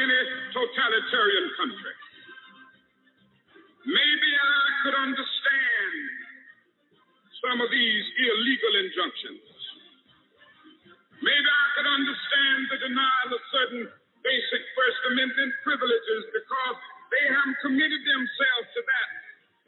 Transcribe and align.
Any 0.00 0.20
totalitarian 0.56 1.46
country, 1.60 1.94
maybe 3.84 4.30
I 4.32 4.64
could 4.84 4.96
understand 4.96 5.94
some 7.44 7.58
of 7.60 7.68
these 7.72 8.04
illegal 8.16 8.72
injunctions. 8.84 9.44
Maybe 11.20 11.48
I 11.48 11.66
could 11.76 11.88
understand 11.88 12.58
the 12.72 12.78
denial 12.80 13.30
of 13.36 13.42
certain 13.52 13.84
basic 14.24 14.62
First 14.72 15.00
Amendment 15.12 15.52
privileges 15.64 16.22
because 16.32 16.76
they 17.12 17.24
haven't 17.28 17.58
committed 17.60 18.02
themselves 18.04 18.66
to 18.72 18.80
that 18.80 19.08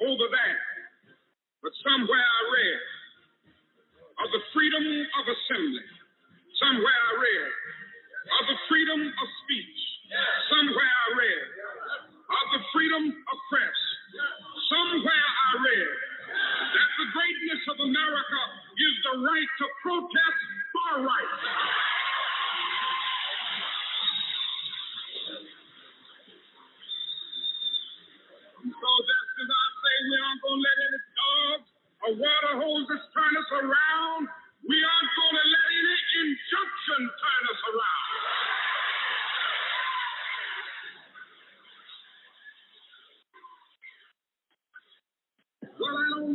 over 0.08 0.27
that. 0.33 0.58
But 1.61 1.72
somewhere 1.84 2.24
I 2.24 2.41
read 2.52 2.80
of 4.24 4.28
the 4.33 4.42
freedom 4.52 4.84
of 4.84 5.24
assembly. 5.28 5.86
Somewhere 6.61 7.00
I 7.00 7.12
read 7.20 7.52
of 8.41 8.44
the 8.48 8.58
freedom 8.69 9.00
of 9.08 9.27
speech. 9.44 9.80
Somewhere 10.12 10.92
I 10.92 11.06
read 11.18 11.46
of 12.28 12.46
the 12.56 12.62
freedom 12.74 13.05
of 13.12 13.38
press. 13.50 13.78
Somewhere 14.70 15.28
I 15.28 15.50
read 15.64 15.92
that 16.77 16.91
the 17.00 17.08
greatness 17.14 17.62
of 17.72 17.77
America 17.86 18.42
is 18.77 18.94
the 19.08 19.14
right 19.24 19.50
to 19.60 19.66
protest 19.83 20.40
for 20.74 20.92
rights. 21.08 21.42
So 28.62 28.90
just 29.05 29.30
as 29.42 29.50
I 29.50 29.66
say 29.80 29.94
we 30.10 30.16
aren't 30.22 30.42
going 30.42 30.60
to 30.60 30.66
let 30.66 30.78
any 30.86 31.00
dogs 31.18 31.68
or 32.05 32.10
water 32.20 32.55
hoses 32.62 33.02
turn 33.14 33.33
us 33.38 33.50
around, 33.58 34.22
we 34.68 34.78
aren't 34.80 35.12
going 35.16 35.36
to 35.38 35.46
let 35.48 35.66
any 35.72 35.98
injunction 36.27 37.00
turn 37.08 37.42
us 37.52 37.62
around. 37.72 38.12
Well, 45.78 45.96
I 45.98 46.06
don't 46.14 46.34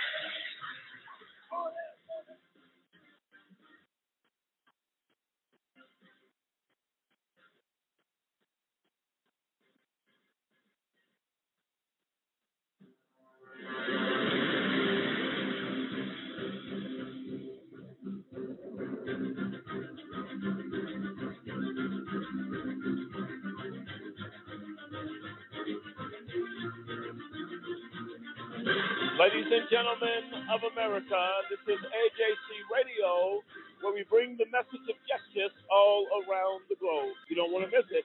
Ladies 29.21 29.45
and 29.53 29.69
gentlemen 29.69 30.49
of 30.49 30.65
America, 30.73 31.21
this 31.45 31.61
is 31.69 31.77
AJC 31.77 32.47
Radio, 32.73 33.45
where 33.85 33.93
we 33.93 34.01
bring 34.09 34.33
the 34.33 34.49
message 34.49 34.81
of 34.89 34.97
justice 35.05 35.53
all 35.69 36.09
around 36.25 36.65
the 36.73 36.75
globe. 36.81 37.13
You 37.29 37.37
don't 37.37 37.53
want 37.53 37.69
to 37.69 37.69
miss 37.69 37.85
it. 37.93 38.01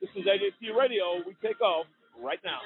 This 0.00 0.08
is 0.16 0.24
AJC 0.24 0.72
Radio. 0.72 1.20
We 1.28 1.36
take 1.44 1.60
off 1.60 1.84
right 2.16 2.40
now. 2.40 2.64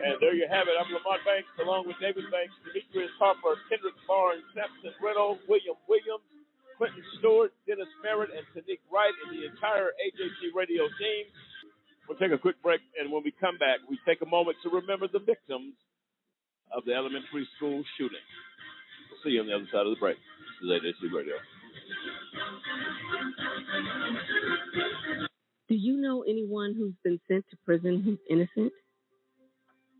And 0.00 0.16
there 0.24 0.32
you 0.32 0.48
have 0.48 0.72
it. 0.72 0.76
I'm 0.80 0.88
Lamont 0.88 1.20
Banks, 1.28 1.52
along 1.60 1.84
with 1.84 2.00
David 2.00 2.24
Banks, 2.32 2.56
Demetrius 2.64 3.12
Harper, 3.20 3.60
Kendrick 3.68 4.00
Barnes, 4.08 4.40
Sampson 4.56 4.96
Reynolds, 5.04 5.44
William 5.44 5.76
Williams, 5.84 6.24
Quentin 6.80 7.04
Stewart, 7.20 7.52
Dennis 7.68 7.92
Merritt, 8.00 8.30
and 8.32 8.40
Tanique 8.56 8.80
Wright, 8.88 9.12
and 9.28 9.36
the 9.36 9.44
entire 9.44 9.92
AJC 10.00 10.56
radio 10.56 10.88
team. 10.96 11.28
We'll 12.08 12.16
take 12.16 12.32
a 12.32 12.40
quick 12.40 12.56
break, 12.62 12.80
and 12.98 13.12
when 13.12 13.20
we 13.22 13.36
come 13.36 13.58
back, 13.58 13.84
we 13.84 14.00
take 14.08 14.22
a 14.22 14.26
moment 14.26 14.56
to 14.64 14.70
remember 14.70 15.04
the 15.06 15.20
victims 15.20 15.76
of 16.72 16.86
the 16.86 16.94
elementary 16.94 17.46
school 17.60 17.84
shooting. 17.98 18.24
We'll 19.12 19.20
see 19.22 19.36
you 19.36 19.44
on 19.44 19.46
the 19.46 19.60
other 19.60 19.68
side 19.70 19.84
of 19.84 19.92
the 19.92 20.00
break. 20.00 20.16
This 20.64 20.72
is 20.72 21.04
AJC 21.04 21.12
Radio. 21.12 21.36
Do 25.68 25.74
you 25.74 26.00
know 26.00 26.22
anyone 26.22 26.72
who's 26.72 26.96
been 27.04 27.20
sent 27.28 27.44
to 27.50 27.58
prison 27.66 28.00
who's 28.00 28.18
innocent? 28.30 28.72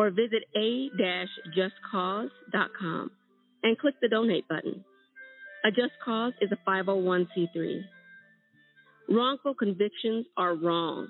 or 0.00 0.08
visit 0.08 0.44
a-justcause.com 0.56 3.10
and 3.62 3.78
click 3.78 3.94
the 4.00 4.08
donate 4.08 4.48
button. 4.48 4.82
A 5.62 5.70
Just 5.70 5.92
Cause 6.02 6.32
is 6.40 6.50
a 6.50 6.56
501c3. 6.66 7.82
Wrongful 9.10 9.54
convictions 9.56 10.24
are 10.38 10.54
wrong. 10.54 11.08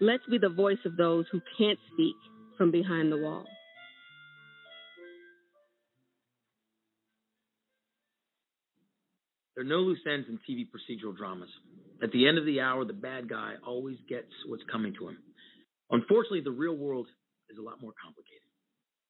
Let's 0.00 0.24
be 0.28 0.38
the 0.38 0.48
voice 0.48 0.80
of 0.84 0.96
those 0.96 1.26
who 1.30 1.40
can't 1.56 1.78
speak 1.92 2.16
from 2.58 2.72
behind 2.72 3.12
the 3.12 3.18
wall. 3.18 3.44
There 9.54 9.64
are 9.64 9.68
no 9.68 9.76
loose 9.76 10.00
ends 10.12 10.26
in 10.28 10.38
TV 10.38 10.66
procedural 10.66 11.16
dramas. 11.16 11.50
At 12.02 12.10
the 12.10 12.26
end 12.26 12.38
of 12.38 12.46
the 12.46 12.62
hour, 12.62 12.84
the 12.84 12.94
bad 12.94 13.28
guy 13.28 13.54
always 13.64 13.98
gets 14.08 14.32
what's 14.48 14.64
coming 14.72 14.92
to 14.98 15.06
him. 15.06 15.18
Unfortunately, 15.92 16.40
the 16.40 16.50
real 16.50 16.74
world 16.74 17.06
is 17.52 17.58
a 17.58 17.62
lot 17.62 17.80
more 17.80 17.92
complicated. 18.00 18.48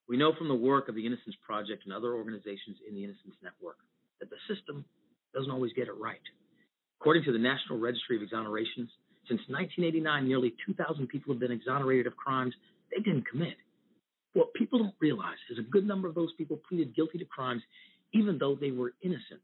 We 0.09 0.17
know 0.19 0.35
from 0.37 0.49
the 0.49 0.59
work 0.59 0.89
of 0.89 0.95
the 0.95 1.07
Innocence 1.07 1.37
Project 1.47 1.85
and 1.85 1.95
other 1.95 2.15
organizations 2.15 2.77
in 2.87 2.95
the 2.95 3.05
Innocence 3.05 3.39
Network 3.43 3.79
that 4.21 4.29
the 4.29 4.37
system 4.53 4.85
doesn't 5.33 5.51
always 5.51 5.73
get 5.73 5.89
it 5.89 5.97
right. 5.97 6.21
According 7.01 7.25
to 7.25 7.33
the 7.33 7.39
National 7.39 7.79
Registry 7.79 8.17
of 8.17 8.23
Exonerations, 8.23 8.91
since 9.31 9.41
1989, 9.47 10.27
nearly 10.27 10.55
2,000 10.67 11.07
people 11.07 11.33
have 11.33 11.41
been 11.41 11.53
exonerated 11.55 12.07
of 12.07 12.17
crimes 12.17 12.55
they 12.91 13.01
didn't 13.03 13.27
commit. 13.27 13.57
What 14.35 14.53
people 14.55 14.79
don't 14.79 14.95
realize 15.01 15.39
is 15.51 15.59
a 15.59 15.63
good 15.63 15.87
number 15.87 16.09
of 16.09 16.15
those 16.15 16.33
people 16.37 16.61
pleaded 16.69 16.95
guilty 16.95 17.19
to 17.19 17.25
crimes 17.25 17.63
even 18.13 18.39
though 18.39 18.55
they 18.55 18.71
were 18.71 18.93
innocent. 19.03 19.41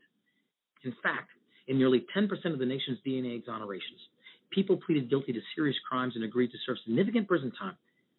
In 0.84 0.94
fact, 1.02 1.30
in 1.66 1.78
nearly 1.78 2.04
10% 2.16 2.28
of 2.52 2.58
the 2.58 2.66
nation's 2.66 2.98
DNA 3.06 3.42
exonerations, 3.42 4.02
people 4.50 4.78
pleaded 4.84 5.08
guilty 5.08 5.32
to 5.32 5.40
serious 5.54 5.76
crimes 5.88 6.14
and 6.16 6.24
agreed 6.24 6.50
to 6.50 6.58
serve 6.66 6.76
significant 6.84 7.28
prison 7.28 7.52
time 7.58 7.76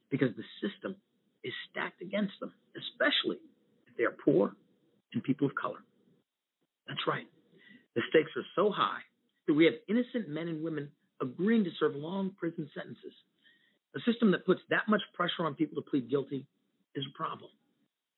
because 0.10 0.30
the 0.36 0.44
system 0.62 0.96
is 1.44 1.54
stacked 1.70 2.02
against 2.02 2.34
them, 2.40 2.52
especially 2.76 3.38
if 3.88 3.98
they 3.98 4.04
are 4.04 4.16
poor 4.24 4.54
and 5.14 5.24
people 5.24 5.48
of 5.48 5.56
color. 5.56 5.80
That's 6.88 7.06
right. 7.08 7.28
The 7.96 8.02
stakes 8.10 8.32
are 8.36 8.46
so 8.56 8.72
high 8.72 9.02
that 9.48 9.54
we 9.54 9.66
have 9.66 9.74
innocent 9.88 10.30
men 10.30 10.48
and 10.48 10.64
women 10.64 10.90
agreeing 11.22 11.64
to 11.64 11.72
serve 11.80 11.96
long 11.96 12.32
prison 12.38 12.70
sentences. 12.76 13.14
A 13.96 14.00
system 14.10 14.32
that 14.32 14.46
puts 14.46 14.62
that 14.70 14.88
much 14.88 15.02
pressure 15.14 15.46
on 15.46 15.56
people 15.56 15.82
to 15.82 15.90
plead 15.90 16.10
guilty 16.10 16.46
is 16.96 17.04
a 17.10 17.18
problem. 17.18 17.50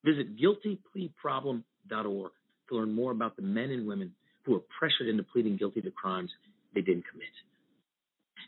Visit 0.03 0.37
guiltypleaproblem.org 0.37 2.31
to 2.69 2.75
learn 2.75 2.93
more 2.93 3.11
about 3.11 3.35
the 3.35 3.41
men 3.41 3.69
and 3.69 3.87
women 3.87 4.13
who 4.43 4.55
are 4.55 4.61
pressured 4.79 5.07
into 5.07 5.23
pleading 5.23 5.57
guilty 5.57 5.81
to 5.81 5.91
crimes 5.91 6.31
they 6.73 6.81
didn't 6.81 7.05
commit. 7.09 7.27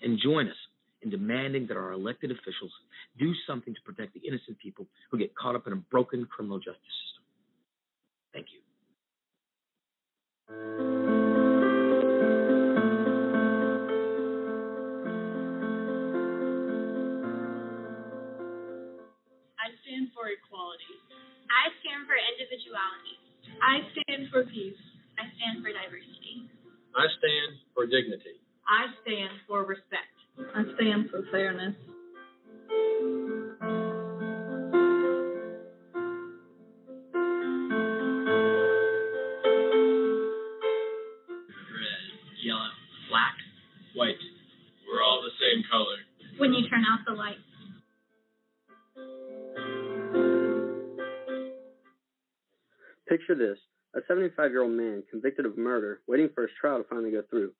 And 0.01 0.19
join 0.22 0.48
us 0.48 0.56
in 1.04 1.10
demanding 1.10 1.68
that 1.68 1.78
our 1.78 1.92
elected 1.92 2.32
officials 2.32 2.72
do 3.20 3.34
something 3.46 3.74
to 3.74 3.82
protect 3.82 4.14
the 4.14 4.22
innocent 4.28 4.58
people 4.60 4.86
who 5.12 5.18
get 5.18 5.36
caught 5.36 5.56
up 5.56 5.68
in 5.68 5.74
a 5.74 5.76
broken 5.76 6.26
criminal 6.26 6.58
justice 6.58 6.80
system. 7.04 7.24
Thank 8.34 8.48
you. 8.54 8.62
I 19.60 19.72
stand 19.84 20.12
for 20.16 20.28
equality. 20.32 20.96
I 21.52 21.72
stand 21.84 22.08
for 22.08 22.16
individuality. 22.16 23.16
I 23.62 23.76
stand 23.96 24.28
for 24.32 24.44
peace. 24.50 24.80
I 25.20 25.30
stand 25.38 25.64
for 25.64 25.72
diversity. 25.72 26.50
I 26.96 27.06
stand 27.18 27.60
for 27.74 27.86
dignity. 27.86 28.40
I 28.68 28.88
stand 29.04 29.34
for 29.48 29.66
respect. 29.66 30.12
I 30.38 30.64
stand 30.76 31.10
for 31.10 31.24
fairness. 31.32 31.76
Red, 41.50 42.04
yellow, 42.44 42.60
black, 43.10 43.36
white. 43.96 44.16
We're 44.88 45.04
all 45.04 45.22
the 45.22 45.32
same 45.40 45.64
color. 45.72 45.98
When 46.38 46.54
you 46.54 46.68
turn 46.70 46.84
out 46.92 47.00
the 47.08 47.14
light. 47.14 47.38
Picture 53.08 53.36
this 53.36 53.58
a 53.96 54.00
75 54.08 54.52
year 54.52 54.64
old 54.64 54.72
man 54.72 55.04
convicted 55.10 55.46
of 55.46 55.58
murder, 55.58 56.02
waiting 56.08 56.30
for 56.34 56.42
his 56.42 56.52
trial 56.60 56.80
to 56.80 56.84
finally 56.90 57.12
go 57.12 57.22
through. 57.30 57.52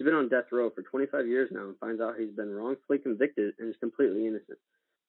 He's 0.00 0.06
been 0.06 0.14
on 0.14 0.30
death 0.30 0.48
row 0.50 0.70
for 0.70 0.80
25 0.80 1.28
years 1.28 1.50
now 1.52 1.68
and 1.68 1.76
finds 1.76 2.00
out 2.00 2.14
he's 2.18 2.32
been 2.32 2.48
wrongfully 2.48 2.96
convicted 2.96 3.52
and 3.58 3.68
is 3.68 3.76
completely 3.80 4.26
innocent. 4.26 4.56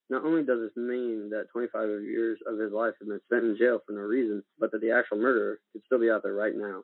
Not 0.10 0.26
only 0.26 0.44
does 0.44 0.60
this 0.60 0.76
mean 0.76 1.30
that 1.30 1.48
25 1.54 2.04
years 2.04 2.40
of 2.46 2.60
his 2.60 2.74
life 2.74 2.96
have 3.00 3.08
been 3.08 3.22
spent 3.24 3.46
in 3.46 3.56
jail 3.58 3.80
for 3.88 3.94
no 3.94 4.02
reason, 4.02 4.44
but 4.60 4.70
that 4.74 4.82
the 4.82 4.92
actual 4.92 5.16
murderer 5.16 5.60
could 5.72 5.82
still 5.86 5.98
be 6.02 6.12
out 6.12 6.24
there 6.24 6.34
right 6.34 6.52
now. 6.54 6.84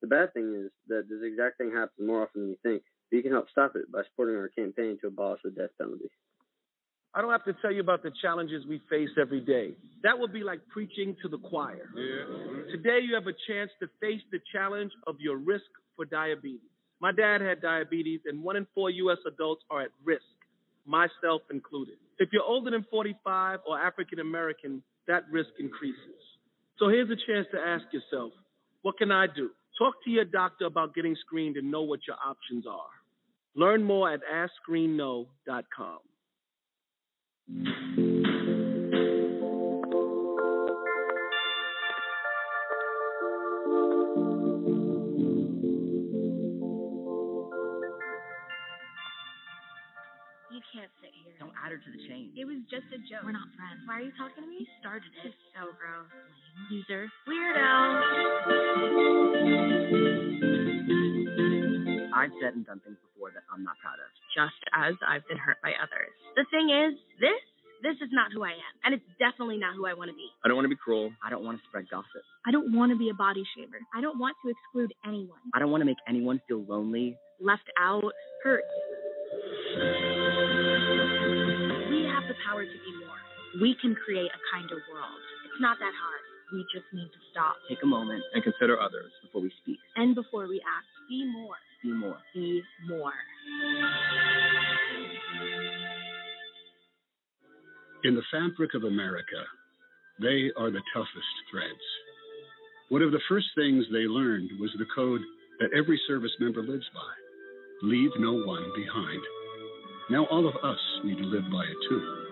The 0.00 0.06
bad 0.06 0.32
thing 0.32 0.64
is 0.64 0.72
that 0.88 1.10
this 1.10 1.20
exact 1.22 1.58
thing 1.58 1.72
happens 1.72 2.00
more 2.00 2.22
often 2.22 2.40
than 2.40 2.50
you 2.52 2.56
think, 2.62 2.84
but 3.10 3.18
you 3.18 3.22
can 3.22 3.32
help 3.32 3.50
stop 3.50 3.76
it 3.76 3.92
by 3.92 4.00
supporting 4.08 4.36
our 4.36 4.48
campaign 4.48 4.96
to 5.02 5.08
abolish 5.08 5.42
the 5.44 5.50
death 5.50 5.76
penalty. 5.76 6.08
I 7.12 7.20
don't 7.20 7.32
have 7.32 7.44
to 7.44 7.56
tell 7.60 7.70
you 7.70 7.82
about 7.82 8.02
the 8.02 8.12
challenges 8.22 8.64
we 8.64 8.80
face 8.88 9.12
every 9.20 9.42
day. 9.42 9.76
That 10.04 10.18
would 10.18 10.32
be 10.32 10.42
like 10.42 10.60
preaching 10.72 11.14
to 11.20 11.28
the 11.28 11.36
choir. 11.36 11.90
Yeah. 11.94 12.72
Today, 12.72 13.00
you 13.04 13.14
have 13.14 13.26
a 13.26 13.36
chance 13.46 13.70
to 13.80 13.88
face 14.00 14.24
the 14.32 14.40
challenge 14.54 14.92
of 15.06 15.16
your 15.20 15.36
risk 15.36 15.68
for 15.96 16.06
diabetes. 16.06 16.72
My 17.00 17.12
dad 17.12 17.40
had 17.40 17.60
diabetes, 17.60 18.20
and 18.26 18.42
one 18.42 18.56
in 18.56 18.66
four 18.74 18.90
U.S. 18.90 19.18
adults 19.26 19.62
are 19.70 19.82
at 19.82 19.90
risk, 20.04 20.22
myself 20.86 21.42
included. 21.50 21.96
If 22.18 22.30
you're 22.32 22.42
older 22.42 22.70
than 22.70 22.86
45 22.90 23.60
or 23.66 23.78
African 23.78 24.20
American, 24.20 24.82
that 25.06 25.24
risk 25.30 25.50
increases. 25.58 25.98
So 26.78 26.88
here's 26.88 27.10
a 27.10 27.16
chance 27.26 27.46
to 27.52 27.58
ask 27.58 27.84
yourself, 27.92 28.32
what 28.82 28.96
can 28.98 29.10
I 29.10 29.26
do? 29.26 29.50
Talk 29.78 29.94
to 30.04 30.10
your 30.10 30.24
doctor 30.24 30.64
about 30.64 30.94
getting 30.94 31.16
screened 31.26 31.56
and 31.56 31.70
know 31.70 31.82
what 31.82 32.00
your 32.06 32.16
options 32.26 32.66
are. 32.66 32.88
Learn 33.54 33.82
more 33.82 34.10
at 34.12 34.20
AskScreenKnow.com. 34.68 35.98
can't 50.72 50.90
sit 51.02 51.12
here. 51.24 51.34
Don't 51.38 51.52
add 51.58 51.70
her 51.72 51.78
to 51.78 51.90
the 51.92 52.02
chain. 52.08 52.32
It 52.36 52.44
was 52.44 52.58
just 52.70 52.86
a 52.94 52.98
joke. 53.06 53.22
We're 53.24 53.36
not 53.36 53.48
friends. 53.54 53.82
Why 53.86 54.00
are 54.00 54.04
you 54.06 54.12
talking 54.18 54.44
to 54.44 54.48
me? 54.50 54.64
You 54.64 54.68
started 54.80 55.10
it. 55.24 55.34
So 55.54 55.70
gross. 55.76 56.10
Loser. 56.70 57.10
Weirdo. 57.28 57.70
I've 62.16 62.32
said 62.40 62.56
and 62.56 62.64
done 62.64 62.80
things 62.80 62.96
before 63.12 63.30
that 63.36 63.44
I'm 63.52 63.62
not 63.62 63.76
proud 63.78 64.00
of. 64.00 64.08
Just 64.32 64.56
as 64.72 64.94
I've 65.06 65.26
been 65.28 65.38
hurt 65.38 65.60
by 65.62 65.76
others. 65.76 66.12
The 66.34 66.48
thing 66.50 66.72
is, 66.72 66.96
this, 67.20 67.40
this 67.84 67.96
is 68.00 68.08
not 68.12 68.32
who 68.32 68.42
I 68.42 68.56
am. 68.56 68.74
And 68.84 68.94
it's 68.96 69.04
definitely 69.20 69.58
not 69.58 69.76
who 69.76 69.86
I 69.86 69.92
want 69.94 70.10
to 70.10 70.16
be. 70.16 70.28
I 70.44 70.48
don't 70.48 70.56
want 70.56 70.64
to 70.64 70.72
be 70.72 70.80
cruel. 70.80 71.12
I 71.24 71.30
don't 71.30 71.44
want 71.44 71.60
to 71.60 71.64
spread 71.68 71.88
gossip. 71.90 72.24
I 72.46 72.50
don't 72.50 72.72
want 72.74 72.90
to 72.92 72.98
be 72.98 73.10
a 73.10 73.14
body 73.14 73.44
shamer. 73.56 73.84
I 73.94 74.00
don't 74.00 74.18
want 74.18 74.36
to 74.44 74.50
exclude 74.50 74.92
anyone. 75.04 75.38
I 75.54 75.58
don't 75.60 75.70
want 75.70 75.82
to 75.82 75.86
make 75.86 76.00
anyone 76.08 76.40
feel 76.48 76.64
lonely. 76.64 77.16
Left 77.40 77.68
out, 77.78 78.12
hurt. 78.42 78.64
We 82.46 82.52
power 82.52 82.62
to 82.62 82.70
be 82.70 82.92
more. 83.02 83.18
We 83.60 83.76
can 83.80 83.94
create 83.94 84.30
a 84.30 84.40
kinder 84.54 84.78
world. 84.92 85.20
It's 85.50 85.60
not 85.60 85.78
that 85.80 85.90
hard. 85.90 86.22
We 86.52 86.62
just 86.72 86.86
need 86.92 87.10
to 87.10 87.20
stop. 87.32 87.56
Take 87.68 87.82
a 87.82 87.86
moment 87.86 88.22
and 88.34 88.42
consider 88.44 88.78
others 88.78 89.10
before 89.24 89.42
we 89.42 89.50
speak. 89.62 89.78
And 89.96 90.14
before 90.14 90.46
we 90.46 90.62
act, 90.62 90.86
be 91.08 91.26
more. 91.26 91.56
Be 91.82 91.92
more. 91.92 92.18
Be 92.34 92.62
more. 92.88 93.12
In 98.04 98.14
the 98.14 98.22
fabric 98.30 98.74
of 98.74 98.84
America, 98.84 99.42
they 100.20 100.52
are 100.56 100.70
the 100.70 100.82
toughest 100.94 101.34
threads. 101.50 101.86
One 102.90 103.02
of 103.02 103.10
the 103.10 103.20
first 103.28 103.46
things 103.56 103.84
they 103.90 104.06
learned 104.06 104.50
was 104.60 104.70
the 104.78 104.86
code 104.94 105.20
that 105.58 105.74
every 105.76 106.00
service 106.06 106.30
member 106.38 106.62
lives 106.62 106.86
by 106.94 107.12
leave 107.82 108.10
no 108.18 108.32
one 108.32 108.70
behind. 108.76 109.20
Now 110.08 110.26
all 110.26 110.46
of 110.48 110.54
us 110.62 110.78
need 111.04 111.18
to 111.18 111.24
live 111.24 111.50
by 111.50 111.64
it 111.64 111.76
too, 111.88 112.25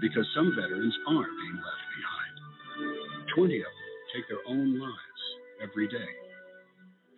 because 0.00 0.26
some 0.34 0.54
veterans 0.54 0.94
are 1.08 1.26
being 1.26 1.56
left 1.56 1.86
behind. 1.96 2.34
20 3.34 3.56
of 3.58 3.62
them 3.62 3.72
take 4.14 4.28
their 4.28 4.42
own 4.48 4.78
lives 4.80 5.22
every 5.62 5.88
day. 5.88 6.10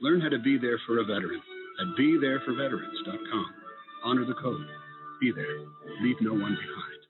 Learn 0.00 0.20
how 0.20 0.28
to 0.28 0.38
be 0.38 0.58
there 0.58 0.80
for 0.87 0.99
a 0.99 1.04
veteran 1.04 1.40
at 1.80 1.87
BeThereForVeterans.com. 1.99 3.46
Honor 4.04 4.25
the 4.25 4.34
code. 4.34 4.66
Be 5.20 5.32
there. 5.32 5.60
Leave 6.02 6.16
no 6.20 6.32
one 6.32 6.56
behind. 6.56 7.00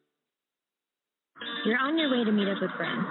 You're 1.65 1.79
on 1.79 1.99
your 1.99 2.11
way 2.11 2.25
to 2.25 2.33
meet 2.33 2.49
up 2.49 2.61
with 2.61 2.71
friends, 2.77 3.07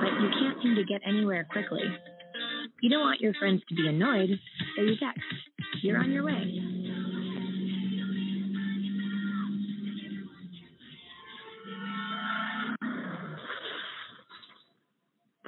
but 0.00 0.12
you 0.20 0.28
can't 0.40 0.62
seem 0.62 0.74
to 0.74 0.84
get 0.84 1.00
anywhere 1.06 1.46
quickly. 1.50 1.82
You 2.82 2.90
don't 2.90 3.00
want 3.00 3.20
your 3.20 3.34
friends 3.34 3.62
to 3.68 3.74
be 3.74 3.86
annoyed, 3.86 4.30
so 4.76 4.82
you 4.82 4.96
text. 4.96 5.20
You're 5.82 5.98
on 5.98 6.10
your 6.10 6.24
way. 6.24 6.79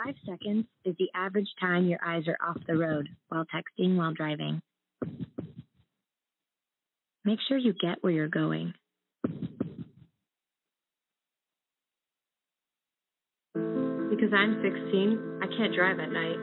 Five 0.05 0.15
seconds 0.27 0.65
is 0.85 0.97
the 0.99 1.09
average 1.15 1.49
time 1.61 1.87
your 1.87 2.01
eyes 2.05 2.25
are 2.27 2.39
off 2.45 2.57
the 2.67 2.77
road 2.77 3.09
while 3.29 3.45
texting 3.45 3.97
while 3.97 4.13
driving. 4.13 4.61
Make 7.25 7.39
sure 7.47 7.57
you 7.57 7.73
get 7.73 7.99
where 8.01 8.13
you're 8.13 8.27
going. 8.29 8.75
Because 13.55 14.33
I'm 14.35 14.61
16, 14.63 15.41
I 15.41 15.47
can't 15.57 15.75
drive 15.75 16.01
at 16.01 16.11
night. 16.11 16.39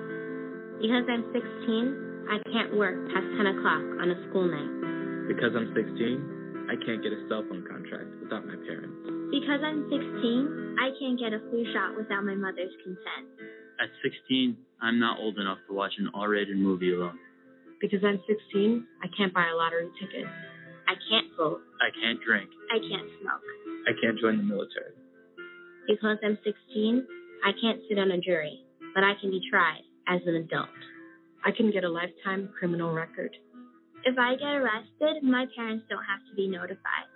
Because 0.79 1.03
I'm 1.09 1.25
16, 1.33 2.27
I 2.29 2.39
can't 2.53 2.77
work 2.77 2.95
past 3.07 3.27
10 3.35 3.45
o'clock 3.45 3.83
on 3.99 4.11
a 4.11 4.29
school 4.29 4.47
night. 4.47 5.27
Because 5.27 5.51
I'm 5.55 5.73
16, 5.75 6.38
I 6.69 6.77
can't 6.85 7.01
get 7.01 7.09
a 7.09 7.25
cell 7.25 7.41
phone 7.49 7.65
contract 7.65 8.13
without 8.21 8.45
my 8.45 8.53
parents. 8.61 8.93
Because 9.33 9.65
I'm 9.65 9.89
16, 9.89 10.77
I 10.77 10.93
can't 11.01 11.17
get 11.17 11.33
a 11.33 11.41
flu 11.49 11.65
shot 11.73 11.97
without 11.97 12.21
my 12.21 12.37
mother's 12.37 12.69
consent. 12.85 13.25
At 13.81 13.89
16, 14.05 14.53
I'm 14.81 14.99
not 14.99 15.17
old 15.17 15.39
enough 15.39 15.57
to 15.67 15.73
watch 15.73 15.93
an 15.97 16.13
R-rated 16.13 16.57
movie 16.57 16.93
alone. 16.93 17.17
Because 17.81 18.05
I'm 18.05 18.21
16, 18.27 18.85
I 19.01 19.07
can't 19.17 19.33
buy 19.33 19.49
a 19.49 19.55
lottery 19.55 19.89
ticket. 19.99 20.29
I 20.85 20.93
can't 21.09 21.27
vote. 21.37 21.61
I 21.81 21.89
can't 21.89 22.21
drink. 22.21 22.49
I 22.69 22.77
can't 22.77 23.09
smoke. 23.21 23.45
I 23.89 23.93
can't 24.01 24.19
join 24.19 24.37
the 24.37 24.43
military. 24.43 24.93
Because 25.87 26.17
I'm 26.21 26.37
16, 26.43 27.07
I 27.45 27.51
can't 27.59 27.81
sit 27.89 27.97
on 27.97 28.11
a 28.11 28.19
jury, 28.21 28.61
but 28.93 29.03
I 29.03 29.13
can 29.19 29.31
be 29.31 29.41
tried 29.49 29.81
as 30.07 30.21
an 30.27 30.35
adult. 30.35 30.69
I 31.45 31.49
can 31.49 31.71
get 31.71 31.83
a 31.83 31.89
lifetime 31.89 32.49
criminal 32.59 32.93
record. 32.93 33.35
If 34.05 34.17
I 34.17 34.35
get 34.35 34.55
arrested, 34.55 35.23
my 35.23 35.45
parents 35.55 35.85
don't 35.89 36.03
have 36.07 36.23
to 36.29 36.35
be 36.35 36.47
notified. 36.47 37.07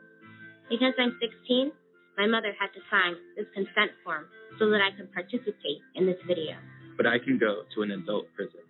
Because 0.70 0.94
I'm 1.00 1.16
16, 1.22 1.72
my 2.18 2.28
mother 2.28 2.52
had 2.60 2.76
to 2.76 2.82
sign 2.92 3.16
this 3.38 3.48
consent 3.54 3.96
form 4.04 4.26
so 4.60 4.70
that 4.70 4.82
I 4.84 4.92
could 4.96 5.12
participate 5.14 5.80
in 5.96 6.06
this 6.06 6.20
video. 6.28 6.60
But 6.98 7.08
I 7.08 7.20
can 7.20 7.40
go 7.40 7.64
to 7.76 7.82
an 7.84 7.92
adult 7.92 8.26
prison. 8.36 8.68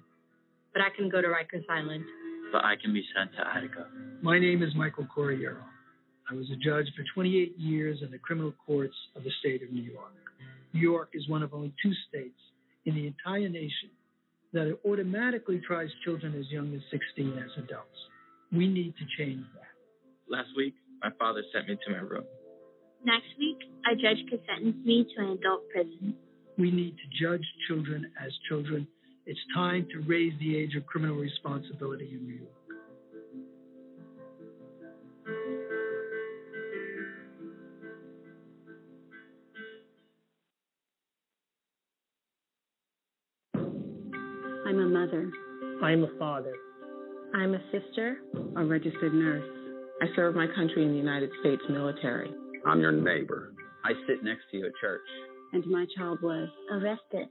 But 0.73 0.81
I 0.81 0.89
can 0.95 1.09
go 1.09 1.21
to 1.21 1.27
Rikers 1.27 1.65
Island. 1.69 2.05
But 2.51 2.63
I 2.63 2.75
can 2.77 2.93
be 2.93 3.03
sent 3.17 3.33
to 3.33 3.41
Attica. 3.41 3.87
My 4.21 4.37
name 4.37 4.61
is 4.61 4.75
Michael 4.75 5.07
Corriero. 5.09 5.65
I 6.29 6.35
was 6.35 6.45
a 6.51 6.55
judge 6.55 6.85
for 6.95 7.03
28 7.13 7.57
years 7.57 7.99
in 8.01 8.11
the 8.11 8.19
criminal 8.19 8.53
courts 8.65 8.95
of 9.15 9.23
the 9.23 9.31
state 9.39 9.63
of 9.63 9.71
New 9.71 9.83
York. 9.83 10.13
New 10.73 10.81
York 10.81 11.09
is 11.13 11.27
one 11.27 11.41
of 11.41 11.53
only 11.53 11.73
two 11.81 11.91
states 12.09 12.39
in 12.85 12.95
the 12.95 13.07
entire 13.07 13.49
nation 13.49 13.89
that 14.53 14.67
it 14.67 14.79
automatically 14.85 15.59
tries 15.65 15.89
children 16.05 16.39
as 16.39 16.49
young 16.51 16.73
as 16.75 16.81
16 16.91 17.37
as 17.37 17.63
adults. 17.63 17.97
We 18.51 18.67
need 18.67 18.93
to 18.97 19.05
change 19.17 19.43
that. 19.55 19.73
Last 20.29 20.49
week, 20.55 20.75
my 21.01 21.09
father 21.19 21.41
sent 21.51 21.67
me 21.67 21.77
to 21.85 21.91
my 21.91 21.99
room. 21.99 22.23
Next 23.03 23.27
week, 23.37 23.57
a 23.91 23.95
judge 23.95 24.23
could 24.29 24.41
sentence 24.47 24.77
me 24.85 25.05
to 25.15 25.23
an 25.23 25.29
adult 25.31 25.67
prison. 25.69 26.15
We 26.57 26.71
need 26.71 26.95
to 26.95 27.25
judge 27.25 27.43
children 27.67 28.11
as 28.23 28.31
children. 28.47 28.87
It's 29.25 29.39
time 29.55 29.87
to 29.91 30.07
raise 30.07 30.33
the 30.39 30.55
age 30.57 30.75
of 30.75 30.85
criminal 30.85 31.17
responsibility 31.17 32.09
in 32.13 32.25
New 32.25 32.35
York. 32.35 32.62
I'm 45.93 46.05
a 46.05 46.17
father. 46.17 46.55
I'm 47.35 47.53
a 47.53 47.61
sister. 47.71 48.17
A 48.55 48.65
registered 48.65 49.13
nurse. 49.13 49.47
I 50.01 50.07
serve 50.15 50.33
my 50.33 50.47
country 50.55 50.83
in 50.83 50.89
the 50.89 50.97
United 50.97 51.29
States 51.39 51.61
military. 51.69 52.33
I'm 52.65 52.79
your 52.79 52.91
neighbor. 52.91 53.53
I 53.85 53.91
sit 54.07 54.23
next 54.23 54.41
to 54.49 54.57
you 54.57 54.65
at 54.65 54.71
church. 54.81 55.05
And 55.51 55.63
my 55.67 55.85
child 55.95 56.17
was 56.23 56.49
arrested, 56.71 57.27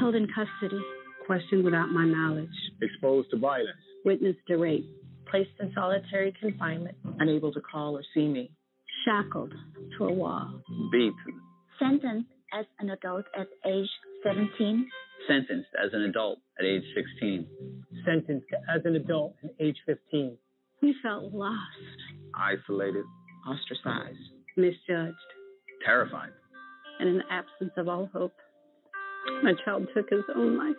held 0.00 0.16
in 0.16 0.26
custody, 0.34 0.82
questioned 1.26 1.64
without 1.64 1.90
my 1.90 2.04
knowledge, 2.04 2.48
exposed 2.82 3.30
to 3.30 3.38
violence, 3.38 3.78
witnessed 4.04 4.40
to 4.48 4.56
rape, 4.56 4.84
placed 5.30 5.50
in 5.60 5.70
solitary 5.72 6.34
confinement, 6.40 6.96
unable 7.20 7.52
to 7.52 7.60
call 7.60 7.96
or 7.96 8.02
see 8.14 8.26
me, 8.26 8.50
shackled 9.04 9.52
to 9.96 10.06
a 10.06 10.12
wall, 10.12 10.60
beaten, 10.90 11.40
sentenced 11.78 12.26
as 12.52 12.66
an 12.80 12.90
adult 12.90 13.26
at 13.38 13.46
age 13.64 13.88
17, 14.24 14.88
sentenced 15.28 15.70
as 15.82 15.90
an 15.92 16.02
adult 16.02 16.38
at 16.58 16.64
age 16.64 16.82
16, 16.94 17.46
sentenced 18.04 18.46
as 18.74 18.82
an 18.84 18.96
adult 18.96 19.34
at 19.44 19.50
age 19.60 19.76
15. 19.86 20.36
We 20.82 20.94
felt 21.02 21.32
lost, 21.32 21.58
isolated, 22.34 23.04
ostracized, 23.46 24.18
misjudged, 24.56 25.16
terrified. 25.84 26.30
And 26.98 27.08
in 27.08 27.18
the 27.18 27.24
absence 27.30 27.72
of 27.76 27.88
all 27.88 28.08
hope, 28.12 28.34
my 29.42 29.52
child 29.64 29.88
took 29.94 30.10
his 30.10 30.24
own 30.34 30.58
life. 30.58 30.76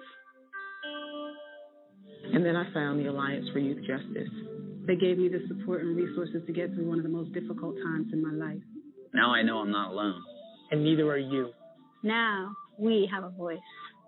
And 2.34 2.46
then 2.46 2.56
I 2.56 2.72
found 2.74 3.00
the 3.00 3.10
Alliance 3.10 3.48
for 3.52 3.60
Youth 3.60 3.86
Justice. 3.86 4.30
They 4.86 4.96
gave 4.96 5.18
me 5.18 5.30
the 5.30 5.46
support 5.48 5.82
and 5.82 5.96
resources 5.96 6.42
to 6.46 6.54
get 6.54 6.74
through 6.74 6.88
one 6.88 6.98
of 6.98 7.04
the 7.04 7.10
most 7.10 7.34
difficult 7.34 7.76
times 7.84 8.08
in 8.12 8.22
my 8.22 8.46
life. 8.46 8.62
Now 9.14 9.34
I 9.34 9.42
know 9.44 9.60
I'm 9.60 9.72
not 9.72 9.92
alone. 9.92 10.22
And 10.72 10.84
neither 10.84 11.10
are 11.10 11.18
you. 11.18 11.52
Now 12.04 12.54
we 12.78 13.10
have 13.12 13.24
a 13.24 13.30
voice. 13.30 13.60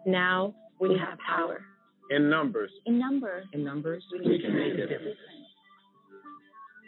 Now 0.06 0.54
we, 0.80 0.90
we 0.90 0.98
have, 0.98 1.10
have 1.10 1.20
power. 1.20 1.48
power. 1.48 1.66
In 2.10 2.30
numbers. 2.30 2.72
In 2.86 3.00
numbers. 3.00 3.48
In 3.54 3.64
numbers, 3.64 4.04
we 4.12 4.40
can 4.40 4.56
make 4.56 4.74
a 4.74 4.88
difference. 4.88 5.18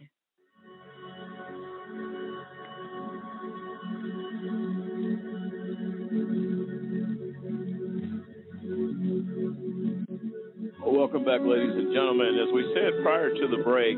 Welcome 10.90 11.26
back, 11.26 11.42
ladies 11.44 11.76
and 11.76 11.94
gentlemen. 11.94 12.40
As 12.40 12.54
we 12.54 12.64
said 12.74 13.04
prior 13.04 13.30
to 13.30 13.48
the 13.50 13.62
break, 13.62 13.98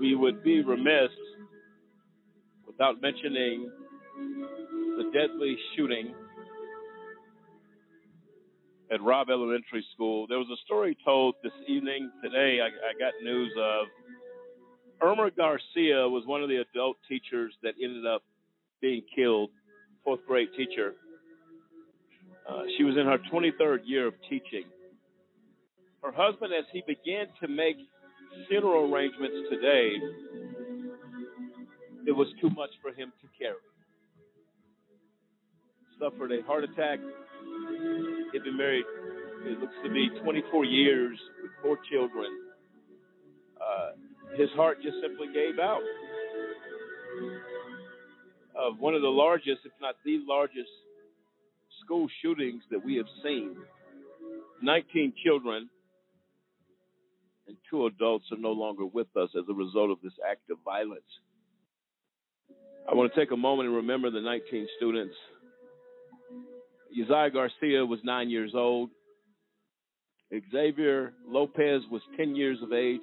we 0.00 0.14
would 0.14 0.42
be 0.42 0.62
remiss 0.62 1.10
without 2.66 3.00
mentioning 3.02 3.70
the 4.96 5.10
deadly 5.12 5.54
shooting 5.76 6.14
at 8.90 9.02
Robb 9.02 9.28
Elementary 9.28 9.84
School. 9.94 10.26
There 10.26 10.38
was 10.38 10.48
a 10.50 10.56
story 10.64 10.96
told 11.04 11.34
this 11.42 11.52
evening. 11.68 12.10
Today, 12.24 12.60
I, 12.62 12.68
I 12.68 12.98
got 12.98 13.12
news 13.22 13.52
of 13.60 13.86
Irma 15.02 15.30
Garcia 15.30 16.08
was 16.08 16.22
one 16.24 16.42
of 16.42 16.48
the 16.48 16.64
adult 16.72 16.96
teachers 17.06 17.52
that 17.62 17.74
ended 17.82 18.06
up 18.06 18.22
being 18.80 19.02
killed, 19.14 19.50
fourth 20.02 20.20
grade 20.26 20.48
teacher. 20.56 20.94
Uh, 22.48 22.62
she 22.76 22.84
was 22.84 22.96
in 22.96 23.04
her 23.04 23.18
23rd 23.30 23.80
year 23.84 24.06
of 24.06 24.14
teaching. 24.28 24.64
Her 26.02 26.12
husband, 26.12 26.52
as 26.58 26.64
he 26.72 26.82
began 26.86 27.26
to 27.42 27.48
make 27.48 27.76
funeral 28.48 28.92
arrangements 28.92 29.36
today, 29.50 29.92
it 32.06 32.12
was 32.12 32.28
too 32.40 32.48
much 32.50 32.70
for 32.80 32.90
him 32.90 33.12
to 33.20 33.28
carry. 33.38 33.56
Suffered 36.00 36.32
a 36.32 36.42
heart 36.46 36.64
attack. 36.64 37.00
He'd 38.32 38.44
been 38.44 38.56
married, 38.56 38.84
it 39.44 39.58
looks 39.60 39.74
to 39.84 39.90
be 39.90 40.08
24 40.22 40.64
years 40.64 41.18
with 41.42 41.50
four 41.62 41.78
children. 41.90 42.26
Uh, 43.60 44.36
his 44.36 44.48
heart 44.50 44.78
just 44.82 44.96
simply 45.02 45.26
gave 45.34 45.58
out. 45.58 45.82
Of 48.56 48.78
one 48.78 48.94
of 48.94 49.02
the 49.02 49.08
largest, 49.08 49.60
if 49.64 49.72
not 49.80 49.96
the 50.04 50.20
largest, 50.26 50.70
school 51.88 52.06
shootings 52.20 52.62
that 52.70 52.84
we 52.84 52.96
have 52.96 53.06
seen. 53.24 53.56
19 54.62 55.14
children 55.24 55.70
and 57.46 57.56
two 57.70 57.86
adults 57.86 58.26
are 58.30 58.38
no 58.38 58.52
longer 58.52 58.84
with 58.84 59.06
us 59.16 59.30
as 59.34 59.44
a 59.48 59.54
result 59.54 59.90
of 59.90 59.96
this 60.02 60.12
act 60.30 60.50
of 60.50 60.58
violence. 60.64 61.00
I 62.90 62.94
want 62.94 63.12
to 63.12 63.18
take 63.18 63.30
a 63.32 63.36
moment 63.36 63.68
and 63.68 63.76
remember 63.76 64.10
the 64.10 64.20
19 64.20 64.68
students. 64.76 65.14
Uziyah 66.98 67.32
Garcia 67.32 67.86
was 67.86 68.00
nine 68.04 68.28
years 68.28 68.52
old. 68.54 68.90
Xavier 70.52 71.14
Lopez 71.26 71.82
was 71.90 72.02
10 72.18 72.36
years 72.36 72.58
of 72.62 72.74
age. 72.74 73.00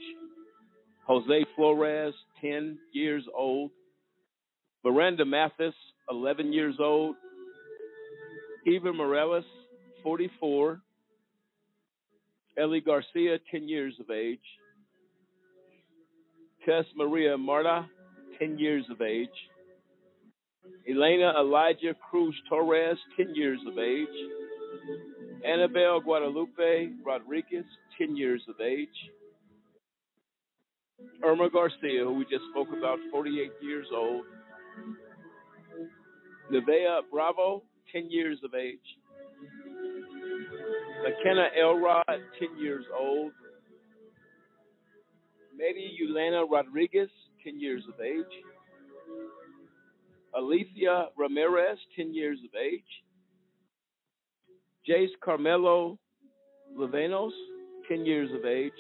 Jose 1.08 1.46
Flores, 1.56 2.14
10 2.40 2.78
years 2.94 3.24
old. 3.36 3.72
Maranda 4.84 5.26
Mathis, 5.26 5.74
11 6.12 6.54
years 6.54 6.76
old. 6.80 7.16
Eva 8.66 8.92
Morales, 8.92 9.46
44. 10.02 10.82
Ellie 12.58 12.82
Garcia, 12.82 13.38
10 13.52 13.68
years 13.68 13.94
of 14.00 14.10
age. 14.10 14.40
Tess 16.66 16.86
Maria 16.96 17.38
Mata, 17.38 17.86
10 18.40 18.58
years 18.58 18.84
of 18.90 19.02
age. 19.02 19.30
Elena 20.90 21.34
Elijah 21.40 21.96
Cruz 22.10 22.36
Torres, 22.50 22.98
10 23.18 23.36
years 23.36 23.60
of 23.68 23.78
age. 23.78 24.08
Annabelle 25.46 26.00
Guadalupe 26.00 26.90
Rodriguez, 27.06 27.66
10 28.00 28.16
years 28.16 28.42
of 28.50 28.60
age. 28.62 28.88
Irma 31.24 31.50
Garcia, 31.52 32.04
who 32.04 32.14
we 32.14 32.24
just 32.24 32.46
spoke 32.52 32.70
about, 32.76 32.98
48 33.12 33.52
years 33.62 33.88
old. 33.94 34.24
Nevaeh 36.52 37.02
Bravo, 37.12 37.62
10 37.92 38.10
years 38.10 38.40
of 38.44 38.54
age. 38.54 38.80
Makenna 41.04 41.48
Elrod, 41.60 42.06
10 42.40 42.58
years 42.58 42.86
old. 42.98 43.32
Mary 45.58 45.98
Yuleana 46.02 46.46
Rodriguez, 46.50 47.10
10 47.44 47.60
years 47.60 47.84
of 47.88 48.00
age. 48.00 48.24
Alicia 50.36 51.08
Ramirez, 51.18 51.78
10 51.96 52.14
years 52.14 52.40
of 52.44 52.60
age. 52.60 52.84
Jayce 54.88 55.10
Carmelo 55.24 55.98
Luevanos, 56.78 57.32
10 57.88 58.06
years 58.06 58.30
of 58.34 58.46
age. 58.46 58.72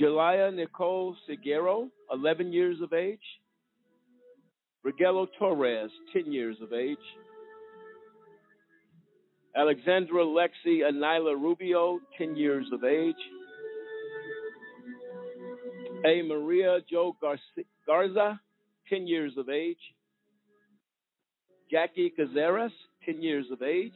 Jelaya 0.00 0.54
Nicole 0.54 1.14
Seguero, 1.28 1.88
11 2.12 2.52
years 2.52 2.80
of 2.80 2.92
age. 2.92 3.20
Rojelio 4.84 5.28
Torres, 5.38 5.90
10 6.12 6.32
years 6.32 6.56
of 6.60 6.72
age. 6.72 6.98
Alexandra 9.56 10.24
Lexi 10.24 10.80
Anila 10.80 11.40
Rubio, 11.40 12.00
10 12.18 12.34
years 12.34 12.66
of 12.72 12.82
age. 12.82 13.14
A. 16.04 16.22
Maria 16.22 16.78
Joe 16.90 17.16
Garza, 17.86 18.40
10 18.88 19.06
years 19.06 19.32
of 19.36 19.48
age. 19.48 19.76
Jackie 21.70 22.12
Cazares, 22.18 22.72
10 23.06 23.22
years 23.22 23.46
of 23.52 23.62
age. 23.62 23.92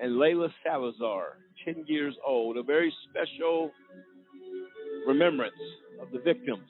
And 0.00 0.12
Layla 0.12 0.48
Salazar, 0.64 1.36
10 1.66 1.84
years 1.86 2.14
old. 2.26 2.56
A 2.56 2.62
very 2.62 2.90
special 3.10 3.72
remembrance 5.06 5.52
of 6.00 6.10
the 6.12 6.20
victims 6.20 6.68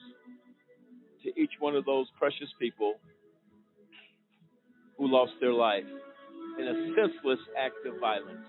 to 1.25 1.41
each 1.41 1.53
one 1.59 1.77
of 1.77 1.85
those 1.85 2.07
precious 2.19 2.49
people 2.59 2.95
who 4.99 5.11
lost 5.11 5.33
their 5.41 5.53
life 5.53 5.85
in 6.59 6.67
a 6.67 6.75
senseless 6.95 7.39
act 7.59 7.75
of 7.87 7.99
violence. 8.01 8.47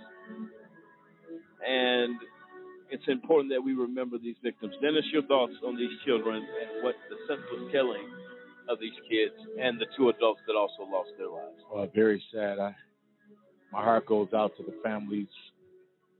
And 1.65 2.15
it's 2.89 3.07
important 3.07 3.51
that 3.53 3.61
we 3.61 3.73
remember 3.73 4.17
these 4.17 4.35
victims. 4.43 4.73
Dennis, 4.81 5.05
your 5.13 5.23
thoughts 5.23 5.53
on 5.65 5.77
these 5.77 5.91
children 6.05 6.35
and 6.37 6.83
what 6.83 6.95
the 7.09 7.15
senseless 7.27 7.71
killing 7.71 8.07
of 8.67 8.79
these 8.79 8.97
kids 9.09 9.33
and 9.59 9.79
the 9.79 9.85
two 9.95 10.09
adults 10.09 10.41
that 10.47 10.55
also 10.55 10.83
lost 10.91 11.09
their 11.17 11.29
lives. 11.29 11.61
Well, 11.73 11.87
very 11.93 12.21
sad. 12.33 12.59
I, 12.59 12.75
my 13.71 13.81
heart 13.83 14.05
goes 14.05 14.29
out 14.33 14.51
to 14.57 14.63
the 14.63 14.73
families 14.83 15.27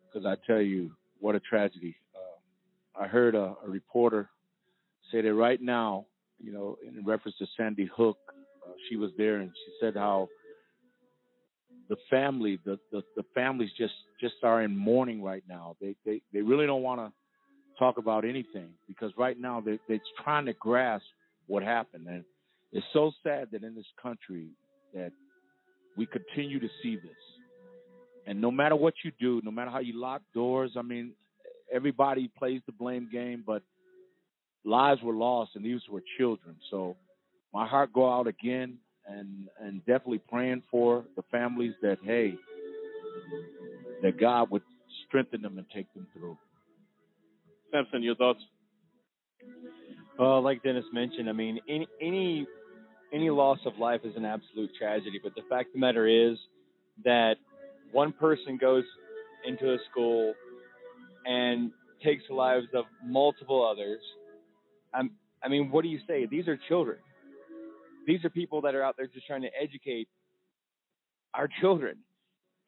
because 0.08 0.26
I 0.26 0.36
tell 0.48 0.62
you, 0.62 0.92
what 1.20 1.36
a 1.36 1.40
tragedy. 1.40 1.96
Uh, 2.16 3.04
I 3.04 3.08
heard 3.08 3.36
a, 3.36 3.56
a 3.66 3.70
reporter 3.70 4.30
say 5.12 5.22
that 5.22 5.34
right 5.34 5.62
now, 5.62 6.06
you 6.44 6.52
know, 6.52 6.78
in 6.86 7.06
reference 7.06 7.38
to 7.38 7.48
Sandy 7.58 7.90
Hook, 7.96 8.18
uh, 8.66 8.72
she 8.90 8.96
was 8.96 9.12
there 9.18 9.38
and 9.38 9.50
she 9.50 9.74
said 9.80 9.96
how 9.96 10.28
the 11.90 11.98
family, 12.10 12.60
the, 12.66 12.80
the, 12.92 13.04
the 13.16 13.24
families 13.36 13.70
just, 13.78 13.94
just 14.20 14.36
are 14.44 14.62
in 14.62 14.76
mourning 14.76 15.22
right 15.22 15.44
now. 15.48 15.76
They, 15.82 15.96
they, 16.06 16.22
they 16.34 16.42
really 16.42 16.66
don't 16.66 16.84
want 16.84 17.02
to 17.02 17.12
talk 17.78 17.98
about 17.98 18.24
anything 18.24 18.70
because 18.88 19.12
right 19.18 19.40
now 19.40 19.62
they, 19.62 19.80
they're 19.88 20.00
trying 20.24 20.46
to 20.46 20.54
grasp 20.54 21.06
what 21.48 21.64
happened. 21.64 22.08
And 22.08 22.24
it's 22.72 22.86
so 22.94 23.12
sad 23.24 23.50
that 23.52 23.64
in 23.64 23.76
this 23.76 23.86
country 24.02 24.48
that 24.94 25.12
we 25.98 26.06
continue 26.06 26.60
to 26.60 26.70
see 26.82 26.96
this. 26.96 27.12
And 28.28 28.40
no 28.40 28.52
matter 28.52 28.76
what 28.76 28.94
you 29.04 29.12
do, 29.20 29.42
no 29.44 29.52
matter 29.52 29.72
how 29.72 29.80
you 29.80 30.00
lock 30.00 30.22
doors, 30.34 30.72
I 30.78 30.82
mean, 30.82 31.14
everybody 31.74 32.30
plays 32.38 32.62
the 32.66 32.72
blame 32.72 33.10
game, 33.12 33.44
but 33.46 33.64
lives 34.64 35.02
were 35.02 35.14
lost 35.14 35.52
and 35.56 35.66
these 35.66 35.82
were 35.90 36.02
children. 36.18 36.56
So 36.70 36.96
my 37.54 37.68
heart 37.68 37.94
go 37.94 38.12
out 38.12 38.28
again 38.28 38.78
and 39.08 39.48
and 39.60 39.80
definitely 39.86 40.22
praying 40.30 40.64
for 40.70 41.06
the 41.16 41.24
families 41.32 41.74
that 41.82 41.98
hey 42.04 42.36
that 44.02 44.20
God 44.20 44.50
would 44.52 44.64
strengthen 45.08 45.42
them 45.42 45.58
and 45.58 45.68
take 45.74 45.92
them 45.94 46.08
through. 46.14 46.38
Sampson, 47.72 48.04
your 48.04 48.16
thoughts? 48.16 48.40
Well, 50.20 50.42
like 50.42 50.62
Dennis 50.64 50.86
mentioned, 50.94 51.30
I 51.30 51.34
mean, 51.34 51.60
any 51.68 51.88
any 52.02 52.48
any 53.14 53.30
loss 53.30 53.60
of 53.66 53.78
life 53.78 54.02
is 54.04 54.16
an 54.16 54.26
absolute 54.26 54.70
tragedy. 54.78 55.20
But 55.22 55.36
the 55.36 55.42
fact 55.50 55.70
of 55.70 55.74
the 55.74 55.80
matter 55.80 56.08
is 56.08 56.38
that 57.04 57.36
one 57.92 58.14
person 58.14 58.58
goes 58.60 58.84
into 59.46 59.74
a 59.74 59.78
school 59.90 60.34
and 61.26 61.72
takes 62.04 62.24
the 62.30 62.36
lives 62.36 62.68
of 62.74 62.86
multiple 63.06 63.68
others. 63.68 64.00
I'm, 64.94 65.12
I 65.44 65.48
mean, 65.48 65.72
what 65.72 65.84
do 65.84 65.90
you 65.90 66.00
say? 66.08 66.26
These 66.26 66.48
are 66.48 66.58
children. 66.68 66.98
These 68.06 68.26
are 68.26 68.30
people 68.30 68.62
that 68.62 68.76
are 68.76 68.84
out 68.84 68.96
there 68.98 69.08
just 69.08 69.28
trying 69.28 69.44
to 69.44 69.50
educate 69.60 70.08
our 71.34 71.48
children, 71.62 71.98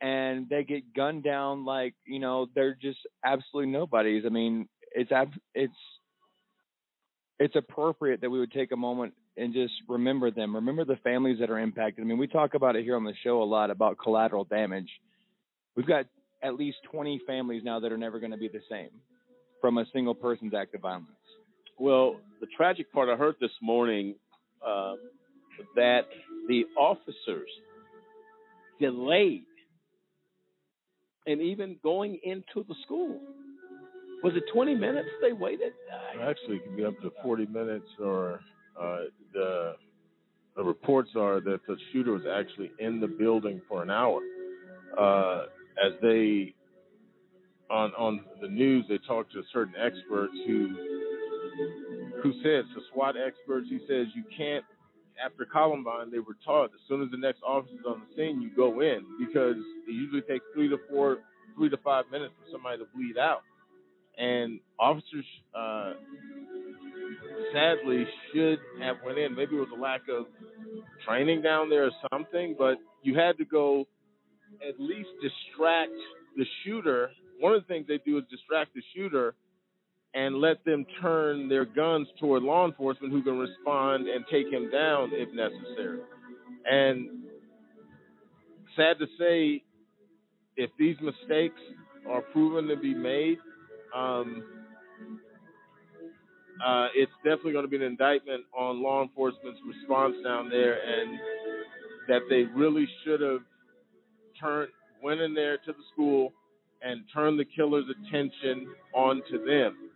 and 0.02 0.48
they 0.50 0.64
get 0.64 0.94
gunned 0.96 1.24
down 1.24 1.66
like 1.66 1.96
you 2.06 2.20
know 2.20 2.48
they're 2.54 2.78
just 2.80 3.00
absolutely 3.26 3.72
nobodies. 3.72 4.24
I 4.26 4.30
mean, 4.30 4.68
it's 4.92 5.12
it's 5.54 5.74
it's 7.40 7.56
appropriate 7.56 8.22
that 8.22 8.30
we 8.30 8.40
would 8.40 8.52
take 8.52 8.72
a 8.72 8.78
moment 8.78 9.14
and 9.38 9.54
just 9.54 9.74
remember 9.90 10.32
them. 10.32 10.56
Remember 10.56 10.86
the 10.86 10.98
families 10.98 11.40
that 11.40 11.50
are 11.50 11.60
impacted. 11.60 12.04
I 12.04 12.08
mean, 12.08 12.18
we 12.18 12.28
talk 12.28 12.54
about 12.54 12.76
it 12.76 12.84
here 12.84 12.96
on 12.96 13.04
the 13.04 13.14
show 13.24 13.42
a 13.42 13.44
lot 13.44 13.72
about 13.72 13.98
collateral 13.98 14.44
damage. 14.44 14.90
We've 15.76 15.88
got 15.88 16.06
at 16.44 16.56
least 16.56 16.78
20 16.92 17.22
families 17.26 17.64
now 17.64 17.80
that 17.80 17.92
are 17.92 17.98
never 17.98 18.20
going 18.20 18.32
to 18.32 18.38
be 18.38 18.48
the 18.48 18.62
same 18.70 18.90
from 19.62 19.78
a 19.78 19.86
single 19.94 20.14
person's 20.14 20.54
act 20.54 20.76
of 20.76 20.82
violence. 20.82 21.08
Well, 21.80 22.18
the 22.40 22.48
tragic 22.56 22.92
part 22.94 23.10
I 23.10 23.16
heard 23.16 23.36
this 23.42 23.52
morning 23.62 24.16
uh, 24.66 24.94
that 25.76 26.02
the 26.48 26.64
officers 26.78 27.50
delayed 28.80 29.46
and 31.26 31.42
even 31.42 31.78
going 31.84 32.20
into 32.24 32.66
the 32.68 32.76
school. 32.86 33.20
Was 34.24 34.34
it 34.36 34.44
20 34.54 34.76
minutes 34.76 35.10
they 35.22 35.34
waited? 35.34 35.74
Actually, 36.22 36.58
it 36.58 36.64
can 36.66 36.76
be 36.76 36.86
up 36.86 37.00
to 37.02 37.12
40 37.22 37.46
minutes, 37.48 37.88
or 38.00 38.40
uh, 38.80 39.00
the 39.34 39.76
the 40.56 40.64
reports 40.64 41.10
are 41.16 41.42
that 41.42 41.60
the 41.68 41.76
shooter 41.92 42.12
was 42.12 42.24
actually 42.32 42.72
in 42.80 43.00
the 43.00 43.08
building 43.08 43.62
for 43.68 43.82
an 43.82 43.90
hour. 43.90 44.22
Uh, 44.98 45.46
as 45.84 45.94
they 46.02 46.54
on 47.70 47.92
on 47.98 48.22
the 48.42 48.48
news, 48.48 48.86
they 48.88 49.00
talked 49.00 49.34
to 49.34 49.40
a 49.40 49.44
certain 49.52 49.74
experts 49.78 50.34
who 50.46 51.03
who 52.22 52.34
said, 52.44 52.66
so 52.74 52.82
SWAT 52.94 53.16
experts, 53.18 53.68
he 53.70 53.80
says 53.88 54.08
you 54.16 54.24
can't. 54.36 54.64
After 55.24 55.46
Columbine, 55.46 56.10
they 56.10 56.18
were 56.18 56.36
taught 56.44 56.72
as 56.74 56.82
soon 56.90 57.04
as 57.04 57.12
the 57.12 57.18
next 57.18 57.44
officer's 57.46 57.86
on 57.88 58.02
the 58.02 58.16
scene, 58.16 58.42
you 58.42 58.50
go 58.56 58.82
in 58.82 59.06
because 59.20 59.56
it 59.88 59.92
usually 59.92 60.22
takes 60.22 60.44
three 60.56 60.68
to 60.70 60.78
four, 60.90 61.20
three 61.56 61.70
to 61.70 61.78
five 61.78 62.06
minutes 62.12 62.34
for 62.42 62.52
somebody 62.52 62.80
to 62.80 62.86
bleed 62.96 63.18
out 63.20 63.44
and 64.18 64.60
officers 64.80 65.26
uh, 65.56 65.94
sadly 67.54 68.06
should 68.34 68.60
have 68.82 68.98
went 69.06 69.18
in. 69.18 69.36
Maybe 69.36 69.56
it 69.56 69.60
was 69.60 69.70
a 69.76 69.80
lack 69.80 70.02
of 70.10 70.26
training 71.08 71.42
down 71.42 71.70
there 71.70 71.86
or 71.86 71.92
something, 72.12 72.56
but 72.58 72.76
you 73.02 73.18
had 73.18 73.38
to 73.38 73.46
go 73.46 73.86
at 74.68 74.80
least 74.80 75.10
distract 75.22 75.92
the 76.38 76.46
shooter. 76.64 77.12
One 77.40 77.54
of 77.54 77.62
the 77.62 77.68
things 77.68 77.88
they 77.88 78.00
do 78.06 78.18
is 78.18 78.24
distract 78.30 78.74
the 78.76 78.82
shooter 78.96 79.36
and 80.14 80.36
let 80.36 80.64
them 80.66 80.86
turn 81.02 81.50
their 81.50 81.66
guns 81.66 82.08
toward 82.20 82.44
law 82.44 82.66
enforcement 82.66 83.12
who 83.12 83.24
can 83.24 83.38
respond 83.38 84.08
and 84.08 84.26
take 84.32 84.52
him 84.52 84.70
down 84.70 85.10
if 85.12 85.30
necessary. 85.34 86.00
And 86.66 87.24
sad 88.76 89.00
to 89.00 89.08
say, 89.20 89.64
if 90.56 90.70
these 90.78 90.98
mistakes 91.02 91.60
are 92.10 92.22
proven 92.22 92.68
to 92.68 92.76
be 92.76 92.94
made, 92.94 93.40
um, 93.96 94.44
uh, 96.64 96.88
it's 96.96 97.12
definitely 97.24 97.54
going 97.54 97.66
to 97.66 97.70
be 97.70 97.78
an 97.78 97.82
indictment 97.82 98.44
on 98.58 98.82
law 98.82 99.02
enforcement's 99.02 99.60
response 99.68 100.16
down 100.24 100.50
there, 100.50 100.74
and 100.74 101.20
that 102.08 102.22
they 102.30 102.44
really 102.56 102.88
should 103.04 103.22
have 103.22 103.42
turned 104.40 104.70
went 105.02 105.20
in 105.20 105.34
there 105.34 105.58
to 105.58 105.74
the 105.74 105.84
school 105.92 106.32
and 106.82 107.02
turned 107.14 107.38
the 107.38 107.46
killer's 107.46 107.86
attention 107.90 108.68
onto 108.94 109.46
them, 109.46 109.90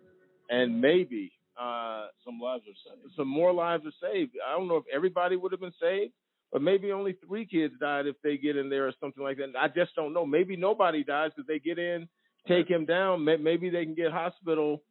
and 0.50 0.82
maybe 0.82 1.32
uh, 1.60 2.08
some 2.26 2.40
lives 2.40 2.64
are 2.68 2.92
saved. 2.92 3.14
Some 3.16 3.28
more 3.28 3.54
lives 3.54 3.84
are 3.86 4.12
saved. 4.12 4.34
I 4.48 4.58
don't 4.58 4.68
know 4.68 4.78
if 4.78 4.86
everybody 4.94 5.36
would 5.36 5.52
have 5.52 5.62
been 5.62 5.74
saved, 5.82 6.14
but 6.52 6.62
maybe 6.62 6.92
only 6.92 7.18
three 7.28 7.46
kids 7.46 7.74
died 7.80 8.08
if 8.08 8.16
they 8.24 8.38
get 8.38 8.56
in 8.56 8.70
there 8.70 8.88
or 8.88 8.94
something 9.00 9.24
like 9.24 9.38
that. 9.38 9.50
I 9.60 9.68
just 9.68 9.96
don't 9.96 10.14
know. 10.14 10.26
Maybe 10.26 10.56
nobody 10.56 11.04
dies 11.04 11.32
because 11.36 11.48
they 11.48 11.60
get 11.60 11.80
in 11.80 12.08
take 12.48 12.70
him 12.70 12.86
down, 12.86 13.24
maybe 13.24 13.70
they 13.70 13.86
can 13.86 13.96
get 13.96 14.12
hospital, 14.12 14.82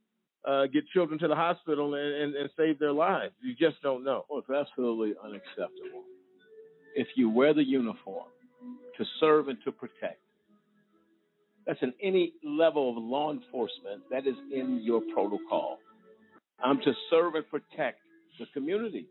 uh, 0.46 0.66
get 0.66 0.86
children 0.88 1.18
to 1.18 1.28
the 1.28 1.34
hospital 1.34 1.94
and, 1.94 2.14
and, 2.14 2.36
and 2.36 2.50
save 2.56 2.78
their 2.78 2.92
lives. 2.92 3.34
You 3.42 3.54
just 3.54 3.82
don't 3.82 4.04
know. 4.04 4.24
Well, 4.28 4.40
it's 4.40 4.50
absolutely 4.50 5.14
unacceptable. 5.22 6.04
If 6.94 7.08
you 7.16 7.30
wear 7.30 7.54
the 7.54 7.64
uniform 7.64 8.26
to 8.98 9.04
serve 9.20 9.48
and 9.48 9.58
to 9.64 9.72
protect, 9.72 10.20
that's 11.66 11.82
in 11.82 11.92
any 12.02 12.32
level 12.44 12.90
of 12.90 13.02
law 13.02 13.32
enforcement, 13.32 14.02
that 14.10 14.26
is 14.26 14.36
in 14.52 14.80
your 14.82 15.02
protocol. 15.12 15.78
I'm 16.62 16.78
to 16.78 16.92
serve 17.10 17.34
and 17.34 17.48
protect 17.48 17.98
the 18.38 18.46
community. 18.54 19.06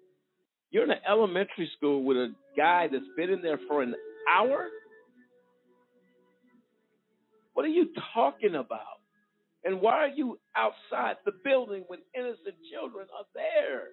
You're 0.72 0.86
in 0.86 0.92
an 0.92 1.00
elementary 1.08 1.70
school 1.78 2.04
with 2.04 2.18
a 2.18 2.34
guy 2.58 2.88
that's 2.92 3.04
been 3.16 3.30
in 3.30 3.42
there 3.42 3.60
for 3.68 3.82
an 3.84 3.94
hour. 4.34 4.68
What 7.54 7.66
are 7.66 7.70
you 7.70 7.90
talking 8.14 8.56
about? 8.56 8.82
And 9.64 9.82
why 9.82 9.94
are 9.94 10.08
you 10.08 10.40
outside 10.56 11.16
the 11.26 11.32
building 11.44 11.84
when 11.88 12.00
innocent 12.14 12.56
children 12.72 13.08
are 13.18 13.26
there? 13.34 13.84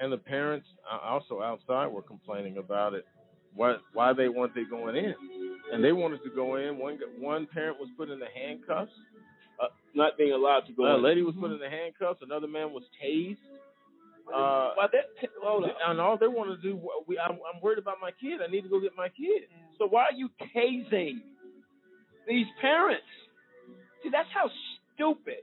And 0.00 0.12
the 0.12 0.18
parents 0.18 0.66
uh, 0.90 0.98
also 1.04 1.42
outside 1.42 1.88
were 1.88 2.02
complaining 2.02 2.58
about 2.58 2.94
it. 2.94 3.04
What? 3.54 3.82
Why 3.92 4.12
they 4.12 4.28
weren't 4.28 4.54
they 4.54 4.64
going 4.64 4.96
in? 4.96 5.14
And 5.72 5.82
they 5.82 5.92
wanted 5.92 6.22
to 6.24 6.30
go 6.30 6.56
in. 6.56 6.78
One 6.78 6.98
one 7.18 7.46
parent 7.46 7.78
was 7.78 7.88
put 7.96 8.10
in 8.10 8.18
the 8.18 8.26
handcuffs. 8.34 8.92
Uh, 9.62 9.66
not 9.94 10.16
being 10.18 10.32
allowed 10.32 10.60
to 10.66 10.72
go 10.72 10.86
in. 10.86 10.92
A 10.92 10.96
in. 10.96 11.02
lady 11.02 11.22
was 11.22 11.34
put 11.38 11.50
in 11.52 11.58
the 11.58 11.68
handcuffs. 11.68 12.20
Another 12.22 12.46
man 12.48 12.72
was 12.72 12.82
tased. 13.02 13.36
Uh, 14.28 14.72
Why 14.74 14.86
that, 14.92 15.28
hold 15.42 15.64
on. 15.64 15.70
and 15.88 16.00
all 16.00 16.16
they 16.16 16.28
want 16.28 16.48
to 16.48 16.56
do, 16.62 16.80
we, 17.06 17.18
I'm, 17.18 17.32
I'm 17.32 17.60
worried 17.60 17.78
about 17.78 17.96
my 18.00 18.10
kid. 18.12 18.40
I 18.40 18.50
need 18.50 18.62
to 18.62 18.68
go 18.68 18.80
get 18.80 18.92
my 18.96 19.08
kid. 19.08 19.50
So 19.78 19.86
why 19.88 20.04
are 20.04 20.16
you 20.16 20.30
tasing 20.56 21.18
these 22.28 22.46
parents? 22.60 23.04
See, 24.02 24.10
that's 24.10 24.28
how 24.32 24.48
stupid 24.94 25.42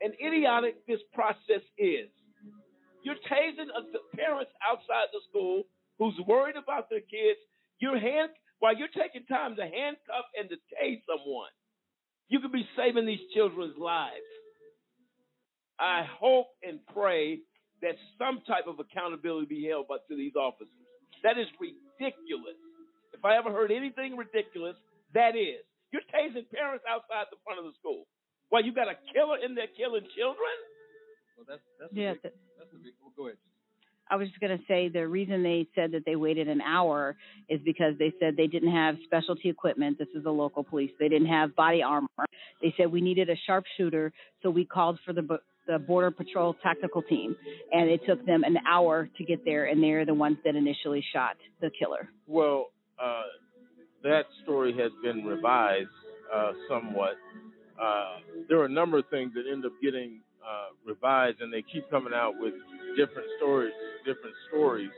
and 0.00 0.12
idiotic 0.24 0.86
this 0.86 1.00
process 1.14 1.62
is. 1.78 2.08
You're 3.02 3.20
tasing 3.30 3.68
the 3.92 4.00
parents 4.16 4.50
outside 4.60 5.08
the 5.12 5.20
school 5.30 5.64
who's 6.00 6.18
worried 6.26 6.56
about 6.56 6.88
their 6.90 7.04
kids. 7.04 7.38
You're 7.78 8.00
hand 8.00 8.32
while 8.58 8.76
you're 8.76 8.88
taking 8.88 9.24
time 9.28 9.54
to 9.56 9.62
handcuff 9.62 10.26
and 10.34 10.48
detain 10.48 11.02
someone. 11.06 11.52
You 12.28 12.40
could 12.40 12.52
be 12.52 12.66
saving 12.76 13.06
these 13.06 13.22
children's 13.34 13.76
lives. 13.78 14.24
I 15.78 16.04
hope 16.08 16.48
and 16.62 16.80
pray 16.92 17.40
that 17.82 17.96
some 18.18 18.42
type 18.46 18.66
of 18.66 18.80
accountability 18.80 19.46
be 19.46 19.68
held 19.68 19.88
by 19.88 19.96
to 20.08 20.16
these 20.16 20.36
officers. 20.36 20.72
That 21.22 21.38
is 21.38 21.48
ridiculous. 21.60 22.56
If 23.12 23.24
I 23.24 23.36
ever 23.36 23.52
heard 23.52 23.72
anything 23.72 24.16
ridiculous, 24.16 24.76
that 25.14 25.36
is. 25.36 25.64
You're 25.92 26.06
tasing 26.12 26.48
parents 26.52 26.84
outside 26.88 27.26
the 27.32 27.40
front 27.44 27.58
of 27.60 27.66
the 27.66 27.72
school. 27.80 28.06
Well, 28.50 28.64
you 28.64 28.72
got 28.72 28.88
a 28.88 28.96
killer 29.12 29.38
in 29.42 29.54
there 29.54 29.68
killing 29.76 30.06
children? 30.16 30.56
Well, 31.36 31.46
that's 31.48 31.64
that's 31.80 31.92
Yeah, 31.92 32.12
a 32.12 32.14
big, 32.14 32.32
that's 32.58 32.72
a 32.72 32.78
big. 32.78 32.94
Well, 33.00 33.12
go 33.16 33.26
ahead. 33.26 33.38
I 34.10 34.16
was 34.16 34.28
just 34.28 34.40
going 34.40 34.56
to 34.56 34.64
say 34.66 34.88
the 34.88 35.06
reason 35.06 35.42
they 35.42 35.68
said 35.74 35.92
that 35.92 36.04
they 36.04 36.16
waited 36.16 36.48
an 36.48 36.60
hour 36.60 37.16
is 37.48 37.60
because 37.64 37.94
they 37.98 38.12
said 38.18 38.36
they 38.36 38.48
didn't 38.48 38.72
have 38.72 38.96
specialty 39.04 39.48
equipment. 39.48 39.98
This 39.98 40.08
is 40.14 40.24
the 40.24 40.32
local 40.32 40.64
police. 40.64 40.90
They 40.98 41.08
didn't 41.08 41.28
have 41.28 41.54
body 41.54 41.82
armor. 41.82 42.08
They 42.60 42.74
said 42.76 42.90
we 42.90 43.00
needed 43.00 43.30
a 43.30 43.36
sharpshooter, 43.46 44.12
so 44.42 44.50
we 44.50 44.64
called 44.64 44.98
for 45.04 45.12
the 45.12 45.38
the 45.66 45.78
border 45.78 46.10
patrol 46.10 46.56
tactical 46.62 47.02
team, 47.02 47.36
and 47.70 47.88
it 47.88 48.00
took 48.06 48.24
them 48.26 48.42
an 48.42 48.56
hour 48.68 49.08
to 49.16 49.24
get 49.24 49.44
there, 49.44 49.66
and 49.66 49.80
they're 49.80 50.04
the 50.04 50.14
ones 50.14 50.36
that 50.44 50.56
initially 50.56 51.04
shot 51.12 51.36
the 51.60 51.70
killer. 51.78 52.08
Well, 52.26 52.72
uh, 53.00 53.22
that 54.02 54.24
story 54.42 54.74
has 54.78 54.90
been 55.02 55.24
revised 55.24 55.88
uh, 56.34 56.52
somewhat. 56.68 57.14
Uh, 57.80 58.16
there 58.48 58.58
are 58.58 58.64
a 58.64 58.70
number 58.70 58.98
of 58.98 59.04
things 59.10 59.32
that 59.34 59.44
end 59.50 59.64
up 59.64 59.72
getting 59.82 60.20
uh, 60.46 60.68
revised, 60.86 61.40
and 61.40 61.52
they 61.52 61.62
keep 61.72 61.88
coming 61.90 62.12
out 62.14 62.34
with 62.38 62.54
different 62.96 63.28
stories, 63.38 63.72
different 64.04 64.34
stories, 64.48 64.90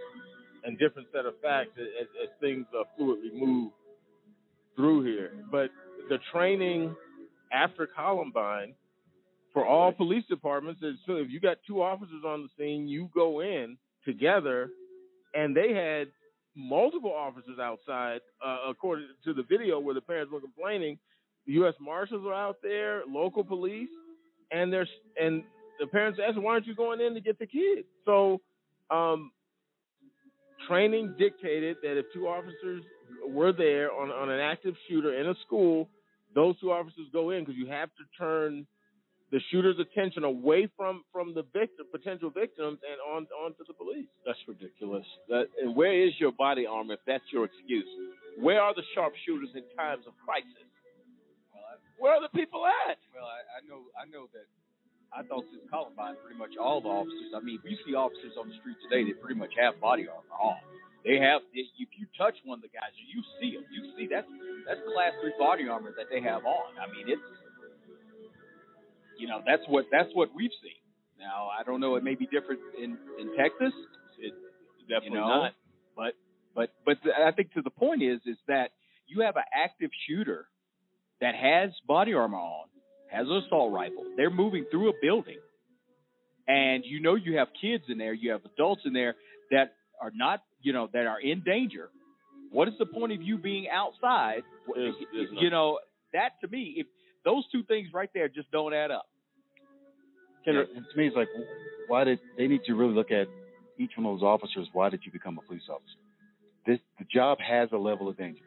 and 0.65 0.79
different 0.79 1.09
set 1.13 1.27
of 1.27 1.35
facts 1.43 1.71
as, 1.77 2.07
as, 2.23 2.29
things 2.41 2.67
uh, 2.79 2.85
fluidly 2.99 3.33
move 3.35 3.73
through 4.77 5.05
here. 5.05 5.33
But 5.51 5.71
the 6.09 6.19
training 6.33 6.95
after 7.53 7.87
Columbine 7.87 8.75
for 9.53 9.67
all 9.67 9.93
police 9.93 10.25
departments 10.29 10.83
is 10.83 10.97
so 11.07 11.17
if 11.17 11.29
you 11.31 11.41
got 11.41 11.59
two 11.67 11.83
officers 11.83 12.23
on 12.27 12.43
the 12.43 12.49
scene, 12.57 12.89
you 12.89 13.11
go 13.15 13.41
in 13.41 13.77
together, 14.05 14.71
and 15.35 15.57
they 15.57 15.73
had 15.73 16.09
multiple 16.57 17.13
officers 17.13 17.59
outside, 17.61 18.21
uh, 18.45 18.59
according 18.69 19.07
to 19.25 19.33
the 19.33 19.43
video 19.43 19.79
where 19.79 19.95
the 19.95 20.01
parents 20.01 20.33
were 20.33 20.41
complaining. 20.41 20.99
The 21.47 21.55
U.S. 21.55 21.75
Marshals 21.81 22.25
are 22.27 22.35
out 22.35 22.57
there, 22.63 23.03
local 23.09 23.43
police, 23.43 23.89
and 24.53 24.73
there's 24.73 24.89
and 25.21 25.43
the 25.81 25.87
parents 25.87 26.19
asked, 26.23 26.39
"Why 26.39 26.53
aren't 26.53 26.67
you 26.67 26.75
going 26.75 27.01
in 27.01 27.15
to 27.15 27.21
get 27.21 27.39
the 27.39 27.47
kids?" 27.47 27.87
So, 28.05 28.41
um, 28.91 29.33
training 30.69 31.15
dictated 31.19 31.79
that 31.83 31.99
if 31.99 32.07
two 32.13 32.29
officers 32.29 32.83
were 33.27 33.53
there 33.53 33.93
on 33.93 34.11
on 34.11 34.31
an 34.31 34.41
active 34.41 34.75
shooter 34.89 35.15
in 35.15 35.27
a 35.27 35.35
school, 35.47 35.89
those 36.35 36.59
two 36.61 36.73
officers 36.73 37.07
go 37.13 37.31
in 37.31 37.41
because 37.41 37.57
you 37.57 37.67
have 37.67 37.89
to 37.97 38.05
turn 38.19 38.67
the 39.33 39.41
shooter's 39.51 39.79
attention 39.81 40.25
away 40.25 40.69
from 40.77 41.05
from 41.11 41.35
the 41.35 41.43
victim, 41.55 41.87
potential 41.91 42.31
victims, 42.31 42.79
and 42.85 43.01
on 43.01 43.27
onto 43.43 43.65
the 43.67 43.73
police. 43.73 44.07
That's 44.27 44.39
ridiculous. 44.47 45.07
That 45.29 45.49
and 45.61 45.75
where 45.75 45.93
is 46.07 46.13
your 46.21 46.33
body 46.33 46.67
armor 46.67 46.95
if 46.95 47.01
that's 47.07 47.25
your 47.33 47.47
excuse? 47.47 47.89
Where 48.39 48.61
are 48.61 48.75
the 48.75 48.83
sharpshooters 48.95 49.51
in 49.55 49.65
times 49.77 50.05
of 50.07 50.13
crisis? 50.25 50.69
Where 52.03 52.19
are 52.19 52.23
the 52.27 52.35
people 52.35 52.67
at? 52.67 52.99
Well, 53.15 53.31
I, 53.31 53.39
I 53.47 53.61
know 53.63 53.87
I 53.95 54.11
know 54.11 54.27
that 54.35 54.51
I 55.15 55.23
thought 55.23 55.47
since 55.55 55.63
Columbine, 55.71 56.19
pretty 56.27 56.35
much 56.35 56.59
all 56.59 56.83
the 56.83 56.91
officers. 56.91 57.31
I 57.31 57.39
mean, 57.39 57.63
if 57.63 57.65
you 57.71 57.79
see 57.87 57.95
officers 57.95 58.35
on 58.35 58.51
the 58.51 58.59
street 58.59 58.75
today, 58.83 59.07
they 59.07 59.15
pretty 59.15 59.39
much 59.39 59.55
have 59.55 59.79
body 59.79 60.11
armor 60.11 60.35
on. 60.35 60.59
They 61.07 61.23
have. 61.23 61.47
If 61.55 61.71
you 61.95 62.11
touch 62.19 62.35
one 62.43 62.59
of 62.59 62.67
the 62.67 62.75
guys, 62.75 62.91
you 62.99 63.23
see 63.39 63.55
them. 63.55 63.63
You 63.71 63.95
see 63.95 64.11
that's 64.11 64.27
that's 64.67 64.83
class 64.91 65.15
three 65.23 65.31
body 65.39 65.71
armor 65.71 65.95
that 65.95 66.11
they 66.11 66.19
have 66.27 66.43
on. 66.43 66.75
I 66.75 66.91
mean, 66.91 67.07
it's 67.07 67.23
you 69.15 69.31
know 69.31 69.39
that's 69.47 69.63
what 69.71 69.87
that's 69.95 70.11
what 70.19 70.35
we've 70.35 70.55
seen. 70.59 70.83
Now 71.23 71.55
I 71.55 71.63
don't 71.63 71.79
know. 71.79 71.95
It 71.95 72.03
may 72.03 72.19
be 72.19 72.27
different 72.27 72.59
in 72.75 72.99
in 73.23 73.31
Texas. 73.39 73.71
It 74.19 74.35
Definitely 74.91 75.23
you 75.23 75.23
know, 75.23 75.47
not. 75.47 75.55
But 75.95 76.19
but 76.51 76.75
but 76.83 76.99
the, 77.07 77.15
I 77.15 77.31
think 77.31 77.55
to 77.55 77.63
the 77.63 77.71
point 77.71 78.03
is 78.03 78.19
is 78.27 78.43
that 78.51 78.75
you 79.07 79.23
have 79.23 79.39
an 79.39 79.47
active 79.55 79.95
shooter 80.11 80.51
that 81.23 81.35
has 81.35 81.71
body 81.89 82.13
armor 82.13 82.37
on, 82.37 82.67
has 83.11 83.27
an 83.27 83.37
assault 83.47 83.73
rifle. 83.73 84.05
They're 84.17 84.29
moving 84.31 84.67
through 84.71 84.91
a 84.91 84.93
building, 85.01 85.39
and 86.47 86.85
you 86.85 87.01
know 87.01 87.15
you 87.15 87.39
have 87.39 87.49
kids 87.61 87.85
in 87.89 87.97
there, 87.97 88.13
you 88.13 88.33
have 88.33 88.43
adults 88.45 88.83
in 88.85 88.93
there 88.93 89.15
that 89.51 89.73
are 90.01 90.13
not 90.15 90.43
you 90.61 90.73
know 90.75 90.89
that 90.93 91.07
are 91.07 91.21
in 91.21 91.41
danger. 91.41 91.89
What 92.51 92.69
is 92.69 92.75
the 92.79 92.85
point 92.87 93.13
of 93.13 93.23
you 93.23 93.39
being 93.39 93.67
outside? 93.71 94.43
There's- 94.75 94.95
there's 95.13 95.33
no- 95.33 95.41
you 95.41 95.49
know 95.51 95.79
that 96.13 96.39
to 96.43 96.49
me, 96.49 96.75
if 96.77 96.87
those 97.25 97.49
two 97.51 97.63
things 97.63 97.93
right 97.95 98.11
there 98.13 98.29
just 98.29 98.51
don't 98.51 98.75
add 98.75 98.91
up. 98.91 99.07
Yeah, 100.55 100.65
to 100.91 100.97
me, 100.97 101.07
it's 101.07 101.17
like, 101.17 101.29
why 101.87 102.05
did 102.05 102.19
they 102.37 102.49
need 102.49 102.65
to 102.65 102.75
really 102.75 102.95
look 102.95 103.11
at 103.13 103.29
each 103.79 103.97
one 103.97 104.07
of 104.07 104.19
those 104.19 104.25
officers? 104.27 104.69
Why 104.73 104.89
did 104.91 105.01
you 105.07 105.13
become 105.13 105.39
a 105.39 105.43
police 105.43 105.69
officer? 105.69 105.99
This 106.67 106.81
the 106.99 107.05
job 107.05 107.39
has 107.41 107.71
a 107.73 107.77
level 107.79 108.09
of 108.09 108.17
danger, 108.17 108.45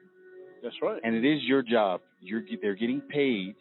That's 0.65 0.75
right. 0.81 0.99
and 1.03 1.15
it 1.15 1.23
is 1.23 1.43
your 1.43 1.61
job. 1.61 2.01
You're 2.21 2.41
they're 2.61 2.75
getting 2.75 3.01
paid 3.01 3.55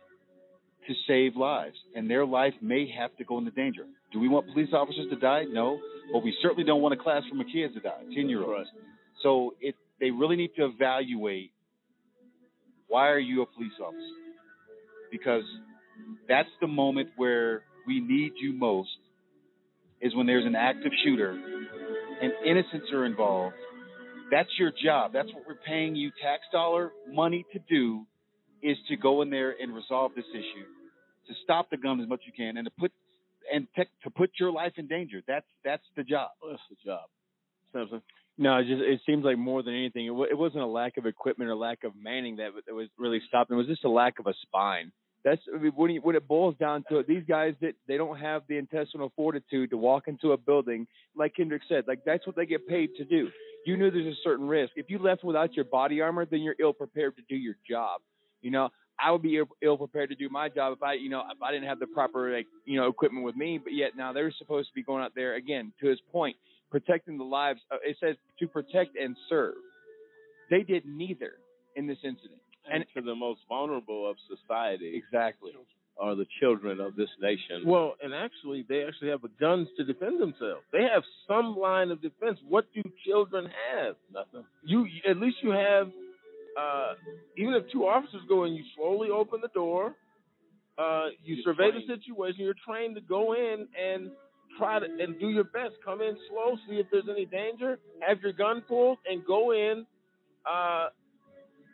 to 0.89 0.95
save 1.07 1.37
lives, 1.37 1.77
and 1.95 2.11
their 2.11 2.25
life 2.25 2.55
may 2.61 2.91
have 2.99 3.15
to 3.19 3.25
go 3.25 3.39
into 3.39 3.51
danger. 3.51 3.85
Do 4.13 4.19
we 4.21 4.29
want 4.29 4.47
police 4.53 4.71
officers 4.73 5.07
to 5.11 5.17
die? 5.17 5.45
No, 5.49 5.79
but 6.13 6.25
we 6.25 6.35
certainly 6.41 6.65
don't 6.65 6.81
want 6.81 6.95
a 6.95 6.97
class 6.97 7.23
full 7.31 7.41
of 7.41 7.47
kids 7.53 7.75
to 7.75 7.81
die, 7.81 8.03
ten 8.15 8.29
year 8.29 8.43
olds. 8.43 8.69
So 9.23 9.55
it 9.61 9.75
they 10.01 10.11
really 10.11 10.37
need 10.37 10.51
to 10.57 10.65
evaluate 10.65 11.53
why 12.89 13.09
are 13.09 13.19
you 13.19 13.43
a 13.43 13.47
police 13.47 13.73
officer? 13.83 13.99
Because 15.11 15.45
that's 16.29 16.49
the 16.61 16.67
moment 16.67 17.11
where 17.17 17.63
we 17.87 18.01
need 18.01 18.33
you 18.41 18.53
most 18.53 18.97
is 20.01 20.15
when 20.15 20.27
there's 20.27 20.47
an 20.47 20.57
active 20.57 20.93
shooter 21.05 21.31
and 22.23 22.33
innocents 22.47 22.87
are 22.93 23.05
involved. 23.05 23.55
That's 24.31 24.49
your 24.59 24.73
job. 24.83 25.13
That's 25.13 25.29
what 25.33 25.45
we're 25.47 25.55
paying 25.67 25.95
you 25.95 26.11
tax 26.23 26.43
dollar 26.53 26.93
money 27.11 27.45
to 27.53 27.59
do 27.69 28.07
is 28.63 28.77
to 28.89 28.97
go 28.97 29.23
in 29.23 29.31
there 29.31 29.55
and 29.61 29.75
resolve 29.75 30.13
this 30.17 30.25
issue, 30.33 30.65
to 31.29 31.35
stop 31.45 31.71
the 31.71 31.77
gun 31.77 32.01
as 32.01 32.09
much 32.09 32.21
as 32.23 32.27
you 32.27 32.33
can 32.33 32.57
and 32.57 32.65
to 32.67 32.73
put 32.79 32.93
and 33.53 33.67
te- 33.77 33.91
to 34.03 34.11
put 34.11 34.31
your 34.41 34.51
life 34.51 34.73
in 34.77 34.87
danger. 34.87 35.21
That's 35.27 35.47
that's 35.65 35.83
the 35.97 36.03
job. 36.03 36.31
That's 36.49 36.63
the 36.71 36.77
job. 36.85 37.03
No, 38.37 38.57
it 38.59 38.67
just 38.67 38.83
it 38.83 39.01
seems 39.07 39.25
like 39.25 39.39
more 39.39 39.63
than 39.63 39.75
anything, 39.75 40.07
it, 40.07 40.09
w- 40.09 40.29
it 40.31 40.37
wasn't 40.37 40.63
a 40.63 40.67
lack 40.67 40.97
of 40.97 41.07
equipment 41.07 41.51
or 41.51 41.55
lack 41.55 41.85
of 41.85 41.93
manning 41.95 42.37
that, 42.37 42.51
that 42.67 42.75
was 42.75 42.89
really 42.99 43.21
stopping. 43.29 43.55
It 43.55 43.59
was 43.59 43.67
just 43.69 43.85
a 43.85 43.91
lack 43.91 44.19
of 44.19 44.27
a 44.27 44.35
spine. 44.43 44.91
That's 45.25 45.41
I 45.53 45.59
mean, 45.59 45.73
when 45.75 45.91
you, 45.91 46.01
when 46.03 46.17
it 46.17 46.29
boils 46.29 46.55
down 46.61 46.85
to 46.91 46.99
it. 46.99 47.09
These 47.09 47.25
guys 47.27 47.55
that 47.63 47.75
they 47.89 47.97
don't 47.97 48.19
have 48.19 48.43
the 48.49 48.59
intestinal 48.59 49.11
fortitude 49.17 49.71
to 49.71 49.79
walk 49.79 50.07
into 50.07 50.33
a 50.33 50.37
building, 50.37 50.87
like 51.17 51.35
Kendrick 51.35 51.63
said, 51.69 51.85
like 51.89 52.01
that's 52.05 52.27
what 52.27 52.37
they 52.37 52.47
get 52.47 52.69
paid 52.69 52.91
to 52.99 53.05
do. 53.05 53.29
You 53.65 53.79
knew 53.79 53.91
there's 53.91 54.15
a 54.15 54.21
certain 54.23 54.47
risk. 54.47 54.73
If 54.77 54.91
you 54.91 54.99
left 54.99 55.25
without 55.25 55.55
your 55.55 55.65
body 55.65 56.03
armor, 56.03 56.27
then 56.27 56.43
you're 56.43 56.57
ill 56.61 56.75
prepared 56.75 57.17
to 57.17 57.23
do 57.29 57.37
your 57.37 57.57
job. 57.69 58.03
You 58.43 58.51
know, 58.51 58.69
I 59.01 59.11
would 59.11 59.23
be 59.23 59.41
ill, 59.63 59.77
prepared 59.79 60.11
to 60.11 60.15
do 60.15 60.29
my 60.29 60.51
job 60.51 60.77
if 60.77 60.83
I, 60.83 60.95
you 60.95 61.09
know, 61.09 61.23
if 61.35 61.43
I 61.43 61.51
didn't 61.51 61.69
have 61.69 61.79
the 61.79 61.87
proper 61.87 62.35
like, 62.35 62.47
you 62.67 62.79
know, 62.79 62.89
equipment 62.89 63.25
with 63.25 63.35
me. 63.35 63.59
But 63.63 63.73
yet 63.73 63.93
now 63.97 64.13
they're 64.13 64.33
supposed 64.39 64.69
to 64.69 64.75
be 64.75 64.83
going 64.83 65.03
out 65.03 65.13
there 65.15 65.37
again. 65.37 65.73
To 65.81 65.89
his 65.89 65.99
point, 66.13 66.37
protecting 66.71 67.17
the 67.17 67.25
lives. 67.25 67.61
Uh, 67.73 67.77
it 67.83 67.97
says 67.99 68.17
to 68.41 68.47
protect 68.47 68.97
and 68.97 69.17
serve. 69.31 69.55
They 70.51 70.63
did 70.63 70.85
neither 70.85 71.33
in 71.77 71.87
this 71.87 71.99
incident. 72.05 72.41
And 72.73 72.85
to 72.95 73.03
the 73.03 73.15
most 73.15 73.41
vulnerable 73.49 74.09
of 74.09 74.17
society. 74.29 74.97
Exactly. 74.97 75.53
are 76.01 76.15
the 76.15 76.27
children 76.41 76.81
of 76.81 76.97
this 76.97 77.09
nation. 77.21 77.63
Well, 77.65 77.95
and 78.03 78.15
actually, 78.15 78.65
they 78.69 78.85
actually 78.85 79.11
have 79.11 79.21
guns 79.39 79.69
to 79.77 79.85
defend 79.85 80.21
themselves. 80.21 80.63
They 80.73 80.83
have 80.83 81.03
some 81.29 81.57
line 81.57 81.91
of 81.91 82.03
defense. 82.03 82.39
What 82.49 82.67
do 82.75 82.83
children 83.07 83.49
have? 83.73 83.97
Nothing. 84.13 84.45
You 84.65 84.87
at 85.09 85.19
least 85.19 85.37
you 85.43 85.51
have. 85.51 85.89
Uh, 86.59 86.95
even 87.37 87.55
if 87.55 87.65
two 87.73 87.85
officers 87.87 88.23
go 88.29 88.45
in, 88.45 88.55
you 88.55 88.63
slowly 88.77 89.09
open 89.11 89.41
the 89.43 89.49
door. 89.49 89.95
Uh, 90.79 91.07
you 91.25 91.37
You're 91.37 91.45
survey 91.45 91.71
trained. 91.71 91.89
the 91.89 91.95
situation. 91.97 92.41
You're 92.45 92.55
trained 92.67 92.95
to 92.97 93.01
go 93.01 93.35
in 93.35 93.67
and 93.81 94.11
try 94.59 94.79
to 94.79 94.87
and 94.87 95.19
do 95.21 95.29
your 95.31 95.45
best. 95.45 95.75
Come 95.85 96.01
in 96.01 96.17
slow, 96.29 96.57
see 96.69 96.77
if 96.77 96.87
there's 96.93 97.09
any 97.11 97.27
danger. 97.27 97.79
Have 98.07 98.21
your 98.23 98.33
gun 98.33 98.63
pulled 98.69 98.99
and 99.11 99.25
go 99.27 99.53
in, 99.53 99.85
uh, 100.49 100.89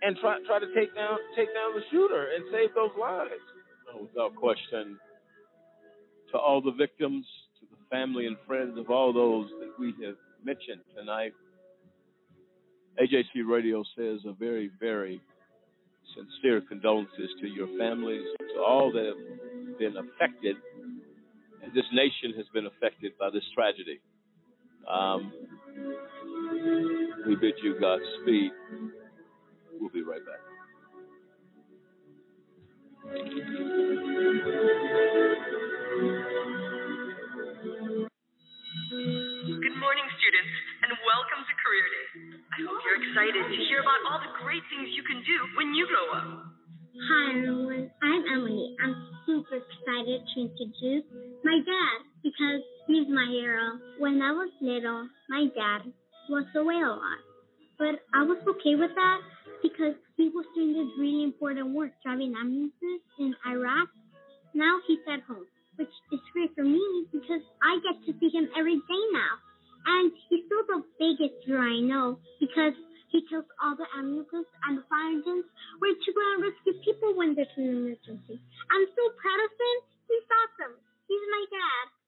and 0.03 0.17
try 0.19 0.39
try 0.47 0.59
to 0.59 0.67
take 0.75 0.95
down 0.95 1.19
take 1.37 1.49
down 1.55 1.75
the 1.75 1.83
shooter 1.91 2.29
and 2.35 2.45
save 2.53 2.75
those 2.75 2.91
lives. 2.99 3.31
No, 3.93 4.03
without 4.03 4.35
question, 4.37 4.99
to 6.33 6.39
all 6.39 6.61
the 6.61 6.73
victims, 6.73 7.27
to 7.61 7.67
the 7.71 7.77
family 7.91 8.27
and 8.27 8.37
friends 8.47 8.79
of 8.79 8.91
all 8.91 9.13
those 9.13 9.49
that 9.61 9.73
we 9.79 9.95
have 10.05 10.17
mentioned 10.45 10.81
tonight, 10.97 11.33
AJC 13.01 13.47
Radio 13.47 13.83
says 13.97 14.21
a 14.27 14.33
very, 14.33 14.71
very 14.81 15.21
sincere 16.15 16.61
condolences 16.61 17.31
to 17.41 17.47
your 17.47 17.69
families, 17.79 18.25
to 18.55 18.63
all 18.63 18.91
that 18.93 19.05
have 19.05 19.79
been 19.79 19.97
affected, 19.97 20.57
and 21.63 21.73
this 21.75 21.85
nation 21.93 22.37
has 22.37 22.47
been 22.53 22.67
affected 22.67 23.13
by 23.19 23.31
this 23.31 23.45
tragedy. 23.55 24.01
Um, 24.89 25.33
we 27.27 27.37
bid 27.37 27.55
you 27.63 27.79
Godspeed. 27.79 28.51
We'll 29.81 29.89
be 29.89 30.03
right 30.05 30.21
back. 30.21 30.45
Good 39.57 39.77
morning, 39.81 40.07
students, 40.21 40.53
and 40.85 40.93
welcome 41.01 41.41
to 41.49 41.55
Career 41.65 41.87
Day. 41.89 42.37
I 42.53 42.61
hope 42.61 42.77
you're 42.85 43.01
excited 43.01 43.41
to 43.41 43.57
hear 43.73 43.81
about 43.81 44.05
all 44.05 44.21
the 44.21 44.29
great 44.45 44.61
things 44.69 44.93
you 44.93 45.01
can 45.01 45.25
do 45.25 45.37
when 45.57 45.73
you 45.73 45.89
grow 45.89 46.13
up. 46.13 46.29
Hi 47.01 47.41
everyone, 47.41 47.89
I'm 48.05 48.23
Emily. 48.37 48.77
I'm 48.85 48.93
super 49.25 49.65
excited 49.65 50.21
to 50.21 50.37
introduce 50.45 51.09
my 51.41 51.57
dad 51.57 51.97
because 52.21 52.61
he's 52.85 53.09
my 53.09 53.25
hero. 53.33 53.81
When 53.97 54.21
I 54.21 54.37
was 54.37 54.53
little, 54.61 55.09
my 55.33 55.49
dad 55.57 55.89
was 56.29 56.45
away 56.53 56.85
a 56.85 56.93
lot, 56.93 57.25
but 57.81 57.97
I 58.13 58.29
was 58.29 58.45
okay 58.45 58.77
with 58.77 58.93
that 58.93 59.21
because 59.63 59.95
he 60.17 60.29
was 60.31 60.47
doing 60.55 60.73
this 60.73 60.91
really 60.99 61.25
important 61.25 61.75
work 61.75 61.93
driving 62.03 62.35
ambulances 62.37 63.01
in 63.19 63.35
Iraq. 63.47 63.89
Now 64.55 64.81
he's 64.87 65.01
at 65.07 65.23
home, 65.25 65.47
which 65.77 65.93
is 66.13 66.21
great 66.33 66.55
for 66.55 66.65
me 66.65 66.83
because 67.13 67.43
I 67.63 67.79
get 67.85 67.97
to 68.07 68.13
see 68.19 68.31
him 68.33 68.49
every 68.57 68.77
day 68.77 69.05
now. 69.13 69.35
And 69.87 70.13
he's 70.29 70.45
still 70.45 70.65
the 70.69 70.85
biggest 71.01 71.41
hero 71.47 71.65
I 71.65 71.81
know 71.81 72.19
because 72.39 72.77
he 73.09 73.25
kills 73.27 73.49
all 73.63 73.75
the 73.75 73.89
ambulances 73.97 74.47
and 74.69 74.79
the 74.79 74.85
fire 74.87 75.11
engines 75.11 75.49
where 75.81 75.95
to 75.95 76.11
go 76.13 76.23
and 76.37 76.45
rescue 76.47 76.77
people 76.85 77.17
when 77.17 77.35
there's 77.35 77.51
an 77.57 77.67
emergency. 77.67 78.39
I'm 78.71 78.87
so 78.93 79.03
proud 79.19 79.41
of 79.41 79.51
him. 79.51 79.77
He's 80.07 80.29
awesome. 80.31 80.75
He's 81.09 81.25
my 81.33 81.45
dad. 81.51 82.00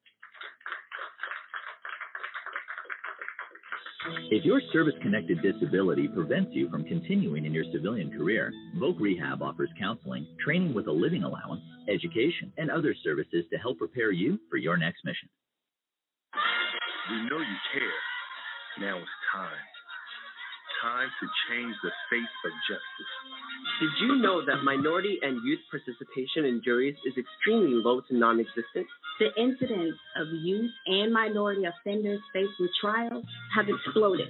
If 4.30 4.44
your 4.44 4.60
service 4.72 4.94
connected 5.02 5.42
disability 5.42 6.08
prevents 6.08 6.50
you 6.54 6.68
from 6.70 6.84
continuing 6.84 7.44
in 7.44 7.52
your 7.52 7.64
civilian 7.72 8.10
career, 8.16 8.52
Voc 8.78 8.98
Rehab 9.00 9.42
offers 9.42 9.70
counseling, 9.78 10.26
training 10.44 10.74
with 10.74 10.88
a 10.88 10.92
living 10.92 11.24
allowance, 11.24 11.62
education, 11.88 12.52
and 12.58 12.70
other 12.70 12.94
services 13.04 13.44
to 13.52 13.58
help 13.58 13.78
prepare 13.78 14.10
you 14.12 14.38
for 14.50 14.56
your 14.56 14.76
next 14.76 15.04
mission. 15.04 15.28
We 17.10 17.16
know 17.30 17.38
you 17.38 17.56
care. 17.72 17.98
Now 18.80 18.98
it's 18.98 19.08
time. 19.34 19.71
Time 20.82 21.06
to 21.22 21.26
change 21.46 21.78
the 21.86 21.94
face 22.10 22.36
of 22.42 22.50
justice. 22.66 23.12
Did 23.78 23.94
you 24.02 24.18
know 24.18 24.42
that 24.42 24.66
minority 24.66 25.14
and 25.22 25.38
youth 25.46 25.62
participation 25.70 26.42
in 26.42 26.58
juries 26.58 26.98
is 27.06 27.14
extremely 27.14 27.78
low 27.78 28.02
to 28.02 28.12
non 28.18 28.42
existent? 28.42 28.90
The 29.22 29.30
incidence 29.38 29.94
of 30.18 30.26
youth 30.42 30.74
and 30.90 31.14
minority 31.14 31.70
offenders 31.70 32.18
facing 32.34 32.66
trials 32.82 33.22
have 33.54 33.70
exploded. 33.70 34.26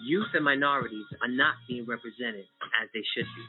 Youth 0.00 0.32
and 0.32 0.40
minorities 0.40 1.04
are 1.20 1.28
not 1.28 1.60
being 1.68 1.84
represented 1.84 2.48
as 2.80 2.88
they 2.96 3.04
should 3.12 3.28
be. 3.36 3.44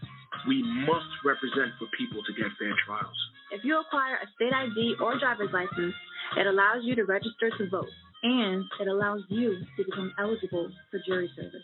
We 0.51 0.59
must 0.83 1.07
represent 1.23 1.71
for 1.79 1.87
people 1.95 2.19
to 2.19 2.31
get 2.35 2.51
fair 2.59 2.75
trials. 2.83 3.15
If 3.55 3.63
you 3.63 3.79
acquire 3.79 4.19
a 4.19 4.27
state 4.35 4.51
ID 4.51 4.99
or 4.99 5.15
driver's 5.17 5.55
license, 5.55 5.95
it 6.35 6.47
allows 6.47 6.83
you 6.83 6.95
to 6.99 7.07
register 7.07 7.47
to 7.47 7.69
vote, 7.71 7.95
and 8.23 8.67
it 8.83 8.87
allows 8.91 9.23
you 9.29 9.55
to 9.77 9.83
become 9.87 10.11
eligible 10.19 10.67
for 10.91 10.99
jury 11.07 11.31
service. 11.39 11.63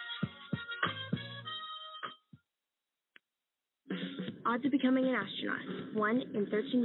Odds 4.51 4.65
of 4.65 4.71
becoming 4.71 5.07
an 5.07 5.15
astronaut, 5.15 5.95
1 5.95 6.21
in 6.35 6.45
13,200,000. 6.47 6.83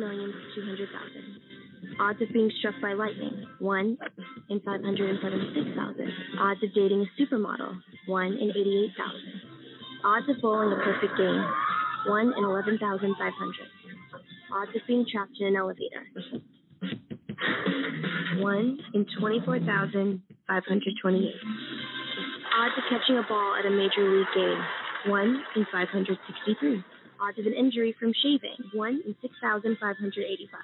Odds 1.98 2.22
of 2.22 2.28
being 2.32 2.48
struck 2.60 2.74
by 2.80 2.92
lightning, 2.92 3.44
1 3.58 3.98
in 4.50 4.60
576,000. 4.60 6.12
Odds 6.38 6.62
of 6.62 6.72
dating 6.76 7.02
a 7.02 7.06
supermodel, 7.20 7.82
1 8.06 8.32
in 8.34 8.50
88,000. 8.50 9.40
Odds 10.04 10.28
of 10.28 10.36
bowling 10.40 10.78
a 10.78 10.80
perfect 10.84 11.16
game, 11.18 11.44
1 12.06 12.34
in 12.38 12.44
11,500. 12.44 13.68
Odds 14.54 14.70
of 14.76 14.82
being 14.86 15.04
trapped 15.10 15.36
in 15.40 15.48
an 15.48 15.56
elevator, 15.56 16.06
1 18.38 18.78
in 18.94 19.06
24,528. 19.18 21.34
Odds 22.54 22.78
of 22.78 22.84
catching 22.88 23.18
a 23.18 23.22
ball 23.26 23.56
at 23.58 23.66
a 23.66 23.70
major 23.70 24.08
league 24.08 24.32
game, 24.36 24.64
1 25.10 25.42
in 25.56 25.66
563. 25.72 26.84
Odds 27.20 27.38
of 27.38 27.46
an 27.46 27.54
injury 27.54 27.94
from 27.98 28.12
shaving, 28.22 28.56
1 28.74 29.00
in 29.06 29.14
6,585. 29.22 30.60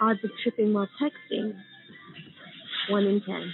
Odds 0.00 0.18
of 0.24 0.30
tripping 0.42 0.72
while 0.72 0.88
texting, 1.00 1.54
1 2.90 3.04
in 3.04 3.20
10. 3.24 3.52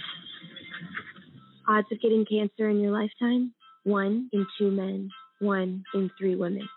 Odds 1.67 1.87
of 1.91 2.01
getting 2.01 2.25
cancer 2.25 2.67
in 2.69 2.79
your 2.79 2.91
lifetime, 2.91 3.53
1 3.83 4.29
in 4.33 4.45
2 4.57 4.71
men, 4.71 5.09
1 5.39 5.83
in 5.93 6.09
3 6.17 6.35
women. 6.35 6.67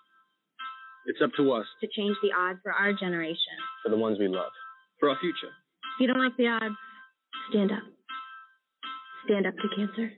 It's 1.06 1.18
up 1.22 1.30
to 1.36 1.52
us, 1.52 1.66
To 1.80 1.88
change 1.96 2.16
the 2.22 2.30
odds 2.38 2.60
for 2.62 2.72
our 2.72 2.92
generation. 2.92 3.56
for 3.82 3.88
the 3.90 3.96
ones 3.96 4.18
we 4.18 4.28
love, 4.28 4.52
for 5.00 5.08
our 5.08 5.16
future. 5.18 5.48
If 5.96 6.00
you 6.00 6.06
don't 6.08 6.22
like 6.22 6.36
the 6.36 6.48
odds, 6.48 6.74
Stand 7.50 7.72
up. 7.72 7.82
Stand 9.24 9.46
up 9.46 9.54
to 9.56 9.68
cancer. 9.76 10.12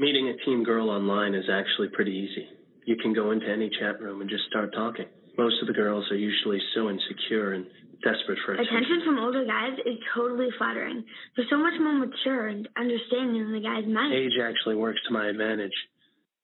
Meeting 0.00 0.32
a 0.32 0.44
teen 0.46 0.64
girl 0.64 0.88
online 0.88 1.34
is 1.34 1.44
actually 1.52 1.88
pretty 1.92 2.12
easy. 2.12 2.48
You 2.86 2.96
can 2.96 3.12
go 3.12 3.32
into 3.32 3.46
any 3.46 3.68
chat 3.68 4.00
room 4.00 4.22
and 4.22 4.30
just 4.30 4.44
start 4.48 4.72
talking. 4.72 5.04
Most 5.36 5.60
of 5.60 5.68
the 5.68 5.74
girls 5.74 6.10
are 6.10 6.16
usually 6.16 6.58
so 6.74 6.88
insecure 6.88 7.52
and 7.52 7.66
desperate 8.02 8.38
for 8.46 8.54
attention. 8.54 8.76
Attention 8.76 9.02
from 9.04 9.18
older 9.18 9.44
guys 9.44 9.76
is 9.84 10.00
totally 10.16 10.48
flattering. 10.56 11.04
They're 11.36 11.44
so 11.50 11.58
much 11.58 11.74
more 11.78 11.92
mature 11.92 12.48
and 12.48 12.66
understanding 12.78 13.44
than 13.44 13.52
the 13.52 13.60
guys 13.60 13.84
my 13.86 14.08
age. 14.08 14.32
Age 14.32 14.40
actually 14.40 14.76
works 14.76 15.00
to 15.06 15.12
my 15.12 15.28
advantage. 15.28 15.76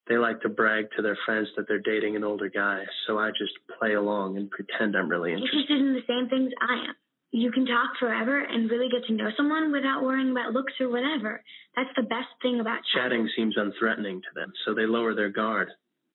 They 0.07 0.19
like 0.19 0.43
to 0.43 0.51
brag 0.51 0.93
to 0.97 1.03
their 1.03 1.17
friends 1.25 1.49
that 1.57 1.65
they're 1.67 1.81
dating 1.81 2.15
an 2.15 2.25
older 2.25 2.51
guy, 2.51 2.85
so 3.07 3.19
I 3.19 3.31
just 3.31 3.57
play 3.81 3.95
along 3.95 4.37
and 4.37 4.51
pretend 4.51 4.95
I'm 4.95 5.09
really 5.09 5.33
interested. 5.33 5.65
Interested 5.65 5.81
in 5.81 5.95
the 5.95 6.05
same 6.07 6.29
things 6.29 6.53
I 6.61 6.93
am. 6.93 6.95
You 7.33 7.51
can 7.51 7.67
talk 7.67 7.91
forever 7.99 8.41
and 8.41 8.71
really 8.71 8.89
get 8.89 9.05
to 9.09 9.13
know 9.13 9.31
someone 9.37 9.73
without 9.73 10.03
worrying 10.03 10.31
about 10.31 10.53
looks 10.53 10.73
or 10.81 10.89
whatever. 10.89 11.43
That's 11.75 11.91
the 11.97 12.03
best 12.03 12.29
thing 12.41 12.61
about 12.61 12.81
Chatting 12.95 13.29
seems 13.37 13.57
unthreatening 13.57 14.21
to 14.21 14.33
them, 14.35 14.53
so 14.65 14.75
they 14.75 14.87
lower 14.87 15.15
their 15.15 15.29
guard. 15.29 15.69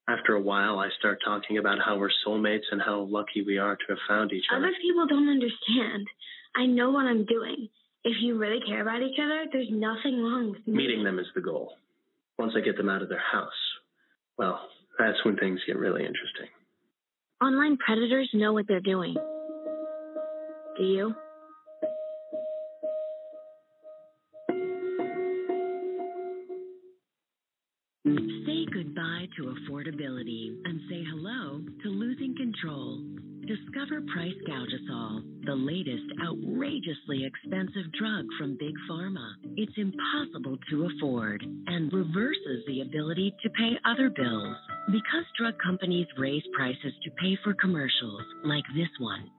After 0.08 0.34
a 0.34 0.42
while, 0.42 0.80
I 0.80 0.90
start 0.98 1.20
talking 1.24 1.58
about 1.58 1.78
how 1.86 1.98
we're 1.98 2.10
soulmates 2.26 2.66
and 2.72 2.82
how 2.82 3.02
lucky 3.02 3.44
we 3.46 3.58
are 3.58 3.76
to 3.76 3.84
have 3.90 4.00
found 4.08 4.32
each 4.34 4.46
other. 4.52 4.66
Other 4.66 4.76
people 4.82 5.06
don't 5.08 5.30
understand. 5.30 6.08
I 6.56 6.66
know 6.66 6.90
what 6.90 7.06
I'm 7.06 7.26
doing. 7.26 7.70
If 8.04 8.18
you 8.22 8.38
really 8.38 8.60
care 8.66 8.82
about 8.82 9.02
each 9.02 9.20
other, 9.22 9.46
there's 9.52 9.70
nothing 9.70 10.24
wrong 10.24 10.54
with 10.54 10.68
me. 10.68 10.76
Meeting 10.76 11.04
them 11.04 11.20
is 11.20 11.28
the 11.36 11.42
goal. 11.42 11.74
Once 12.40 12.54
I 12.58 12.62
get 12.62 12.78
them 12.78 12.90
out 12.90 13.04
of 13.04 13.10
their 13.10 13.22
house, 13.32 13.52
well, 14.38 14.60
that's 14.98 15.24
when 15.24 15.38
things 15.38 15.60
get 15.68 15.78
really 15.78 16.02
interesting. 16.02 16.48
Online 17.44 17.78
predators 17.78 18.30
know 18.34 18.54
what 18.54 18.68
they're 18.68 18.80
doing. 18.80 19.16
Do 20.78 20.84
you? 20.84 21.14
Say 28.46 28.66
goodbye 28.74 29.28
to 29.38 29.54
affordability 29.54 30.56
and 30.66 30.80
say 30.90 31.04
hello 31.12 31.62
to 31.84 31.90
losing 31.90 32.36
control. 32.38 33.04
Discover 33.46 34.02
Price 34.14 34.34
Gougasol, 34.48 35.24
the 35.46 35.56
latest 35.56 36.04
outrageously 36.24 37.26
expensive 37.26 37.92
drug 38.00 38.26
from 38.38 38.58
Big 38.58 38.74
Pharma. 38.90 39.34
It's 39.58 39.78
impossible 39.78 40.58
to 40.70 40.86
afford 40.88 41.44
and 41.68 41.92
reverses 41.92 42.64
the 42.68 42.82
ability 42.82 43.36
to 43.44 43.50
pay 43.50 43.72
other 43.86 44.10
bills. 44.10 44.56
Because 44.92 45.26
drug 45.38 45.56
companies 45.64 46.08
raise 46.18 46.44
prices 46.56 46.94
to 47.04 47.12
pay 47.22 47.38
for 47.44 47.54
commercials 47.56 48.22
like 48.46 48.66
this 48.76 48.90
one, 49.00 49.30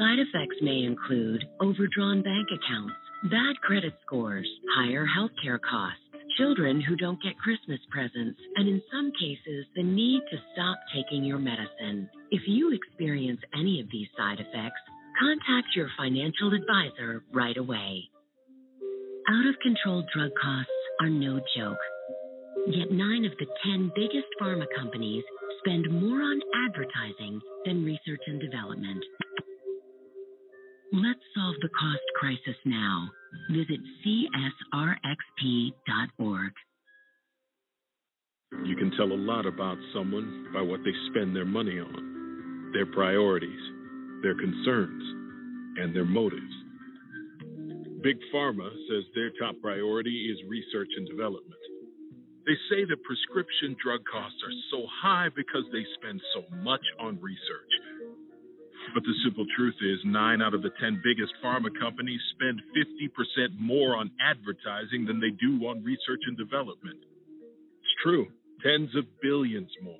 side 0.00 0.18
effects 0.18 0.56
may 0.62 0.82
include 0.82 1.44
overdrawn 1.60 2.22
bank 2.22 2.48
accounts, 2.48 2.96
bad 3.30 3.60
credit 3.60 3.92
scores, 4.06 4.48
higher 4.74 5.04
healthcare 5.04 5.60
costs 5.60 6.00
children 6.40 6.80
who 6.80 6.96
don't 6.96 7.22
get 7.22 7.38
Christmas 7.38 7.80
presents, 7.90 8.40
and 8.56 8.66
in 8.68 8.80
some 8.90 9.12
cases, 9.12 9.66
the 9.76 9.82
need 9.82 10.22
to 10.30 10.38
stop 10.52 10.78
taking 10.94 11.22
your 11.22 11.38
medicine. 11.38 12.08
If 12.30 12.42
you 12.46 12.72
experience 12.72 13.40
any 13.54 13.80
of 13.80 13.88
these 13.92 14.08
side 14.16 14.40
effects, 14.40 14.80
contact 15.20 15.76
your 15.76 15.88
financial 15.98 16.52
advisor 16.54 17.24
right 17.32 17.56
away. 17.56 18.08
Out 19.28 19.46
of 19.46 19.60
control 19.60 20.04
drug 20.14 20.30
costs 20.40 20.72
are 21.02 21.10
no 21.10 21.40
joke. 21.56 21.82
Yet 22.68 22.90
nine 22.90 23.24
of 23.24 23.32
the 23.38 23.46
10 23.64 23.92
biggest 23.94 24.28
pharma 24.40 24.64
companies 24.76 25.24
spend 25.60 25.90
more 25.90 26.22
on 26.22 26.40
advertising 26.66 27.40
than 27.66 27.84
research 27.84 28.22
and 28.26 28.40
development. 28.40 29.04
Let's 30.92 31.20
solve 31.36 31.54
the 31.62 31.68
cost 31.68 32.02
crisis 32.18 32.58
now. 32.64 33.08
Visit 33.50 33.78
csrxp.org. 34.02 34.52
You 38.64 38.74
can 38.74 38.90
tell 38.96 39.12
a 39.12 39.14
lot 39.14 39.46
about 39.46 39.78
someone 39.94 40.48
by 40.52 40.62
what 40.62 40.80
they 40.82 40.90
spend 41.10 41.36
their 41.36 41.44
money 41.44 41.78
on, 41.78 42.72
their 42.74 42.86
priorities, 42.86 43.60
their 44.24 44.34
concerns, 44.34 45.02
and 45.78 45.94
their 45.94 46.04
motives. 46.04 46.42
Big 48.02 48.18
Pharma 48.34 48.68
says 48.90 49.04
their 49.14 49.30
top 49.38 49.54
priority 49.62 50.26
is 50.26 50.50
research 50.50 50.90
and 50.96 51.06
development. 51.06 51.60
They 52.46 52.56
say 52.68 52.84
that 52.86 53.04
prescription 53.04 53.76
drug 53.80 54.00
costs 54.10 54.42
are 54.42 54.56
so 54.72 54.86
high 55.02 55.28
because 55.36 55.62
they 55.70 55.86
spend 56.02 56.20
so 56.34 56.42
much 56.64 56.82
on 56.98 57.20
research. 57.20 57.72
But 58.94 59.04
the 59.04 59.14
simple 59.24 59.46
truth 59.56 59.76
is, 59.80 59.98
nine 60.04 60.42
out 60.42 60.54
of 60.54 60.62
the 60.62 60.72
10 60.80 61.02
biggest 61.04 61.32
pharma 61.44 61.68
companies 61.78 62.20
spend 62.34 62.60
50% 62.74 63.58
more 63.58 63.96
on 63.96 64.10
advertising 64.20 65.06
than 65.06 65.20
they 65.20 65.30
do 65.30 65.66
on 65.66 65.84
research 65.84 66.22
and 66.26 66.36
development. 66.36 66.98
It's 66.98 67.96
true, 68.02 68.26
tens 68.64 68.90
of 68.96 69.04
billions 69.22 69.70
more. 69.82 69.94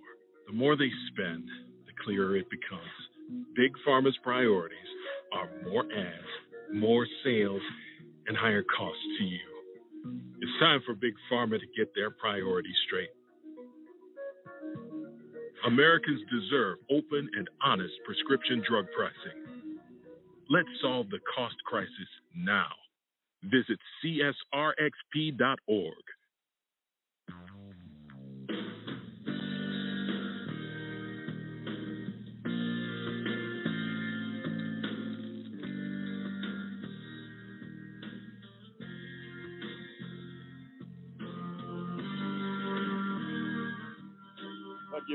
The 0.47 0.53
more 0.53 0.77
they 0.77 0.90
spend, 1.12 1.45
the 1.87 1.93
clearer 2.05 2.37
it 2.37 2.51
becomes. 2.51 3.55
Big 3.55 3.73
Pharma's 3.87 4.19
priorities 4.25 4.79
are 5.33 5.49
more 5.71 5.85
ads, 5.85 6.75
more 6.75 7.07
sales, 7.25 7.62
and 8.27 8.37
higher 8.37 8.64
costs 8.64 9.03
to 9.19 9.25
you. 9.25 9.40
It's 10.40 10.59
time 10.59 10.81
for 10.87 10.95
Big 10.95 11.14
Pharma 11.31 11.61
to 11.61 11.66
get 11.77 11.95
their 11.95 12.11
priorities 12.11 12.77
straight. 12.87 13.11
Americans 15.66 16.20
deserve 16.31 16.79
open 16.90 17.29
and 17.37 17.49
honest 17.62 17.94
prescription 18.05 18.62
drug 18.68 18.87
pricing. 18.96 19.40
Let's 20.49 20.68
solve 20.83 21.11
the 21.11 21.20
cost 21.37 21.57
crisis 21.64 22.09
now. 22.35 22.70
Visit 23.44 23.79
csrxp.org. 24.05 24.35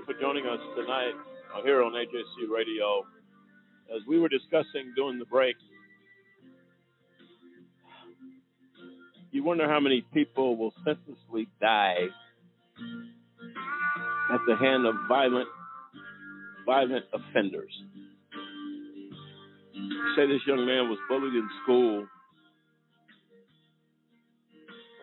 for 0.05 0.13
joining 0.21 0.45
us 0.45 0.59
tonight 0.75 1.13
here 1.63 1.81
on 1.81 1.93
AJC 1.93 2.53
Radio. 2.53 3.05
As 3.95 4.01
we 4.07 4.19
were 4.19 4.29
discussing 4.29 4.93
during 4.95 5.17
the 5.17 5.25
break, 5.25 5.55
you 9.31 9.43
wonder 9.43 9.67
how 9.67 9.79
many 9.79 10.05
people 10.13 10.57
will 10.57 10.73
senselessly 10.85 11.47
die 11.59 12.05
at 14.31 14.39
the 14.47 14.55
hand 14.55 14.85
of 14.85 14.93
violent, 15.07 15.47
violent 16.67 17.05
offenders. 17.11 17.71
Say 20.15 20.27
this 20.27 20.41
young 20.45 20.67
man 20.67 20.87
was 20.87 20.99
bullied 21.09 21.33
in 21.33 21.49
school. 21.63 22.05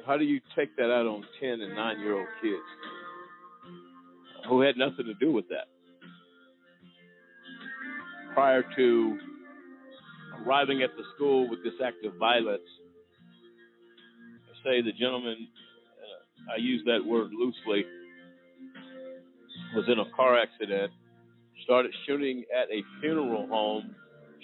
How 0.07 0.17
do 0.17 0.25
you 0.25 0.41
take 0.57 0.77
that 0.77 0.93
out 0.93 1.07
on 1.07 1.25
10 1.41 1.61
and 1.61 1.75
9 1.75 2.01
year 2.01 2.17
old 2.17 2.29
kids? 2.41 2.92
Who 4.49 4.61
had 4.61 4.77
nothing 4.77 5.07
to 5.07 5.15
do 5.15 5.33
with 5.33 5.49
that. 5.49 5.67
Prior 8.35 8.65
to 8.77 9.19
arriving 10.45 10.83
at 10.83 10.91
the 10.97 11.03
school 11.15 11.49
with 11.49 11.63
this 11.63 11.75
act 11.85 12.05
of 12.05 12.15
violence, 12.15 12.63
I 14.51 14.65
say 14.65 14.83
the 14.83 14.93
gentleman, 14.93 15.49
uh, 16.49 16.53
I 16.55 16.57
use 16.57 16.83
that 16.87 17.05
word 17.05 17.31
loosely, 17.33 17.85
was 19.75 19.85
in 19.89 19.99
a 19.99 20.11
car 20.17 20.39
accident, 20.39 20.93
started 21.65 21.93
shooting 22.07 22.45
at 22.55 22.71
a 22.71 22.83
funeral 23.01 23.47
home, 23.47 23.95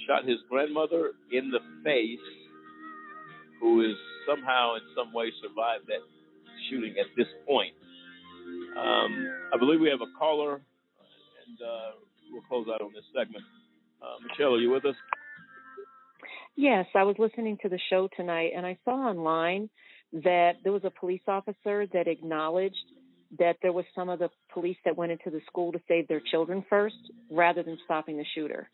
shot 0.06 0.24
his 0.26 0.38
grandmother 0.48 1.12
in 1.32 1.50
the 1.50 1.60
face, 1.82 2.18
who 3.60 3.82
is 3.82 3.96
somehow 4.28 4.74
in 4.74 4.82
some 4.96 5.12
way 5.12 5.32
survived 5.42 5.86
that 5.86 6.00
shooting 6.70 6.94
at 6.98 7.06
this 7.16 7.26
point. 7.46 7.74
Um, 8.78 9.28
I 9.54 9.58
believe 9.58 9.80
we 9.80 9.88
have 9.88 10.00
a 10.00 10.18
caller, 10.18 10.54
and 10.54 11.58
uh, 11.62 11.90
we'll 12.32 12.42
close 12.42 12.66
out 12.72 12.80
on 12.80 12.92
this 12.92 13.04
segment. 13.14 13.44
Uh, 14.02 14.16
Michelle, 14.28 14.54
are 14.54 14.60
you 14.60 14.70
with 14.70 14.84
us? 14.84 14.94
Yes, 16.56 16.86
I 16.94 17.04
was 17.04 17.16
listening 17.18 17.58
to 17.62 17.68
the 17.68 17.78
show 17.90 18.08
tonight, 18.16 18.50
and 18.56 18.66
I 18.66 18.78
saw 18.84 18.90
online 18.90 19.70
that 20.12 20.54
there 20.64 20.72
was 20.72 20.84
a 20.84 20.90
police 20.90 21.20
officer 21.28 21.86
that 21.92 22.08
acknowledged 22.08 22.74
that 23.38 23.56
there 23.62 23.72
was 23.72 23.84
some 23.94 24.08
of 24.08 24.18
the 24.18 24.30
police 24.52 24.76
that 24.84 24.96
went 24.96 25.12
into 25.12 25.30
the 25.30 25.40
school 25.46 25.70
to 25.72 25.80
save 25.86 26.08
their 26.08 26.22
children 26.30 26.64
first 26.68 26.96
rather 27.30 27.62
than 27.62 27.78
stopping 27.84 28.16
the 28.16 28.24
shooter. 28.34 28.70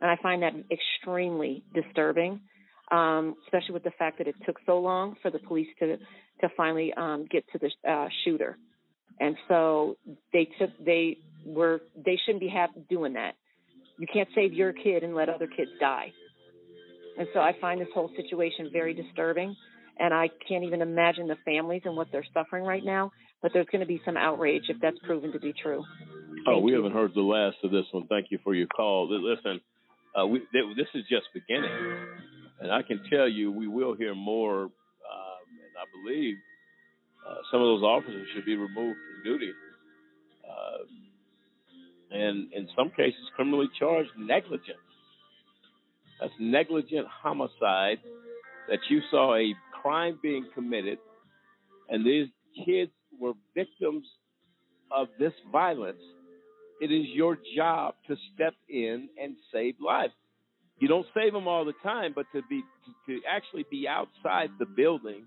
And 0.00 0.10
I 0.10 0.16
find 0.22 0.42
that 0.42 0.52
extremely 0.70 1.64
disturbing, 1.74 2.40
um, 2.90 3.34
especially 3.46 3.74
with 3.74 3.84
the 3.84 3.92
fact 3.98 4.18
that 4.18 4.28
it 4.28 4.34
took 4.44 4.56
so 4.66 4.78
long 4.78 5.16
for 5.22 5.30
the 5.30 5.38
police 5.38 5.68
to 5.80 5.96
to 6.40 6.48
finally 6.56 6.92
um, 6.94 7.26
get 7.30 7.44
to 7.52 7.58
the 7.58 7.90
uh, 7.90 8.08
shooter. 8.24 8.58
And 9.18 9.36
so 9.48 9.96
they 10.32 10.48
took 10.58 10.70
they 10.84 11.18
were 11.44 11.80
they 11.96 12.18
shouldn't 12.24 12.40
be 12.40 12.48
have, 12.48 12.70
doing 12.88 13.14
that. 13.14 13.34
You 13.98 14.06
can't 14.12 14.28
save 14.34 14.52
your 14.52 14.72
kid 14.72 15.02
and 15.02 15.14
let 15.14 15.28
other 15.28 15.46
kids 15.46 15.70
die. 15.80 16.12
And 17.18 17.26
so 17.32 17.40
I 17.40 17.52
find 17.60 17.80
this 17.80 17.88
whole 17.94 18.10
situation 18.14 18.70
very 18.72 18.94
disturbing. 18.94 19.56
And 19.98 20.12
I 20.12 20.28
can't 20.46 20.64
even 20.64 20.82
imagine 20.82 21.26
the 21.26 21.36
families 21.46 21.82
and 21.86 21.96
what 21.96 22.08
they're 22.12 22.26
suffering 22.34 22.64
right 22.64 22.84
now. 22.84 23.12
But 23.40 23.52
there's 23.54 23.66
going 23.72 23.80
to 23.80 23.86
be 23.86 24.02
some 24.04 24.16
outrage 24.16 24.64
if 24.68 24.76
that's 24.82 24.98
proven 25.04 25.32
to 25.32 25.40
be 25.40 25.54
true. 25.62 25.82
oh, 26.46 26.58
we 26.58 26.72
haven't 26.72 26.92
heard 26.92 27.12
the 27.14 27.22
last 27.22 27.56
of 27.64 27.70
this 27.70 27.84
one. 27.92 28.06
Thank 28.06 28.26
you 28.30 28.38
for 28.44 28.54
your 28.54 28.66
call. 28.66 29.08
Listen, 29.08 29.60
uh, 30.18 30.26
we, 30.26 30.40
this 30.52 30.86
is 30.94 31.04
just 31.08 31.26
beginning, 31.32 31.70
and 32.60 32.72
I 32.72 32.82
can 32.82 33.02
tell 33.10 33.28
you 33.28 33.52
we 33.52 33.68
will 33.68 33.94
hear 33.94 34.14
more. 34.14 34.62
Um, 34.64 34.70
and 35.62 35.74
I 35.78 35.84
believe 36.02 36.36
uh, 37.28 37.34
some 37.50 37.60
of 37.60 37.66
those 37.66 37.82
officers 37.82 38.26
should 38.34 38.44
be 38.44 38.56
removed 38.56 38.98
from 38.98 39.24
duty, 39.24 39.52
uh, 40.44 40.84
and 42.10 42.52
in 42.52 42.68
some 42.76 42.90
cases 42.90 43.20
criminally 43.34 43.68
charged 43.78 44.10
negligence. 44.18 44.78
That's 46.20 46.32
negligent 46.38 47.06
homicide. 47.08 47.98
That 48.68 48.80
you 48.88 49.00
saw 49.12 49.36
a 49.36 49.54
crime 49.80 50.18
being 50.20 50.46
committed, 50.52 50.98
and 51.88 52.04
these 52.04 52.26
kids 52.64 52.90
were 53.20 53.34
victims 53.54 54.04
of 54.90 55.08
this 55.18 55.32
violence. 55.52 56.00
It 56.80 56.90
is 56.90 57.06
your 57.14 57.38
job 57.56 57.94
to 58.08 58.16
step 58.34 58.54
in 58.68 59.08
and 59.22 59.36
save 59.52 59.76
lives. 59.80 60.12
You 60.78 60.88
don't 60.88 61.06
save 61.14 61.32
them 61.32 61.48
all 61.48 61.64
the 61.64 61.74
time, 61.82 62.12
but 62.14 62.26
to 62.34 62.42
be 62.48 62.62
to 63.06 63.20
actually 63.28 63.64
be 63.70 63.86
outside 63.88 64.50
the 64.58 64.66
building 64.66 65.24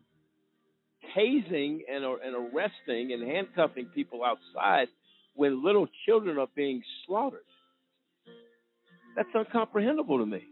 tasing 1.17 1.79
and, 1.91 2.03
and 2.03 2.35
arresting 2.35 3.13
and 3.13 3.27
handcuffing 3.27 3.85
people 3.95 4.21
outside 4.23 4.87
when 5.35 5.63
little 5.63 5.87
children 6.05 6.37
are 6.37 6.47
being 6.55 6.81
slaughtered. 7.05 7.39
That's 9.15 9.29
incomprehensible 9.35 10.19
to 10.19 10.25
me. 10.25 10.43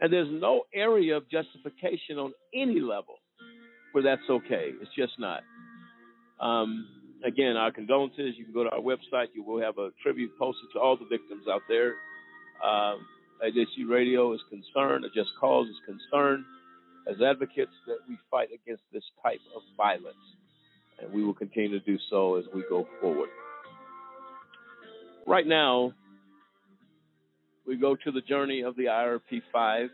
And 0.00 0.12
there's 0.12 0.28
no 0.30 0.62
area 0.74 1.16
of 1.16 1.28
justification 1.30 2.18
on 2.18 2.32
any 2.54 2.80
level 2.80 3.16
where 3.92 4.04
that's 4.04 4.28
okay. 4.28 4.72
It's 4.80 4.90
just 4.96 5.12
not. 5.18 5.42
Um, 6.40 6.86
again, 7.24 7.56
our 7.56 7.72
condolences. 7.72 8.34
You 8.36 8.44
can 8.44 8.52
go 8.52 8.64
to 8.64 8.70
our 8.70 8.80
website. 8.80 9.28
You 9.34 9.42
will 9.42 9.60
have 9.60 9.78
a 9.78 9.90
tribute 10.02 10.32
posted 10.38 10.68
to 10.74 10.80
all 10.80 10.96
the 10.96 11.06
victims 11.06 11.44
out 11.50 11.62
there. 11.68 11.94
Um, 12.62 13.06
AJC 13.44 13.88
Radio 13.88 14.32
is 14.32 14.40
concerned, 14.48 15.04
a 15.04 15.08
Just 15.08 15.30
Cause 15.38 15.68
is 15.68 15.76
concerned 15.84 16.44
as 17.08 17.16
advocates 17.22 17.72
that 17.86 17.98
we 18.08 18.16
fight 18.30 18.48
against 18.52 18.82
this 18.92 19.04
type 19.22 19.40
of 19.54 19.62
violence. 19.76 20.16
And 21.00 21.12
we 21.12 21.22
will 21.22 21.34
continue 21.34 21.78
to 21.78 21.84
do 21.84 21.98
so 22.10 22.36
as 22.36 22.44
we 22.54 22.64
go 22.68 22.86
forward. 23.00 23.28
Right 25.26 25.46
now, 25.46 25.92
we 27.66 27.76
go 27.76 27.96
to 27.96 28.12
the 28.12 28.22
journey 28.22 28.62
of 28.62 28.76
the 28.76 28.84
IRP 28.84 29.42
5. 29.52 29.88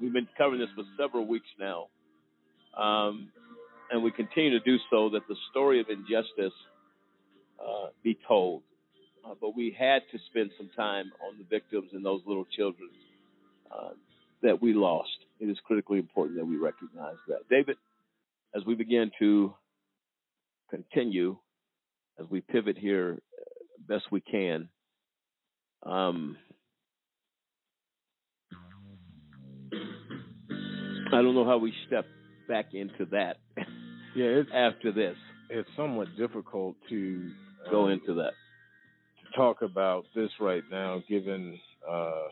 We've 0.00 0.12
been 0.12 0.28
covering 0.36 0.60
this 0.60 0.68
for 0.74 0.84
several 0.98 1.26
weeks 1.26 1.48
now. 1.58 1.86
Um, 2.76 3.30
and 3.90 4.02
we 4.02 4.10
continue 4.10 4.50
to 4.50 4.60
do 4.60 4.76
so 4.90 5.08
that 5.10 5.22
the 5.28 5.36
story 5.50 5.80
of 5.80 5.86
injustice 5.88 6.52
uh, 7.58 7.86
be 8.02 8.18
told. 8.26 8.62
Uh, 9.26 9.34
but 9.40 9.56
we 9.56 9.74
had 9.76 10.02
to 10.12 10.18
spend 10.30 10.50
some 10.56 10.70
time 10.76 11.10
on 11.26 11.36
the 11.38 11.44
victims 11.44 11.90
and 11.92 12.04
those 12.04 12.20
little 12.26 12.46
children 12.56 12.88
uh, 13.72 13.90
that 14.42 14.60
we 14.62 14.72
lost. 14.72 15.10
It 15.40 15.46
is 15.46 15.58
critically 15.66 15.98
important 15.98 16.38
that 16.38 16.44
we 16.44 16.56
recognize 16.56 17.16
that. 17.28 17.48
David, 17.50 17.76
as 18.54 18.64
we 18.64 18.74
begin 18.74 19.10
to 19.18 19.54
continue, 20.70 21.36
as 22.20 22.26
we 22.30 22.40
pivot 22.40 22.78
here 22.78 23.18
uh, 23.18 23.94
best 23.94 24.04
we 24.12 24.20
can, 24.20 24.68
um, 25.82 26.36
I 31.12 31.22
don't 31.22 31.34
know 31.34 31.44
how 31.44 31.58
we 31.58 31.72
step 31.86 32.04
back 32.48 32.74
into 32.74 33.06
that. 33.12 33.36
Yeah, 34.14 34.26
it's 34.26 34.50
after 34.54 34.92
this. 34.92 35.16
It's 35.48 35.68
somewhat 35.76 36.08
difficult 36.16 36.76
to 36.90 37.30
uh, 37.66 37.70
go 37.70 37.88
into 37.88 38.14
that. 38.14 38.32
Talk 39.36 39.60
about 39.60 40.06
this 40.14 40.30
right 40.40 40.62
now, 40.70 41.02
given 41.08 41.58
uh, 41.88 42.22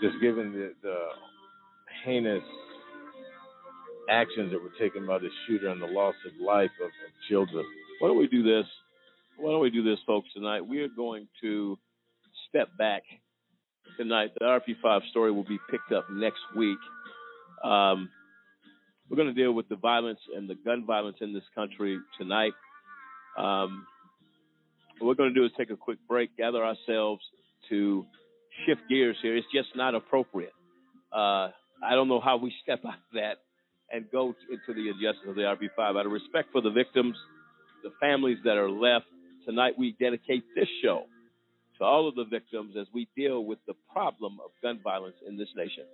just 0.00 0.20
given 0.20 0.52
the, 0.52 0.74
the 0.82 0.96
heinous 2.04 2.42
actions 4.08 4.52
that 4.52 4.62
were 4.62 4.70
taken 4.78 5.06
by 5.06 5.18
the 5.18 5.28
shooter 5.46 5.68
and 5.68 5.82
the 5.82 5.86
loss 5.86 6.14
of 6.24 6.40
life 6.40 6.70
of, 6.80 6.86
of 6.86 7.12
children. 7.28 7.64
Why 7.98 8.08
don't 8.08 8.18
we 8.18 8.28
do 8.28 8.44
this? 8.44 8.66
Why 9.38 9.50
don't 9.50 9.60
we 9.60 9.70
do 9.70 9.82
this, 9.82 9.98
folks? 10.06 10.28
Tonight 10.34 10.60
we 10.60 10.80
are 10.82 10.88
going 10.88 11.26
to 11.40 11.76
step 12.48 12.68
back 12.78 13.02
tonight. 13.96 14.30
The 14.38 14.44
IRP 14.44 14.80
5 14.80 15.02
story 15.10 15.32
will 15.32 15.44
be 15.44 15.58
picked 15.70 15.92
up 15.92 16.06
next 16.10 16.40
week. 16.56 16.78
Um, 17.64 18.08
we're 19.10 19.16
going 19.16 19.34
to 19.34 19.40
deal 19.40 19.52
with 19.52 19.68
the 19.68 19.76
violence 19.76 20.20
and 20.34 20.48
the 20.48 20.54
gun 20.54 20.84
violence 20.86 21.18
in 21.20 21.32
this 21.32 21.44
country 21.54 21.98
tonight. 22.18 22.52
Um, 23.38 23.86
what 24.98 25.08
we're 25.08 25.14
going 25.14 25.32
to 25.32 25.38
do 25.38 25.44
is 25.44 25.52
take 25.56 25.70
a 25.70 25.76
quick 25.76 25.98
break, 26.08 26.36
gather 26.36 26.64
ourselves 26.64 27.22
to 27.68 28.04
shift 28.64 28.80
gears 28.88 29.16
here. 29.22 29.36
It's 29.36 29.46
just 29.52 29.68
not 29.74 29.94
appropriate. 29.94 30.52
Uh, 31.12 31.50
I 31.84 31.92
don't 31.92 32.08
know 32.08 32.20
how 32.20 32.36
we 32.36 32.52
step 32.62 32.80
out 32.84 32.94
of 32.94 33.14
that 33.14 33.38
and 33.90 34.10
go 34.10 34.34
into 34.50 34.74
the 34.74 34.88
injustice 34.88 35.28
of 35.28 35.34
the 35.34 35.42
IRP 35.42 35.68
5. 35.76 35.96
Out 35.96 36.06
of 36.06 36.12
respect 36.12 36.48
for 36.52 36.60
the 36.60 36.70
victims, 36.70 37.16
the 37.82 37.90
families 38.00 38.38
that 38.44 38.56
are 38.56 38.70
left, 38.70 39.06
tonight 39.44 39.74
we 39.78 39.96
dedicate 40.00 40.44
this 40.54 40.68
show 40.82 41.04
to 41.78 41.84
all 41.84 42.08
of 42.08 42.14
the 42.14 42.24
victims 42.24 42.74
as 42.80 42.86
we 42.92 43.06
deal 43.16 43.44
with 43.44 43.58
the 43.66 43.74
problem 43.92 44.38
of 44.44 44.50
gun 44.62 44.80
violence 44.82 45.16
in 45.28 45.36
this 45.36 45.48
nation. 45.54 45.84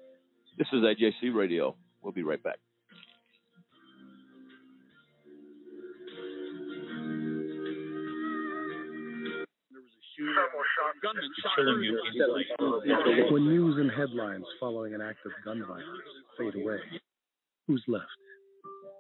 This 0.57 0.69
is 0.73 0.81
AJC 0.81 1.35
Radio. 1.35 1.75
We'll 2.03 2.13
be 2.13 2.23
right 2.23 2.43
back. 2.43 2.59
Oh, 12.61 12.81
when 13.31 13.45
news 13.45 13.77
and 13.79 13.91
headlines 13.91 14.45
following 14.61 14.95
an 14.95 15.01
act 15.01 15.19
of 15.25 15.33
gun 15.45 15.65
violence 15.67 15.87
fade 16.39 16.55
away, 16.63 16.79
who's 17.67 17.83
left? 17.89 18.07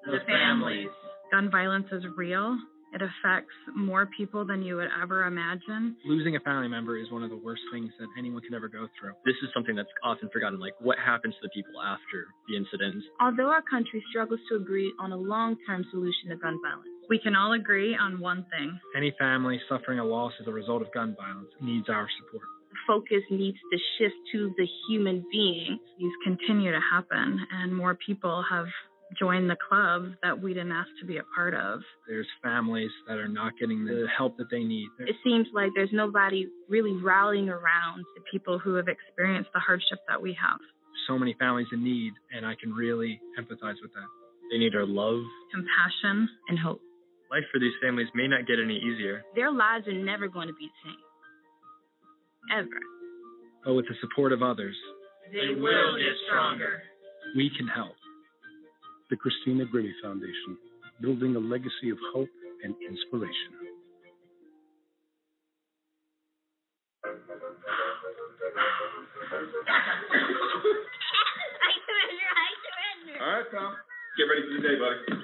The 0.06 0.18
families. 0.26 0.88
Gun 1.30 1.50
violence 1.50 1.86
is 1.92 2.04
real. 2.16 2.58
It 2.92 3.00
affects 3.00 3.54
more 3.74 4.04
people 4.18 4.44
than 4.44 4.62
you 4.62 4.76
would 4.76 4.90
ever 5.02 5.24
imagine. 5.24 5.96
Losing 6.04 6.36
a 6.36 6.40
family 6.40 6.68
member 6.68 6.98
is 6.98 7.10
one 7.10 7.22
of 7.22 7.30
the 7.30 7.40
worst 7.40 7.62
things 7.72 7.90
that 7.98 8.08
anyone 8.18 8.42
can 8.42 8.52
ever 8.52 8.68
go 8.68 8.86
through. 9.00 9.12
This 9.24 9.36
is 9.42 9.48
something 9.54 9.74
that's 9.74 9.88
often 10.04 10.28
forgotten, 10.28 10.60
like 10.60 10.74
what 10.78 10.98
happens 10.98 11.32
to 11.40 11.40
the 11.42 11.48
people 11.56 11.80
after 11.80 12.26
the 12.48 12.56
incident. 12.56 13.02
Although 13.18 13.48
our 13.48 13.62
country 13.62 14.04
struggles 14.10 14.40
to 14.50 14.56
agree 14.56 14.92
on 15.00 15.12
a 15.12 15.16
long 15.16 15.56
term 15.66 15.86
solution 15.90 16.28
to 16.30 16.36
gun 16.36 16.58
violence, 16.60 16.92
we 17.08 17.18
can 17.18 17.34
all 17.34 17.52
agree 17.52 17.96
on 17.96 18.20
one 18.20 18.46
thing. 18.50 18.78
Any 18.96 19.14
family 19.18 19.60
suffering 19.68 19.98
a 19.98 20.04
loss 20.04 20.32
as 20.40 20.46
a 20.46 20.52
result 20.52 20.82
of 20.82 20.92
gun 20.92 21.16
violence 21.18 21.50
needs 21.60 21.88
our 21.88 22.08
support. 22.18 22.44
The 22.70 22.78
focus 22.86 23.22
needs 23.30 23.58
to 23.70 23.78
shift 23.98 24.14
to 24.32 24.54
the 24.56 24.66
human 24.88 25.24
being. 25.30 25.78
These 25.98 26.12
continue 26.24 26.72
to 26.72 26.80
happen, 26.90 27.38
and 27.52 27.74
more 27.74 27.94
people 27.94 28.44
have 28.48 28.66
joined 29.18 29.50
the 29.50 29.56
club 29.68 30.06
that 30.22 30.40
we 30.40 30.54
didn't 30.54 30.72
ask 30.72 30.88
to 31.00 31.06
be 31.06 31.18
a 31.18 31.22
part 31.34 31.54
of. 31.54 31.80
There's 32.08 32.26
families 32.42 32.90
that 33.06 33.18
are 33.18 33.28
not 33.28 33.52
getting 33.60 33.84
the 33.84 34.06
help 34.16 34.38
that 34.38 34.50
they 34.50 34.62
need. 34.62 34.88
It 35.00 35.16
seems 35.22 35.46
like 35.52 35.70
there's 35.74 35.92
nobody 35.92 36.46
really 36.68 36.92
rallying 36.92 37.48
around 37.48 38.04
the 38.16 38.22
people 38.30 38.58
who 38.58 38.74
have 38.74 38.88
experienced 38.88 39.50
the 39.52 39.60
hardship 39.60 39.98
that 40.08 40.20
we 40.20 40.36
have. 40.40 40.58
So 41.06 41.18
many 41.18 41.34
families 41.38 41.66
in 41.72 41.84
need, 41.84 42.12
and 42.34 42.46
I 42.46 42.54
can 42.60 42.72
really 42.72 43.20
empathize 43.38 43.76
with 43.82 43.92
that. 43.92 44.08
They 44.50 44.58
need 44.58 44.74
our 44.74 44.86
love, 44.86 45.22
compassion, 45.52 46.28
and 46.48 46.58
hope. 46.58 46.80
Life 47.32 47.48
for 47.50 47.58
these 47.58 47.72
families 47.80 48.08
may 48.14 48.28
not 48.28 48.46
get 48.46 48.60
any 48.62 48.76
easier. 48.76 49.24
Their 49.34 49.50
lives 49.50 49.88
are 49.88 49.96
never 49.96 50.28
going 50.28 50.48
to 50.48 50.52
be 50.52 50.68
the 50.68 50.80
same. 50.84 51.00
Ever. 52.60 52.80
But 53.64 53.72
with 53.72 53.86
the 53.88 53.94
support 54.02 54.32
of 54.32 54.42
others, 54.42 54.76
they 55.32 55.54
will 55.56 55.96
get 55.96 56.12
stronger. 56.28 56.82
We 57.34 57.50
can 57.56 57.66
help 57.66 57.96
the 59.08 59.16
Christina 59.16 59.64
Grimmie 59.64 59.94
Foundation, 60.02 60.58
building 61.00 61.34
a 61.34 61.38
legacy 61.38 61.88
of 61.88 61.96
hope 62.12 62.28
and 62.64 62.74
inspiration. 62.86 63.32
I 71.64 71.72
surrender, 71.80 72.28
I 72.28 72.48
surrender. 72.60 73.16
All 73.24 73.32
right, 73.32 73.48
Tom. 73.56 73.72
Get 74.18 74.24
ready 74.28 74.42
for 74.44 74.52
the 74.60 74.68
day, 74.68 74.76
buddy. 74.76 75.22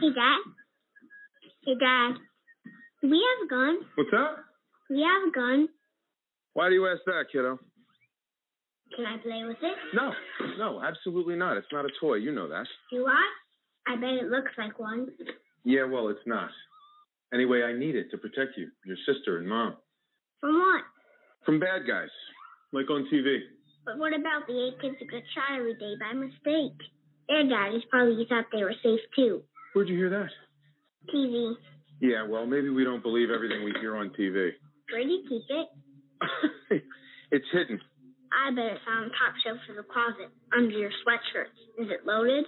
Hey, 0.00 0.08
Dad. 0.14 0.40
Hey, 1.64 1.74
Dad. 1.78 2.12
We 3.02 3.20
have 3.20 3.46
a 3.46 3.48
gun? 3.48 3.78
What's 3.96 4.10
that? 4.12 4.36
We 4.88 5.02
have 5.02 5.28
a 5.28 5.32
gun? 5.32 5.68
Why 6.54 6.68
do 6.68 6.74
you 6.74 6.86
ask 6.88 7.00
that, 7.06 7.24
kiddo? 7.30 7.58
Can 8.96 9.06
I 9.06 9.18
play 9.18 9.44
with 9.46 9.58
it? 9.62 9.76
No, 9.94 10.12
no, 10.58 10.82
absolutely 10.82 11.36
not. 11.36 11.56
It's 11.56 11.70
not 11.72 11.84
a 11.84 11.90
toy. 12.00 12.14
You 12.14 12.32
know 12.32 12.48
that. 12.48 12.66
Do 12.90 13.06
I? 13.06 13.92
I 13.92 13.96
bet 13.96 14.24
it 14.24 14.30
looks 14.30 14.52
like 14.56 14.78
one. 14.78 15.08
Yeah, 15.64 15.84
well, 15.84 16.08
it's 16.08 16.26
not. 16.26 16.50
Anyway, 17.32 17.62
I 17.62 17.72
need 17.78 17.94
it 17.94 18.10
to 18.10 18.18
protect 18.18 18.56
you, 18.56 18.68
your 18.84 18.96
sister, 19.06 19.38
and 19.38 19.48
mom. 19.48 19.76
From 20.40 20.58
what? 20.58 20.82
From 21.44 21.60
bad 21.60 21.86
guys, 21.86 22.08
like 22.72 22.90
on 22.90 23.06
TV. 23.12 23.40
But 23.84 23.98
what 23.98 24.12
about 24.12 24.46
the 24.48 24.68
eight 24.68 24.80
kids 24.80 24.96
that 24.98 25.10
got 25.10 25.22
shot 25.34 25.58
every 25.58 25.74
day 25.74 25.94
by 26.00 26.12
mistake? 26.12 26.78
Their 27.28 27.46
daddies 27.48 27.82
probably 27.90 28.26
thought 28.28 28.46
they 28.50 28.64
were 28.64 28.74
safe 28.82 29.00
too. 29.14 29.42
Where'd 29.72 29.88
you 29.88 29.96
hear 29.96 30.10
that? 30.10 30.30
TV. 31.14 31.54
Yeah, 32.00 32.26
well, 32.26 32.46
maybe 32.46 32.70
we 32.70 32.84
don't 32.84 33.02
believe 33.02 33.30
everything 33.30 33.64
we 33.64 33.72
hear 33.80 33.96
on 33.96 34.10
TV. 34.18 34.50
Where 34.90 35.02
do 35.02 35.08
you 35.08 35.22
keep 35.28 35.44
it? 35.48 36.82
it's 37.30 37.46
hidden. 37.52 37.80
I 38.32 38.54
bet 38.54 38.78
it's 38.78 38.86
on 38.88 39.10
top 39.14 39.34
shelf 39.44 39.58
of 39.68 39.76
the 39.76 39.82
closet, 39.82 40.30
under 40.56 40.70
your 40.70 40.90
sweatshirts. 41.02 41.82
Is 41.82 41.90
it 41.90 42.06
loaded? 42.06 42.46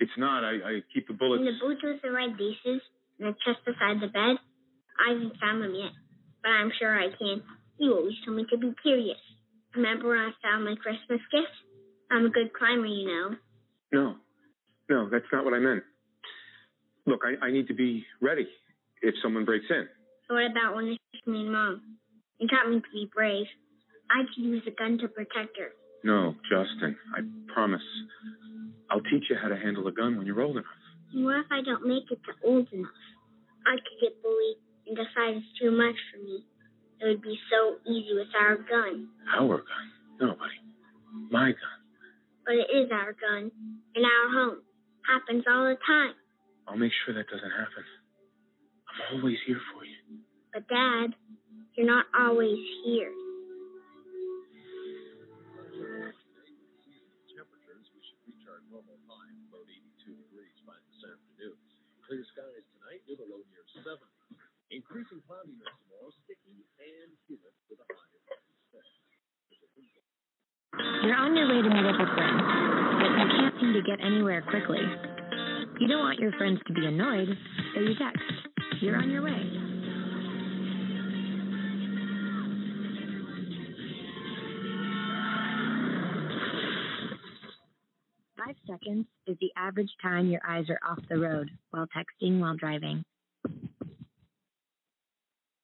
It's 0.00 0.16
not. 0.16 0.44
I, 0.44 0.52
I 0.64 0.72
keep 0.92 1.06
the 1.08 1.14
bullets. 1.14 1.40
In 1.40 1.46
the 1.46 1.58
boots 1.60 1.80
with 1.84 2.02
the 2.02 2.10
red 2.10 2.32
laces, 2.40 2.80
and 3.20 3.28
the 3.28 3.36
chest 3.44 3.60
beside 3.64 4.00
the 4.00 4.08
bed. 4.08 4.36
I 5.00 5.12
haven't 5.12 5.36
found 5.40 5.62
them 5.62 5.74
yet, 5.74 5.92
but 6.42 6.50
I'm 6.50 6.72
sure 6.78 6.92
I 6.92 7.08
can. 7.16 7.42
You 7.78 7.94
always 7.96 8.16
told 8.24 8.36
me 8.36 8.44
to 8.50 8.58
be 8.58 8.72
curious. 8.82 9.20
Remember 9.74 10.08
when 10.08 10.18
I 10.18 10.32
found 10.42 10.64
my 10.64 10.74
Christmas 10.76 11.20
gift? 11.30 11.54
I'm 12.10 12.26
a 12.26 12.30
good 12.30 12.52
climber, 12.52 12.86
you 12.86 13.06
know. 13.06 13.36
No, 13.92 14.14
no, 14.88 15.08
that's 15.10 15.24
not 15.32 15.44
what 15.44 15.54
I 15.54 15.58
meant. 15.58 15.82
Look, 17.06 17.22
I, 17.24 17.46
I 17.46 17.50
need 17.50 17.66
to 17.68 17.74
be 17.74 18.04
ready 18.20 18.46
if 19.02 19.14
someone 19.22 19.44
breaks 19.44 19.66
in. 19.70 19.88
What 20.28 20.50
about 20.50 20.76
when 20.76 20.96
it's 21.12 21.26
me 21.26 21.40
and 21.42 21.52
mom? 21.52 21.82
You 22.38 22.48
taught 22.48 22.70
me 22.70 22.80
to 22.80 22.86
be 22.92 23.10
brave. 23.14 23.46
I 24.10 24.22
could 24.22 24.44
use 24.44 24.62
a 24.66 24.70
gun 24.70 24.98
to 24.98 25.08
protect 25.08 25.58
her. 25.58 25.70
No, 26.04 26.34
Justin, 26.48 26.96
I 27.14 27.20
promise. 27.52 27.82
I'll 28.90 29.02
teach 29.02 29.24
you 29.28 29.36
how 29.40 29.48
to 29.48 29.56
handle 29.56 29.86
a 29.86 29.92
gun 29.92 30.16
when 30.16 30.26
you're 30.26 30.40
old 30.40 30.56
enough. 30.56 30.66
What 31.14 31.40
if 31.40 31.46
I 31.50 31.62
don't 31.62 31.86
make 31.86 32.10
it 32.10 32.18
to 32.24 32.32
old 32.48 32.68
enough? 32.72 32.90
I 33.66 33.76
could 33.76 34.00
get 34.00 34.22
bullied 34.22 34.56
and 34.86 34.96
decide 34.96 35.36
it's 35.36 35.46
too 35.60 35.70
much 35.70 35.96
for 36.10 36.22
me. 36.22 36.44
It 37.00 37.06
would 37.06 37.22
be 37.22 37.38
so 37.50 37.76
easy 37.90 38.14
with 38.14 38.28
our 38.38 38.56
gun. 38.56 39.08
Our 39.36 39.58
gun? 39.58 39.86
No, 40.20 40.34
buddy. 40.34 40.60
My 41.30 41.50
gun. 41.50 41.79
But 42.46 42.54
it 42.54 42.68
is 42.72 42.90
our 42.90 43.12
gun 43.12 43.50
and 43.94 44.04
our 44.04 44.28
home. 44.32 44.62
Happens 45.06 45.44
all 45.48 45.64
the 45.66 45.76
time. 45.86 46.14
I'll 46.68 46.76
make 46.78 46.92
sure 47.04 47.14
that 47.14 47.26
doesn't 47.26 47.50
happen. 47.50 47.84
I'm 48.88 49.18
always 49.18 49.38
here 49.46 49.60
for 49.74 49.84
you. 49.84 49.96
But 50.52 50.68
Dad, 50.68 51.14
you're 51.74 51.86
not 51.86 52.06
always 52.18 52.58
here. 52.84 53.12
Temperatures, 57.30 57.86
we 57.94 58.00
should 58.02 58.20
reach 58.26 58.44
our 58.50 58.60
normal 58.68 58.98
high, 59.06 59.30
about 59.50 59.66
82 59.66 60.14
degrees 60.14 60.58
by 60.66 60.76
this 60.90 61.00
afternoon. 61.06 61.56
Clear 62.06 62.24
skies 62.34 62.66
tonight 62.76 63.02
with 63.06 63.22
a 63.22 63.26
low 63.30 63.42
near 63.54 63.64
70. 63.72 63.98
Increasing 64.70 65.22
cloudiness 65.26 65.70
tomorrow, 65.86 66.10
sticky 66.26 66.66
and 66.82 67.10
humid 67.26 67.54
with 67.70 67.78
a 67.82 67.86
high 67.90 68.10
of 68.14 68.22
56. 68.26 68.49
You're 70.78 71.16
on 71.16 71.36
your 71.36 71.48
way 71.48 71.62
to 71.62 71.68
meet 71.68 71.86
up 71.86 71.98
with 71.98 72.14
friends, 72.14 72.42
but 73.00 73.10
you 73.18 73.28
can't 73.40 73.54
seem 73.60 73.72
to 73.72 73.82
get 73.82 74.04
anywhere 74.04 74.42
quickly. 74.42 74.82
You 75.80 75.88
don't 75.88 76.00
want 76.00 76.18
your 76.20 76.32
friends 76.32 76.60
to 76.66 76.72
be 76.72 76.86
annoyed, 76.86 77.28
so 77.74 77.80
you 77.80 77.94
text. 77.98 78.22
You're 78.80 78.96
on 78.96 79.10
your 79.10 79.22
way. 79.22 79.70
Five 88.38 88.56
seconds 88.66 89.06
is 89.26 89.36
the 89.40 89.50
average 89.56 89.90
time 90.02 90.28
your 90.28 90.40
eyes 90.46 90.66
are 90.68 90.80
off 90.88 90.98
the 91.08 91.18
road 91.18 91.50
while 91.70 91.86
texting 91.86 92.40
while 92.40 92.56
driving. 92.56 93.04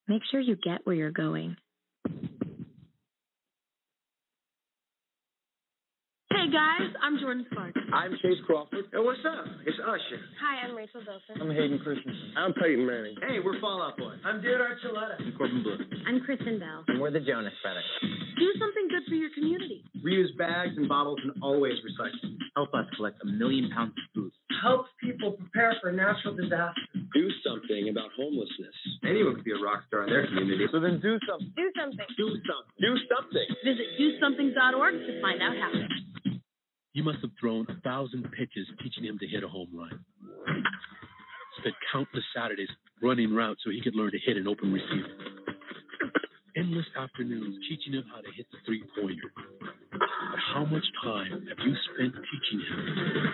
Make 0.08 0.22
sure 0.30 0.40
you 0.40 0.56
get 0.56 0.84
where 0.84 0.94
you're 0.96 1.10
going. 1.10 1.56
Hey 6.36 6.52
guys, 6.52 6.92
I'm 7.00 7.16
Jordin 7.16 7.48
Sparks. 7.48 7.80
I'm 7.96 8.12
Chace 8.20 8.36
Crawford. 8.44 8.92
Hey, 8.92 9.00
what's 9.00 9.24
up? 9.24 9.48
It's 9.64 9.80
Usher. 9.80 10.20
Hi, 10.36 10.68
I'm 10.68 10.76
Rachel 10.76 11.00
Bilson. 11.00 11.40
I'm 11.40 11.48
Hayden 11.48 11.80
Christensen. 11.80 12.36
I'm 12.36 12.52
Peyton 12.52 12.84
Manning. 12.84 13.16
Hey, 13.24 13.40
we're 13.40 13.56
Fall 13.58 13.80
Out 13.80 13.96
Boy. 13.96 14.12
I'm 14.20 14.44
David 14.44 14.60
Archuleta. 14.60 15.16
I'm 15.16 15.32
Corbin 15.32 15.64
Bleu. 15.64 15.80
I'm 16.04 16.20
Kristen 16.28 16.60
Bell. 16.60 16.84
And 16.92 17.00
we're 17.00 17.10
the 17.10 17.24
Jonas 17.24 17.56
Brothers. 17.64 17.88
Do 18.36 18.48
something 18.60 18.84
good 18.92 19.08
for 19.08 19.16
your 19.16 19.32
community. 19.32 19.80
Reuse 20.04 20.36
bags 20.36 20.76
and 20.76 20.84
bottles 20.84 21.18
and 21.24 21.32
always 21.40 21.80
recycle. 21.80 22.36
Help 22.52 22.68
us 22.76 22.84
collect 23.00 23.16
a 23.24 23.26
million 23.32 23.72
pounds 23.72 23.96
of 23.96 24.04
food. 24.12 24.32
Help 24.60 24.92
people 25.00 25.40
prepare 25.40 25.72
for 25.80 25.88
natural 25.88 26.36
disasters. 26.36 26.84
Do 27.16 27.32
something 27.48 27.88
about 27.88 28.12
homelessness. 28.12 28.76
Anyone 29.08 29.40
could 29.40 29.48
be 29.48 29.56
a 29.56 29.62
rock 29.64 29.88
star 29.88 30.04
in 30.04 30.12
their 30.12 30.28
community. 30.28 30.68
So 30.68 30.84
then 30.84 31.00
do 31.00 31.16
something. 31.24 31.48
Do 31.56 31.72
something. 31.80 32.06
Do 32.20 32.28
something. 32.44 32.76
Do 32.76 32.92
something. 33.08 33.48
Visit 33.64 33.88
dosomething.org 33.96 34.94
to 35.00 35.12
find 35.24 35.40
out 35.40 35.56
how. 35.56 35.72
You 36.96 37.04
must 37.04 37.18
have 37.20 37.30
thrown 37.38 37.66
a 37.68 37.78
thousand 37.82 38.24
pitches 38.32 38.66
teaching 38.82 39.04
him 39.04 39.18
to 39.18 39.26
hit 39.26 39.44
a 39.44 39.48
home 39.48 39.68
run. 39.70 40.00
Spent 41.60 41.74
countless 41.92 42.24
Saturdays 42.34 42.70
running 43.02 43.34
routes 43.34 43.60
so 43.62 43.70
he 43.70 43.82
could 43.82 43.94
learn 43.94 44.12
to 44.12 44.18
hit 44.18 44.38
an 44.38 44.48
open 44.48 44.72
receiver. 44.72 45.12
Endless 46.56 46.86
afternoons 46.98 47.54
teaching 47.68 47.92
him 47.92 48.04
how 48.10 48.22
to 48.22 48.32
hit 48.34 48.46
the 48.50 48.56
three 48.64 48.82
pointer. 48.98 49.28
But 49.92 50.40
how 50.54 50.64
much 50.64 50.84
time 51.04 51.46
have 51.46 51.58
you 51.66 51.74
spent 51.92 52.14
teaching 52.14 52.64
him 52.64 53.26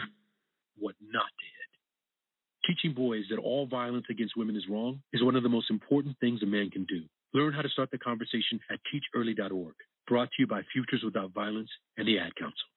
what 0.80 0.96
not 1.00 1.30
to 1.30 1.46
hit? 1.46 2.74
Teaching 2.74 2.96
boys 2.96 3.26
that 3.30 3.38
all 3.38 3.68
violence 3.68 4.06
against 4.10 4.36
women 4.36 4.56
is 4.56 4.64
wrong 4.68 5.00
is 5.12 5.22
one 5.22 5.36
of 5.36 5.44
the 5.44 5.48
most 5.48 5.70
important 5.70 6.18
things 6.18 6.42
a 6.42 6.46
man 6.46 6.68
can 6.70 6.84
do. 6.86 7.04
Learn 7.32 7.52
how 7.52 7.62
to 7.62 7.68
start 7.68 7.92
the 7.92 7.98
conversation 7.98 8.58
at 8.72 8.80
teachearly.org. 8.90 9.74
Brought 10.08 10.30
to 10.30 10.40
you 10.40 10.48
by 10.48 10.62
Futures 10.72 11.04
Without 11.04 11.32
Violence 11.32 11.70
and 11.96 12.08
the 12.08 12.18
Ad 12.18 12.34
Council. 12.34 12.72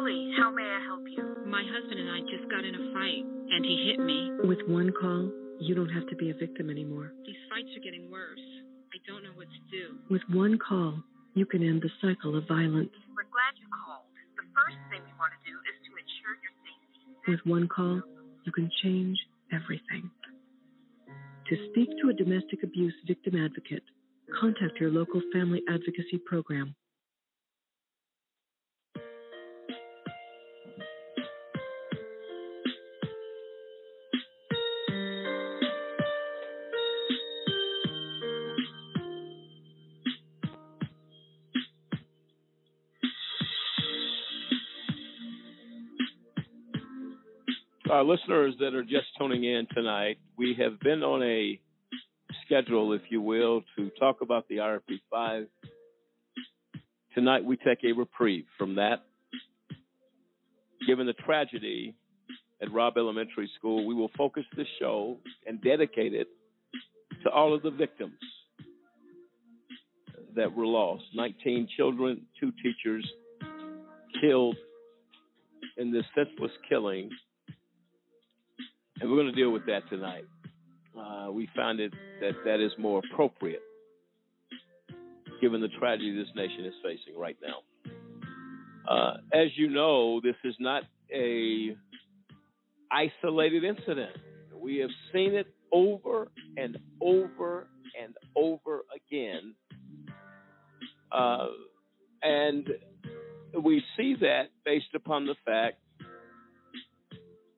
Julie. 0.00 0.32
How 0.38 0.50
may 0.50 0.64
I 0.64 0.80
help 0.88 1.04
you? 1.04 1.44
My 1.44 1.60
husband 1.60 2.00
and 2.00 2.08
I 2.08 2.20
just 2.24 2.48
got 2.50 2.64
in 2.64 2.74
a 2.74 2.84
fight, 2.92 3.24
and 3.52 3.64
he 3.64 3.92
hit 3.92 4.00
me. 4.00 4.32
With 4.48 4.60
one 4.66 4.92
call, 4.96 5.30
you 5.60 5.74
don't 5.74 5.90
have 5.90 6.06
to 6.08 6.16
be 6.16 6.30
a 6.30 6.34
victim 6.34 6.70
anymore. 6.70 7.12
These 7.26 7.36
fights 7.50 7.68
are 7.76 7.84
getting 7.84 8.10
worse. 8.10 8.40
I 8.94 8.98
don't 9.06 9.22
know 9.22 9.36
what 9.36 9.48
to 9.48 9.60
do. 9.70 10.00
With 10.08 10.22
one 10.32 10.58
call, 10.58 11.02
you 11.34 11.44
can 11.44 11.62
end 11.62 11.82
the 11.82 11.90
cycle 12.00 12.36
of 12.36 12.48
violence. 12.48 12.96
We're 13.12 13.28
glad 13.28 13.52
you 13.60 13.68
called. 13.68 14.08
The 14.36 14.48
first 14.56 14.80
thing 14.88 15.04
we 15.04 15.12
want 15.20 15.36
to 15.36 15.42
do 15.44 15.56
is 15.68 15.76
to 15.84 15.90
ensure 15.92 16.34
your 16.40 16.54
safety. 16.64 17.02
With 17.28 17.40
one 17.44 17.68
call, 17.68 18.00
you 18.44 18.52
can 18.52 18.70
change 18.82 19.18
everything. 19.52 20.08
To 21.50 21.54
speak 21.70 21.90
to 22.00 22.08
a 22.08 22.14
domestic 22.14 22.62
abuse 22.62 22.94
victim 23.06 23.36
advocate, 23.36 23.84
contact 24.40 24.80
your 24.80 24.90
local 24.90 25.20
family 25.32 25.60
advocacy 25.68 26.22
program. 26.24 26.74
Our 48.00 48.06
listeners 48.06 48.54
that 48.60 48.74
are 48.74 48.82
just 48.82 49.08
tuning 49.18 49.44
in 49.44 49.66
tonight, 49.74 50.16
we 50.38 50.56
have 50.58 50.80
been 50.80 51.02
on 51.02 51.22
a 51.22 51.60
schedule, 52.46 52.94
if 52.94 53.02
you 53.10 53.20
will, 53.20 53.60
to 53.76 53.90
talk 54.00 54.22
about 54.22 54.48
the 54.48 54.56
IRP 54.56 55.02
5. 55.10 55.46
Tonight, 57.14 57.44
we 57.44 57.58
take 57.58 57.84
a 57.84 57.92
reprieve 57.92 58.46
from 58.56 58.76
that. 58.76 59.04
Given 60.86 61.06
the 61.08 61.12
tragedy 61.12 61.94
at 62.62 62.72
Robb 62.72 62.96
Elementary 62.96 63.50
School, 63.58 63.86
we 63.86 63.92
will 63.92 64.10
focus 64.16 64.44
the 64.56 64.64
show 64.80 65.18
and 65.46 65.60
dedicate 65.60 66.14
it 66.14 66.28
to 67.22 67.28
all 67.28 67.54
of 67.54 67.60
the 67.60 67.70
victims 67.70 68.14
that 70.34 70.50
were 70.50 70.64
lost 70.64 71.04
19 71.14 71.68
children, 71.76 72.22
two 72.40 72.50
teachers 72.62 73.06
killed 74.22 74.56
in 75.76 75.92
this 75.92 76.06
senseless 76.16 76.52
killing 76.66 77.10
and 79.00 79.10
we're 79.10 79.16
going 79.16 79.26
to 79.26 79.32
deal 79.32 79.50
with 79.50 79.66
that 79.66 79.88
tonight. 79.88 80.24
Uh, 80.98 81.30
we 81.32 81.48
found 81.56 81.80
it 81.80 81.92
that 82.20 82.32
that 82.44 82.60
is 82.60 82.72
more 82.78 83.00
appropriate 83.10 83.62
given 85.40 85.60
the 85.60 85.68
tragedy 85.78 86.14
this 86.14 86.28
nation 86.36 86.64
is 86.66 86.74
facing 86.82 87.18
right 87.18 87.36
now. 87.42 87.92
Uh, 88.88 89.16
as 89.32 89.48
you 89.56 89.68
know, 89.68 90.20
this 90.20 90.34
is 90.44 90.54
not 90.58 90.82
a 91.14 91.76
isolated 92.90 93.64
incident. 93.64 94.16
We 94.54 94.78
have 94.78 94.90
seen 95.12 95.34
it 95.34 95.46
over 95.72 96.28
and 96.56 96.76
over 97.00 97.68
and 98.00 98.14
over 98.36 98.84
again, 98.94 99.54
uh, 101.12 101.46
and 102.22 102.68
we 103.62 103.82
see 103.96 104.16
that 104.20 104.48
based 104.64 104.94
upon 104.94 105.26
the 105.26 105.36
fact. 105.44 105.78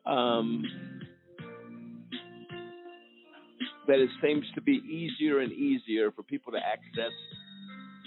Um, 0.05 0.65
that 3.93 4.01
it 4.01 4.09
seems 4.23 4.47
to 4.55 4.63
be 4.63 4.81
easier 4.89 5.41
and 5.41 5.53
easier 5.53 6.11
for 6.13 6.23
people 6.23 6.51
to 6.51 6.59
access 6.59 7.13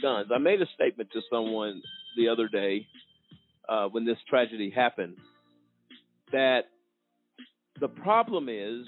guns. 0.02 0.30
I 0.34 0.40
made 0.40 0.60
a 0.60 0.66
statement 0.74 1.12
to 1.14 1.22
someone 1.32 1.80
the 2.18 2.28
other 2.28 2.48
day 2.48 2.88
uh, 3.70 3.86
when 3.90 4.04
this 4.04 4.18
tragedy 4.28 4.74
happened 4.76 5.16
that 6.32 6.62
the 7.80 7.88
problem 7.88 8.50
is 8.50 8.88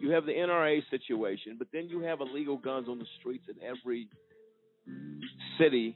you 0.00 0.12
have 0.12 0.24
the 0.24 0.32
NRA 0.32 0.80
situation, 0.88 1.56
but 1.58 1.68
then 1.74 1.90
you 1.90 2.00
have 2.00 2.22
illegal 2.22 2.56
guns 2.56 2.88
on 2.88 2.98
the 2.98 3.06
streets 3.18 3.44
in 3.50 3.62
every 3.62 4.08
city, 5.58 5.94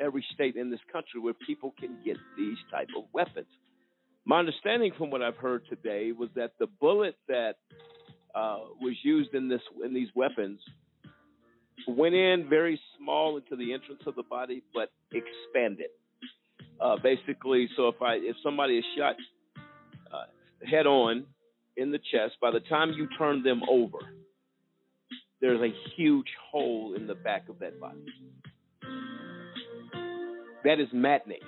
every 0.00 0.24
state 0.34 0.56
in 0.56 0.72
this 0.72 0.80
country 0.92 1.20
where 1.20 1.34
people 1.46 1.72
can 1.78 1.98
get 2.04 2.16
these 2.36 2.58
type 2.68 2.88
of 2.98 3.04
weapons. 3.12 3.46
My 4.24 4.40
understanding 4.40 4.90
from 4.98 5.10
what 5.10 5.22
I've 5.22 5.36
heard 5.36 5.62
today 5.68 6.10
was 6.10 6.30
that 6.34 6.54
the 6.58 6.66
bullet 6.80 7.14
that 7.28 7.58
uh, 8.34 8.58
was 8.80 8.94
used 9.02 9.34
in 9.34 9.48
this 9.48 9.60
in 9.84 9.94
these 9.94 10.08
weapons 10.14 10.60
went 11.88 12.14
in 12.14 12.46
very 12.48 12.80
small 12.98 13.36
into 13.36 13.56
the 13.56 13.72
entrance 13.72 14.02
of 14.06 14.14
the 14.14 14.22
body, 14.22 14.62
but 14.74 14.90
expanded. 15.12 15.88
Uh, 16.80 16.96
basically, 17.02 17.68
so 17.76 17.88
if 17.88 18.00
I 18.02 18.14
if 18.14 18.36
somebody 18.42 18.78
is 18.78 18.84
shot 18.96 19.14
uh, 20.12 20.24
head 20.68 20.86
on 20.86 21.24
in 21.76 21.92
the 21.92 21.98
chest, 21.98 22.34
by 22.40 22.50
the 22.50 22.60
time 22.60 22.92
you 22.92 23.08
turn 23.18 23.42
them 23.42 23.62
over, 23.68 23.98
there's 25.40 25.60
a 25.60 25.72
huge 25.96 26.26
hole 26.50 26.94
in 26.96 27.06
the 27.06 27.14
back 27.14 27.48
of 27.48 27.58
that 27.60 27.80
body. 27.80 28.04
That 30.64 30.80
is 30.80 30.88
maddening 30.92 31.40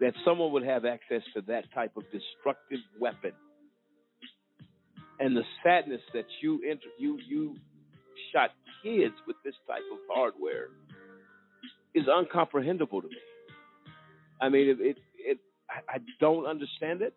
that 0.00 0.14
someone 0.24 0.52
would 0.52 0.64
have 0.64 0.84
access 0.84 1.22
to 1.34 1.42
that 1.48 1.64
type 1.74 1.96
of 1.96 2.04
destructive 2.04 2.80
weapon 3.00 3.32
and 5.20 5.36
the 5.36 5.42
sadness 5.62 6.00
that 6.14 6.26
you 6.40 6.60
you 6.98 7.18
you 7.28 7.56
shot 8.32 8.50
kids 8.82 9.14
with 9.26 9.36
this 9.44 9.54
type 9.66 9.82
of 9.92 9.98
hardware 10.10 10.68
is 11.94 12.04
uncomprehendable 12.06 13.02
to 13.02 13.08
me. 13.08 13.16
I 14.40 14.48
mean, 14.48 14.68
it, 14.68 14.80
it, 14.80 14.96
it 15.18 15.38
I, 15.68 15.96
I 15.96 15.98
don't 16.20 16.46
understand 16.46 17.02
it. 17.02 17.14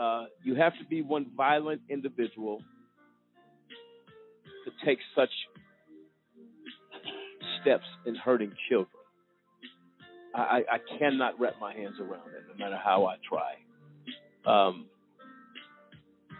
Uh, 0.00 0.26
you 0.44 0.54
have 0.54 0.72
to 0.78 0.84
be 0.88 1.02
one 1.02 1.26
violent 1.36 1.82
individual 1.90 2.62
to 4.64 4.86
take 4.86 4.98
such 5.14 5.30
steps 7.60 7.84
in 8.06 8.14
hurting 8.14 8.52
children. 8.68 8.88
I, 10.34 10.40
I, 10.40 10.58
I 10.74 10.98
cannot 10.98 11.38
wrap 11.40 11.54
my 11.60 11.74
hands 11.74 11.96
around 12.00 12.28
it, 12.28 12.44
no 12.48 12.64
matter 12.64 12.78
how 12.82 13.06
I 13.06 13.16
try. 13.28 13.54
Um, 14.46 14.86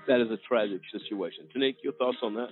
that 0.08 0.20
is 0.20 0.30
a 0.30 0.38
tragic 0.48 0.80
situation. 0.90 1.44
Tanique, 1.54 1.76
your 1.82 1.92
thoughts 1.94 2.18
on 2.22 2.34
that? 2.34 2.48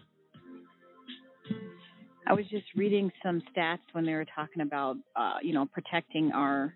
I 2.29 2.33
was 2.33 2.45
just 2.51 2.67
reading 2.75 3.11
some 3.23 3.43
stats 3.53 3.79
when 3.93 4.05
they 4.05 4.13
were 4.13 4.27
talking 4.35 4.63
about, 4.63 4.97
uh, 5.15 5.35
you 5.43 5.53
know, 5.55 5.67
protecting 5.67 6.33
our 6.33 6.75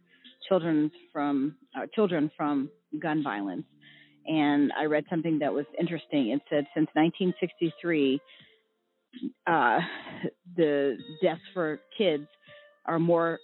children 0.48 0.90
from 1.12 1.56
uh, 1.76 1.86
children 1.94 2.30
from 2.36 2.70
gun 3.00 3.22
violence, 3.22 3.64
and 4.26 4.72
I 4.78 4.84
read 4.84 5.04
something 5.10 5.38
that 5.40 5.52
was 5.52 5.66
interesting. 5.78 6.30
It 6.30 6.40
said 6.48 6.66
since 6.74 6.88
1963, 6.94 8.20
uh, 9.46 9.78
the 10.56 10.96
deaths 11.20 11.40
for 11.52 11.80
kids 11.98 12.26
are 12.86 13.00
more, 13.00 13.38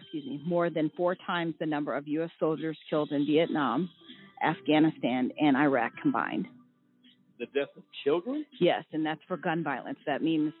excuse 0.00 0.26
me, 0.26 0.42
more 0.46 0.68
than 0.68 0.90
four 0.96 1.16
times 1.26 1.54
the 1.58 1.66
number 1.66 1.94
of 1.94 2.06
U.S. 2.06 2.30
soldiers 2.38 2.76
killed 2.90 3.12
in 3.12 3.24
Vietnam, 3.24 3.88
Afghanistan, 4.44 5.30
and 5.40 5.56
Iraq 5.56 5.92
combined. 6.02 6.46
The 7.38 7.46
death 7.46 7.68
of 7.76 7.82
children? 8.04 8.46
Yes, 8.60 8.84
and 8.92 9.04
that's 9.04 9.20
for 9.28 9.36
gun 9.36 9.62
violence. 9.62 9.98
That 10.06 10.22
means 10.22 10.52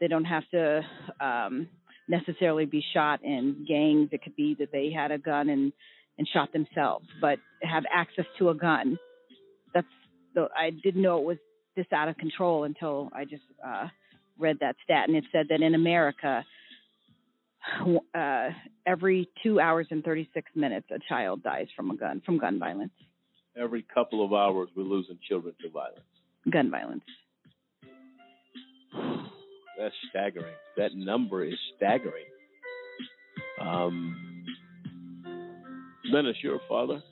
they 0.00 0.08
don't 0.08 0.24
have 0.24 0.44
to 0.50 0.82
um, 1.20 1.68
necessarily 2.08 2.64
be 2.64 2.84
shot 2.92 3.24
in 3.24 3.64
gangs. 3.66 4.10
It 4.12 4.22
could 4.22 4.36
be 4.36 4.54
that 4.58 4.70
they 4.72 4.90
had 4.90 5.10
a 5.10 5.18
gun 5.18 5.48
and 5.48 5.72
and 6.18 6.28
shot 6.32 6.52
themselves, 6.52 7.06
but 7.20 7.38
have 7.62 7.84
access 7.94 8.24
to 8.38 8.48
a 8.50 8.54
gun. 8.54 8.98
That's 9.72 9.86
the 10.34 10.48
I 10.56 10.70
didn't 10.70 11.02
know 11.02 11.18
it 11.18 11.24
was 11.24 11.38
this 11.76 11.86
out 11.92 12.08
of 12.08 12.16
control 12.16 12.64
until 12.64 13.08
I 13.14 13.24
just 13.24 13.44
uh, 13.64 13.86
read 14.38 14.58
that 14.60 14.76
stat, 14.84 15.08
and 15.08 15.16
it 15.16 15.24
said 15.30 15.46
that 15.50 15.62
in 15.62 15.74
America, 15.74 16.44
uh, 18.14 18.48
every 18.86 19.28
two 19.42 19.60
hours 19.60 19.86
and 19.90 20.02
36 20.02 20.50
minutes, 20.56 20.88
a 20.90 20.98
child 21.08 21.42
dies 21.42 21.68
from 21.76 21.90
a 21.90 21.96
gun 21.96 22.20
from 22.26 22.38
gun 22.38 22.58
violence. 22.58 22.92
Every 23.56 23.84
couple 23.94 24.24
of 24.24 24.32
hours, 24.32 24.68
we're 24.76 24.84
losing 24.84 25.18
children 25.28 25.54
to 25.62 25.70
violence. 25.70 26.00
Gun 26.50 26.70
violence. 26.70 27.04
That's 29.78 29.94
staggering. 30.10 30.54
That 30.76 30.94
number 30.94 31.44
is 31.44 31.54
staggering. 31.76 32.24
Um, 33.60 34.44
Menace, 36.10 36.36
you're 36.42 36.56
a 36.56 36.60
father. 36.68 37.02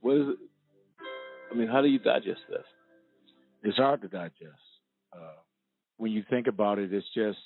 What 0.00 0.16
is 0.16 0.28
it? 0.28 0.36
I 1.52 1.56
mean, 1.56 1.68
how 1.68 1.80
do 1.82 1.88
you 1.88 1.98
digest 1.98 2.40
this? 2.48 2.64
It's 3.62 3.76
hard 3.76 4.02
to 4.02 4.08
digest. 4.08 4.60
Uh, 5.12 5.40
when 5.96 6.12
you 6.12 6.24
think 6.28 6.46
about 6.46 6.78
it, 6.78 6.92
it's 6.92 7.06
just, 7.14 7.38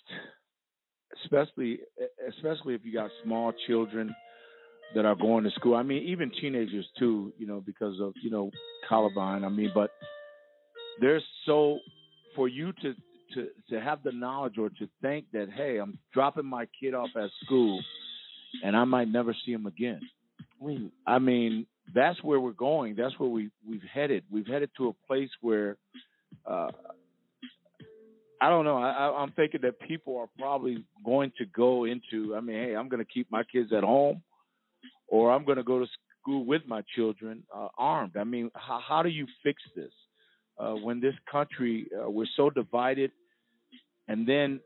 especially 1.25 1.81
especially 2.29 2.75
if 2.75 2.85
you 2.85 2.93
got 2.93 3.11
small 3.25 3.53
children 3.67 4.15
that 4.95 5.05
are 5.05 5.15
going 5.15 5.45
to 5.45 5.51
school. 5.51 5.75
I 5.75 5.83
mean, 5.83 6.03
even 6.05 6.31
teenagers 6.41 6.87
too. 6.99 7.33
You 7.39 7.47
know, 7.47 7.63
because 7.65 8.01
of 8.01 8.15
you 8.23 8.31
know 8.31 8.51
Columbine. 8.89 9.45
I 9.45 9.49
mean, 9.49 9.71
but 9.75 9.91
there's 11.01 11.25
so 11.47 11.79
for 12.35 12.49
you 12.49 12.73
to 12.83 12.95
to 13.35 13.49
to 13.71 13.81
have 13.81 14.03
the 14.03 14.13
knowledge 14.13 14.59
or 14.59 14.71
to 14.71 14.89
think 15.03 15.27
that 15.33 15.49
hey, 15.55 15.79
I'm 15.79 15.99
dropping 16.13 16.47
my 16.47 16.67
kid 16.81 16.95
off 16.95 17.11
at 17.17 17.31
school 17.45 17.81
and 18.65 18.77
I 18.77 18.85
might 18.85 19.09
never 19.09 19.35
see 19.45 19.53
him 19.53 19.67
again. 19.67 20.01
I 21.07 21.19
mean, 21.19 21.67
that's 21.95 22.23
where 22.23 22.41
we're 22.41 22.53
going. 22.53 22.97
That's 22.97 23.19
where 23.19 23.29
we 23.29 23.51
we've 23.69 23.83
headed. 23.93 24.25
We've 24.31 24.47
headed 24.47 24.71
to 24.79 24.89
a 24.89 24.93
place 25.07 25.31
where 25.41 25.77
uh, 26.47 26.69
I 28.41 28.49
don't 28.49 28.65
know. 28.65 28.77
I, 28.77 29.21
I'm 29.21 29.33
thinking 29.33 29.61
that 29.63 29.81
people 29.81 30.17
are 30.19 30.29
probably 30.39 30.85
going 31.05 31.33
to 31.39 31.45
go 31.47 31.85
into. 31.85 32.35
I 32.37 32.41
mean, 32.41 32.57
hey, 32.57 32.77
I'm 32.77 32.89
going 32.89 33.05
to 33.05 33.11
keep 33.11 33.31
my 33.31 33.43
kids 33.45 33.73
at 33.73 33.85
home, 33.85 34.23
or 35.09 35.33
I'm 35.33 35.45
going 35.45 35.59
to 35.59 35.65
go 35.65 35.79
to 35.79 35.87
school 36.21 36.45
with 36.45 36.63
my 36.67 36.83
children 36.95 37.43
uh, 37.55 37.69
armed. 37.77 38.17
I 38.17 38.25
mean, 38.25 38.51
how, 38.55 38.81
how 38.87 39.03
do 39.03 39.09
you 39.09 39.27
fix 39.43 39.63
this? 39.75 39.93
uh, 40.59 40.75
when 40.75 41.01
this 41.01 41.15
country 41.31 41.87
uh, 41.97 42.11
we're 42.11 42.27
so 42.37 42.51
divided, 42.51 43.11
and 44.09 44.27
then 44.27 44.61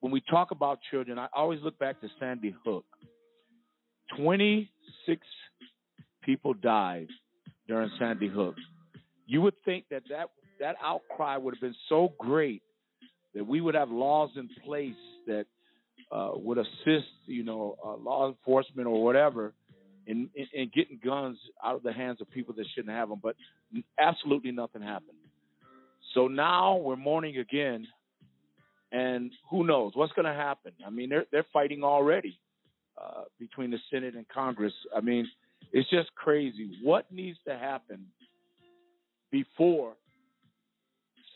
when 0.00 0.12
we 0.12 0.20
talk 0.28 0.50
about 0.50 0.78
children, 0.90 1.18
I 1.18 1.28
always 1.34 1.60
look 1.62 1.78
back 1.78 2.00
to 2.00 2.08
Sandy 2.18 2.54
Hook. 2.64 2.84
Twenty 4.16 4.70
six 5.06 5.22
people 6.22 6.54
died 6.54 7.08
during 7.68 7.90
Sandy 7.98 8.28
Hook. 8.28 8.54
You 9.26 9.42
would 9.42 9.54
think 9.64 9.84
that 9.90 10.02
that 10.10 10.30
that 10.60 10.76
outcry 10.82 11.36
would 11.36 11.54
have 11.54 11.60
been 11.60 11.76
so 11.88 12.12
great 12.18 12.62
that 13.34 13.46
we 13.46 13.60
would 13.60 13.74
have 13.74 13.90
laws 13.90 14.30
in 14.36 14.48
place 14.64 14.94
that 15.26 15.46
uh, 16.10 16.30
would 16.34 16.58
assist, 16.58 17.08
you 17.26 17.44
know, 17.44 17.76
uh, 17.84 17.96
law 17.96 18.28
enforcement 18.28 18.86
or 18.86 19.02
whatever 19.02 19.52
in, 20.06 20.30
in, 20.34 20.46
in 20.52 20.70
getting 20.74 21.00
guns 21.04 21.38
out 21.64 21.74
of 21.74 21.82
the 21.82 21.92
hands 21.92 22.20
of 22.20 22.30
people 22.30 22.54
that 22.54 22.66
shouldn't 22.74 22.94
have 22.94 23.08
them. 23.08 23.20
But 23.22 23.36
absolutely 23.98 24.52
nothing 24.52 24.82
happened. 24.82 25.18
So 26.14 26.28
now 26.28 26.76
we're 26.76 26.96
mourning 26.96 27.38
again, 27.38 27.86
and 28.92 29.30
who 29.50 29.66
knows 29.66 29.92
what's 29.94 30.12
going 30.12 30.26
to 30.26 30.32
happen? 30.32 30.72
I 30.86 30.90
mean, 30.90 31.10
they're 31.10 31.26
they're 31.30 31.46
fighting 31.52 31.82
already 31.82 32.38
uh, 32.96 33.24
between 33.38 33.70
the 33.70 33.78
Senate 33.90 34.14
and 34.14 34.26
Congress. 34.28 34.72
I 34.96 35.00
mean, 35.00 35.28
it's 35.72 35.90
just 35.90 36.14
crazy. 36.14 36.78
What 36.82 37.10
needs 37.12 37.38
to 37.46 37.58
happen 37.58 38.06
before 39.30 39.92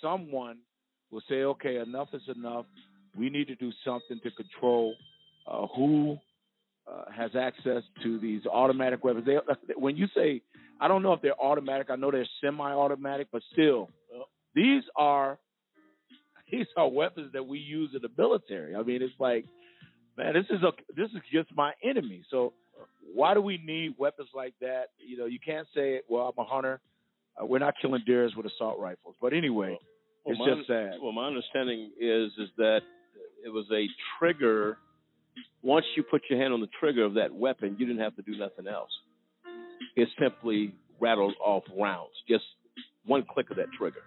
someone 0.01 0.59
will 1.11 1.23
say, 1.29 1.43
"Okay, 1.43 1.77
enough 1.77 2.09
is 2.15 2.23
enough. 2.35 2.65
We 3.21 3.29
need 3.29 3.49
to 3.49 3.55
do 3.55 3.71
something 3.85 4.19
to 4.23 4.31
control 4.31 4.95
uh, 5.47 5.67
who 5.77 6.17
uh, 6.91 7.05
has 7.15 7.33
access 7.39 7.83
to 8.03 8.19
these 8.19 8.47
automatic 8.47 9.05
weapons. 9.05 9.27
They, 9.27 9.37
when 9.77 9.97
you 9.97 10.07
say, 10.15 10.41
I 10.81 10.89
don't 10.89 11.03
know 11.03 11.13
if 11.13 11.21
they're 11.21 11.39
automatic. 11.39 11.89
I 11.91 11.97
know 11.97 12.11
they're 12.11 12.27
semi-automatic, 12.43 13.29
but 13.31 13.43
still, 13.53 13.91
these 14.55 14.83
are 14.97 15.39
these 16.51 16.67
are 16.77 16.89
weapons 16.89 17.33
that 17.35 17.47
we 17.47 17.59
use 17.59 17.91
in 17.95 18.01
the 18.01 18.09
military. 18.17 18.75
I 18.75 18.83
mean, 18.83 19.03
it's 19.03 19.13
like, 19.19 19.45
man, 20.17 20.33
this 20.33 20.47
is 20.49 20.63
a 20.63 20.73
this 20.97 21.11
is 21.11 21.21
just 21.31 21.55
my 21.55 21.73
enemy. 21.85 22.23
So 22.31 22.55
why 23.15 23.35
do 23.35 23.43
we 23.43 23.61
need 23.63 23.97
weapons 23.99 24.31
like 24.35 24.55
that? 24.63 24.87
You 24.99 25.19
know, 25.19 25.27
you 25.27 25.39
can't 25.45 25.67
say, 25.75 26.01
well, 26.09 26.33
I'm 26.37 26.43
a 26.43 26.49
hunter. 26.49 26.81
Uh, 27.41 27.45
we're 27.45 27.59
not 27.59 27.75
killing 27.83 28.03
deers 28.07 28.33
with 28.35 28.47
assault 28.47 28.79
rifles. 28.79 29.15
But 29.21 29.35
anyway, 29.35 29.79
Well, 30.25 30.37
it's 30.49 30.57
just 30.57 30.69
sad. 30.69 30.95
Well, 31.03 31.13
my 31.13 31.27
understanding 31.27 31.91
is 32.01 32.33
is 32.39 32.49
that 32.57 32.81
it 33.45 33.49
was 33.49 33.67
a 33.73 33.87
trigger. 34.19 34.79
Once 35.63 35.85
you 35.97 36.03
put 36.03 36.23
your 36.29 36.39
hand 36.39 36.53
on 36.53 36.61
the 36.61 36.69
trigger 36.79 37.05
of 37.05 37.15
that 37.15 37.35
weapon, 37.35 37.77
you 37.79 37.87
didn't 37.87 38.03
have 38.03 38.17
to 38.17 38.23
do 38.23 38.37
nothing 38.37 38.67
else. 38.67 38.91
It 39.97 40.09
simply 40.21 40.75
rattled 41.01 41.35
off 41.45 41.65
rounds, 41.79 42.13
just 42.29 42.45
one 43.05 43.25
click 43.33 43.51
of 43.51 43.57
that 43.57 43.67
trigger. 43.77 44.03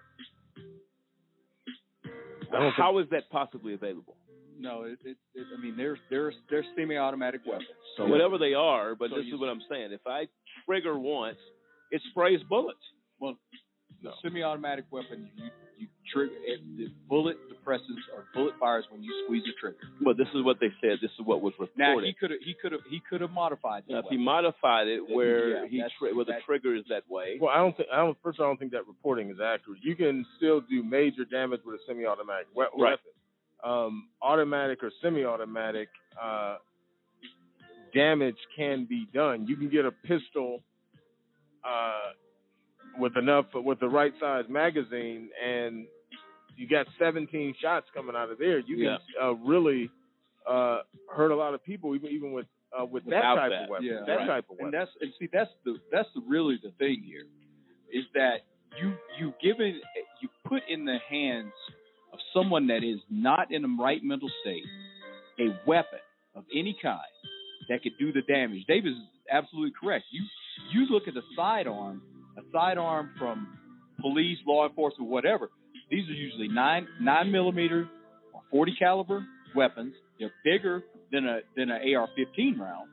How 2.76 2.98
is 2.98 3.06
that 3.10 3.28
possibly 3.30 3.74
available? 3.74 4.16
No, 4.58 4.82
it, 4.84 4.98
it, 5.04 5.16
it 5.34 5.46
I 5.56 5.60
mean, 5.60 5.76
there's 5.76 5.98
there's 6.10 6.34
there's 6.48 6.64
semi-automatic 6.76 7.40
weapons. 7.46 7.68
So 7.96 8.06
whatever 8.06 8.38
they 8.38 8.54
are, 8.54 8.94
but 8.94 9.10
So 9.10 9.16
this 9.16 9.26
is 9.26 9.38
what 9.38 9.48
I'm 9.48 9.62
saying. 9.68 9.92
If 9.92 10.06
I 10.06 10.28
trigger 10.64 10.98
once, 10.98 11.36
it 11.90 12.00
sprays 12.10 12.40
bullets. 12.48 12.78
Well, 13.18 13.36
the 14.02 14.10
semi-automatic 14.22 14.84
weapon, 14.90 15.28
you 15.36 15.50
you 15.78 15.86
trigger 16.12 16.32
it, 16.44 16.60
the 16.76 16.88
bullet 17.08 17.36
depresses 17.48 17.96
or 18.14 18.24
bullet 18.34 18.54
fires 18.60 18.84
when 18.90 19.02
you 19.02 19.10
squeeze 19.24 19.42
the 19.44 19.52
trigger. 19.60 19.78
But 20.02 20.16
this 20.16 20.28
is 20.34 20.44
what 20.44 20.58
they 20.60 20.68
said. 20.80 20.98
This 21.02 21.10
is 21.18 21.24
what 21.26 21.40
was 21.42 21.52
reported. 21.58 21.78
Now 21.78 21.88
reported. 21.90 22.06
he 22.08 22.14
could 22.14 22.30
have 22.30 22.40
he 22.44 22.54
could 22.60 22.72
have 22.72 22.80
he 22.90 23.00
could 23.08 23.20
have 23.20 23.30
modified 23.30 23.84
that. 23.88 23.92
Now, 23.92 23.98
if 24.00 24.06
he 24.10 24.16
modified 24.16 24.86
it 24.88 25.00
where 25.08 25.64
Yeah, 25.64 25.68
he 25.68 25.82
tri- 25.98 26.12
where 26.12 26.24
the 26.24 26.38
trigger 26.46 26.74
is 26.74 26.84
that 26.90 27.02
way, 27.08 27.38
Well, 27.40 27.50
I 27.50 27.56
don't 27.58 27.76
think 27.76 27.88
I 27.92 27.96
don't. 27.96 28.16
First, 28.22 28.40
I 28.40 28.44
don't 28.44 28.58
think 28.58 28.72
that 28.72 28.86
reporting 28.86 29.30
is 29.30 29.36
accurate. 29.42 29.80
You 29.82 29.96
can 29.96 30.24
still 30.36 30.60
do 30.60 30.82
major 30.82 31.24
damage 31.24 31.60
with 31.64 31.76
a 31.76 31.78
semi-automatic 31.86 32.48
we- 32.54 32.64
Right. 32.64 32.98
weapon. 32.98 33.12
Um, 33.64 34.08
automatic 34.20 34.82
or 34.84 34.90
semi-automatic 35.02 35.88
uh, 36.22 36.56
damage 37.94 38.36
can 38.56 38.84
be 38.84 39.06
done. 39.14 39.46
You 39.46 39.56
can 39.56 39.70
get 39.70 39.84
a 39.86 39.90
pistol 39.90 40.60
uh, 41.64 42.10
with 42.98 43.16
enough 43.16 43.46
with 43.54 43.80
the 43.80 43.88
right 43.88 44.12
size 44.20 44.44
magazine, 44.48 45.28
and 45.44 45.86
you 46.56 46.68
got 46.68 46.86
17 46.98 47.54
shots 47.60 47.86
coming 47.94 48.14
out 48.16 48.30
of 48.30 48.38
there. 48.38 48.58
You 48.60 48.76
can 48.76 48.98
uh, 49.22 49.34
really 49.34 49.90
uh, 50.48 50.78
hurt 51.14 51.30
a 51.30 51.36
lot 51.36 51.54
of 51.54 51.64
people, 51.64 51.94
even 51.94 52.10
even 52.10 52.32
with 52.32 52.46
uh, 52.78 52.84
with 52.84 53.04
that 53.06 53.22
type 53.22 53.50
that. 53.50 53.64
of 53.64 53.70
weapon. 53.70 53.86
Yeah, 53.86 54.04
that 54.06 54.14
right. 54.14 54.26
type 54.26 54.44
of 54.50 54.56
weapon. 54.58 54.66
And 54.66 54.74
that's 54.74 54.90
and 55.00 55.12
see 55.18 55.28
that's 55.32 55.50
the 55.64 55.76
that's 55.92 56.08
the 56.14 56.22
really 56.28 56.58
the 56.62 56.72
thing 56.78 57.02
here, 57.04 57.26
is 57.92 58.04
that 58.14 58.38
you 58.80 58.94
you 59.18 59.32
given 59.42 59.80
you 60.20 60.28
put 60.46 60.62
in 60.68 60.84
the 60.84 60.98
hands 61.08 61.52
of 62.12 62.18
someone 62.32 62.66
that 62.68 62.84
is 62.84 63.00
not 63.10 63.52
in 63.52 63.62
the 63.62 63.76
right 63.80 64.02
mental 64.02 64.30
state 64.42 64.64
a 65.40 65.48
weapon 65.66 65.98
of 66.34 66.44
any 66.54 66.76
kind 66.80 67.00
that 67.68 67.82
could 67.82 67.92
do 67.98 68.12
the 68.12 68.22
damage. 68.22 68.64
Dave 68.66 68.86
is 68.86 68.94
absolutely 69.30 69.72
correct. 69.80 70.04
You 70.10 70.24
you 70.72 70.86
look 70.90 71.08
at 71.08 71.16
a 71.16 71.22
sidearm, 71.36 72.02
a 72.36 72.42
sidearm 72.52 73.10
from 73.18 73.58
police, 74.00 74.38
law 74.46 74.66
enforcement, 74.68 75.10
whatever. 75.10 75.50
These 75.90 76.08
are 76.08 76.12
usually 76.12 76.48
nine 76.48 76.86
nine 77.00 77.30
millimeter 77.30 77.88
or 78.32 78.42
forty 78.50 78.74
caliber 78.78 79.24
weapons. 79.54 79.94
They're 80.18 80.32
bigger 80.44 80.82
than 81.12 81.26
a 81.26 81.40
than 81.56 81.70
an 81.70 81.80
AR-15 81.94 82.58
round, 82.58 82.88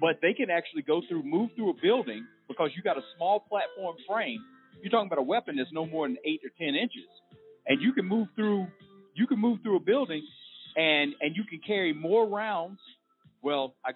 but 0.00 0.16
they 0.22 0.32
can 0.32 0.50
actually 0.50 0.82
go 0.82 1.02
through, 1.08 1.22
move 1.22 1.50
through 1.56 1.70
a 1.70 1.74
building 1.82 2.26
because 2.48 2.70
you 2.76 2.82
got 2.82 2.96
a 2.96 3.02
small 3.16 3.40
platform 3.40 3.96
frame. 4.08 4.42
You're 4.82 4.90
talking 4.90 5.06
about 5.06 5.18
a 5.18 5.22
weapon 5.22 5.56
that's 5.56 5.72
no 5.72 5.86
more 5.86 6.06
than 6.06 6.16
eight 6.24 6.40
or 6.44 6.50
ten 6.58 6.74
inches, 6.74 7.08
and 7.66 7.80
you 7.80 7.92
can 7.92 8.06
move 8.06 8.28
through. 8.34 8.66
You 9.14 9.26
can 9.26 9.38
move 9.38 9.58
through 9.62 9.76
a 9.76 9.80
building, 9.80 10.22
and 10.76 11.14
and 11.20 11.36
you 11.36 11.44
can 11.48 11.60
carry 11.66 11.92
more 11.92 12.26
rounds. 12.26 12.80
Well, 13.42 13.74
I 13.84 13.92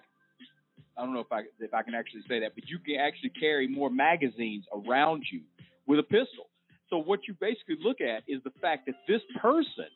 I 0.97 1.03
don't 1.03 1.13
know 1.13 1.19
if 1.19 1.31
I 1.31 1.41
if 1.59 1.73
I 1.73 1.83
can 1.83 1.93
actually 1.93 2.21
say 2.27 2.39
that, 2.39 2.55
but 2.55 2.67
you 2.67 2.79
can 2.79 2.95
actually 2.99 3.31
carry 3.39 3.67
more 3.67 3.89
magazines 3.89 4.65
around 4.73 5.23
you 5.31 5.41
with 5.85 5.99
a 5.99 6.03
pistol. 6.03 6.49
So 6.89 6.97
what 6.97 7.19
you 7.27 7.35
basically 7.39 7.77
look 7.83 8.01
at 8.01 8.23
is 8.27 8.41
the 8.43 8.51
fact 8.61 8.87
that 8.87 8.95
this 9.07 9.21
person 9.41 9.91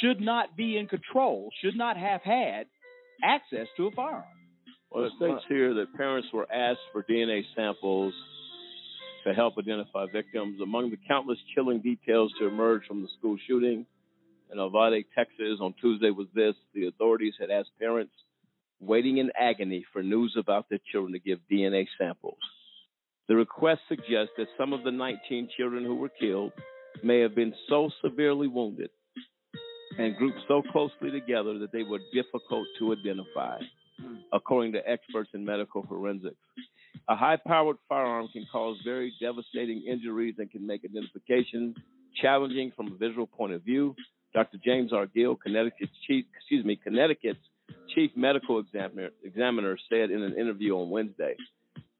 should 0.00 0.20
not 0.20 0.56
be 0.56 0.78
in 0.78 0.88
control, 0.88 1.50
should 1.62 1.76
not 1.76 1.96
have 1.96 2.22
had 2.22 2.66
access 3.22 3.66
to 3.76 3.86
a 3.86 3.90
firearm. 3.92 4.24
Well, 4.90 5.04
it 5.04 5.12
states 5.16 5.42
here 5.48 5.74
that 5.74 5.94
parents 5.96 6.28
were 6.32 6.50
asked 6.52 6.80
for 6.92 7.02
DNA 7.02 7.42
samples 7.56 8.12
to 9.24 9.32
help 9.32 9.54
identify 9.58 10.06
victims. 10.12 10.60
Among 10.60 10.90
the 10.90 10.98
countless 11.08 11.38
chilling 11.54 11.80
details 11.80 12.32
to 12.40 12.46
emerge 12.46 12.82
from 12.86 13.02
the 13.02 13.08
school 13.18 13.36
shooting 13.46 13.86
in 14.50 14.58
Uvalde, 14.58 15.04
Texas 15.16 15.58
on 15.60 15.74
Tuesday 15.80 16.10
was 16.10 16.26
this. 16.34 16.54
The 16.74 16.88
authorities 16.88 17.34
had 17.40 17.50
asked 17.50 17.70
parents 17.78 18.12
waiting 18.82 19.18
in 19.18 19.30
agony 19.38 19.84
for 19.92 20.02
news 20.02 20.34
about 20.38 20.68
their 20.68 20.80
children 20.90 21.12
to 21.12 21.18
give 21.18 21.38
DNA 21.50 21.86
samples. 21.98 22.38
The 23.28 23.36
request 23.36 23.80
suggests 23.88 24.32
that 24.36 24.48
some 24.58 24.72
of 24.72 24.82
the 24.82 24.90
19 24.90 25.48
children 25.56 25.84
who 25.84 25.94
were 25.94 26.10
killed 26.20 26.52
may 27.02 27.20
have 27.20 27.34
been 27.34 27.54
so 27.68 27.90
severely 28.02 28.48
wounded 28.48 28.90
and 29.98 30.16
grouped 30.16 30.40
so 30.48 30.62
closely 30.72 31.10
together 31.10 31.58
that 31.58 31.72
they 31.72 31.82
were 31.82 32.00
difficult 32.12 32.66
to 32.78 32.92
identify, 32.92 33.58
according 34.32 34.72
to 34.72 34.88
experts 34.88 35.30
in 35.34 35.44
medical 35.44 35.84
forensics. 35.84 36.36
A 37.08 37.16
high 37.16 37.36
powered 37.36 37.76
firearm 37.88 38.28
can 38.32 38.46
cause 38.50 38.76
very 38.84 39.12
devastating 39.20 39.82
injuries 39.86 40.34
and 40.38 40.50
can 40.50 40.66
make 40.66 40.82
identification 40.84 41.74
challenging 42.20 42.72
from 42.76 42.92
a 42.92 42.96
visual 42.96 43.26
point 43.26 43.52
of 43.52 43.62
view. 43.62 43.94
Dr. 44.34 44.58
James 44.64 44.92
R. 44.92 45.06
Gill, 45.06 45.36
Connecticut's 45.36 45.92
chief, 46.06 46.24
excuse 46.36 46.64
me, 46.64 46.76
Connecticut's 46.76 47.38
chief 47.94 48.10
medical 48.16 48.58
examiner, 48.58 49.10
examiner 49.24 49.76
said 49.88 50.10
in 50.10 50.22
an 50.22 50.34
interview 50.36 50.76
on 50.76 50.90
Wednesday. 50.90 51.34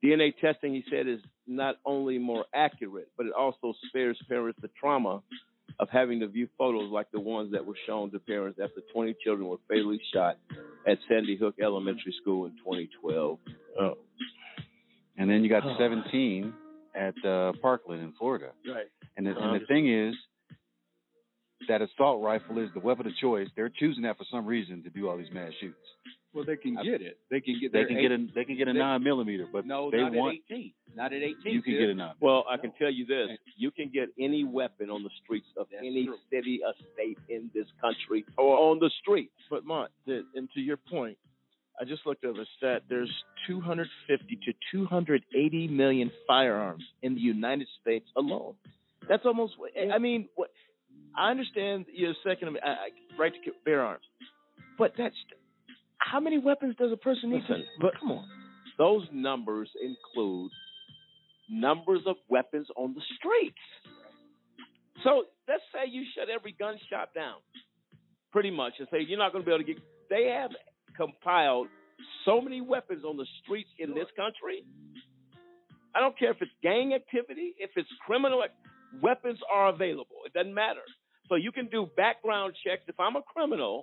DNA 0.05 0.33
testing, 0.41 0.75
he 0.75 0.83
said, 0.91 1.07
is 1.07 1.21
not 1.47 1.77
only 1.85 2.19
more 2.19 2.45
accurate, 2.55 3.09
but 3.17 3.27
it 3.27 3.33
also 3.33 3.73
spares 3.89 4.19
parents 4.29 4.59
the 4.61 4.69
trauma 4.79 5.23
of 5.79 5.89
having 5.91 6.21
to 6.21 6.27
view 6.29 6.49
photos 6.59 6.91
like 6.91 7.11
the 7.13 7.21
ones 7.21 7.53
that 7.53 7.65
were 7.65 7.77
shown 7.87 8.11
to 8.11 8.19
parents 8.19 8.59
after 8.63 8.81
20 8.93 9.15
children 9.25 9.49
were 9.49 9.57
fatally 9.69 10.01
shot 10.13 10.39
at 10.87 10.99
Sandy 11.09 11.37
Hook 11.37 11.55
Elementary 11.63 12.15
School 12.21 12.47
in 12.47 12.53
2012. 12.59 13.39
Oh. 13.81 13.95
And 15.17 15.31
then 15.31 15.43
you 15.45 15.49
got 15.51 15.63
17 15.79 16.53
at 16.95 17.15
uh, 17.25 17.53
Parkland 17.63 18.03
in 18.03 18.13
Florida. 18.19 18.51
Right. 18.67 18.87
And 19.17 19.27
the, 19.27 19.31
Uh-huh. 19.33 19.53
and 19.53 19.61
the 19.63 19.67
thing 19.67 19.89
is, 19.93 20.15
that 21.69 21.83
assault 21.83 22.23
rifle 22.23 22.59
is 22.59 22.69
the 22.75 22.81
weapon 22.81 23.07
of 23.07 23.15
choice. 23.17 23.49
They're 23.57 23.69
choosing 23.71 24.03
that 24.05 24.19
for 24.19 24.25
some 24.31 24.47
reason 24.47 24.83
to 24.85 24.91
do 24.91 25.09
all 25.09 25.17
these 25.17 25.31
mass 25.33 25.53
shoots. 25.61 25.77
Well, 26.35 26.45
they 26.47 26.57
can 26.57 26.75
get 26.83 27.03
it. 27.03 27.19
They 27.31 27.41
can 27.41 27.61
get. 27.61 27.73
They 27.73 27.85
can 27.85 27.99
eight- 27.99 28.03
get 28.09 28.13
a 28.13 28.27
they 28.35 28.45
can 28.47 28.57
get 28.57 28.67
a 28.69 28.73
they- 28.73 28.79
nine 28.79 29.03
millimeter, 29.03 29.47
but 29.53 29.67
No, 29.67 29.91
they 29.91 29.99
not 29.99 30.13
want 30.15 30.39
at 30.51 30.55
18. 30.57 30.73
Not 30.95 31.13
at 31.13 31.23
18. 31.23 31.53
you 31.53 31.61
can 31.63 31.73
Sid. 31.75 31.81
get 31.81 31.89
a 31.91 31.95
nine. 31.95 32.15
Well, 32.21 32.47
I 32.49 32.57
can 32.57 32.73
tell 32.73 32.91
you 32.91 33.05
this: 33.05 33.39
you 33.57 33.71
can 33.71 33.91
get 33.91 34.09
any 34.19 34.43
weapon 34.43 34.89
on 34.89 35.03
the 35.03 35.11
streets 35.23 35.47
of 35.59 35.67
any 35.77 36.09
city 36.31 36.61
or 36.65 36.73
state 36.95 37.19
in 37.29 37.51
this 37.53 37.67
country 37.83 38.25
or 38.39 38.57
on 38.71 38.79
the 38.79 38.89
streets. 39.03 39.35
But 39.51 39.67
Mont, 39.67 39.91
the, 40.07 40.25
and 40.35 40.49
to 40.53 40.61
your 40.61 40.79
point, 40.79 41.19
I 41.79 41.85
just 41.85 42.07
looked 42.07 42.25
over 42.25 42.41
a 42.41 42.47
stat. 42.57 42.85
There's 42.89 43.13
250 43.47 44.37
to 44.47 44.53
280 44.73 45.69
million 45.69 46.11
firearms 46.27 46.85
in 47.03 47.15
the 47.15 47.21
United 47.21 47.69
States 47.83 48.09
alone. 48.17 48.55
That's 49.07 49.27
almost. 49.27 49.55
I 49.93 49.99
mean, 49.99 50.29
what? 50.35 50.51
I 51.17 51.31
understand 51.31 51.87
your 51.93 52.15
Second 52.25 52.59
I- 52.63 52.89
right 53.19 53.33
to 53.45 53.53
bear 53.65 53.83
arms, 53.83 54.05
but 54.79 54.93
that's 54.97 55.15
how 55.99 56.21
many 56.21 56.39
weapons 56.39 56.75
does 56.79 56.93
a 56.93 56.97
person 56.97 57.31
need 57.31 57.43
Listen, 57.43 57.59
to? 57.59 57.65
But 57.81 57.99
come 58.01 58.13
on, 58.13 58.29
Those 58.79 59.07
numbers 59.13 59.69
include 59.81 60.51
numbers 61.51 62.01
of 62.07 62.17
weapons 62.29 62.67
on 62.77 62.95
the 62.95 63.03
streets. 63.17 63.59
So 65.05 65.25
let's 65.49 65.63
say 65.73 65.89
you 65.91 66.05
shut 66.17 66.29
every 66.31 66.53
gun 66.53 66.79
shop 66.89 67.13
down, 67.15 67.37
pretty 68.33 68.51
much, 68.51 68.75
and 68.79 68.89
say 68.91 69.01
you're 69.07 69.19
not 69.19 69.33
going 69.33 69.45
to 69.45 69.47
be 69.47 69.55
able 69.55 69.65
to 69.65 69.73
get. 69.75 69.83
They 70.09 70.27
have 70.29 70.51
compiled 70.97 71.69
so 72.25 72.41
many 72.41 72.61
weapons 72.61 73.05
on 73.05 73.17
the 73.17 73.27
streets 73.43 73.69
in 73.79 73.95
this 73.95 74.07
country. 74.17 74.65
I 75.95 76.01
don't 76.01 76.19
care 76.19 76.31
if 76.31 76.41
it's 76.41 76.51
gang 76.63 76.95
activity, 76.95 77.55
if 77.59 77.71
it's 77.77 77.89
criminal, 78.07 78.43
weapons 79.03 79.39
are 79.53 79.69
available. 79.69 80.17
It 80.25 80.33
doesn't 80.33 80.55
matter. 80.55 80.81
So 81.33 81.37
you 81.37 81.51
can 81.51 81.69
do 81.69 81.89
background 81.97 82.53
checks. 82.63 82.83
If 82.89 83.01
I'm 83.01 83.17
a 83.17 83.23
criminal 83.23 83.81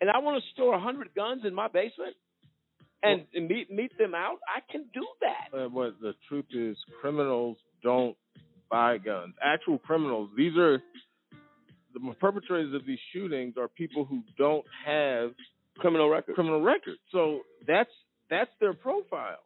and 0.00 0.10
I 0.10 0.18
want 0.18 0.42
to 0.42 0.50
store 0.54 0.72
100 0.72 1.14
guns 1.14 1.42
in 1.46 1.54
my 1.54 1.68
basement 1.68 2.16
and, 3.00 3.26
and 3.32 3.46
meet 3.46 3.70
meet 3.70 3.96
them 3.96 4.12
out, 4.12 4.38
I 4.48 4.58
can 4.68 4.86
do 4.92 5.06
that. 5.20 5.56
Uh, 5.56 5.68
but 5.68 6.00
the 6.00 6.14
truth 6.28 6.46
is, 6.50 6.76
criminals 7.00 7.58
don't 7.80 8.16
buy 8.68 8.98
guns. 8.98 9.34
Actual 9.40 9.78
criminals. 9.78 10.30
These 10.36 10.56
are 10.56 10.82
the 11.94 12.00
perpetrators 12.18 12.74
of 12.74 12.84
these 12.84 12.98
shootings 13.12 13.54
are 13.56 13.68
people 13.68 14.04
who 14.04 14.24
don't 14.36 14.66
have 14.84 15.30
criminal 15.76 16.10
records. 16.10 16.34
Criminal 16.34 16.60
records. 16.60 16.98
So 17.12 17.42
that's 17.68 17.92
that's 18.30 18.50
their 18.58 18.74
profile. 18.74 19.38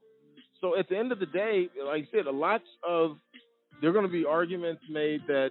So 0.63 0.79
at 0.79 0.89
the 0.89 0.97
end 0.97 1.13
of 1.13 1.19
the 1.19 1.27
day, 1.27 1.69
like 1.87 2.05
I 2.05 2.09
said, 2.11 2.27
a 2.27 2.31
lots 2.31 2.65
of 2.83 3.19
there 3.83 3.91
are 3.91 3.93
going 3.93 4.07
to 4.07 4.11
be 4.11 4.25
arguments 4.25 4.81
made 4.89 5.21
that 5.27 5.51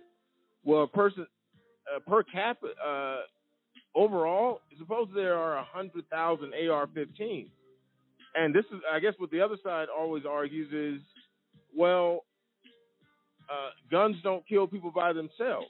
well, 0.64 0.84
a 0.84 0.88
person 0.88 1.28
uh, 1.96 2.00
per 2.00 2.24
capita 2.24 2.74
uh, 2.86 3.18
overall, 3.96 4.62
suppose 4.78 5.08
there 5.14 5.38
are 5.38 5.58
a 5.58 5.64
hundred 5.64 6.10
thousand 6.10 6.54
AR-15s, 6.54 7.50
and 8.36 8.56
this 8.56 8.66
is, 8.66 8.80
I 8.92 9.00
guess, 9.00 9.14
what 9.18 9.32
the 9.32 9.42
other 9.42 9.58
side 9.64 9.88
always 9.96 10.24
argues 10.30 10.72
is, 10.72 11.06
well, 11.76 12.26
uh, 13.50 13.70
guns 13.90 14.16
don't 14.24 14.48
kill 14.48 14.68
people 14.68 14.92
by 14.92 15.14
themselves. 15.14 15.68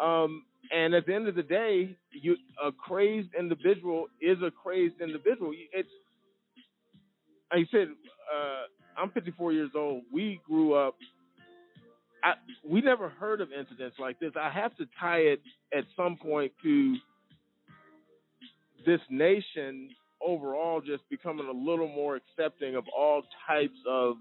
Um, 0.00 0.44
and 0.72 0.94
at 0.94 1.06
the 1.06 1.14
end 1.14 1.28
of 1.28 1.36
the 1.36 1.42
day, 1.42 1.96
you 2.10 2.36
a 2.62 2.72
crazed 2.72 3.28
individual 3.38 4.06
is 4.20 4.38
a 4.42 4.50
crazed 4.50 5.00
individual. 5.00 5.52
It's 5.72 5.88
I 7.52 7.64
said, 7.70 7.88
uh, 8.34 9.00
I'm 9.00 9.10
54 9.10 9.52
years 9.52 9.70
old. 9.76 10.02
We 10.12 10.40
grew 10.46 10.74
up. 10.74 10.96
I, 12.22 12.34
we 12.68 12.80
never 12.80 13.08
heard 13.08 13.40
of 13.40 13.48
incidents 13.52 13.96
like 13.98 14.18
this. 14.18 14.32
I 14.40 14.50
have 14.50 14.76
to 14.76 14.86
tie 14.98 15.18
it 15.18 15.40
at 15.76 15.84
some 15.96 16.16
point 16.16 16.52
to 16.62 16.96
this 18.84 19.00
nation 19.10 19.90
overall 20.24 20.80
just 20.80 21.08
becoming 21.10 21.46
a 21.46 21.52
little 21.52 21.88
more 21.88 22.16
accepting 22.16 22.76
of 22.76 22.84
all 22.96 23.22
types 23.46 23.78
of 23.88 24.16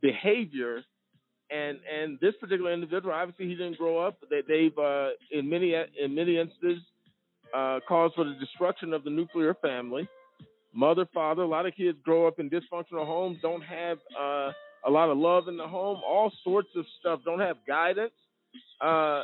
behavior. 0.00 0.82
And 1.50 1.78
and 1.92 2.18
this 2.20 2.34
particular 2.40 2.72
individual 2.72 3.12
obviously 3.12 3.46
he 3.46 3.54
didn't 3.54 3.76
grow 3.76 3.98
up. 3.98 4.18
That 4.30 4.42
they've 4.46 4.76
uh, 4.78 5.10
in 5.32 5.48
many 5.48 5.74
in 5.74 6.14
many 6.14 6.38
instances 6.38 6.82
uh, 7.54 7.80
caused 7.88 8.14
for 8.14 8.24
the 8.24 8.34
destruction 8.34 8.92
of 8.92 9.02
the 9.04 9.10
nuclear 9.10 9.54
family. 9.54 10.08
Mother 10.72 11.06
father 11.12 11.42
a 11.42 11.48
lot 11.48 11.66
of 11.66 11.74
kids 11.74 11.98
grow 12.04 12.28
up 12.28 12.38
in 12.38 12.48
dysfunctional 12.48 13.04
homes 13.04 13.38
don't 13.42 13.62
have 13.62 13.98
uh, 14.18 14.52
a 14.86 14.90
lot 14.90 15.10
of 15.10 15.18
love 15.18 15.48
in 15.48 15.56
the 15.56 15.66
home 15.66 16.00
all 16.06 16.32
sorts 16.44 16.68
of 16.76 16.84
stuff 16.98 17.20
don't 17.24 17.40
have 17.40 17.56
guidance 17.66 18.12
uh, 18.80 19.22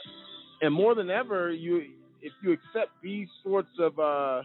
and 0.63 0.73
more 0.73 0.95
than 0.95 1.11
ever 1.11 1.51
you 1.51 1.83
if 2.23 2.33
you 2.43 2.53
accept 2.53 2.91
these 3.03 3.29
sorts 3.45 3.69
of 3.79 3.99
uh, 3.99 4.43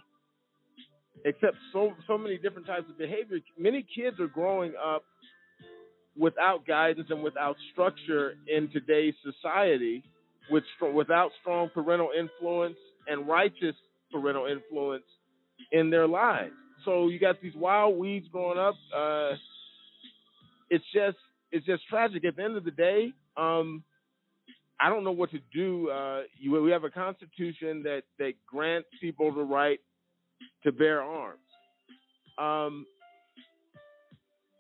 accept 1.26 1.58
so 1.74 1.94
so 2.08 2.18
many 2.18 2.38
different 2.38 2.68
types 2.68 2.86
of 2.90 2.98
behavior 2.98 3.38
many 3.58 3.86
kids 3.96 4.20
are 4.20 4.28
growing 4.28 4.74
up 4.84 5.04
without 6.18 6.66
guidance 6.66 7.08
and 7.10 7.24
without 7.24 7.56
structure 7.72 8.34
in 8.48 8.70
today's 8.72 9.14
society, 9.24 10.04
with 10.50 10.64
without 10.94 11.32
strong 11.42 11.70
parental 11.70 12.10
influence 12.18 12.78
and 13.08 13.28
righteous 13.28 13.76
parental 14.12 14.46
influence 14.46 15.04
in 15.72 15.90
their 15.90 16.08
lives. 16.08 16.54
so 16.84 17.08
you 17.08 17.20
got 17.20 17.42
these 17.42 17.56
wild 17.56 17.98
weeds 17.98 18.28
growing 18.32 18.60
up. 18.60 18.76
Uh, 18.96 19.32
it's 20.72 20.86
just 20.94 21.18
it's 21.52 21.66
just 21.66 21.86
tragic. 21.88 22.26
At 22.26 22.38
the 22.38 22.44
end 22.44 22.58
of 22.58 22.64
the 22.64 22.72
day, 22.72 23.14
um, 23.38 23.84
I 24.80 24.90
don't 24.90 25.04
know 25.04 25.12
what 25.12 25.30
to 25.32 25.40
do. 25.54 25.90
Uh, 25.92 26.22
you, 26.40 26.60
we 26.60 26.72
have 26.72 26.86
a 26.86 26.90
constitution 26.90 27.84
that 27.84 28.04
that 28.18 28.34
grants 28.48 28.88
people 29.00 29.32
the 29.32 29.44
right 29.44 29.80
to 30.64 30.72
bear 30.72 31.04
arms. 31.04 31.40
Um, 32.38 32.88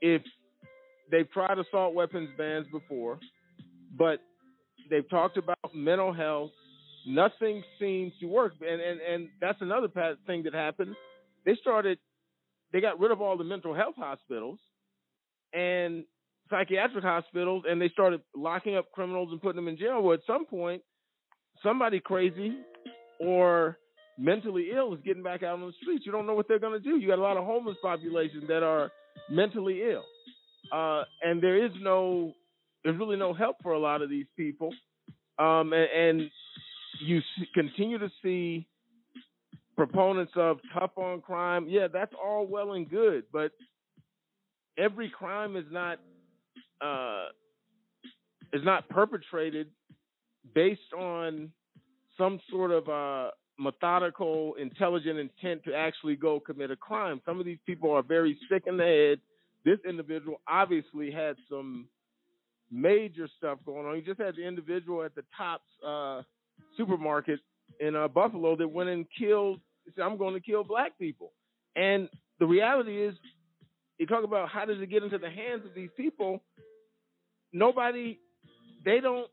if 0.01 0.21
they've 1.09 1.31
tried 1.31 1.57
assault 1.57 1.95
weapons 1.95 2.29
bans 2.37 2.67
before, 2.71 3.17
but 3.97 4.19
they've 4.89 5.09
talked 5.09 5.37
about 5.37 5.57
mental 5.73 6.13
health. 6.13 6.51
Nothing 7.07 7.63
seems 7.79 8.11
to 8.19 8.27
work, 8.27 8.53
and 8.61 8.81
and 8.81 8.99
and 8.99 9.29
that's 9.39 9.61
another 9.61 9.87
thing 10.27 10.43
that 10.43 10.53
happened. 10.53 10.93
They 11.45 11.55
started, 11.55 11.97
they 12.73 12.81
got 12.81 12.99
rid 12.99 13.11
of 13.11 13.21
all 13.21 13.37
the 13.37 13.43
mental 13.43 13.73
health 13.73 13.95
hospitals 13.97 14.59
and 15.53 16.03
psychiatric 16.49 17.03
hospitals, 17.03 17.63
and 17.67 17.81
they 17.81 17.89
started 17.89 18.21
locking 18.35 18.75
up 18.75 18.91
criminals 18.91 19.29
and 19.31 19.41
putting 19.41 19.55
them 19.55 19.67
in 19.67 19.77
jail. 19.77 20.01
Well, 20.01 20.13
at 20.13 20.19
some 20.27 20.45
point, 20.45 20.81
somebody 21.63 21.99
crazy 21.99 22.57
or 23.19 23.77
mentally 24.17 24.69
ill 24.75 24.93
is 24.93 24.99
getting 25.05 25.23
back 25.23 25.43
out 25.43 25.53
on 25.53 25.61
the 25.61 25.73
streets. 25.81 26.05
You 26.05 26.11
don't 26.11 26.27
know 26.27 26.33
what 26.33 26.47
they're 26.47 26.59
going 26.59 26.79
to 26.79 26.79
do. 26.79 26.97
You 26.97 27.07
got 27.07 27.19
a 27.19 27.21
lot 27.21 27.37
of 27.37 27.45
homeless 27.45 27.77
population 27.81 28.43
that 28.47 28.63
are 28.63 28.91
mentally 29.29 29.81
ill, 29.81 30.03
uh, 30.71 31.03
and 31.23 31.41
there 31.41 31.63
is 31.63 31.71
no, 31.81 32.33
there's 32.83 32.97
really 32.97 33.17
no 33.17 33.33
help 33.33 33.57
for 33.63 33.73
a 33.73 33.79
lot 33.79 34.01
of 34.01 34.09
these 34.09 34.27
people, 34.35 34.73
um, 35.39 35.73
and, 35.73 35.89
and 35.95 36.31
you 37.03 37.21
continue 37.53 37.97
to 37.97 38.09
see 38.21 38.67
proponents 39.75 40.33
of 40.35 40.59
tough 40.73 40.91
on 40.97 41.21
crime. 41.21 41.65
Yeah, 41.67 41.87
that's 41.91 42.13
all 42.21 42.45
well 42.45 42.73
and 42.73 42.89
good, 42.89 43.23
but 43.31 43.51
every 44.77 45.09
crime 45.09 45.55
is 45.55 45.65
not 45.71 45.99
uh, 46.81 47.25
is 48.53 48.63
not 48.63 48.89
perpetrated 48.89 49.67
based 50.53 50.93
on 50.97 51.51
some 52.17 52.39
sort 52.49 52.71
of 52.71 52.89
uh, 52.89 53.31
methodical, 53.57 54.55
intelligent 54.55 55.19
intent 55.19 55.63
to 55.63 55.73
actually 55.73 56.15
go 56.15 56.39
commit 56.39 56.71
a 56.71 56.75
crime. 56.75 57.21
Some 57.25 57.39
of 57.39 57.45
these 57.45 57.59
people 57.65 57.91
are 57.91 58.01
very 58.03 58.37
sick 58.49 58.63
in 58.67 58.77
the 58.77 58.83
head. 58.83 59.19
This 59.63 59.79
individual 59.87 60.41
obviously 60.47 61.11
had 61.11 61.35
some 61.49 61.87
major 62.71 63.27
stuff 63.37 63.59
going 63.65 63.85
on. 63.85 63.95
You 63.95 64.01
just 64.01 64.19
had 64.19 64.35
the 64.35 64.47
individual 64.47 65.03
at 65.03 65.13
the 65.13 65.23
Tops 65.37 65.63
uh, 65.85 66.23
supermarket 66.77 67.39
in 67.79 67.95
uh, 67.95 68.07
Buffalo 68.07 68.55
that 68.55 68.67
went 68.67 68.89
and 68.89 69.05
killed. 69.17 69.59
Said, 69.95 70.03
"I'm 70.03 70.17
going 70.17 70.33
to 70.33 70.39
kill 70.39 70.63
black 70.63 70.97
people," 70.97 71.31
and 71.75 72.07
the 72.39 72.45
reality 72.45 73.03
is, 73.03 73.15
you 74.01 74.07
talk 74.07 74.23
about 74.23 74.49
how 74.49 74.65
does 74.65 74.81
it 74.81 74.89
get 74.89 75.03
into 75.03 75.19
the 75.19 75.29
hands 75.29 75.61
of 75.63 75.75
these 75.75 75.91
people? 75.95 76.41
Nobody, 77.53 78.19
they 78.83 78.99
don't. 78.99 79.29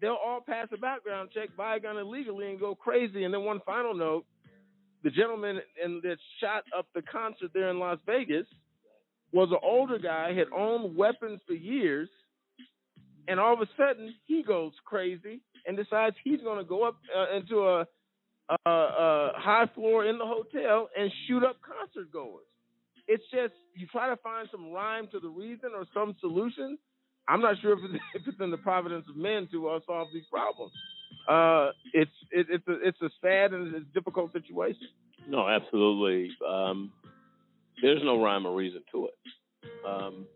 They'll 0.00 0.18
all 0.24 0.40
pass 0.44 0.66
a 0.72 0.78
background 0.78 1.28
check, 1.32 1.50
buy 1.56 1.76
a 1.76 1.80
gun 1.80 1.96
illegally, 1.96 2.50
and 2.50 2.58
go 2.58 2.74
crazy. 2.74 3.22
And 3.22 3.32
then 3.32 3.44
one 3.44 3.60
final 3.64 3.94
note: 3.94 4.24
the 5.04 5.10
gentleman 5.10 5.60
that 6.02 6.16
shot 6.40 6.64
up 6.76 6.88
the 6.92 7.02
concert 7.02 7.52
there 7.54 7.70
in 7.70 7.78
Las 7.78 7.98
Vegas 8.04 8.46
was 9.32 9.50
an 9.52 9.58
older 9.62 9.98
guy, 10.00 10.34
had 10.34 10.48
owned 10.52 10.96
weapons 10.96 11.40
for 11.46 11.52
years, 11.52 12.08
and 13.28 13.38
all 13.38 13.54
of 13.54 13.60
a 13.60 13.68
sudden 13.76 14.12
he 14.26 14.42
goes 14.42 14.72
crazy 14.84 15.40
and 15.68 15.76
decides 15.76 16.16
he's 16.24 16.40
going 16.40 16.58
to 16.58 16.64
go 16.64 16.82
up 16.82 16.96
uh, 17.16 17.36
into 17.36 17.60
a, 17.60 17.86
a, 18.66 18.70
a 18.70 19.32
high 19.36 19.70
floor 19.72 20.04
in 20.04 20.18
the 20.18 20.26
hotel 20.26 20.88
and 20.98 21.12
shoot 21.28 21.44
up 21.44 21.58
concert 21.62 22.10
goers. 22.12 22.49
It's 23.10 23.24
just 23.32 23.54
you 23.74 23.88
try 23.90 24.08
to 24.08 24.16
find 24.18 24.48
some 24.52 24.70
rhyme 24.72 25.08
to 25.10 25.18
the 25.18 25.28
reason 25.28 25.70
or 25.74 25.84
some 25.92 26.14
solution. 26.20 26.78
I'm 27.26 27.40
not 27.40 27.56
sure 27.60 27.72
if 27.72 27.80
it's, 27.82 28.04
if 28.14 28.22
it's 28.28 28.40
in 28.40 28.52
the 28.52 28.56
providence 28.56 29.06
of 29.08 29.16
men 29.16 29.48
to 29.50 29.68
uh, 29.68 29.80
solve 29.84 30.08
these 30.14 30.22
problems. 30.30 30.72
Uh, 31.28 31.72
it's 31.92 32.10
it, 32.30 32.46
it's 32.48 32.68
a 32.68 32.86
it's 32.86 33.02
a 33.02 33.10
sad 33.20 33.52
and 33.52 33.74
it's 33.74 33.86
difficult 33.92 34.32
situation. 34.32 34.86
No, 35.28 35.48
absolutely. 35.48 36.30
Um, 36.48 36.92
there's 37.82 38.00
no 38.04 38.22
rhyme 38.22 38.46
or 38.46 38.54
reason 38.54 38.82
to 38.92 39.08
it. 39.08 39.14
Um, 39.86 40.26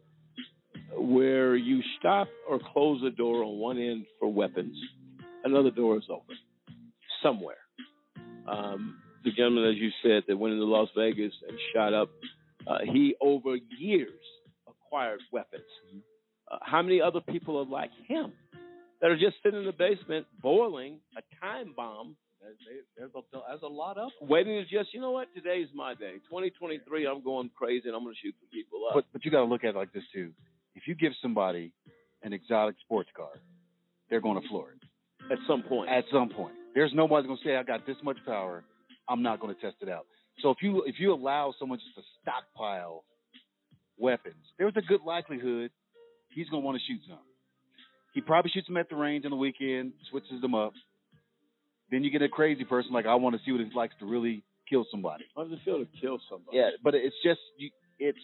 where 0.96 1.54
you 1.54 1.80
stop 1.98 2.28
or 2.48 2.58
close 2.72 3.02
a 3.06 3.10
door 3.10 3.44
on 3.44 3.58
one 3.58 3.78
end 3.78 4.06
for 4.18 4.32
weapons, 4.32 4.76
another 5.44 5.70
door 5.70 5.96
is 5.96 6.04
open 6.10 6.36
somewhere. 7.22 7.56
Um, 8.48 8.98
the 9.24 9.30
gentleman, 9.30 9.64
as 9.64 9.76
you 9.76 9.90
said, 10.02 10.24
that 10.28 10.36
went 10.36 10.54
into 10.54 10.66
Las 10.66 10.88
Vegas 10.96 11.32
and 11.48 11.58
shot 11.74 11.94
up, 11.94 12.10
uh, 12.66 12.78
he 12.84 13.14
over 13.20 13.56
years 13.78 14.20
acquired 14.68 15.20
weapons. 15.32 15.62
Uh, 16.50 16.58
how 16.62 16.82
many 16.82 17.00
other 17.00 17.20
people 17.20 17.58
are 17.58 17.64
like 17.64 17.90
him 18.06 18.32
that 19.00 19.10
are 19.10 19.18
just 19.18 19.36
sitting 19.42 19.60
in 19.60 19.66
the 19.66 19.72
basement 19.72 20.26
boiling 20.42 20.98
a 21.16 21.22
time 21.44 21.72
bomb? 21.76 22.16
There's 22.96 23.10
a, 23.16 23.20
there's 23.48 23.62
a 23.62 23.66
lot 23.66 23.96
of 23.96 24.10
them. 24.20 24.28
Waiting 24.28 24.54
to 24.54 24.64
just, 24.64 24.92
you 24.92 25.00
know 25.00 25.12
what, 25.12 25.28
today's 25.34 25.68
my 25.74 25.94
day. 25.94 26.14
2023, 26.28 27.06
I'm 27.06 27.24
going 27.24 27.50
crazy 27.56 27.88
and 27.88 27.96
I'm 27.96 28.04
going 28.04 28.14
to 28.14 28.20
shoot 28.20 28.34
some 28.38 28.50
people 28.52 28.80
up. 28.86 28.94
But 28.94 29.04
but 29.12 29.24
you 29.24 29.30
got 29.30 29.40
to 29.40 29.46
look 29.46 29.64
at 29.64 29.70
it 29.70 29.76
like 29.76 29.92
this 29.92 30.04
too. 30.12 30.32
If 30.74 30.86
you 30.86 30.94
give 30.94 31.12
somebody 31.22 31.72
an 32.22 32.34
exotic 32.34 32.76
sports 32.84 33.08
car, 33.16 33.30
they're 34.10 34.20
going 34.20 34.40
to 34.40 34.46
floor 34.48 34.72
it 34.72 35.32
at 35.32 35.38
some 35.48 35.62
point. 35.62 35.88
At 35.90 36.04
some 36.12 36.28
point, 36.28 36.54
there's 36.74 36.92
nobody 36.94 37.26
going 37.26 37.38
to 37.38 37.44
say 37.44 37.56
I 37.56 37.62
got 37.62 37.86
this 37.86 37.96
much 38.02 38.18
power. 38.26 38.64
I'm 39.08 39.22
not 39.22 39.40
going 39.40 39.54
to 39.54 39.60
test 39.60 39.76
it 39.80 39.88
out. 39.88 40.06
So 40.42 40.50
if 40.50 40.58
you 40.62 40.82
if 40.86 40.96
you 40.98 41.12
allow 41.12 41.54
someone 41.58 41.78
just 41.78 41.94
to 41.96 42.02
stockpile 42.22 43.04
weapons, 43.98 44.42
there's 44.58 44.76
a 44.76 44.82
good 44.82 45.00
likelihood 45.06 45.70
he's 46.34 46.48
going 46.48 46.62
to 46.62 46.66
want 46.66 46.78
to 46.78 46.84
shoot 46.86 47.00
some. 47.08 47.18
He 48.14 48.20
probably 48.20 48.50
shoots 48.52 48.66
them 48.68 48.76
at 48.76 48.88
the 48.88 48.96
range 48.96 49.24
on 49.24 49.30
the 49.30 49.36
weekend, 49.36 49.92
switches 50.10 50.40
them 50.40 50.54
up. 50.54 50.72
Then 51.90 52.04
you 52.04 52.10
get 52.10 52.22
a 52.22 52.28
crazy 52.28 52.64
person 52.64 52.92
like 52.92 53.06
I 53.06 53.14
want 53.16 53.36
to 53.36 53.42
see 53.44 53.52
what 53.52 53.60
it's 53.60 53.74
like 53.74 53.96
to 53.98 54.06
really 54.06 54.42
kill 54.68 54.86
somebody. 54.90 55.24
How 55.36 55.44
does 55.44 55.52
it 55.52 55.58
feel 55.64 55.78
to 55.78 55.86
kill 56.00 56.18
somebody? 56.30 56.56
Yeah, 56.56 56.70
but 56.82 56.94
it's 56.94 57.16
just 57.24 57.40
you, 57.56 57.70
it's 57.98 58.18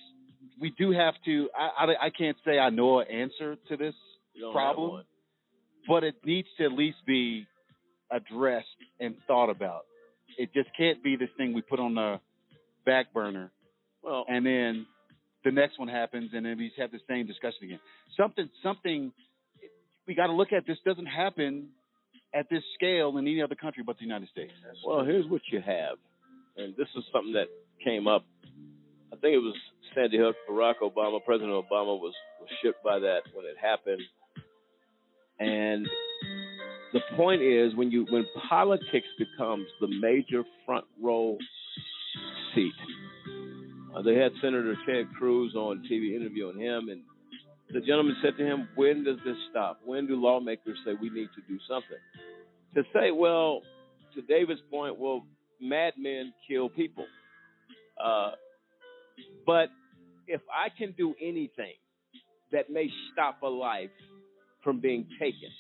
we 0.61 0.73
do 0.79 0.93
have 0.93 1.15
to. 1.27 1.49
I, 1.57 1.85
I 1.85 2.07
I 2.07 2.11
can't 2.11 2.37
say 2.45 2.59
I 2.59 2.71
know 2.71 3.01
an 3.01 3.09
answer 3.09 3.57
to 3.69 3.77
this 3.77 3.95
You 4.35 4.43
don't 4.43 4.55
have 4.55 4.75
problem, 4.75 5.05
but 5.89 6.05
it 6.05 6.15
needs 6.25 6.49
to 6.59 6.65
at 6.65 6.73
least 6.73 6.99
be 7.07 7.47
addressed 8.11 8.67
and 8.99 9.15
thought 9.27 9.51
about. 9.51 9.83
It 10.39 10.53
just 10.55 10.69
can't 10.77 11.03
be 11.03 11.17
this 11.17 11.29
thing 11.37 11.53
we 11.53 11.63
put 11.63 11.81
on 11.81 11.95
the 11.95 12.21
back 12.87 13.13
burner, 13.13 13.51
Well, 14.03 14.25
and 14.29 14.45
then 14.45 14.87
the 15.45 15.51
next 15.51 15.79
one 15.79 15.89
happens, 15.89 16.31
and 16.33 16.45
then 16.45 16.57
we 16.59 16.73
have 16.79 16.91
the 16.91 17.01
same 17.09 17.27
discussion 17.27 17.65
again. 17.65 17.81
Something 18.17 18.49
something 18.63 19.13
we 20.07 20.15
got 20.15 20.27
to 20.27 20.33
look 20.33 20.53
at. 20.53 20.67
This 20.67 20.79
doesn't 20.85 21.07
happen 21.07 21.69
at 22.35 22.49
this 22.51 22.63
scale 22.75 23.17
in 23.19 23.27
any 23.27 23.43
other 23.43 23.55
country 23.55 23.83
but 23.85 23.97
the 23.99 24.05
United 24.05 24.29
States. 24.31 24.53
Well, 24.87 25.05
here's 25.05 25.27
what 25.27 25.43
you 25.51 25.61
have, 25.61 25.99
and 26.57 26.75
this 26.77 26.89
is 26.97 27.05
something 27.13 27.33
that 27.35 27.49
came 27.85 28.07
up. 28.07 28.25
I 29.13 29.17
think 29.17 29.35
it 29.35 29.39
was 29.39 29.57
Sandy 29.95 30.19
Hook. 30.19 30.37
Barack 30.49 30.77
Obama, 30.83 31.19
President 31.25 31.53
Obama, 31.53 31.99
was 31.99 32.15
was 32.41 32.49
shook 32.63 32.77
by 32.83 32.99
that 33.01 33.21
when 33.35 33.45
it 33.47 33.57
happened. 33.61 34.03
And 35.39 35.87
the 36.93 37.01
point 37.17 37.43
is, 37.43 37.75
when 37.75 37.91
you 37.91 38.07
when 38.11 38.27
politics 38.49 39.07
becomes 39.19 39.67
the 39.81 39.89
major 40.01 40.45
front 40.67 40.85
row 41.03 41.37
seat, 42.55 42.73
uh, 43.95 44.03
they 44.03 44.17
had 44.17 44.33
Senator 44.43 44.75
Ted 44.87 45.07
Cruz 45.17 45.55
on 45.55 45.85
TV 45.91 46.17
interviewing 46.17 46.59
him, 46.59 46.89
and 46.89 47.03
the 47.73 47.81
gentleman 47.81 48.17
said 48.23 48.37
to 48.39 48.45
him, 48.45 48.69
"When 48.75 49.05
does 49.05 49.19
this 49.25 49.37
stop? 49.51 49.81
When 49.85 50.07
do 50.07 50.17
lawmakers 50.17 50.79
say 50.85 50.93
we 51.01 51.11
need 51.11 51.29
to 51.35 51.43
do 51.49 51.59
something?" 51.69 51.99
To 52.75 52.83
say, 52.93 53.11
well, 53.11 53.63
to 54.15 54.23
David's 54.23 54.61
point, 54.71 54.97
well, 54.99 55.27
madmen 55.61 56.33
kill 56.49 56.69
people. 56.69 57.07
Uh, 58.03 58.33
but 59.45 59.69
if 60.27 60.41
I 60.53 60.69
can 60.77 60.93
do 60.97 61.15
anything 61.21 61.75
that 62.53 62.71
may 62.71 62.89
stop 63.13 63.43
a 63.43 63.49
life 63.49 63.91
from 64.63 64.81
being 64.81 65.07
taken, 65.19 65.51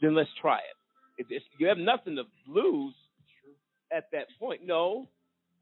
then 0.00 0.14
let's 0.14 0.30
try 0.40 0.58
it. 0.58 1.26
It's, 1.30 1.44
you 1.58 1.66
have 1.68 1.78
nothing 1.78 2.16
to 2.16 2.24
lose 2.46 2.94
at 3.92 4.04
that 4.12 4.26
point, 4.38 4.60
no, 4.64 5.08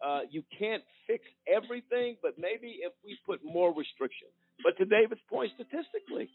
uh, 0.05 0.21
you 0.31 0.43
can't 0.59 0.83
fix 1.07 1.25
everything, 1.47 2.17
but 2.23 2.35
maybe 2.39 2.81
if 2.83 2.93
we 3.05 3.17
put 3.27 3.41
more 3.45 3.73
restriction. 3.73 4.29
But 4.63 4.77
to 4.79 4.85
David's 4.85 5.21
point, 5.29 5.53
statistically, 5.55 6.29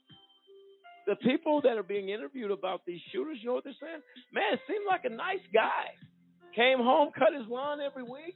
the 1.07 1.15
people 1.17 1.61
that 1.61 1.77
are 1.77 1.83
being 1.83 2.09
interviewed 2.09 2.51
about 2.51 2.81
these 2.85 3.01
shooters, 3.11 3.37
you 3.41 3.47
know 3.47 3.53
what 3.53 3.63
they're 3.63 3.81
saying? 3.81 4.01
Man, 4.33 4.59
seemed 4.67 4.85
like 4.87 5.05
a 5.05 5.09
nice 5.09 5.43
guy. 5.53 5.93
Came 6.55 6.79
home, 6.79 7.09
cut 7.17 7.33
his 7.33 7.47
lawn 7.47 7.79
every 7.79 8.03
week, 8.03 8.35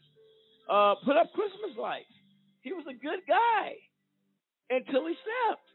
uh, 0.70 0.96
put 1.04 1.18
up 1.18 1.34
Christmas 1.34 1.78
lights. 1.78 2.14
He 2.62 2.72
was 2.72 2.86
a 2.90 2.94
good 2.94 3.20
guy 3.28 3.74
until 4.70 5.08
he 5.08 5.16
snapped. 5.18 5.68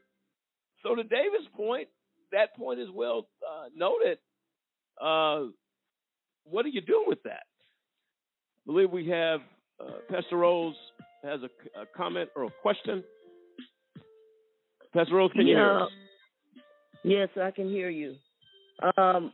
So 0.82 0.94
to 0.94 1.02
David's 1.02 1.50
point, 1.54 1.88
that 2.32 2.56
point 2.56 2.80
is 2.80 2.88
well 2.92 3.28
uh, 3.48 3.68
noted. 3.74 4.18
Uh, 5.00 5.50
what 6.44 6.64
do 6.64 6.70
you 6.70 6.80
do 6.80 7.04
with 7.06 7.22
that? 7.24 7.44
I 7.44 8.66
believe 8.66 8.90
we 8.90 9.08
have 9.08 9.40
uh, 9.80 9.98
Pastor 10.10 10.36
Rose 10.36 10.74
has 11.22 11.40
a, 11.42 11.80
a 11.80 11.86
comment 11.96 12.30
or 12.36 12.44
a 12.44 12.50
question. 12.62 13.02
Pastor 14.94 15.16
Rose, 15.16 15.30
can 15.32 15.46
you 15.46 15.56
hear 15.56 15.80
us? 15.80 15.90
Yes, 17.04 17.28
I 17.40 17.50
can 17.50 17.68
hear 17.68 17.90
you. 17.90 18.16
Um, 18.96 19.32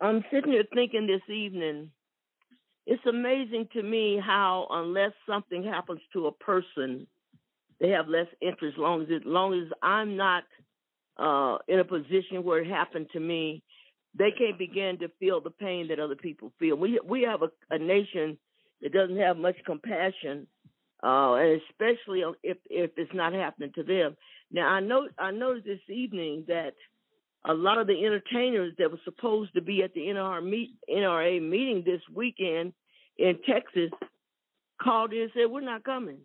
I'm 0.00 0.24
sitting 0.32 0.52
here 0.52 0.64
thinking 0.74 1.06
this 1.06 1.34
evening. 1.34 1.90
It's 2.86 3.04
amazing 3.06 3.68
to 3.74 3.82
me 3.82 4.20
how, 4.24 4.66
unless 4.70 5.12
something 5.26 5.62
happens 5.62 6.00
to 6.12 6.26
a 6.26 6.32
person, 6.32 7.06
they 7.80 7.90
have 7.90 8.08
less 8.08 8.26
interest. 8.40 8.78
Long 8.78 9.02
as 9.02 9.08
it, 9.10 9.26
long 9.26 9.54
as 9.54 9.68
I'm 9.82 10.16
not 10.16 10.44
uh, 11.20 11.58
in 11.68 11.78
a 11.78 11.84
position 11.84 12.42
where 12.42 12.60
it 12.60 12.68
happened 12.68 13.06
to 13.12 13.20
me, 13.20 13.62
they 14.18 14.30
can't 14.36 14.58
begin 14.58 14.98
to 14.98 15.08
feel 15.20 15.40
the 15.40 15.50
pain 15.50 15.88
that 15.88 16.00
other 16.00 16.16
people 16.16 16.52
feel. 16.58 16.76
We 16.76 17.00
we 17.04 17.22
have 17.22 17.42
a, 17.42 17.50
a 17.70 17.78
nation 17.78 18.38
that 18.82 18.92
doesn't 18.92 19.18
have 19.18 19.36
much 19.36 19.56
compassion, 19.66 20.46
uh, 21.02 21.34
and 21.34 21.60
especially 21.70 22.24
if 22.42 22.56
if 22.68 22.90
it's 22.96 23.14
not 23.14 23.32
happening 23.32 23.72
to 23.74 23.82
them. 23.82 24.16
Now 24.50 24.68
I 24.68 24.80
know 24.80 25.08
I 25.18 25.30
noticed 25.30 25.66
this 25.66 25.94
evening 25.94 26.44
that 26.48 26.74
a 27.44 27.54
lot 27.54 27.78
of 27.78 27.86
the 27.86 28.04
entertainers 28.04 28.74
that 28.78 28.90
were 28.90 29.00
supposed 29.04 29.54
to 29.54 29.62
be 29.62 29.82
at 29.82 29.94
the 29.94 30.00
NRA, 30.00 30.44
meet, 30.44 30.70
NRA 30.90 31.40
meeting 31.40 31.82
this 31.84 32.02
weekend 32.12 32.72
in 33.16 33.38
Texas 33.48 33.90
called 34.82 35.12
in 35.12 35.22
and 35.22 35.30
said, 35.34 35.50
We're 35.50 35.60
not 35.60 35.84
coming. 35.84 36.18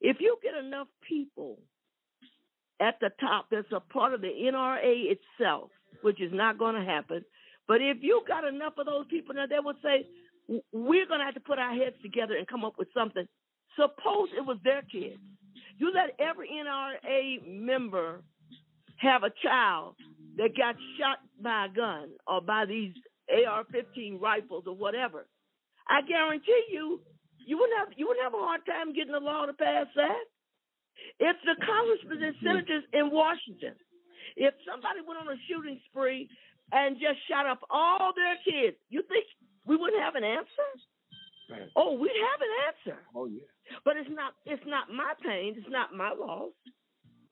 If 0.00 0.18
you 0.20 0.38
get 0.42 0.54
enough 0.54 0.86
people 1.06 1.58
at 2.80 2.98
the 3.00 3.10
top 3.20 3.46
that's 3.50 3.72
a 3.72 3.80
part 3.80 4.14
of 4.14 4.20
the 4.20 4.28
NRA 4.28 5.12
itself, 5.12 5.70
which 6.02 6.20
is 6.20 6.32
not 6.32 6.58
going 6.58 6.74
to 6.74 6.84
happen, 6.84 7.24
but 7.66 7.82
if 7.82 7.98
you 8.00 8.22
got 8.26 8.44
enough 8.44 8.74
of 8.78 8.86
those 8.86 9.06
people 9.10 9.34
now, 9.34 9.46
they 9.46 9.60
would 9.62 9.76
say, 9.82 10.06
We're 10.72 11.06
going 11.06 11.20
to 11.20 11.26
have 11.26 11.34
to 11.34 11.40
put 11.40 11.58
our 11.58 11.74
heads 11.74 11.96
together 12.02 12.34
and 12.36 12.46
come 12.46 12.64
up 12.64 12.74
with 12.78 12.88
something. 12.94 13.26
Suppose 13.76 14.28
it 14.36 14.44
was 14.44 14.58
their 14.64 14.82
kids. 14.82 15.20
You 15.76 15.92
let 15.92 16.18
every 16.18 16.48
NRA 16.48 17.46
member 17.46 18.22
have 18.96 19.22
a 19.22 19.30
child 19.42 19.94
that 20.36 20.56
got 20.56 20.74
shot 20.98 21.18
by 21.40 21.66
a 21.66 21.68
gun 21.68 22.10
or 22.26 22.40
by 22.40 22.64
these 22.66 22.92
AR-15 23.30 24.20
rifles 24.20 24.64
or 24.66 24.74
whatever, 24.74 25.26
I 25.88 26.02
guarantee 26.02 26.64
you, 26.70 27.00
you 27.46 27.56
wouldn't 27.58 27.78
have 27.78 27.88
you 27.96 28.06
wouldn't 28.06 28.24
have 28.24 28.34
a 28.34 28.44
hard 28.44 28.60
time 28.66 28.92
getting 28.92 29.14
a 29.14 29.18
law 29.18 29.46
to 29.46 29.52
pass 29.52 29.86
that. 29.96 30.24
If 31.18 31.36
the 31.44 31.56
congressmen 31.64 32.22
and 32.22 32.34
mm-hmm. 32.36 32.46
senators 32.46 32.84
in 32.92 33.10
Washington, 33.10 33.74
if 34.36 34.54
somebody 34.66 35.00
went 35.06 35.20
on 35.20 35.28
a 35.28 35.38
shooting 35.48 35.80
spree 35.90 36.28
and 36.72 36.96
just 36.96 37.18
shot 37.28 37.46
up 37.46 37.60
all 37.70 38.12
their 38.14 38.36
kids, 38.44 38.76
you 38.90 39.02
think 39.08 39.24
we 39.66 39.76
wouldn't 39.76 40.02
have 40.02 40.14
an 40.14 40.24
answer? 40.24 40.70
Oh, 41.76 41.92
we'd 41.92 42.10
have 42.10 42.40
an 42.40 42.54
answer. 42.68 43.00
Oh 43.14 43.26
yeah. 43.26 43.48
But 43.84 43.96
it's 43.96 44.10
not 44.10 44.34
it's 44.44 44.62
not 44.66 44.92
my 44.92 45.14
pain, 45.24 45.54
it's 45.56 45.70
not 45.70 45.94
my 45.94 46.12
loss. 46.12 46.52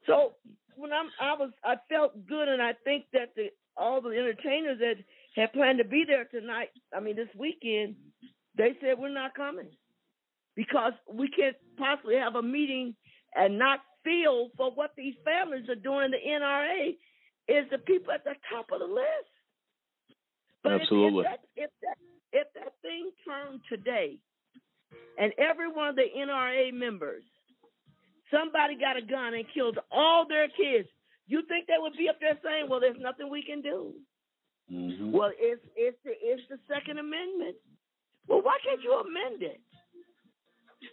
So 0.06 0.34
when 0.74 0.92
I'm 0.92 1.10
I 1.20 1.34
was 1.34 1.50
I 1.64 1.76
felt 1.88 2.26
good 2.26 2.48
and 2.48 2.62
I 2.62 2.72
think 2.84 3.04
that 3.12 3.34
the 3.36 3.48
all 3.76 4.00
the 4.00 4.10
entertainers 4.10 4.78
that 4.78 4.96
had 5.34 5.52
planned 5.52 5.78
to 5.78 5.84
be 5.84 6.04
there 6.06 6.24
tonight, 6.24 6.70
I 6.94 7.00
mean 7.00 7.16
this 7.16 7.28
weekend, 7.38 7.96
they 8.56 8.72
said 8.80 8.98
we're 8.98 9.10
not 9.10 9.34
coming. 9.34 9.68
Because 10.54 10.94
we 11.12 11.28
can't 11.28 11.56
possibly 11.76 12.16
have 12.16 12.36
a 12.36 12.42
meeting 12.42 12.96
and 13.36 13.58
not 13.58 13.80
feel 14.04 14.50
for 14.56 14.70
what 14.70 14.92
these 14.96 15.14
families 15.24 15.68
are 15.68 15.74
doing 15.74 16.06
in 16.06 16.10
the 16.12 16.22
NRA 16.24 16.96
is 17.48 17.68
the 17.70 17.78
people 17.78 18.12
at 18.12 18.24
the 18.24 18.34
top 18.50 18.66
of 18.72 18.80
the 18.80 18.86
list. 18.86 19.32
But 20.62 20.72
if- 20.74 20.82
Absolutely. 20.82 21.24
If, 21.24 21.30
that, 21.30 21.40
if 21.56 21.70
that 21.82 21.96
if 22.32 22.46
that 22.54 22.72
thing 22.82 23.10
turned 23.24 23.60
today 23.68 24.18
and 25.18 25.32
every 25.38 25.68
one 25.68 25.88
of 25.88 25.96
the 25.96 26.04
NRA 26.16 26.72
members, 26.72 27.22
somebody 28.30 28.76
got 28.76 28.96
a 28.96 29.02
gun 29.02 29.34
and 29.34 29.44
killed 29.54 29.78
all 29.90 30.26
their 30.28 30.48
kids, 30.48 30.88
you 31.28 31.42
think 31.48 31.66
they 31.66 31.78
would 31.78 31.96
be 31.96 32.08
up 32.08 32.18
there 32.20 32.38
saying, 32.42 32.66
"Well, 32.68 32.80
there's 32.80 33.00
nothing 33.00 33.30
we 33.30 33.42
can 33.42 33.62
do"? 33.62 33.94
Mm-hmm. 34.70 35.12
Well, 35.12 35.30
it's 35.38 35.62
it's 35.76 35.96
the 36.04 36.12
it's 36.20 36.42
the 36.50 36.58
Second 36.68 36.98
Amendment. 36.98 37.56
Well, 38.26 38.42
why 38.42 38.58
can't 38.64 38.82
you 38.82 38.92
amend 38.92 39.42
it? 39.42 39.60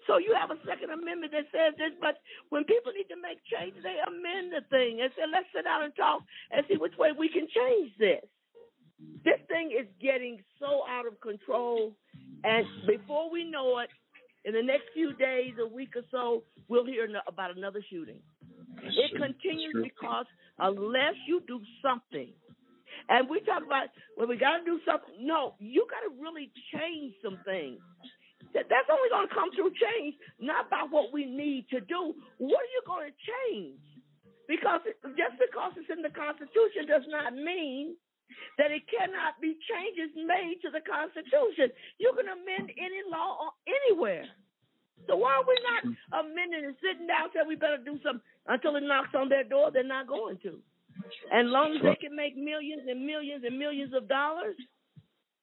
So 0.07 0.17
you 0.17 0.35
have 0.39 0.51
a 0.51 0.59
Second 0.65 0.91
Amendment 0.91 1.31
that 1.31 1.47
says 1.51 1.75
this, 1.77 1.91
but 1.99 2.19
when 2.49 2.63
people 2.63 2.91
need 2.95 3.07
to 3.11 3.19
make 3.19 3.39
changes, 3.47 3.83
they 3.83 3.99
amend 4.05 4.53
the 4.53 4.61
thing 4.69 5.01
and 5.01 5.11
say, 5.15 5.23
"Let's 5.27 5.47
sit 5.53 5.63
down 5.63 5.83
and 5.83 5.95
talk 5.95 6.23
and 6.51 6.65
see 6.67 6.77
which 6.77 6.97
way 6.97 7.11
we 7.11 7.29
can 7.29 7.47
change 7.47 7.95
this." 7.97 8.23
This 9.23 9.39
thing 9.47 9.71
is 9.71 9.87
getting 9.99 10.43
so 10.59 10.85
out 10.87 11.05
of 11.05 11.19
control, 11.19 11.95
and 12.43 12.65
before 12.87 13.29
we 13.29 13.43
know 13.43 13.79
it, 13.79 13.89
in 14.45 14.53
the 14.53 14.63
next 14.63 14.89
few 14.93 15.13
days, 15.13 15.57
a 15.59 15.67
week 15.67 15.95
or 15.95 16.03
so, 16.11 16.43
we'll 16.67 16.85
hear 16.85 17.07
about 17.27 17.55
another 17.55 17.81
shooting. 17.89 18.21
It 18.83 19.11
continues 19.15 19.75
because 19.83 20.25
unless 20.59 21.15
you 21.27 21.41
do 21.47 21.61
something, 21.81 22.33
and 23.09 23.29
we 23.29 23.41
talk 23.41 23.63
about 23.65 23.87
well, 24.15 24.27
we 24.27 24.37
got 24.37 24.57
to 24.59 24.65
do 24.65 24.79
something. 24.85 25.25
No, 25.25 25.55
you 25.59 25.85
got 25.89 26.07
to 26.07 26.21
really 26.21 26.51
change 26.73 27.13
some 27.21 27.39
things. 27.45 27.81
That 28.53 28.69
that's 28.69 28.89
only 28.89 29.09
going 29.09 29.27
to 29.27 29.33
come 29.33 29.49
through 29.57 29.73
change, 29.75 30.15
not 30.39 30.69
by 30.69 30.85
what 30.85 31.09
we 31.11 31.25
need 31.25 31.65
to 31.73 31.81
do. 31.81 32.13
What 32.37 32.61
are 32.61 32.73
you 32.73 32.81
going 32.85 33.09
to 33.09 33.15
change? 33.17 33.81
Because 34.47 34.85
just 35.17 35.35
because 35.41 35.73
it's 35.77 35.89
in 35.89 36.05
the 36.05 36.13
Constitution 36.13 36.85
does 36.85 37.07
not 37.09 37.33
mean 37.33 37.97
that 38.57 38.69
it 38.69 38.85
cannot 38.89 39.39
be 39.41 39.57
changes 39.65 40.13
made 40.13 40.61
to 40.61 40.69
the 40.69 40.81
Constitution. 40.85 41.73
You 41.97 42.13
can 42.13 42.29
amend 42.29 42.69
any 42.77 43.01
law 43.09 43.53
anywhere. 43.65 44.29
So 45.07 45.17
why 45.17 45.35
are 45.35 45.47
we 45.47 45.57
not 45.63 45.83
amending 46.23 46.65
and 46.65 46.75
sitting 46.79 47.07
down 47.07 47.29
saying 47.33 47.47
we 47.47 47.55
better 47.55 47.81
do 47.81 47.99
something 48.03 48.23
until 48.47 48.75
it 48.77 48.85
knocks 48.85 49.15
on 49.15 49.29
their 49.29 49.43
door? 49.43 49.71
They're 49.71 49.83
not 49.83 50.07
going 50.07 50.37
to. 50.43 50.59
And 51.31 51.49
long 51.49 51.75
as 51.75 51.81
they 51.81 51.97
can 51.99 52.15
make 52.15 52.37
millions 52.37 52.83
and 52.87 53.05
millions 53.05 53.43
and 53.45 53.57
millions 53.57 53.93
of 53.93 54.07
dollars 54.07 54.55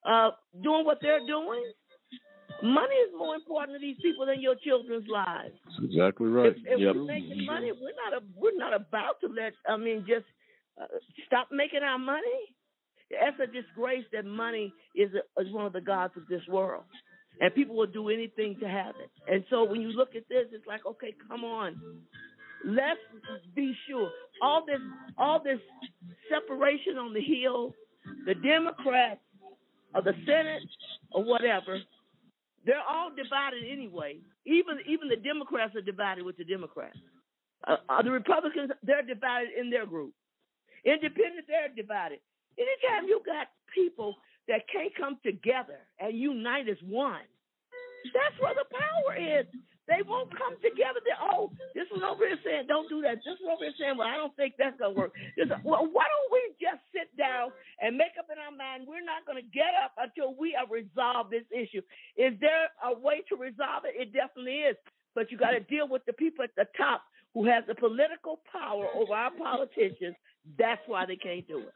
uh, 0.07 0.31
doing 0.63 0.85
what 0.85 0.99
they're 1.03 1.27
doing, 1.27 1.65
money 2.63 2.95
is 2.95 3.13
more 3.17 3.35
important 3.35 3.77
to 3.77 3.81
these 3.81 3.97
people 4.03 4.27
than 4.27 4.41
your 4.41 4.55
children's 4.55 5.09
lives. 5.09 5.55
That's 5.65 5.93
exactly 5.93 6.29
right. 6.29 6.47
If, 6.51 6.57
if 6.67 6.81
yep. 6.81 6.95
we're 6.95 7.05
making 7.05 7.47
money, 7.47 7.73
we're 7.73 7.97
not 7.97 8.23
a, 8.23 8.25
we're 8.37 8.57
not 8.57 8.75
about 8.75 9.21
to 9.23 9.29
let. 9.29 9.53
I 9.69 9.77
mean, 9.77 10.05
just 10.07 10.27
uh, 10.81 10.87
stop 11.27 11.49
making 11.53 11.83
our 11.83 11.99
money. 11.99 12.57
That's 13.11 13.39
a 13.43 13.47
disgrace 13.47 14.05
that 14.13 14.25
money 14.25 14.73
is 14.95 15.11
a, 15.15 15.41
is 15.41 15.53
one 15.53 15.67
of 15.67 15.73
the 15.73 15.81
gods 15.81 16.15
of 16.17 16.27
this 16.29 16.43
world, 16.49 16.85
and 17.41 17.55
people 17.55 17.77
will 17.77 17.87
do 17.87 18.09
anything 18.09 18.57
to 18.61 18.69
have 18.69 18.95
it. 19.03 19.11
And 19.33 19.45
so 19.51 19.65
when 19.65 19.81
you 19.81 19.89
look 19.89 20.15
at 20.15 20.29
this, 20.29 20.47
it's 20.53 20.67
like, 20.67 20.87
okay, 20.87 21.15
come 21.29 21.45
on, 21.45 21.81
let's 22.65 23.01
be 23.55 23.75
sure. 23.89 24.11
All 24.43 24.65
this 24.65 24.81
all 25.19 25.43
this 25.43 25.59
separation 26.31 26.99
on 26.99 27.13
the 27.13 27.21
hill, 27.21 27.75
the 28.27 28.35
Democrats 28.35 29.21
or 29.95 30.03
the 30.03 30.15
Senate 30.25 30.63
or 31.11 31.25
whatever, 31.25 31.81
they're 32.65 32.85
all 32.89 33.11
divided 33.11 33.65
anyway. 33.65 34.19
Even 34.45 34.79
even 34.87 35.09
the 35.09 35.17
Democrats 35.17 35.75
are 35.77 35.81
divided 35.81 36.25
with 36.25 36.37
the 36.37 36.45
Democrats. 36.45 36.99
Uh, 37.67 37.77
uh, 37.89 38.03
the 38.03 38.11
Republicans 38.11 38.71
they're 38.83 39.03
divided 39.03 39.51
in 39.59 39.71
their 39.71 39.87
group. 39.87 40.13
Independents 40.85 41.49
they're 41.49 41.73
divided. 41.75 42.21
Anytime 42.59 43.09
you 43.09 43.21
got 43.25 43.49
people 43.75 44.17
that 44.49 44.69
can't 44.73 44.93
come 44.97 45.19
together 45.25 45.81
and 45.99 46.17
unite 46.19 46.69
as 46.69 46.81
one, 46.85 47.25
that's 48.13 48.37
where 48.41 48.55
the 48.55 48.69
power 48.69 49.17
is. 49.17 49.47
They 49.89 50.07
won't 50.07 50.31
come 50.31 50.55
together. 50.63 51.03
They, 51.03 51.17
oh, 51.19 51.51
this 51.75 51.91
one 51.91 52.05
over 52.05 52.23
here 52.23 52.39
saying 52.47 52.71
don't 52.71 52.89
do 52.89 53.03
that. 53.03 53.19
This 53.27 53.35
one 53.43 53.59
over 53.59 53.65
here 53.67 53.75
saying, 53.75 53.99
well, 53.99 54.07
I 54.07 54.15
don't 54.15 54.35
think 54.37 54.55
that's 54.55 54.79
gonna 54.79 54.95
work. 54.95 55.11
This, 55.37 55.51
well, 55.65 55.89
why 55.91 56.07
don't 56.07 56.31
we 56.31 56.55
just 56.63 56.79
sit 56.95 57.11
down 57.19 57.51
and 57.81 57.97
make 57.97 58.15
up 58.19 58.27
in 58.31 58.39
our 58.39 58.53
mind 58.55 58.87
we're 58.87 59.05
not 59.05 59.25
gonna 59.27 59.47
get 59.53 59.73
up 59.83 59.93
until 59.99 60.35
we 60.39 60.57
have 60.59 60.71
resolved 60.71 61.31
this 61.31 61.49
issue? 61.51 61.83
Is 62.17 62.39
there 62.41 62.69
a 62.85 62.99
way 62.99 63.23
to 63.29 63.37
resolve 63.37 63.85
it? 63.85 63.97
It 63.97 64.13
definitely 64.13 64.69
is. 64.69 64.77
But 65.15 65.31
you 65.31 65.39
got 65.39 65.51
to 65.51 65.61
deal 65.61 65.89
with 65.89 66.05
the 66.07 66.13
people 66.13 66.45
at 66.45 66.55
the 66.57 66.67
top 66.77 67.03
who 67.35 67.47
has 67.47 67.65
the 67.67 67.75
political 67.75 68.41
power 68.51 68.87
over 68.95 69.13
our 69.13 69.31
politicians. 69.33 70.15
That's 70.59 70.81
why 70.87 71.07
they 71.07 71.17
can't 71.17 71.47
do 71.47 71.59
it. 71.59 71.75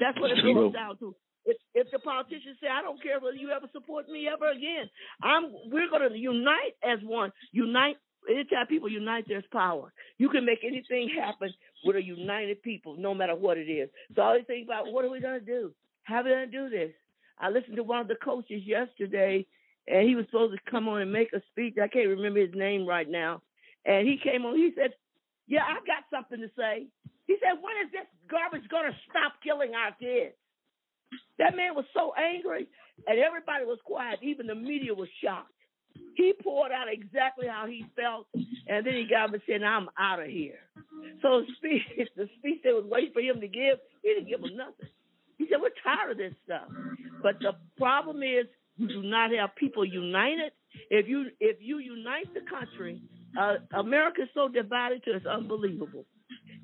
That's 0.00 0.18
what 0.20 0.30
it 0.30 0.38
boils 0.42 0.74
down 0.74 0.98
to. 0.98 1.14
If 1.44 1.56
if 1.74 1.90
the 1.90 1.98
politicians 1.98 2.56
say, 2.60 2.68
I 2.68 2.82
don't 2.82 3.02
care 3.02 3.18
whether 3.18 3.36
you 3.36 3.50
ever 3.50 3.66
support 3.72 4.08
me 4.08 4.28
ever 4.32 4.50
again, 4.50 4.88
I'm 5.22 5.50
we're 5.66 5.90
gonna 5.90 6.14
unite 6.14 6.78
as 6.84 7.00
one. 7.02 7.32
Unite 7.50 7.96
anytime 8.30 8.66
people 8.66 8.88
unite 8.88 9.24
there's 9.28 9.44
power. 9.52 9.92
You 10.18 10.28
can 10.28 10.44
make 10.44 10.60
anything 10.64 11.08
happen 11.08 11.52
with 11.84 11.96
a 11.96 12.02
united 12.02 12.62
people, 12.62 12.96
no 12.96 13.14
matter 13.14 13.34
what 13.34 13.58
it 13.58 13.70
is. 13.70 13.88
So 14.14 14.22
I 14.22 14.26
always 14.26 14.44
think 14.46 14.66
about 14.66 14.92
what 14.92 15.04
are 15.04 15.10
we 15.10 15.20
gonna 15.20 15.40
do? 15.40 15.72
How 16.04 16.20
are 16.20 16.24
we 16.24 16.30
gonna 16.30 16.46
do 16.46 16.68
this? 16.70 16.92
I 17.38 17.50
listened 17.50 17.76
to 17.76 17.82
one 17.82 18.00
of 18.00 18.08
the 18.08 18.16
coaches 18.16 18.62
yesterday 18.64 19.46
and 19.88 20.08
he 20.08 20.14
was 20.14 20.26
supposed 20.26 20.54
to 20.54 20.70
come 20.70 20.88
on 20.88 21.02
and 21.02 21.12
make 21.12 21.32
a 21.32 21.42
speech. 21.50 21.74
I 21.82 21.88
can't 21.88 22.08
remember 22.08 22.40
his 22.40 22.54
name 22.54 22.86
right 22.86 23.08
now. 23.08 23.42
And 23.84 24.06
he 24.06 24.16
came 24.22 24.44
on, 24.44 24.56
he 24.56 24.70
said, 24.76 24.92
Yeah, 25.48 25.64
I've 25.66 25.86
got 25.86 26.04
something 26.10 26.38
to 26.40 26.50
say. 26.56 26.86
He 27.26 27.36
said, 27.40 27.58
When 27.60 27.74
is 27.84 27.90
this 27.90 28.06
garbage 28.30 28.68
gonna 28.70 28.94
stop 29.10 29.34
killing 29.42 29.74
our 29.74 29.92
kids? 29.98 30.34
That 31.38 31.56
man 31.56 31.74
was 31.74 31.84
so 31.92 32.12
angry, 32.14 32.68
and 33.06 33.18
everybody 33.18 33.64
was 33.64 33.78
quiet. 33.84 34.20
Even 34.22 34.46
the 34.46 34.54
media 34.54 34.94
was 34.94 35.08
shocked. 35.22 35.52
He 36.14 36.32
poured 36.42 36.72
out 36.72 36.86
exactly 36.90 37.46
how 37.46 37.66
he 37.66 37.86
felt, 37.96 38.26
and 38.34 38.86
then 38.86 38.94
he 38.94 39.06
got 39.08 39.28
up 39.28 39.34
and 39.34 39.42
said, 39.46 39.62
"I'm 39.62 39.88
out 39.98 40.20
of 40.20 40.28
here." 40.28 40.60
So 41.22 41.42
the 41.42 41.46
speech, 41.56 42.08
the 42.16 42.28
speech 42.38 42.60
they 42.62 42.72
was 42.72 42.84
waiting 42.86 43.12
for 43.12 43.20
him 43.20 43.40
to 43.40 43.48
give, 43.48 43.78
he 44.02 44.14
didn't 44.14 44.28
give 44.28 44.40
them 44.40 44.56
nothing. 44.56 44.88
He 45.38 45.46
said, 45.48 45.60
"We're 45.60 45.70
tired 45.82 46.12
of 46.12 46.18
this 46.18 46.34
stuff." 46.44 46.68
But 47.22 47.38
the 47.40 47.52
problem 47.78 48.22
is, 48.22 48.46
you 48.76 48.88
do 48.88 49.02
not 49.02 49.30
have 49.32 49.54
people 49.56 49.84
united. 49.84 50.52
If 50.90 51.08
you 51.08 51.26
if 51.40 51.58
you 51.60 51.78
unite 51.78 52.32
the 52.34 52.40
country, 52.48 53.02
uh, 53.38 53.56
America 53.74 54.22
is 54.22 54.28
so 54.34 54.48
divided 54.48 55.04
to 55.04 55.16
it's 55.16 55.26
unbelievable. 55.26 56.04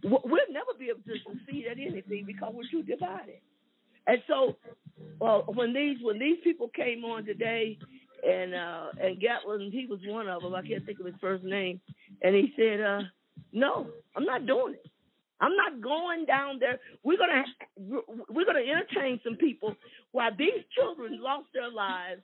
We'll 0.05 0.51
never 0.51 0.73
be 0.79 0.91
able 0.91 1.03
to 1.07 1.15
succeed 1.27 1.67
at 1.67 1.79
anything 1.79 2.25
because 2.27 2.53
we're 2.55 2.71
too 2.71 2.83
divided. 2.83 3.41
And 4.07 4.23
so, 4.27 4.57
uh, 5.21 5.41
when 5.53 5.75
these 5.75 5.99
when 6.01 6.19
these 6.19 6.39
people 6.43 6.69
came 6.69 7.05
on 7.05 7.25
today, 7.25 7.79
and 8.27 8.55
uh, 8.55 8.87
and 9.01 9.21
Gatlin, 9.21 9.71
he 9.73 9.87
was 9.87 10.01
one 10.07 10.29
of 10.29 10.43
them. 10.43 10.55
I 10.55 10.67
can't 10.67 10.85
think 10.85 11.01
of 11.01 11.07
his 11.07 11.15
first 11.21 11.45
name, 11.45 11.81
and 12.23 12.35
he 12.35 12.53
said, 12.57 12.81
uh, 12.81 13.01
"No, 13.53 13.87
I'm 14.17 14.25
not 14.25 14.47
doing 14.47 14.75
it. 14.75 14.91
I'm 15.41 15.55
not 15.55 15.81
going 15.81 16.25
down 16.25 16.59
there. 16.59 16.81
We're 17.05 17.19
gonna 17.19 17.45
we're 18.29 18.45
gonna 18.45 18.61
entertain 18.61 19.21
some 19.23 19.37
people 19.37 19.75
while 20.13 20.31
these 20.37 20.65
children 20.77 21.21
lost 21.23 21.47
their 21.55 21.71
lives. 21.71 22.23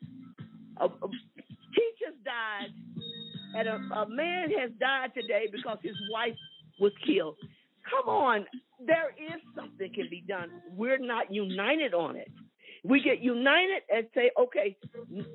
A 0.80 0.88
teachers 0.88 2.18
died, 2.24 2.72
and 3.57 3.68
a, 3.68 3.95
a 3.95 4.09
man 4.09 4.51
has 4.59 4.70
died 4.80 5.12
today 5.14 5.47
because 5.51 5.78
his 5.82 5.97
wife 6.11 6.34
was 6.80 6.92
killed. 7.07 7.36
Come 7.88 8.09
on, 8.09 8.47
there 8.84 9.11
is 9.11 9.40
something 9.55 9.92
can 9.95 10.09
be 10.11 10.24
done. 10.26 10.51
We're 10.72 10.99
not 10.99 11.32
united 11.32 11.95
on 11.95 12.16
it. 12.16 12.30
We 12.85 13.01
get 13.01 13.20
united 13.20 13.82
and 13.89 14.07
say, 14.14 14.30
okay, 14.39 14.76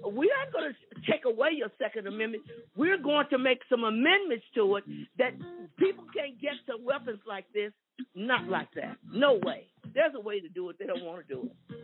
we're 0.04 0.30
not 0.38 0.54
going 0.54 0.72
to 0.72 1.12
take 1.12 1.26
away 1.26 1.50
your 1.56 1.72
Second 1.82 2.06
Amendment. 2.08 2.44
We're 2.76 2.98
going 2.98 3.26
to 3.32 3.40
make 3.40 3.60
some 3.70 3.84
amendments 3.84 4.46
to 4.54 4.76
it 4.76 4.84
that 5.18 5.34
people 5.78 6.06
can't 6.16 6.40
get 6.40 6.54
to 6.68 6.78
weapons 6.84 7.20
like 7.28 7.46
this. 7.54 7.72
Not 8.16 8.48
like 8.48 8.70
that. 8.76 8.98
No 9.12 9.40
way. 9.44 9.68
There's 9.94 10.14
a 10.16 10.22
way 10.22 10.40
to 10.40 10.48
do 10.48 10.70
it. 10.70 10.78
They 10.80 10.86
don't 10.86 11.04
want 11.04 11.28
to 11.28 11.34
do 11.34 11.50
it. 11.50 11.78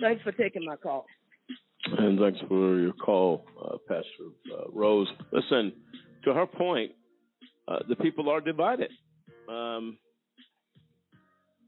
Thanks 0.00 0.22
for 0.22 0.32
taking 0.32 0.64
my 0.64 0.76
call. 0.76 1.06
And 1.98 2.18
thanks 2.18 2.40
for 2.48 2.78
your 2.80 2.92
call, 2.92 3.44
uh, 3.64 3.76
Pastor 3.86 4.32
uh, 4.52 4.70
Rose. 4.72 5.08
Listen, 5.32 5.72
to 6.24 6.34
her 6.34 6.46
point, 6.46 6.92
uh, 7.68 7.78
the 7.88 7.96
people 7.96 8.28
are 8.28 8.40
divided. 8.40 8.90
Um, 9.48 9.98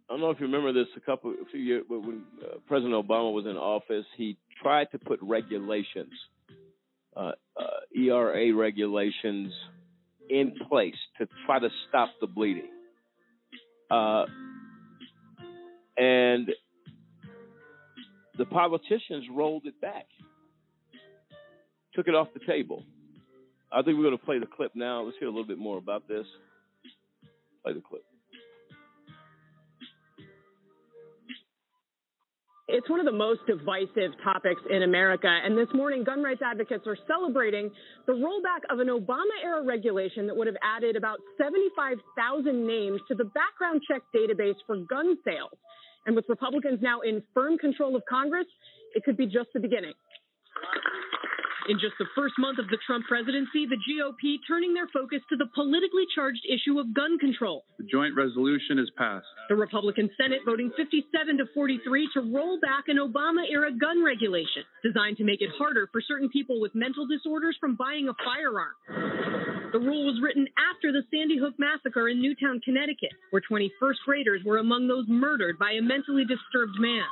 I 0.08 0.14
don't 0.14 0.20
know 0.20 0.30
if 0.30 0.40
you 0.40 0.46
remember 0.46 0.72
this 0.72 0.88
a 0.96 1.00
couple, 1.00 1.32
a 1.32 1.50
few 1.50 1.60
years 1.60 1.84
when 1.86 2.22
uh, 2.42 2.56
President 2.66 2.94
Obama 2.94 3.30
was 3.32 3.44
in 3.44 3.56
office. 3.56 4.06
He 4.16 4.38
tried 4.62 4.90
to 4.92 4.98
put 4.98 5.18
regulations, 5.22 6.12
uh, 7.14 7.32
uh, 7.56 7.64
ERA 7.94 8.54
regulations, 8.54 9.52
in 10.30 10.54
place 10.68 10.94
to 11.18 11.28
try 11.44 11.58
to 11.58 11.68
stop 11.88 12.08
the 12.22 12.26
bleeding. 12.26 12.70
Uh, 13.90 14.24
and 15.98 16.48
the 18.38 18.46
politicians 18.46 19.26
rolled 19.30 19.66
it 19.66 19.78
back, 19.80 20.06
took 21.94 22.08
it 22.08 22.14
off 22.14 22.28
the 22.32 22.40
table. 22.46 22.82
I 23.70 23.82
think 23.82 23.98
we're 23.98 24.04
going 24.04 24.18
to 24.18 24.24
play 24.24 24.38
the 24.38 24.46
clip 24.46 24.72
now. 24.74 25.02
Let's 25.02 25.18
hear 25.18 25.28
a 25.28 25.30
little 25.30 25.46
bit 25.46 25.58
more 25.58 25.76
about 25.76 26.08
this. 26.08 26.24
Play 27.62 27.74
the 27.74 27.82
clip. 27.82 28.04
It's 32.70 32.88
one 32.90 33.00
of 33.00 33.06
the 33.06 33.12
most 33.12 33.40
divisive 33.46 34.12
topics 34.22 34.60
in 34.68 34.82
America. 34.82 35.26
And 35.26 35.56
this 35.56 35.68
morning, 35.72 36.04
gun 36.04 36.22
rights 36.22 36.42
advocates 36.44 36.86
are 36.86 36.98
celebrating 37.06 37.70
the 38.06 38.12
rollback 38.12 38.70
of 38.70 38.78
an 38.78 38.88
Obama 38.88 39.32
era 39.42 39.64
regulation 39.64 40.26
that 40.26 40.36
would 40.36 40.46
have 40.46 40.56
added 40.62 40.94
about 40.94 41.18
75,000 41.38 42.66
names 42.66 43.00
to 43.08 43.14
the 43.14 43.24
background 43.24 43.80
check 43.90 44.02
database 44.14 44.56
for 44.66 44.76
gun 44.76 45.16
sales. 45.24 45.56
And 46.04 46.14
with 46.14 46.26
Republicans 46.28 46.80
now 46.82 47.00
in 47.00 47.22
firm 47.32 47.56
control 47.56 47.96
of 47.96 48.02
Congress, 48.06 48.46
it 48.94 49.02
could 49.02 49.16
be 49.16 49.24
just 49.24 49.48
the 49.54 49.60
beginning. 49.60 49.94
In 51.68 51.76
just 51.76 52.00
the 52.00 52.08
first 52.16 52.32
month 52.40 52.56
of 52.58 52.64
the 52.72 52.80
Trump 52.88 53.04
presidency, 53.04 53.68
the 53.68 53.76
GOP 53.76 54.40
turning 54.48 54.72
their 54.72 54.88
focus 54.88 55.20
to 55.28 55.36
the 55.36 55.52
politically 55.52 56.08
charged 56.16 56.40
issue 56.48 56.80
of 56.80 56.96
gun 56.96 57.18
control. 57.20 57.68
The 57.76 57.84
joint 57.84 58.16
resolution 58.16 58.78
is 58.80 58.88
passed. 58.96 59.28
The 59.52 59.60
Republican 59.60 60.08
Senate 60.16 60.40
voting 60.48 60.72
57 60.80 61.12
to 61.36 61.44
43 61.52 62.08
to 62.14 62.20
roll 62.32 62.58
back 62.64 62.88
an 62.88 62.96
Obama 62.96 63.44
era 63.44 63.68
gun 63.68 64.02
regulation 64.02 64.64
designed 64.82 65.18
to 65.18 65.28
make 65.28 65.44
it 65.44 65.52
harder 65.60 65.92
for 65.92 66.00
certain 66.00 66.30
people 66.32 66.58
with 66.58 66.74
mental 66.74 67.06
disorders 67.06 67.54
from 67.60 67.76
buying 67.76 68.08
a 68.08 68.16
firearm. 68.16 68.72
The 69.76 69.84
rule 69.84 70.08
was 70.08 70.24
written 70.24 70.48
after 70.56 70.88
the 70.88 71.04
Sandy 71.12 71.36
Hook 71.36 71.60
massacre 71.60 72.08
in 72.08 72.22
Newtown, 72.22 72.64
Connecticut, 72.64 73.12
where 73.28 73.44
20 73.44 73.70
first 73.78 74.00
graders 74.06 74.40
were 74.42 74.56
among 74.56 74.88
those 74.88 75.04
murdered 75.06 75.58
by 75.58 75.72
a 75.72 75.82
mentally 75.82 76.24
disturbed 76.24 76.80
man. 76.80 77.04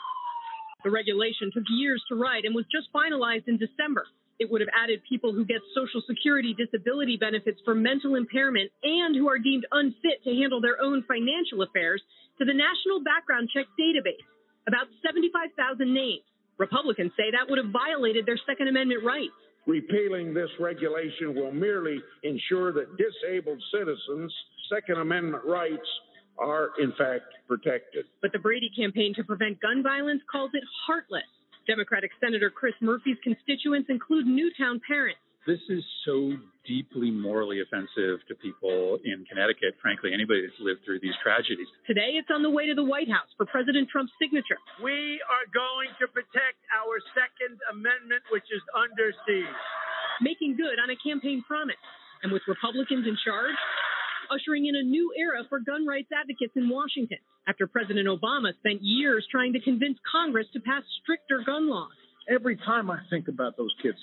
The 0.83 0.91
regulation 0.91 1.51
took 1.53 1.65
years 1.69 2.03
to 2.09 2.17
write 2.17 2.47
and 2.47 2.55
was 2.55 2.65
just 2.73 2.89
finalized 2.89 3.49
in 3.49 3.59
December. 3.59 4.07
It 4.39 4.51
would 4.51 4.61
have 4.61 4.71
added 4.77 5.01
people 5.09 5.33
who 5.33 5.45
get 5.45 5.65
Social 5.75 6.03
Security 6.07 6.53
disability 6.53 7.17
benefits 7.17 7.61
for 7.65 7.75
mental 7.75 8.17
impairment 8.17 8.71
and 8.83 9.17
who 9.17 9.29
are 9.29 9.39
deemed 9.39 9.65
unfit 9.73 10.23
to 10.25 10.31
handle 10.31 10.61
their 10.61 10.81
own 10.81 11.05
financial 11.09 11.63
affairs 11.63 12.03
to 12.39 12.45
the 12.45 12.53
National 12.53 13.01
Background 13.01 13.49
Check 13.53 13.67
Database, 13.81 14.21
about 14.69 14.93
75,000 15.05 15.89
names. 15.93 16.25
Republicans 16.59 17.13
say 17.17 17.33
that 17.33 17.49
would 17.49 17.59
have 17.59 17.73
violated 17.73 18.27
their 18.27 18.39
Second 18.47 18.69
Amendment 18.69 19.05
rights. 19.05 19.33
Repealing 19.67 20.33
this 20.33 20.51
regulation 20.61 21.35
will 21.35 21.51
merely 21.51 21.99
ensure 22.23 22.73
that 22.73 22.97
disabled 22.97 23.61
citizens' 23.73 24.33
Second 24.73 25.01
Amendment 25.01 25.45
rights 25.45 25.89
are, 26.39 26.71
in 26.79 26.93
fact, 26.93 27.25
protected. 27.49 28.05
But 28.21 28.33
the 28.33 28.39
Brady 28.39 28.71
campaign 28.77 29.15
to 29.17 29.25
prevent 29.25 29.61
gun 29.61 29.83
violence 29.83 30.23
calls 30.31 30.51
it 30.55 30.63
heartless. 30.87 31.25
Democratic 31.67 32.11
Senator 32.23 32.51
Chris 32.51 32.75
Murphy's 32.81 33.19
constituents 33.23 33.91
include 33.91 34.27
Newtown 34.27 34.81
parents. 34.87 35.21
This 35.47 35.63
is 35.71 35.85
so 36.03 36.35
deeply 36.67 37.15
morally 37.15 37.63
offensive 37.63 38.19
to 38.27 38.35
people 38.43 38.99
in 39.07 39.23
Connecticut, 39.31 39.79
frankly, 39.79 40.11
anybody 40.11 40.43
that's 40.43 40.59
lived 40.59 40.83
through 40.83 40.99
these 40.99 41.15
tragedies. 41.23 41.71
Today, 41.87 42.19
it's 42.19 42.27
on 42.35 42.43
the 42.43 42.51
way 42.51 42.67
to 42.67 42.75
the 42.75 42.83
White 42.83 43.07
House 43.07 43.31
for 43.39 43.47
President 43.47 43.87
Trump's 43.87 44.11
signature. 44.19 44.59
We 44.83 45.23
are 45.31 45.47
going 45.55 45.95
to 46.03 46.11
protect 46.11 46.59
our 46.75 46.99
Second 47.15 47.63
Amendment, 47.71 48.27
which 48.35 48.51
is 48.51 48.59
under 48.75 49.15
siege. 49.23 49.47
Making 50.19 50.59
good 50.59 50.83
on 50.83 50.91
a 50.91 50.99
campaign 50.99 51.47
promise. 51.47 51.79
And 52.27 52.35
with 52.35 52.43
Republicans 52.51 53.07
in 53.07 53.15
charge, 53.23 53.55
ushering 54.31 54.67
in 54.67 54.77
a 54.77 54.83
new 54.83 55.13
era 55.19 55.45
for 55.49 55.61
gun 55.61 55.87
rights 55.87 56.09
advocates 56.13 56.53
in 56.57 56.69
Washington 56.69 57.19
after 57.49 57.67
President 57.67 58.09
Obama 58.09 58.53
spent 58.59 58.83
years 58.83 59.27
trying 59.31 59.53
to 59.53 59.61
convince 59.61 59.99
Congress 60.11 60.47
to 60.53 60.61
pass 60.61 60.83
stricter 61.03 61.43
gun 61.45 61.69
laws. 61.69 61.93
Every 62.29 62.57
time 62.57 62.91
I 62.91 62.99
think 63.11 63.29
about 63.29 63.57
those 63.57 63.75
kids, 63.83 63.99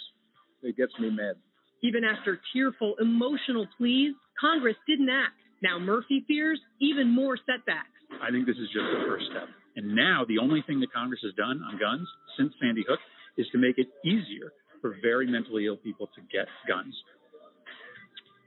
it 0.61 0.77
gets 0.77 0.93
me 0.99 1.09
mad. 1.09 1.35
Even 1.83 2.03
after 2.03 2.39
tearful, 2.53 2.95
emotional 3.01 3.67
pleas, 3.77 4.15
Congress 4.39 4.77
didn't 4.87 5.09
act. 5.09 5.35
Now 5.61 5.79
Murphy 5.79 6.23
fears 6.27 6.59
even 6.79 7.09
more 7.09 7.37
setbacks. 7.37 7.91
I 8.21 8.31
think 8.31 8.45
this 8.45 8.55
is 8.55 8.67
just 8.71 8.87
the 8.87 9.03
first 9.07 9.25
step. 9.31 9.47
And 9.75 9.95
now 9.95 10.23
the 10.27 10.39
only 10.39 10.63
thing 10.65 10.79
that 10.79 10.93
Congress 10.93 11.19
has 11.23 11.33
done 11.33 11.61
on 11.63 11.79
guns 11.79 12.07
since 12.37 12.53
Sandy 12.61 12.85
Hook 12.87 12.99
is 13.37 13.47
to 13.51 13.57
make 13.57 13.77
it 13.77 13.87
easier 14.05 14.53
for 14.81 14.95
very 15.01 15.25
mentally 15.27 15.65
ill 15.65 15.77
people 15.77 16.07
to 16.15 16.21
get 16.31 16.47
guns. 16.67 16.93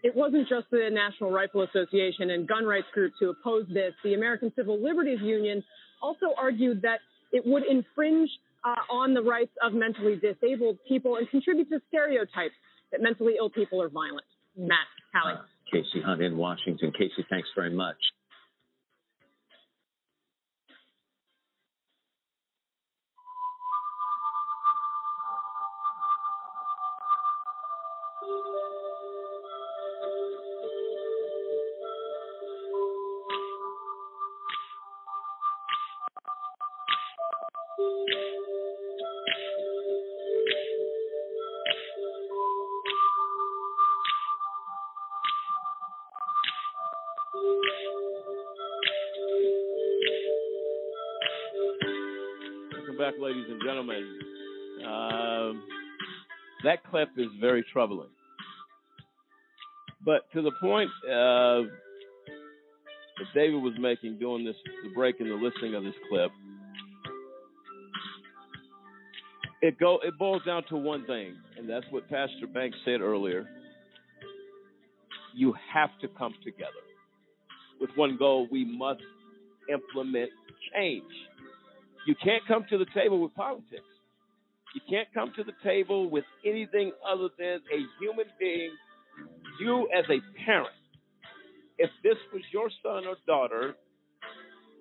It 0.06 0.14
wasn't 0.14 0.48
just 0.48 0.70
the 0.70 0.88
National 0.88 1.32
Rifle 1.32 1.62
Association 1.62 2.30
and 2.30 2.46
gun 2.46 2.64
rights 2.64 2.86
groups 2.94 3.16
who 3.18 3.28
opposed 3.30 3.74
this. 3.74 3.92
The 4.04 4.14
American 4.14 4.52
Civil 4.54 4.80
Liberties 4.80 5.18
Union 5.20 5.64
also 6.00 6.26
argued 6.38 6.80
that 6.82 7.00
it 7.32 7.44
would 7.44 7.64
infringe 7.68 8.30
uh, 8.62 8.76
on 8.88 9.14
the 9.14 9.22
rights 9.22 9.50
of 9.64 9.72
mentally 9.72 10.14
disabled 10.14 10.78
people 10.86 11.16
and 11.16 11.28
contribute 11.28 11.68
to 11.70 11.80
stereotypes 11.88 12.54
that 12.92 13.02
mentally 13.02 13.34
ill 13.36 13.50
people 13.50 13.82
are 13.82 13.88
violent. 13.88 14.22
Matt, 14.56 14.86
Hallie. 15.12 15.40
Kasie 15.74 16.04
Hunt 16.04 16.22
in 16.22 16.36
Washington. 16.36 16.92
Kasie, 16.92 17.26
thanks 17.28 17.48
very 17.56 17.74
much. 17.74 17.98
Gentlemen. 53.66 54.18
Um, 54.86 55.64
that 56.64 56.84
clip 56.88 57.08
is 57.16 57.26
very 57.40 57.64
troubling. 57.72 58.08
But 60.04 60.30
to 60.34 60.42
the 60.42 60.52
point 60.60 60.88
uh, 61.04 61.66
that 63.18 63.26
David 63.34 63.60
was 63.60 63.74
making 63.80 64.18
doing 64.18 64.44
this, 64.44 64.54
the 64.84 64.90
break 64.94 65.18
and 65.20 65.28
the 65.28 65.34
listening 65.34 65.74
of 65.74 65.82
this 65.82 65.94
clip, 66.08 66.30
it 69.62 69.78
go 69.80 69.98
it 70.04 70.16
boils 70.16 70.42
down 70.46 70.62
to 70.68 70.76
one 70.76 71.04
thing, 71.06 71.34
and 71.58 71.68
that's 71.68 71.86
what 71.90 72.08
Pastor 72.08 72.46
Banks 72.52 72.76
said 72.84 73.00
earlier. 73.00 73.48
You 75.34 75.54
have 75.74 75.90
to 76.02 76.08
come 76.08 76.34
together 76.44 76.70
with 77.80 77.90
one 77.96 78.16
goal. 78.16 78.46
We 78.50 78.64
must 78.64 79.02
implement 79.68 80.30
change. 80.72 81.02
You 82.06 82.14
can't 82.22 82.46
come 82.46 82.64
to 82.70 82.78
the 82.78 82.86
table 82.94 83.20
with 83.20 83.34
politics. 83.34 83.90
You 84.74 84.80
can't 84.88 85.08
come 85.12 85.32
to 85.36 85.42
the 85.44 85.54
table 85.64 86.08
with 86.08 86.24
anything 86.44 86.92
other 87.06 87.28
than 87.38 87.60
a 87.72 87.78
human 88.00 88.26
being, 88.38 88.70
you 89.60 89.88
as 89.96 90.04
a 90.10 90.20
parent. 90.44 90.74
If 91.78 91.90
this 92.02 92.16
was 92.32 92.42
your 92.52 92.70
son 92.82 93.06
or 93.06 93.16
daughter, 93.26 93.74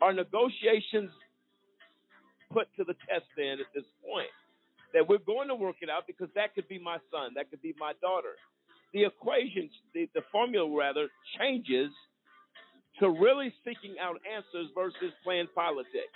are 0.02 0.14
negotiations 0.14 1.10
put 2.52 2.68
to 2.77 2.84
the 2.84 2.93
test 3.10 3.26
then 3.35 3.57
at 3.60 3.68
this 3.73 3.85
point? 4.03 4.30
That 4.93 5.07
we're 5.07 5.18
going 5.26 5.47
to 5.47 5.56
work 5.56 5.77
it 5.81 5.89
out 5.89 6.07
because 6.07 6.30
that 6.35 6.53
could 6.56 6.68
be 6.68 6.80
my 6.80 6.97
son, 7.11 7.31
that 7.35 7.49
could 7.49 7.61
be 7.61 7.73
my 7.80 7.93
daughter. 8.02 8.35
The 8.93 9.06
equation, 9.06 9.69
the, 9.93 10.07
the 10.14 10.22
formula 10.31 10.69
rather, 10.77 11.07
changes 11.39 11.91
to 12.99 13.10
really 13.10 13.53
seeking 13.65 13.95
out 13.99 14.15
answers 14.23 14.72
versus 14.76 15.11
playing 15.23 15.47
politics. 15.53 16.15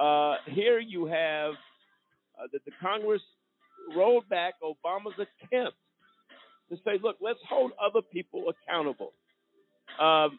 Uh, 0.00 0.36
here 0.46 0.78
you 0.78 1.06
have 1.06 1.52
uh, 2.38 2.46
that 2.52 2.64
the 2.64 2.72
Congress 2.80 3.22
rolled 3.96 4.28
back 4.28 4.54
Obama's 4.62 5.14
attempt 5.14 5.76
to 6.70 6.76
say, 6.84 6.98
look, 7.02 7.16
let's 7.20 7.38
hold 7.48 7.72
other 7.84 8.00
people 8.12 8.44
accountable. 8.48 9.12
Um, 10.00 10.38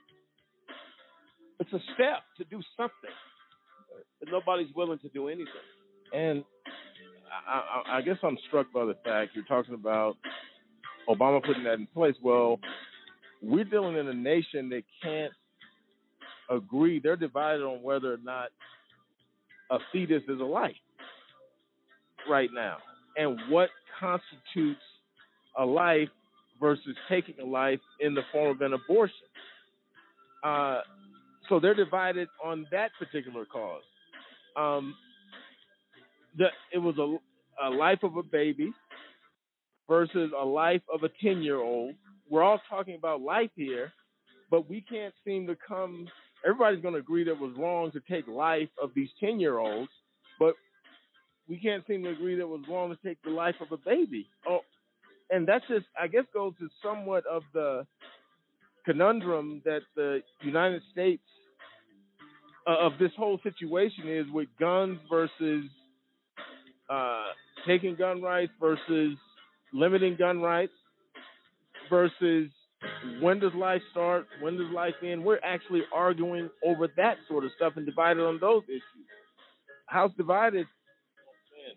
it's 1.59 1.71
a 1.71 1.79
step 1.93 2.23
to 2.37 2.43
do 2.45 2.61
something, 2.75 3.15
but 4.19 4.29
nobody's 4.31 4.73
willing 4.75 4.99
to 4.99 5.09
do 5.09 5.29
anything. 5.29 5.47
And 6.13 6.43
I, 7.47 7.61
I, 7.85 7.97
I 7.97 8.01
guess 8.01 8.17
I'm 8.23 8.37
struck 8.47 8.71
by 8.73 8.85
the 8.85 8.95
fact 9.05 9.31
you're 9.35 9.45
talking 9.45 9.73
about 9.73 10.17
Obama 11.07 11.43
putting 11.45 11.63
that 11.63 11.75
in 11.75 11.87
place. 11.87 12.15
Well, 12.21 12.59
we're 13.41 13.63
dealing 13.63 13.95
in 13.97 14.07
a 14.07 14.13
nation 14.13 14.69
that 14.69 14.83
can't 15.01 15.33
agree. 16.49 16.99
They're 16.99 17.15
divided 17.15 17.63
on 17.63 17.83
whether 17.83 18.13
or 18.13 18.19
not 18.23 18.49
a 19.71 19.77
fetus 19.91 20.23
is 20.27 20.39
a 20.39 20.43
life 20.45 20.75
right 22.29 22.49
now 22.53 22.77
and 23.17 23.39
what 23.49 23.69
constitutes 23.99 24.81
a 25.57 25.65
life 25.65 26.09
versus 26.59 26.95
taking 27.09 27.35
a 27.41 27.45
life 27.45 27.79
in 27.99 28.13
the 28.13 28.21
form 28.31 28.51
of 28.51 28.61
an 28.61 28.73
abortion. 28.73 29.15
Uh, 30.43 30.81
so 31.49 31.59
they're 31.59 31.75
divided 31.75 32.27
on 32.43 32.65
that 32.71 32.91
particular 32.99 33.45
cause. 33.45 33.83
Um, 34.55 34.95
the, 36.37 36.47
it 36.73 36.79
was 36.79 36.97
a, 36.97 37.67
a 37.67 37.69
life 37.69 37.99
of 38.03 38.17
a 38.17 38.23
baby 38.23 38.71
versus 39.87 40.31
a 40.39 40.45
life 40.45 40.81
of 40.93 41.03
a 41.03 41.09
10 41.21 41.41
year 41.41 41.57
old. 41.57 41.95
We're 42.29 42.43
all 42.43 42.61
talking 42.69 42.95
about 42.95 43.21
life 43.21 43.51
here, 43.55 43.91
but 44.49 44.69
we 44.69 44.81
can't 44.81 45.13
seem 45.25 45.47
to 45.47 45.55
come. 45.67 46.07
Everybody's 46.45 46.81
going 46.81 46.93
to 46.93 46.99
agree 46.99 47.23
that 47.23 47.31
it 47.31 47.39
was 47.39 47.53
wrong 47.57 47.91
to 47.91 48.01
take 48.09 48.27
life 48.27 48.69
of 48.81 48.91
these 48.95 49.09
10 49.19 49.39
year 49.39 49.57
olds, 49.57 49.89
but 50.39 50.55
we 51.47 51.57
can't 51.57 51.85
seem 51.87 52.03
to 52.03 52.09
agree 52.09 52.35
that 52.35 52.41
it 52.41 52.49
was 52.49 52.61
wrong 52.69 52.89
to 52.89 53.07
take 53.07 53.21
the 53.23 53.31
life 53.31 53.55
of 53.61 53.71
a 53.71 53.77
baby. 53.77 54.27
Oh, 54.47 54.59
and 55.29 55.47
that's 55.47 55.65
just, 55.67 55.85
I 55.99 56.07
guess, 56.07 56.25
goes 56.33 56.53
to 56.59 56.69
somewhat 56.83 57.25
of 57.25 57.43
the 57.53 57.85
conundrum 58.85 59.61
that 59.65 59.81
the 59.95 60.21
United 60.43 60.81
States 60.91 61.23
uh, 62.67 62.77
of 62.79 62.93
this 62.99 63.11
whole 63.17 63.39
situation 63.43 64.07
is 64.07 64.25
with 64.31 64.47
guns 64.59 64.99
versus 65.09 65.65
uh, 66.89 67.23
taking 67.67 67.95
gun 67.95 68.21
rights 68.21 68.51
versus 68.59 69.17
limiting 69.73 70.15
gun 70.15 70.41
rights 70.41 70.73
versus 71.89 72.49
when 73.21 73.39
does 73.39 73.53
life 73.53 73.81
start, 73.91 74.27
when 74.41 74.57
does 74.57 74.71
life 74.73 74.95
end. 75.03 75.23
We're 75.23 75.39
actually 75.43 75.81
arguing 75.93 76.49
over 76.63 76.87
that 76.97 77.17
sort 77.27 77.45
of 77.45 77.51
stuff 77.55 77.73
and 77.75 77.85
divided 77.85 78.23
on 78.23 78.39
those 78.39 78.63
issues. 78.63 78.83
House 79.87 80.11
divided, 80.17 80.65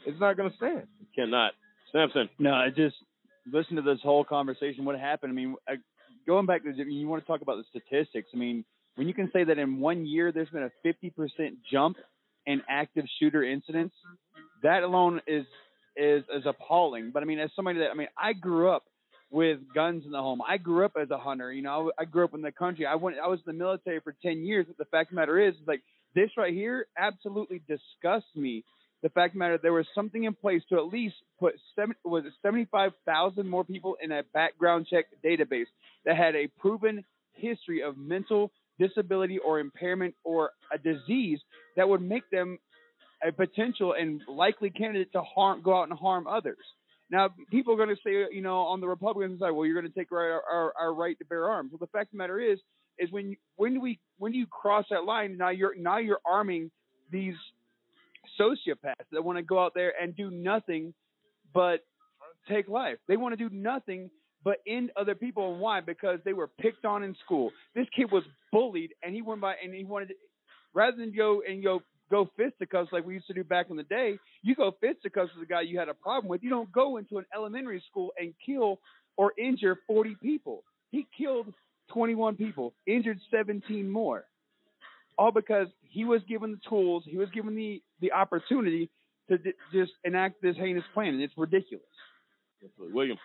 it's 0.07 0.21
not 0.21 0.37
going 0.37 0.51
to 0.51 0.57
stand. 0.57 0.79
It 1.01 1.09
cannot. 1.15 1.53
Sampson. 1.93 2.29
No, 2.39 2.53
I 2.53 2.69
just 2.69 2.97
listen 3.51 3.77
to 3.77 3.83
this 3.83 3.99
whole 4.03 4.25
conversation. 4.25 4.85
What 4.85 4.99
happened? 4.99 5.33
I 5.33 5.35
mean, 5.35 5.55
I, 5.69 5.75
going 6.27 6.47
back 6.47 6.63
to 6.65 6.73
you 6.73 7.09
want 7.09 7.23
to 7.23 7.27
talk 7.27 7.41
about 7.41 7.57
the 7.57 7.65
statistics. 7.71 8.29
I 8.35 8.37
mean, 8.37 8.65
when 8.97 9.09
you 9.09 9.15
can 9.15 9.31
say 9.33 9.45
that 9.45 9.59
in 9.59 9.81
one 9.81 10.07
year 10.07 10.33
there's 10.33 10.51
been 10.51 10.65
a 10.65 10.87
50% 10.87 11.13
jump 11.71 11.97
in 12.47 12.63
active 12.69 13.05
shooter 13.21 13.45
incidents, 13.45 13.95
that 14.63 14.83
alone 14.83 15.21
is 15.27 15.45
is 15.97 16.23
is 16.35 16.45
appalling. 16.47 17.11
But 17.13 17.23
I 17.23 17.27
mean, 17.27 17.39
as 17.39 17.51
somebody 17.55 17.79
that 17.81 17.91
I 17.91 17.95
mean, 17.95 18.09
I 18.17 18.33
grew 18.33 18.71
up 18.71 18.85
with 19.31 19.59
guns 19.75 20.05
in 20.05 20.13
the 20.13 20.21
home. 20.21 20.41
I 20.47 20.57
grew 20.57 20.85
up 20.85 20.93
as 21.01 21.11
a 21.11 21.19
hunter. 21.19 21.53
You 21.53 21.63
know, 21.63 21.91
I, 21.99 22.03
I 22.03 22.05
grew 22.05 22.25
up 22.25 22.35
in 22.35 22.43
the 22.43 22.53
country. 22.53 22.87
I 22.87 22.95
went. 22.95 23.17
I 23.23 23.27
was 23.29 23.41
in 23.41 23.57
the 23.57 23.59
military 23.59 24.01
for 24.01 24.15
10 24.23 24.45
years. 24.45 24.67
But 24.67 24.79
the 24.79 24.85
fact 24.87 25.11
of 25.11 25.17
the 25.17 25.21
matter 25.21 25.39
is, 25.39 25.55
like 25.67 25.83
this 26.15 26.31
right 26.37 26.53
here 26.53 26.87
absolutely 26.97 27.63
disgusts 27.69 28.35
me. 28.35 28.65
The 29.03 29.11
fact 29.11 29.29
of 29.29 29.35
the 29.35 29.39
matter, 29.39 29.59
there 29.63 29.73
was 29.73 29.87
something 29.95 30.25
in 30.25 30.35
place 30.35 30.63
to 30.71 30.77
at 30.77 30.87
least 30.87 31.15
put 31.39 31.55
seven, 31.77 31.95
was 32.05 32.25
it 32.25 32.33
75,000 32.43 33.49
more 33.49 33.65
people 33.65 33.97
in 34.03 34.11
a 34.11 34.23
background 34.35 34.87
check 34.91 35.05
database 35.25 35.67
that 36.05 36.17
had 36.17 36.35
a 36.35 36.49
proven 36.59 37.05
history 37.35 37.83
of 37.83 37.97
mental 37.97 38.51
disability 38.79 39.39
or 39.39 39.61
impairment 39.61 40.15
or 40.25 40.51
a 40.73 40.79
disease 40.79 41.39
that 41.77 41.89
would 41.89 42.03
make 42.03 42.29
them 42.31 42.59
a 43.27 43.33
potential 43.33 43.95
and 43.99 44.21
likely 44.29 44.71
candidate 44.71 45.13
to 45.13 45.23
harm, 45.23 45.63
go 45.63 45.81
out 45.81 45.89
and 45.89 45.99
harm 45.99 46.27
others. 46.27 46.57
Now, 47.11 47.31
people 47.51 47.73
are 47.73 47.77
going 47.77 47.89
to 47.89 47.97
say, 48.05 48.35
you 48.35 48.43
know, 48.43 48.59
on 48.59 48.81
the 48.81 48.89
Republican 48.89 49.39
side, 49.39 49.51
well, 49.51 49.65
you're 49.65 49.81
going 49.81 49.91
to 49.91 49.99
take 49.99 50.13
our, 50.13 50.43
our, 50.51 50.75
our 50.79 50.95
right 50.95 51.19
to 51.19 51.25
bear 51.25 51.49
arms. 51.49 51.71
Well, 51.73 51.79
the 51.81 51.87
fact 51.87 52.09
of 52.09 52.13
the 52.13 52.19
matter 52.19 52.39
is, 52.39 52.59
is 52.99 53.11
when 53.11 53.37
when 53.57 53.75
do 53.75 53.81
we 53.81 54.01
when 54.19 54.33
do 54.33 54.39
you 54.39 54.47
cross 54.47 54.85
that 54.91 55.05
line? 55.05 55.37
Now 55.39 55.51
you're 55.51 55.75
now 55.77 55.99
you're 55.99 56.21
arming 56.27 56.71
these 57.11 57.35
sociopaths 58.39 59.07
that 59.13 59.25
want 59.25 59.39
to 59.39 59.43
go 59.43 59.65
out 59.65 59.73
there 59.75 59.93
and 60.01 60.17
do 60.17 60.31
nothing 60.31 60.93
but 61.55 61.81
take 62.49 62.69
life. 62.69 62.99
They 63.07 63.17
want 63.17 63.39
to 63.39 63.49
do 63.49 63.55
nothing 63.55 64.11
but 64.45 64.59
end 64.67 64.91
other 64.97 65.15
people. 65.15 65.53
And 65.53 65.61
why? 65.61 65.81
Because 65.81 66.19
they 66.25 66.33
were 66.33 66.49
picked 66.61 66.85
on 66.85 67.03
in 67.03 67.15
school. 67.25 67.53
This 67.75 67.87
kid 67.95 68.11
was 68.11 68.25
bullied, 68.53 68.95
and 69.03 69.15
he 69.15 69.23
went 69.23 69.41
by 69.41 69.55
and 69.63 69.75
he 69.75 69.85
wanted, 69.85 70.09
to, 70.09 70.15
rather 70.75 70.97
than 70.97 71.15
go 71.15 71.43
and 71.49 71.63
go 71.63 71.83
go 72.11 72.29
fisticuffs 72.37 72.93
like 72.93 73.05
we 73.07 73.15
used 73.15 73.27
to 73.27 73.35
do 73.35 73.45
back 73.45 73.67
in 73.71 73.77
the 73.77 73.83
day. 73.85 74.19
You 74.43 74.55
go 74.55 74.75
fisticuffs 74.81 75.31
with 75.35 75.49
the 75.49 75.53
guy 75.53 75.63
you 75.63 75.79
had 75.79 75.89
a 75.89 75.95
problem 75.95 76.29
with. 76.29 76.43
You 76.43 76.51
don't 76.51 76.71
go 76.73 76.97
into 76.97 77.19
an 77.19 77.27
elementary 77.35 77.83
school 77.89 78.13
and 78.19 78.35
kill 78.45 78.79
or 79.17 79.33
injure 79.39 79.79
40 79.87 80.17
people. 80.23 80.65
He 80.91 81.07
killed 81.17 81.53
21 81.93 82.37
people, 82.37 82.75
injured 82.87 83.19
17 83.31 83.89
more, 83.89 84.25
all 85.19 85.33
because 85.33 85.69
he 85.83 86.05
was 86.05 86.23
given 86.29 86.53
the 86.53 86.61
tools, 86.69 87.03
he 87.07 87.17
was 87.17 87.29
given 87.31 87.55
the 87.55 87.83
the 88.01 88.13
opportunity 88.13 88.91
to 89.29 89.39
d- 89.39 89.53
just 89.73 89.93
enact 90.05 90.41
this 90.41 90.57
heinous 90.57 90.85
plan, 90.95 91.15
and 91.15 91.23
it's 91.23 91.35
ridiculous. 91.37 91.85
William. 92.79 93.19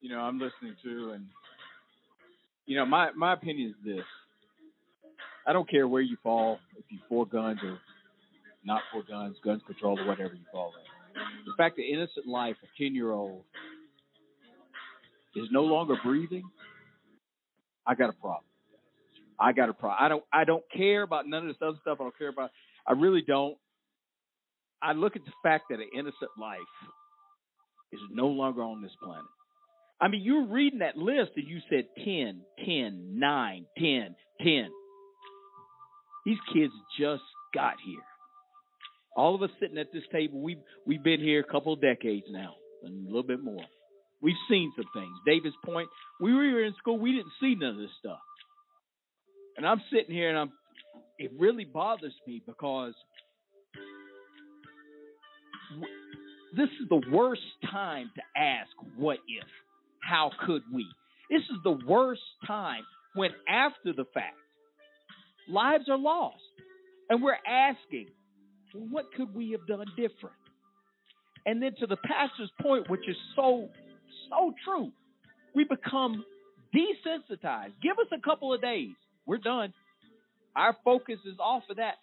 You 0.00 0.10
know, 0.10 0.18
I'm 0.18 0.38
listening 0.38 0.74
to, 0.82 1.12
and 1.12 1.26
you 2.66 2.76
know, 2.76 2.84
my 2.86 3.10
my 3.12 3.32
opinion 3.34 3.70
is 3.70 3.76
this: 3.84 4.04
I 5.46 5.52
don't 5.52 5.68
care 5.68 5.86
where 5.86 6.02
you 6.02 6.16
fall, 6.22 6.58
if 6.76 6.84
you 6.88 6.98
for 7.08 7.26
guns 7.26 7.60
or 7.62 7.78
not 8.64 8.82
for 8.92 9.02
guns, 9.02 9.36
guns 9.44 9.62
control 9.66 9.98
or 9.98 10.06
whatever 10.06 10.34
you 10.34 10.44
fall 10.52 10.72
in. 10.78 11.22
The 11.46 11.52
fact 11.56 11.76
that 11.76 11.82
innocent 11.82 12.26
life, 12.26 12.56
a 12.62 12.82
ten 12.82 12.94
year 12.94 13.12
old, 13.12 13.44
is 15.36 15.46
no 15.50 15.62
longer 15.62 15.96
breathing, 16.04 16.44
I 17.86 17.94
got 17.94 18.10
a 18.10 18.14
problem. 18.14 18.44
I 19.38 19.52
got 19.52 19.68
a 19.68 19.74
problem. 19.74 19.98
I 20.00 20.08
don't 20.08 20.24
I 20.32 20.44
don't 20.44 20.64
care 20.74 21.02
about 21.02 21.26
none 21.26 21.42
of 21.42 21.48
this 21.48 21.56
other 21.60 21.78
stuff. 21.80 21.98
I 22.00 22.04
don't 22.04 22.18
care 22.18 22.28
about 22.28 22.50
I 22.86 22.92
really 22.92 23.22
don't. 23.22 23.56
I 24.82 24.92
look 24.92 25.16
at 25.16 25.24
the 25.24 25.32
fact 25.42 25.64
that 25.70 25.78
an 25.78 25.88
innocent 25.94 26.30
life 26.38 26.58
is 27.92 28.00
no 28.10 28.28
longer 28.28 28.62
on 28.62 28.82
this 28.82 28.92
planet. 29.02 29.24
I 30.00 30.08
mean, 30.08 30.22
you 30.22 30.42
were 30.42 30.52
reading 30.52 30.80
that 30.80 30.96
list 30.96 31.32
and 31.36 31.46
you 31.46 31.60
said 31.70 31.86
10, 32.04 32.42
10, 32.64 33.20
9, 33.20 33.66
10, 33.78 34.16
10. 34.42 34.70
These 36.24 36.38
kids 36.52 36.72
just 36.98 37.22
got 37.54 37.74
here. 37.84 38.02
All 39.16 39.34
of 39.34 39.42
us 39.42 39.50
sitting 39.60 39.78
at 39.78 39.92
this 39.92 40.04
table, 40.10 40.40
we've, 40.40 40.62
we've 40.86 41.02
been 41.02 41.20
here 41.20 41.40
a 41.40 41.52
couple 41.52 41.72
of 41.72 41.80
decades 41.80 42.26
now, 42.30 42.54
and 42.82 43.04
a 43.04 43.08
little 43.08 43.22
bit 43.22 43.42
more. 43.42 43.64
We've 44.22 44.34
seen 44.48 44.72
some 44.76 44.86
things. 44.94 45.12
Davis 45.26 45.52
Point, 45.64 45.88
we 46.20 46.32
were 46.32 46.64
in 46.64 46.74
school, 46.78 46.98
we 46.98 47.12
didn't 47.12 47.32
see 47.40 47.56
none 47.58 47.70
of 47.70 47.78
this 47.78 47.90
stuff. 47.98 48.20
And 49.56 49.66
I'm 49.66 49.82
sitting 49.92 50.14
here 50.14 50.30
and 50.30 50.38
I'm, 50.38 50.52
it 51.18 51.32
really 51.38 51.64
bothers 51.64 52.14
me 52.26 52.40
because 52.46 52.94
this 56.56 56.68
is 56.80 56.88
the 56.88 57.02
worst 57.10 57.42
time 57.70 58.10
to 58.14 58.40
ask 58.40 58.70
what 58.96 59.18
if, 59.28 59.46
how 60.00 60.30
could 60.46 60.62
we? 60.72 60.86
This 61.30 61.42
is 61.42 61.56
the 61.64 61.78
worst 61.86 62.22
time 62.46 62.82
when 63.14 63.30
after 63.48 63.92
the 63.92 64.04
fact 64.14 64.36
lives 65.48 65.88
are 65.88 65.98
lost 65.98 66.42
and 67.10 67.22
we're 67.22 67.36
asking, 67.46 68.08
what 68.74 69.06
could 69.16 69.34
we 69.34 69.50
have 69.52 69.66
done 69.66 69.86
different? 69.96 70.36
And 71.46 71.62
then 71.62 71.74
to 71.80 71.86
the 71.86 71.96
pastor's 71.96 72.50
point, 72.60 72.88
which 72.88 73.08
is 73.08 73.16
so, 73.34 73.68
so 74.30 74.54
true, 74.64 74.92
we 75.54 75.64
become 75.64 76.24
desensitized. 76.74 77.72
Give 77.82 77.98
us 77.98 78.06
a 78.16 78.20
couple 78.20 78.52
of 78.54 78.60
days. 78.60 78.94
We're 79.26 79.38
done. 79.38 79.72
Our 80.56 80.76
focus 80.84 81.18
is 81.26 81.38
off 81.38 81.64
of 81.70 81.76
that. 81.76 81.94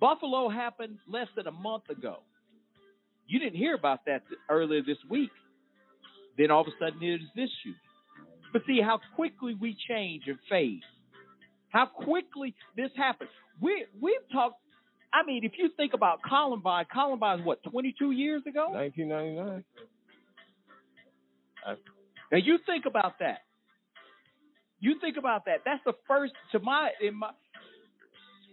Buffalo 0.00 0.48
happened 0.48 0.98
less 1.08 1.26
than 1.36 1.46
a 1.46 1.52
month 1.52 1.88
ago. 1.90 2.18
You 3.26 3.38
didn't 3.38 3.56
hear 3.56 3.74
about 3.74 4.04
that 4.06 4.22
earlier 4.48 4.80
this 4.82 4.98
week. 5.10 5.30
Then 6.38 6.50
all 6.50 6.62
of 6.62 6.68
a 6.68 6.70
sudden 6.78 7.02
it 7.02 7.16
is 7.16 7.28
this 7.34 7.50
shooting. 7.62 7.80
But 8.52 8.62
see 8.66 8.80
how 8.80 9.00
quickly 9.16 9.54
we 9.60 9.76
change 9.88 10.22
and 10.26 10.38
fade. 10.48 10.80
How 11.70 11.86
quickly 11.86 12.54
this 12.76 12.90
happens. 12.96 13.30
We 13.60 13.84
we've 14.00 14.14
talked. 14.32 14.56
I 15.12 15.24
mean, 15.26 15.44
if 15.44 15.52
you 15.58 15.70
think 15.76 15.94
about 15.94 16.20
Columbine, 16.22 16.86
Columbine's 16.92 17.44
what 17.44 17.62
22 17.62 18.10
years 18.10 18.42
ago. 18.46 18.70
1999. 18.70 19.64
Uh, 21.66 21.74
now 22.30 22.38
you 22.38 22.58
think 22.66 22.84
about 22.86 23.18
that. 23.20 23.38
You 24.80 24.96
think 25.00 25.16
about 25.16 25.46
that. 25.46 25.62
That's 25.64 25.82
the 25.84 25.94
first 26.06 26.32
to 26.52 26.60
my 26.60 26.90
in 27.00 27.16
my 27.16 27.30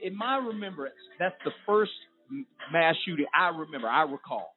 in 0.02 0.18
my 0.18 0.38
remembrance. 0.38 0.96
That's 1.20 1.36
the 1.44 1.52
first 1.66 1.92
mass 2.72 2.96
shooting 3.06 3.26
I 3.38 3.50
remember. 3.50 3.88
I 3.88 4.04
recall, 4.04 4.56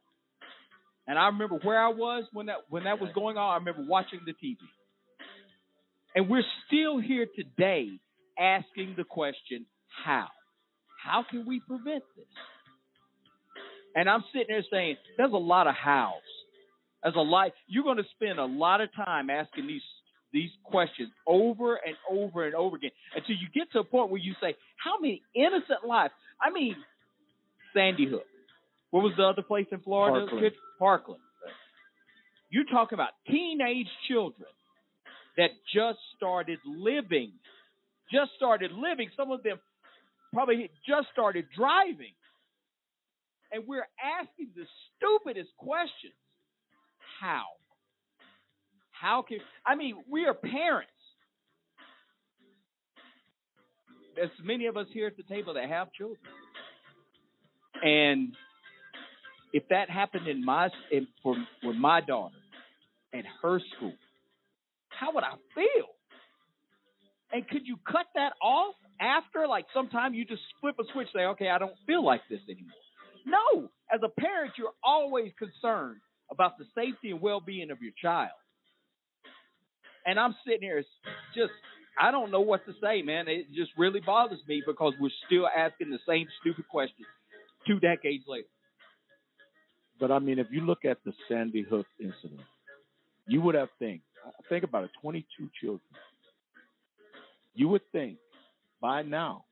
and 1.06 1.18
I 1.18 1.26
remember 1.26 1.56
where 1.62 1.78
I 1.78 1.88
was 1.88 2.24
when 2.32 2.46
that 2.46 2.58
when 2.70 2.84
that 2.84 3.00
was 3.00 3.10
going 3.14 3.36
on. 3.36 3.52
I 3.52 3.56
remember 3.56 3.84
watching 3.86 4.20
the 4.24 4.32
TV, 4.32 4.56
and 6.14 6.30
we're 6.30 6.44
still 6.66 6.98
here 6.98 7.26
today 7.36 7.98
asking 8.38 8.94
the 8.96 9.04
question, 9.04 9.66
how? 10.04 10.28
How 11.08 11.24
can 11.28 11.46
we 11.46 11.60
prevent 11.60 12.04
this? 12.16 12.26
And 13.94 14.08
I'm 14.08 14.22
sitting 14.32 14.48
there 14.48 14.64
saying, 14.70 14.96
there's 15.16 15.32
a 15.32 15.36
lot 15.36 15.66
of 15.66 15.74
hows. 15.74 16.12
There's 17.02 17.16
a 17.16 17.20
lot. 17.20 17.52
You're 17.66 17.84
going 17.84 17.96
to 17.96 18.06
spend 18.14 18.38
a 18.38 18.44
lot 18.44 18.80
of 18.80 18.90
time 18.94 19.30
asking 19.30 19.66
these 19.66 19.82
these 20.30 20.50
questions 20.62 21.08
over 21.26 21.76
and 21.76 21.96
over 22.10 22.44
and 22.44 22.54
over 22.54 22.76
again 22.76 22.90
until 23.16 23.34
you 23.34 23.48
get 23.54 23.72
to 23.72 23.78
a 23.78 23.84
point 23.84 24.10
where 24.10 24.20
you 24.20 24.34
say, 24.42 24.54
how 24.76 25.00
many 25.00 25.22
innocent 25.34 25.86
lives? 25.88 26.12
I 26.40 26.50
mean, 26.50 26.76
Sandy 27.74 28.06
Hook. 28.06 28.24
What 28.90 29.02
was 29.02 29.14
the 29.16 29.24
other 29.24 29.42
place 29.42 29.66
in 29.72 29.80
Florida? 29.80 30.26
Parkland. 30.26 30.52
Parkland. 30.78 31.20
You're 32.50 32.64
talking 32.64 32.96
about 32.96 33.10
teenage 33.26 33.88
children 34.06 34.48
that 35.38 35.50
just 35.74 35.98
started 36.16 36.58
living, 36.66 37.32
just 38.12 38.32
started 38.36 38.72
living. 38.72 39.08
Some 39.16 39.30
of 39.30 39.42
them 39.42 39.58
probably 40.32 40.70
just 40.86 41.08
started 41.12 41.46
driving. 41.56 42.14
And 43.50 43.64
we're 43.66 43.88
asking 44.02 44.48
the 44.54 44.64
stupidest 44.96 45.50
questions. 45.56 46.14
How? 47.20 47.44
How 48.90 49.22
can 49.26 49.38
I 49.66 49.74
mean 49.74 49.96
we 50.10 50.26
are 50.26 50.34
parents. 50.34 50.90
There's 54.16 54.30
many 54.42 54.66
of 54.66 54.76
us 54.76 54.86
here 54.92 55.06
at 55.06 55.16
the 55.16 55.22
table 55.22 55.54
that 55.54 55.68
have 55.68 55.92
children. 55.92 56.18
And 57.82 58.34
if 59.52 59.62
that 59.70 59.88
happened 59.88 60.26
in 60.26 60.44
my 60.44 60.68
in, 60.90 61.06
for 61.22 61.36
with 61.62 61.76
my 61.76 62.00
daughter 62.00 62.34
at 63.14 63.24
her 63.42 63.60
school, 63.76 63.94
how 64.88 65.14
would 65.14 65.24
I 65.24 65.34
feel? 65.54 65.86
And 67.32 67.46
could 67.48 67.66
you 67.66 67.76
cut 67.86 68.06
that 68.14 68.32
off 68.42 68.74
after? 69.00 69.46
Like 69.46 69.66
sometime 69.72 70.14
you 70.14 70.24
just 70.24 70.42
flip 70.60 70.76
a 70.80 70.84
switch, 70.92 71.08
say, 71.14 71.24
okay, 71.24 71.48
I 71.48 71.58
don't 71.58 71.76
feel 71.86 72.04
like 72.04 72.22
this 72.28 72.40
anymore. 72.48 72.72
No, 73.26 73.68
as 73.92 74.00
a 74.02 74.20
parent, 74.20 74.52
you're 74.56 74.74
always 74.82 75.32
concerned 75.38 76.00
about 76.30 76.58
the 76.58 76.64
safety 76.74 77.10
and 77.10 77.20
well-being 77.20 77.70
of 77.70 77.82
your 77.82 77.92
child. 78.00 78.30
And 80.06 80.18
I'm 80.18 80.34
sitting 80.46 80.62
here 80.62 80.82
just 81.34 81.52
I 82.00 82.10
don't 82.10 82.30
know 82.30 82.40
what 82.40 82.64
to 82.66 82.72
say, 82.80 83.02
man. 83.02 83.26
It 83.26 83.46
just 83.54 83.72
really 83.76 84.00
bothers 84.00 84.38
me 84.46 84.62
because 84.64 84.94
we're 85.00 85.10
still 85.26 85.48
asking 85.48 85.90
the 85.90 85.98
same 86.06 86.26
stupid 86.40 86.68
questions 86.68 87.06
two 87.66 87.80
decades 87.80 88.24
later. 88.26 88.46
But 89.98 90.12
I 90.12 90.20
mean, 90.20 90.38
if 90.38 90.46
you 90.50 90.60
look 90.60 90.84
at 90.84 90.98
the 91.04 91.12
Sandy 91.28 91.62
Hook 91.62 91.86
incident, 91.98 92.40
you 93.26 93.40
would 93.40 93.56
have 93.56 93.68
think 93.78 94.02
think 94.48 94.64
about 94.64 94.84
it, 94.84 94.90
22 95.00 95.48
children. 95.60 95.80
You 97.54 97.68
would 97.68 97.82
think 97.92 98.18
by 98.80 99.02
now 99.02 99.44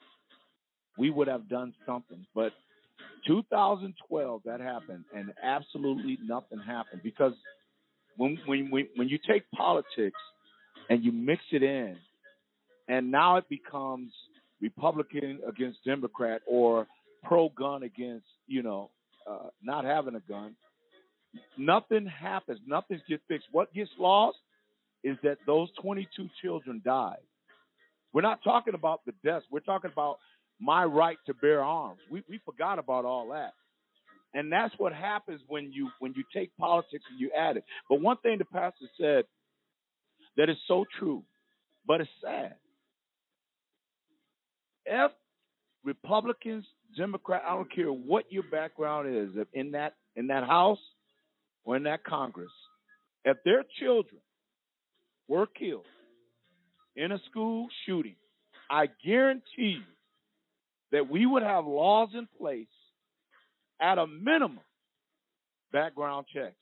we 0.99 1.11
would 1.11 1.29
have 1.29 1.49
done 1.49 1.75
something, 1.85 2.27
but 2.35 2.53
2012 3.27 4.43
that 4.45 4.61
happened 4.61 5.05
and 5.15 5.33
absolutely 5.43 6.19
nothing 6.25 6.59
happened 6.59 7.03
because 7.03 7.35
when 8.17 8.39
when 8.47 8.71
when, 8.71 9.09
you 9.09 9.19
take 9.29 9.43
politics 9.51 10.19
and 10.89 11.05
you 11.05 11.13
mix 11.13 11.43
it 11.53 11.63
in 11.63 11.97
and 12.89 13.11
now 13.11 13.37
it 13.37 13.49
becomes 13.49 14.13
Republican 14.61 15.41
against 15.47 15.85
Democrat 15.85 16.41
or 16.47 16.87
pro 17.25 17.49
gun 17.51 17.83
against, 17.83 18.27
you 18.47 18.63
know, 18.63 18.91
uh, 19.29 19.49
not 19.63 19.85
having 19.85 20.15
a 20.15 20.21
gun. 20.21 20.55
Nothing 21.59 22.07
happens. 22.07 22.61
Nothing 22.67 23.01
gets 23.09 23.23
fixed. 23.29 23.49
What 23.53 23.73
gets 23.75 23.91
lost 23.99 24.39
is 25.05 25.17
that 25.23 25.39
those 25.47 25.69
22 25.83 26.29
children 26.43 26.81
died. 26.85 27.19
We're 28.17 28.23
not 28.23 28.43
talking 28.43 28.73
about 28.73 29.03
the 29.05 29.13
deaths. 29.23 29.45
We're 29.51 29.61
talking 29.61 29.91
about 29.93 30.17
my 30.59 30.85
right 30.85 31.19
to 31.27 31.35
bear 31.35 31.63
arms. 31.63 32.01
We 32.11 32.23
we 32.31 32.41
forgot 32.47 32.79
about 32.79 33.05
all 33.05 33.29
that. 33.29 33.53
And 34.33 34.51
that's 34.51 34.73
what 34.79 34.95
happens 34.95 35.43
when 35.49 35.71
you 35.71 35.91
when 35.99 36.15
you 36.17 36.25
take 36.35 36.51
politics 36.57 37.05
and 37.11 37.21
you 37.21 37.31
add 37.39 37.59
it. 37.59 37.65
But 37.91 38.01
one 38.01 38.17
thing 38.23 38.39
the 38.39 38.47
pastor 38.47 38.87
said 38.99 39.25
that 40.39 40.49
is 40.49 40.57
so 40.67 40.87
true, 40.99 41.25
but 41.87 42.01
it's 42.01 42.11
sad. 42.25 42.55
If 44.87 45.13
Republicans, 45.85 46.65
Democrat, 46.97 47.43
I 47.47 47.55
don't 47.55 47.71
care 47.71 47.89
what 47.89 48.33
your 48.33 48.45
background 48.51 49.15
is, 49.15 49.37
if 49.37 49.49
in 49.53 49.73
that 49.73 49.93
in 50.15 50.29
that 50.29 50.45
House 50.45 50.81
or 51.67 51.77
in 51.77 51.83
that 51.83 52.03
Congress, 52.03 52.53
if 53.27 53.37
their 53.45 53.63
children 53.79 54.23
were 55.29 55.47
killed 55.47 55.85
in 56.97 57.13
a 57.13 57.21
school 57.31 57.69
shooting, 57.85 58.17
I 58.71 58.89
guarantee 59.05 59.43
you 59.57 59.83
that 60.93 61.09
we 61.09 61.27
would 61.27 61.43
have 61.43 61.67
laws 61.67 62.11
in 62.15 62.27
place 62.39 62.67
at 63.81 63.99
a 63.99 64.07
minimum 64.07 64.61
background 65.73 66.27
checks 66.33 66.55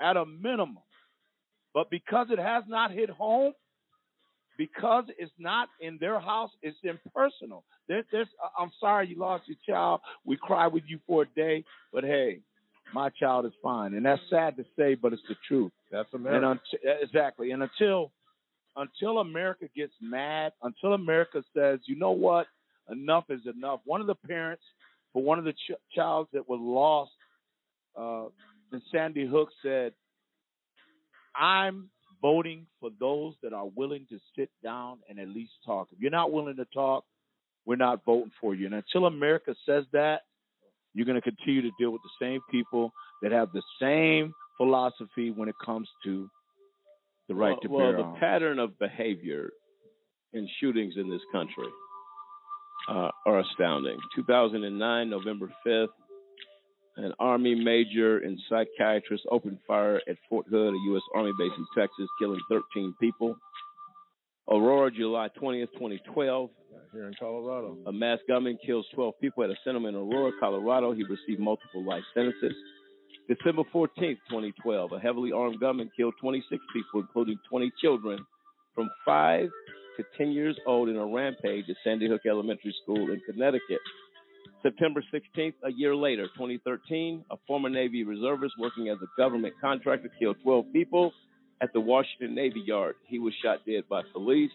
at 0.00 0.16
a 0.16 0.24
minimum. 0.24 0.78
But 1.74 1.90
because 1.90 2.28
it 2.30 2.38
has 2.38 2.64
not 2.66 2.90
hit 2.90 3.10
home 3.10 3.52
because 4.56 5.04
it's 5.18 5.32
not 5.38 5.68
in 5.80 5.98
their 6.00 6.18
house 6.18 6.50
it's 6.62 6.76
impersonal. 6.82 7.64
There, 7.88 8.02
there's 8.10 8.26
uh, 8.42 8.48
i'm 8.58 8.72
sorry 8.80 9.08
you 9.08 9.18
lost 9.18 9.44
your 9.46 9.56
child. 9.66 10.00
We 10.24 10.36
cry 10.36 10.66
with 10.66 10.82
you 10.86 10.98
for 11.06 11.22
a 11.22 11.26
day 11.36 11.64
but 11.92 12.04
hey 12.04 12.40
my 12.94 13.10
child 13.10 13.44
is 13.46 13.52
fine. 13.62 13.94
And 13.94 14.04
that's 14.04 14.22
sad 14.30 14.56
to 14.56 14.64
say 14.76 14.94
but 14.94 15.12
it's 15.12 15.22
the 15.28 15.36
truth. 15.46 15.72
That's 15.92 16.08
and 16.12 16.44
un- 16.44 16.60
exactly. 17.02 17.52
And 17.52 17.62
until 17.62 18.10
until 18.78 19.18
america 19.18 19.66
gets 19.76 19.92
mad 20.00 20.52
until 20.62 20.94
america 20.94 21.42
says 21.54 21.80
you 21.86 21.96
know 21.96 22.12
what 22.12 22.46
enough 22.90 23.24
is 23.28 23.40
enough. 23.46 23.80
One 23.84 24.00
of 24.00 24.06
the 24.06 24.14
parents 24.14 24.62
for 25.12 25.22
one 25.22 25.38
of 25.38 25.44
the 25.44 25.52
ch- 25.52 25.80
childs 25.94 26.28
that 26.32 26.48
was 26.48 26.60
lost 26.60 27.10
uh, 27.96 28.28
in 28.72 28.82
Sandy 28.92 29.26
Hook 29.26 29.48
said, 29.62 29.92
"I'm 31.34 31.90
voting 32.20 32.66
for 32.80 32.90
those 32.98 33.34
that 33.42 33.52
are 33.52 33.66
willing 33.66 34.06
to 34.10 34.18
sit 34.36 34.50
down 34.62 34.98
and 35.08 35.18
at 35.18 35.28
least 35.28 35.52
talk. 35.64 35.88
If 35.92 36.00
you're 36.00 36.10
not 36.10 36.32
willing 36.32 36.56
to 36.56 36.66
talk, 36.66 37.04
we're 37.64 37.76
not 37.76 38.04
voting 38.04 38.32
for 38.40 38.54
you." 38.54 38.66
And 38.66 38.74
until 38.74 39.06
America 39.06 39.54
says 39.66 39.84
that, 39.92 40.22
you're 40.94 41.06
going 41.06 41.20
to 41.20 41.22
continue 41.22 41.62
to 41.62 41.70
deal 41.78 41.90
with 41.90 42.02
the 42.02 42.24
same 42.24 42.40
people 42.50 42.92
that 43.22 43.32
have 43.32 43.48
the 43.52 43.62
same 43.80 44.32
philosophy 44.56 45.30
when 45.30 45.48
it 45.48 45.54
comes 45.64 45.88
to 46.04 46.28
the 47.28 47.34
right 47.34 47.50
well, 47.50 47.60
to 47.60 47.68
well, 47.68 47.92
the 47.92 48.02
arms. 48.02 48.18
pattern 48.20 48.58
of 48.58 48.78
behavior 48.78 49.50
in 50.32 50.48
shootings 50.60 50.94
in 50.96 51.10
this 51.10 51.20
country 51.32 51.68
uh, 52.88 53.10
are 53.26 53.40
astounding. 53.40 53.98
2009, 54.16 55.10
November 55.10 55.52
5th, 55.66 55.88
an 56.96 57.12
Army 57.20 57.54
major 57.54 58.18
and 58.18 58.38
psychiatrist 58.48 59.24
opened 59.30 59.58
fire 59.66 60.00
at 60.08 60.16
Fort 60.28 60.46
Hood, 60.50 60.74
a 60.74 60.78
U.S. 60.90 61.02
Army 61.14 61.32
base 61.38 61.52
in 61.56 61.66
Texas, 61.76 62.08
killing 62.18 62.40
13 62.50 62.94
people. 63.00 63.36
Aurora, 64.50 64.90
July 64.90 65.28
20th, 65.40 65.72
2012. 65.74 66.50
Here 66.92 67.06
in 67.06 67.14
Colorado. 67.20 67.76
A 67.86 67.92
mass 67.92 68.18
gunman 68.26 68.58
kills 68.64 68.86
12 68.94 69.14
people 69.20 69.44
at 69.44 69.50
a 69.50 69.54
cinema 69.62 69.88
in 69.88 69.94
Aurora, 69.94 70.32
Colorado. 70.40 70.92
He 70.92 71.04
received 71.04 71.38
multiple 71.38 71.84
life 71.84 72.02
sentences. 72.14 72.54
December 73.28 73.62
14th, 73.74 74.18
2012, 74.30 74.92
a 74.92 74.98
heavily 74.98 75.32
armed 75.32 75.60
gunman 75.60 75.90
killed 75.96 76.14
26 76.20 76.62
people, 76.72 77.00
including 77.00 77.38
20 77.48 77.72
children 77.80 78.18
from 78.74 78.88
5 79.04 79.48
to 79.98 80.04
10 80.16 80.32
years 80.32 80.56
old 80.66 80.88
in 80.88 80.96
a 80.96 81.04
rampage 81.04 81.64
at 81.68 81.76
Sandy 81.84 82.08
Hook 82.08 82.22
Elementary 82.26 82.74
School 82.82 83.10
in 83.10 83.20
Connecticut. 83.30 83.80
September 84.62 85.02
16th, 85.12 85.54
a 85.64 85.72
year 85.72 85.94
later, 85.94 86.26
2013, 86.28 87.24
a 87.30 87.36
former 87.46 87.68
Navy 87.68 88.02
reservist 88.04 88.54
working 88.58 88.88
as 88.88 88.98
a 89.02 89.20
government 89.20 89.54
contractor 89.60 90.10
killed 90.18 90.36
12 90.42 90.64
people 90.72 91.12
at 91.60 91.72
the 91.72 91.80
Washington 91.80 92.34
Navy 92.34 92.62
Yard. 92.64 92.94
He 93.06 93.18
was 93.18 93.34
shot 93.42 93.58
dead 93.66 93.84
by 93.88 94.02
police. 94.12 94.50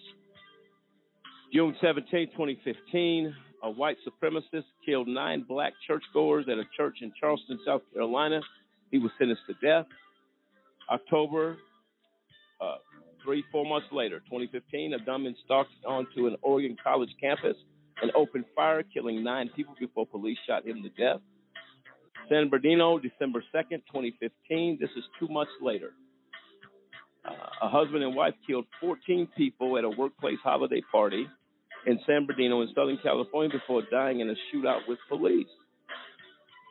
June 1.54 1.76
17, 1.82 2.32
2015, 2.32 3.36
a 3.64 3.72
white 3.72 3.98
supremacist 4.06 4.66
killed 4.86 5.08
nine 5.08 5.46
black 5.48 5.74
churchgoers 5.88 6.46
at 6.52 6.58
a 6.58 6.66
church 6.76 6.98
in 7.02 7.12
Charleston, 7.20 7.60
South 7.66 7.82
Carolina. 7.94 8.42
He 8.92 9.00
was 9.00 9.12
sentenced 9.18 9.44
to 9.48 9.54
death. 9.66 9.86
October, 10.92 11.58
uh, 12.62 12.76
three, 13.24 13.44
four 13.52 13.66
months 13.66 13.88
later, 13.92 14.20
2015, 14.20 14.94
a 14.94 15.00
gunman 15.06 15.36
stalked 15.46 15.72
onto 15.88 16.28
an 16.28 16.36
Oregon 16.42 16.76
College 16.84 17.10
campus 17.22 17.56
and 18.02 18.12
opened 18.16 18.44
fire, 18.54 18.84
killing 18.84 19.24
nine 19.24 19.50
people 19.56 19.74
before 19.80 20.06
police 20.06 20.38
shot 20.46 20.68
him 20.68 20.84
to 20.84 20.90
death. 20.90 21.22
San 22.30 22.50
Bernardino, 22.50 23.00
December 23.00 23.44
2nd, 23.56 23.82
2015. 23.88 24.78
This 24.80 24.90
is 24.98 25.04
two 25.20 25.28
months 25.30 25.52
later. 25.62 25.92
Uh, 27.24 27.32
a 27.62 27.70
husband 27.70 28.04
and 28.04 28.14
wife 28.14 28.34
killed 28.46 28.66
14 28.82 29.30
people 29.38 29.78
at 29.78 29.86
a 29.86 29.90
workplace 29.90 30.40
holiday 30.44 30.82
party 30.92 31.28
in 31.86 32.00
San 32.06 32.26
Bernardino 32.26 32.62
in 32.62 32.70
Southern 32.76 32.98
California 33.02 33.50
before 33.58 33.84
dying 33.92 34.20
in 34.20 34.30
a 34.30 34.36
shootout 34.50 34.88
with 34.88 35.00
police. 35.10 35.48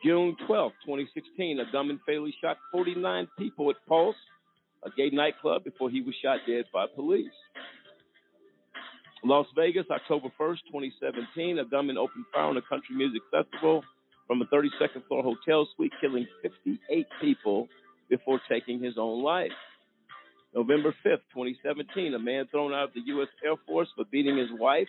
June 0.03 0.35
12, 0.47 0.71
2016, 0.85 1.59
a 1.59 1.71
gunman 1.71 1.99
fatally 2.05 2.35
shot 2.41 2.57
49 2.71 3.27
people 3.37 3.69
at 3.69 3.77
Pulse, 3.87 4.15
a 4.83 4.89
gay 4.97 5.09
nightclub, 5.11 5.63
before 5.63 5.89
he 5.89 6.01
was 6.01 6.13
shot 6.21 6.39
dead 6.45 6.65
by 6.73 6.85
police. 6.93 7.31
Las 9.23 9.45
Vegas, 9.55 9.85
October 9.89 10.27
1st, 10.37 10.59
2017, 10.67 11.59
a 11.59 11.65
gunman 11.65 11.97
opened 11.97 12.25
fire 12.33 12.43
on 12.43 12.57
a 12.57 12.61
country 12.61 12.95
music 12.95 13.21
festival 13.31 13.81
from 14.27 14.41
a 14.41 14.45
32nd 14.45 15.07
floor 15.07 15.23
hotel 15.23 15.67
suite, 15.75 15.93
killing 16.01 16.27
58 16.41 17.07
people 17.21 17.69
before 18.09 18.41
taking 18.49 18.83
his 18.83 18.95
own 18.97 19.23
life. 19.23 19.51
November 20.55 20.93
5th, 21.05 21.25
2017, 21.33 22.13
a 22.13 22.19
man 22.19 22.47
thrown 22.51 22.73
out 22.73 22.89
of 22.89 22.93
the 22.93 23.01
U.S. 23.07 23.27
Air 23.43 23.55
Force 23.65 23.87
for 23.95 24.05
beating 24.11 24.37
his 24.37 24.49
wife 24.59 24.87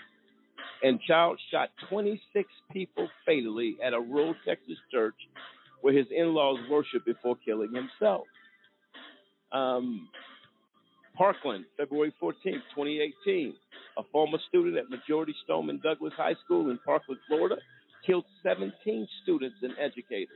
and 0.83 1.01
child 1.01 1.41
shot 1.51 1.71
26 1.89 2.49
people 2.71 3.09
fatally 3.25 3.77
at 3.85 3.95
a 3.95 4.01
rural 4.01 4.35
Texas 4.47 4.77
church 4.93 5.15
where 5.81 5.95
his 5.97 6.07
in 6.15 6.35
laws 6.35 6.59
worshiped 6.71 7.07
before 7.07 7.37
killing 7.45 7.73
himself. 7.75 8.25
Um, 9.53 10.09
Parkland, 11.17 11.65
February 11.77 12.13
14th, 12.21 12.65
2018. 12.75 13.55
A 13.99 14.03
former 14.11 14.39
student 14.49 14.77
at 14.77 14.91
Marjory 14.91 15.35
Stoneman 15.45 15.81
Douglas 15.83 16.13
High 16.17 16.35
School 16.45 16.71
in 16.71 16.79
Parkland, 16.85 17.21
Florida, 17.29 17.57
killed 18.05 18.25
17 18.43 19.09
students 19.23 19.57
and 19.63 19.73
educators. 19.79 20.29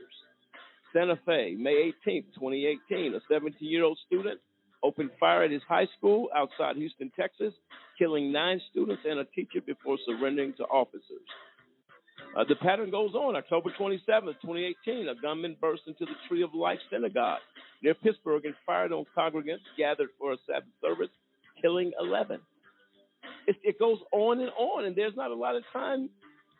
Santa 0.93 1.19
Fe, 1.25 1.55
May 1.59 1.91
18th, 2.07 2.25
2018. 2.35 3.13
A 3.13 3.19
17 3.29 3.69
year 3.69 3.83
old 3.83 3.99
student 4.07 4.39
opened 4.83 5.11
fire 5.19 5.43
at 5.43 5.51
his 5.51 5.61
high 5.67 5.87
school 5.97 6.29
outside 6.35 6.75
Houston, 6.75 7.11
Texas, 7.17 7.53
killing 7.97 8.31
nine 8.31 8.61
students 8.71 9.03
and 9.07 9.19
a 9.19 9.25
teacher 9.25 9.61
before 9.65 9.97
surrendering 10.05 10.53
to 10.57 10.63
officers. 10.63 11.25
Uh, 12.37 12.43
the 12.47 12.55
pattern 12.55 12.91
goes 12.91 13.13
on. 13.13 13.35
October 13.35 13.71
27, 13.77 14.35
2018, 14.41 15.09
a 15.09 15.15
gunman 15.21 15.55
burst 15.59 15.83
into 15.87 16.05
the 16.05 16.15
Tree 16.27 16.43
of 16.43 16.53
Life 16.53 16.79
Synagogue 16.91 17.39
near 17.81 17.93
Pittsburgh 17.93 18.45
and 18.45 18.53
fired 18.65 18.91
on 18.91 19.05
congregants 19.17 19.65
gathered 19.77 20.09
for 20.17 20.33
a 20.33 20.37
Sabbath 20.45 20.69
service, 20.81 21.09
killing 21.61 21.91
11. 21.99 22.39
It, 23.47 23.55
it 23.63 23.79
goes 23.79 23.97
on 24.11 24.39
and 24.39 24.51
on, 24.57 24.85
and 24.85 24.95
there's 24.95 25.15
not 25.15 25.31
a 25.31 25.35
lot 25.35 25.55
of 25.55 25.63
time 25.73 26.09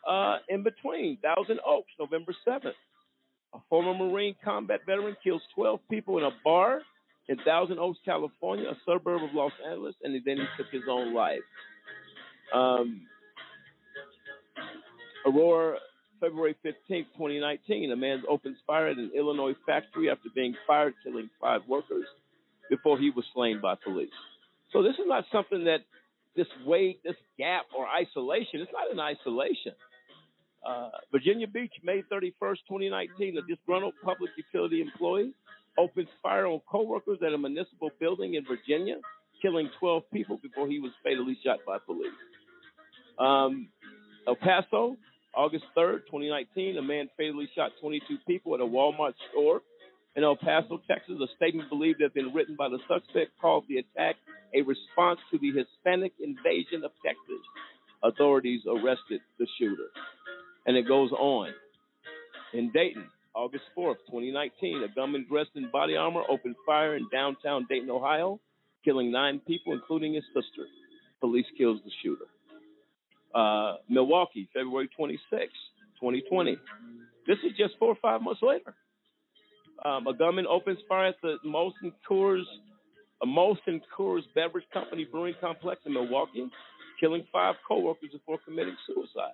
uh, 0.08 0.38
in 0.48 0.62
between. 0.62 1.18
Thousand 1.18 1.60
Oaks, 1.66 1.90
November 1.98 2.34
7th. 2.46 2.72
A 3.52 3.58
former 3.68 3.94
Marine 3.94 4.36
combat 4.44 4.80
veteran 4.86 5.16
kills 5.22 5.42
12 5.54 5.80
people 5.90 6.18
in 6.18 6.24
a 6.24 6.30
bar 6.44 6.82
in 7.30 7.38
Thousand 7.44 7.78
Oaks, 7.78 8.00
California, 8.04 8.68
a 8.68 8.76
suburb 8.84 9.22
of 9.22 9.30
Los 9.32 9.52
Angeles, 9.64 9.94
and 10.02 10.20
then 10.26 10.36
he 10.36 10.44
took 10.56 10.66
his 10.72 10.82
own 10.90 11.14
life. 11.14 11.38
Um, 12.52 13.02
Aurora, 15.24 15.78
February 16.20 16.56
15, 16.64 17.04
2019, 17.16 17.92
a 17.92 17.96
man 17.96 18.24
opens 18.28 18.56
fire 18.66 18.88
at 18.88 18.96
an 18.96 19.12
Illinois 19.16 19.54
factory 19.64 20.10
after 20.10 20.28
being 20.34 20.56
fired, 20.66 20.92
killing 21.04 21.30
five 21.40 21.60
workers 21.68 22.04
before 22.68 22.98
he 22.98 23.10
was 23.10 23.24
slain 23.32 23.60
by 23.60 23.76
police. 23.76 24.10
So 24.72 24.82
this 24.82 24.94
is 24.94 25.06
not 25.06 25.24
something 25.30 25.64
that 25.64 25.80
this 26.34 26.48
weight, 26.66 27.00
this 27.04 27.16
gap, 27.38 27.66
or 27.76 27.86
isolation. 27.86 28.60
It's 28.60 28.72
not 28.72 28.90
an 28.92 28.98
isolation. 28.98 29.72
Uh, 30.66 30.90
Virginia 31.12 31.46
Beach, 31.46 31.72
May 31.84 32.02
31st, 32.12 32.58
2019, 32.68 33.38
a 33.38 33.42
disgruntled 33.46 33.94
public 34.02 34.30
utility 34.36 34.80
employee 34.80 35.32
opens 35.80 36.08
fire 36.22 36.46
on 36.46 36.60
coworkers 36.70 37.18
at 37.26 37.32
a 37.32 37.38
municipal 37.38 37.90
building 37.98 38.34
in 38.34 38.44
Virginia, 38.44 38.96
killing 39.40 39.70
12 39.80 40.02
people 40.12 40.38
before 40.42 40.68
he 40.68 40.78
was 40.78 40.92
fatally 41.02 41.38
shot 41.44 41.58
by 41.66 41.78
police. 41.84 42.12
Um, 43.18 43.68
El 44.26 44.36
Paso, 44.36 44.96
August 45.34 45.64
3rd, 45.76 46.06
2019, 46.06 46.78
a 46.78 46.82
man 46.82 47.08
fatally 47.16 47.48
shot 47.54 47.70
22 47.80 48.18
people 48.26 48.54
at 48.54 48.60
a 48.60 48.64
Walmart 48.64 49.14
store 49.30 49.62
in 50.16 50.24
El 50.24 50.36
Paso, 50.36 50.80
Texas. 50.88 51.16
A 51.22 51.26
statement 51.36 51.70
believed 51.70 51.98
to 51.98 52.04
have 52.04 52.14
been 52.14 52.32
written 52.34 52.56
by 52.56 52.68
the 52.68 52.78
suspect 52.88 53.32
called 53.40 53.64
the 53.68 53.78
attack 53.78 54.16
a 54.54 54.62
response 54.62 55.20
to 55.30 55.38
the 55.38 55.52
Hispanic 55.52 56.12
invasion 56.20 56.84
of 56.84 56.90
Texas. 57.04 57.42
Authorities 58.02 58.62
arrested 58.66 59.20
the 59.38 59.46
shooter. 59.58 59.88
And 60.66 60.76
it 60.76 60.88
goes 60.88 61.12
on. 61.12 61.48
In 62.52 62.70
Dayton, 62.72 63.04
August 63.40 63.64
4th, 63.74 63.96
2019, 64.04 64.82
a 64.84 64.94
gunman 64.94 65.24
dressed 65.26 65.52
in 65.54 65.70
body 65.70 65.96
armor 65.96 66.20
opened 66.28 66.56
fire 66.66 66.96
in 66.96 67.08
downtown 67.10 67.66
Dayton, 67.70 67.88
Ohio, 67.88 68.38
killing 68.84 69.10
nine 69.10 69.40
people, 69.46 69.72
including 69.72 70.12
his 70.12 70.24
sister. 70.34 70.68
Police 71.20 71.46
kills 71.56 71.80
the 71.82 71.90
shooter. 72.02 72.26
Uh, 73.34 73.76
Milwaukee, 73.88 74.46
February 74.52 74.90
26, 74.94 75.40
2020. 75.98 76.58
This 77.26 77.38
is 77.38 77.56
just 77.56 77.78
four 77.78 77.88
or 77.88 77.98
five 78.02 78.20
months 78.20 78.42
later. 78.42 78.74
Um, 79.86 80.06
a 80.06 80.12
gunman 80.12 80.46
opens 80.46 80.78
fire 80.86 81.06
at 81.06 81.16
the 81.22 81.36
Molson 81.46 81.94
Coors, 82.06 82.44
a 83.22 83.26
Molson 83.26 83.80
Coors 83.96 84.20
Beverage 84.34 84.66
Company 84.70 85.06
brewing 85.10 85.34
complex 85.40 85.80
in 85.86 85.94
Milwaukee, 85.94 86.46
killing 87.00 87.26
five 87.32 87.54
co-workers 87.66 88.10
before 88.12 88.36
committing 88.44 88.76
suicide. 88.86 89.32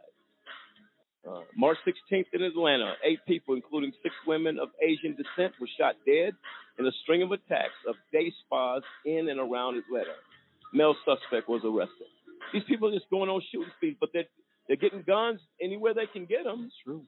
Uh, 1.26 1.40
March 1.56 1.78
16th 1.86 2.26
in 2.32 2.42
Atlanta, 2.42 2.94
eight 3.04 3.18
people, 3.26 3.54
including 3.54 3.92
six 4.02 4.14
women 4.26 4.58
of 4.60 4.68
Asian 4.80 5.16
descent, 5.16 5.52
were 5.60 5.68
shot 5.78 5.96
dead 6.06 6.34
in 6.78 6.86
a 6.86 6.92
string 7.02 7.22
of 7.22 7.32
attacks 7.32 7.74
of 7.88 7.96
day 8.12 8.32
spas 8.44 8.82
in 9.04 9.28
and 9.28 9.40
around 9.40 9.76
Atlanta. 9.76 10.14
Male 10.72 10.94
suspect 11.04 11.48
was 11.48 11.62
arrested. 11.64 12.06
These 12.52 12.62
people 12.68 12.88
are 12.88 12.94
just 12.94 13.10
going 13.10 13.28
on 13.28 13.42
shooting 13.50 13.70
speed, 13.76 13.96
but 13.98 14.10
they're, 14.12 14.30
they're 14.68 14.76
getting 14.76 15.02
guns 15.02 15.40
anywhere 15.60 15.94
they 15.94 16.06
can 16.06 16.26
get 16.26 16.44
them. 16.44 16.62
That's 16.62 16.74
true. 16.84 17.02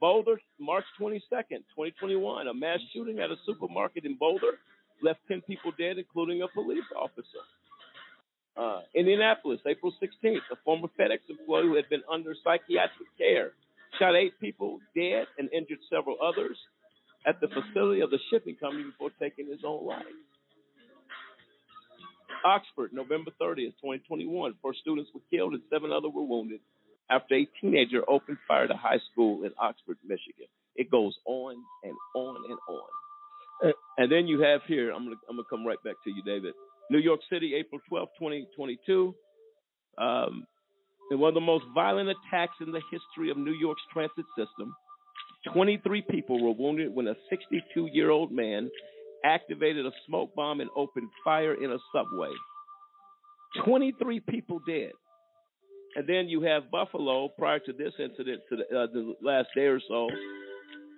Boulder, 0.00 0.38
March 0.60 0.84
22nd, 1.00 1.64
2021, 1.74 2.46
a 2.46 2.54
mass 2.54 2.78
shooting 2.92 3.18
at 3.18 3.30
a 3.30 3.36
supermarket 3.46 4.04
in 4.04 4.16
Boulder 4.16 4.58
left 5.02 5.20
10 5.28 5.42
people 5.42 5.72
dead, 5.78 5.98
including 5.98 6.42
a 6.42 6.48
police 6.48 6.84
officer. 6.96 7.42
Uh, 8.56 8.80
Indianapolis, 8.94 9.60
April 9.66 9.92
16th, 10.02 10.40
a 10.50 10.56
former 10.64 10.88
FedEx 10.98 11.18
employee 11.28 11.66
who 11.66 11.76
had 11.76 11.88
been 11.90 12.02
under 12.10 12.34
psychiatric 12.42 13.08
care 13.18 13.52
shot 13.98 14.14
eight 14.14 14.32
people 14.40 14.78
dead 14.94 15.26
and 15.38 15.48
injured 15.52 15.78
several 15.90 16.16
others 16.22 16.56
at 17.26 17.40
the 17.40 17.48
facility 17.48 18.00
of 18.00 18.10
the 18.10 18.18
shipping 18.30 18.56
company 18.56 18.84
before 18.84 19.10
taking 19.20 19.46
his 19.48 19.60
own 19.64 19.86
life. 19.86 20.04
Oxford, 22.44 22.92
November 22.92 23.30
30th, 23.40 23.74
2021, 23.82 24.54
four 24.62 24.74
students 24.74 25.10
were 25.14 25.20
killed 25.30 25.54
and 25.54 25.62
seven 25.70 25.90
others 25.90 26.12
were 26.14 26.22
wounded 26.22 26.60
after 27.10 27.34
a 27.34 27.48
teenager 27.60 28.02
opened 28.08 28.38
fire 28.46 28.64
at 28.64 28.70
a 28.70 28.76
high 28.76 29.00
school 29.12 29.44
in 29.44 29.50
Oxford, 29.58 29.96
Michigan. 30.06 30.46
It 30.76 30.90
goes 30.90 31.14
on 31.24 31.56
and 31.82 31.94
on 32.14 32.36
and 32.48 32.58
on. 32.68 33.72
And 33.98 34.12
then 34.12 34.26
you 34.26 34.40
have 34.40 34.60
here, 34.66 34.90
I'm 34.90 35.04
gonna 35.04 35.16
I'm 35.28 35.36
gonna 35.36 35.48
come 35.48 35.66
right 35.66 35.82
back 35.82 35.96
to 36.04 36.10
you, 36.10 36.22
David. 36.22 36.54
New 36.90 36.98
York 36.98 37.20
City, 37.30 37.54
April 37.54 37.80
12, 37.88 38.08
2022. 38.18 39.14
Um, 39.98 40.46
in 41.10 41.18
one 41.18 41.28
of 41.28 41.34
the 41.34 41.40
most 41.40 41.64
violent 41.74 42.08
attacks 42.10 42.54
in 42.60 42.72
the 42.72 42.82
history 42.90 43.30
of 43.30 43.36
New 43.36 43.54
York's 43.54 43.82
transit 43.92 44.24
system, 44.36 44.74
23 45.52 46.02
people 46.10 46.42
were 46.42 46.52
wounded 46.52 46.94
when 46.94 47.06
a 47.06 47.14
62 47.30 47.88
year 47.92 48.10
old 48.10 48.32
man 48.32 48.70
activated 49.24 49.86
a 49.86 49.92
smoke 50.06 50.34
bomb 50.34 50.60
and 50.60 50.70
opened 50.76 51.08
fire 51.24 51.54
in 51.54 51.70
a 51.70 51.78
subway. 51.92 52.30
23 53.64 54.20
people 54.20 54.60
dead. 54.66 54.92
And 55.94 56.06
then 56.06 56.28
you 56.28 56.42
have 56.42 56.70
Buffalo 56.70 57.28
prior 57.28 57.58
to 57.60 57.72
this 57.72 57.92
incident, 57.98 58.42
to 58.50 58.56
the, 58.56 58.64
uh, 58.64 58.86
the 58.92 59.14
last 59.22 59.48
day 59.54 59.62
or 59.62 59.80
so. 59.88 60.08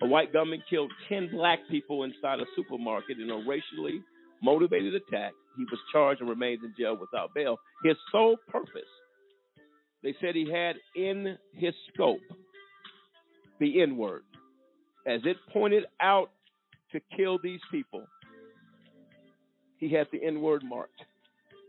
A 0.03 0.07
white 0.07 0.33
gunman 0.33 0.63
killed 0.69 0.91
10 1.09 1.31
black 1.33 1.61
people 1.71 2.05
inside 2.05 2.41
a 2.41 2.47
supermarket 2.57 3.19
in 3.21 3.31
a 3.31 3.37
racially 3.37 4.03
motivated 4.43 4.95
attack. 4.95 5.33
He 5.57 5.65
was 5.65 5.79
charged 5.93 6.21
and 6.21 6.31
remains 6.31 6.61
in 6.63 6.75
jail 6.79 6.97
without 7.01 7.35
bail. 7.35 7.59
His 7.85 7.97
sole 8.13 8.37
purpose, 8.49 8.83
they 10.03 10.15
said 10.21 10.35
he 10.35 10.51
had 10.51 10.77
in 10.95 11.37
his 11.55 11.75
scope 11.93 12.21
the 13.59 13.83
N 13.83 13.97
word. 13.97 14.23
As 15.07 15.21
it 15.25 15.37
pointed 15.53 15.85
out 16.01 16.31
to 16.93 17.01
kill 17.17 17.39
these 17.43 17.61
people, 17.71 18.05
he 19.79 19.93
had 19.93 20.07
the 20.13 20.23
N 20.25 20.41
word 20.41 20.63
marked 20.65 21.01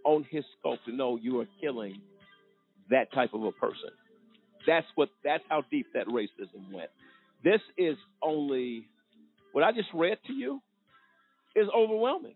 on 0.05 0.25
his 0.29 0.43
scope 0.59 0.79
to 0.85 0.95
know 0.95 1.17
you 1.17 1.39
are 1.39 1.47
killing 1.61 2.01
that 2.89 3.11
type 3.13 3.33
of 3.33 3.43
a 3.43 3.51
person. 3.51 3.89
That's 4.67 4.85
what 4.95 5.09
that's 5.23 5.43
how 5.49 5.63
deep 5.71 5.87
that 5.93 6.07
racism 6.07 6.71
went. 6.71 6.89
This 7.43 7.61
is 7.77 7.95
only 8.21 8.87
what 9.53 9.63
I 9.63 9.71
just 9.71 9.89
read 9.93 10.17
to 10.27 10.33
you 10.33 10.61
is 11.55 11.67
overwhelming. 11.75 12.35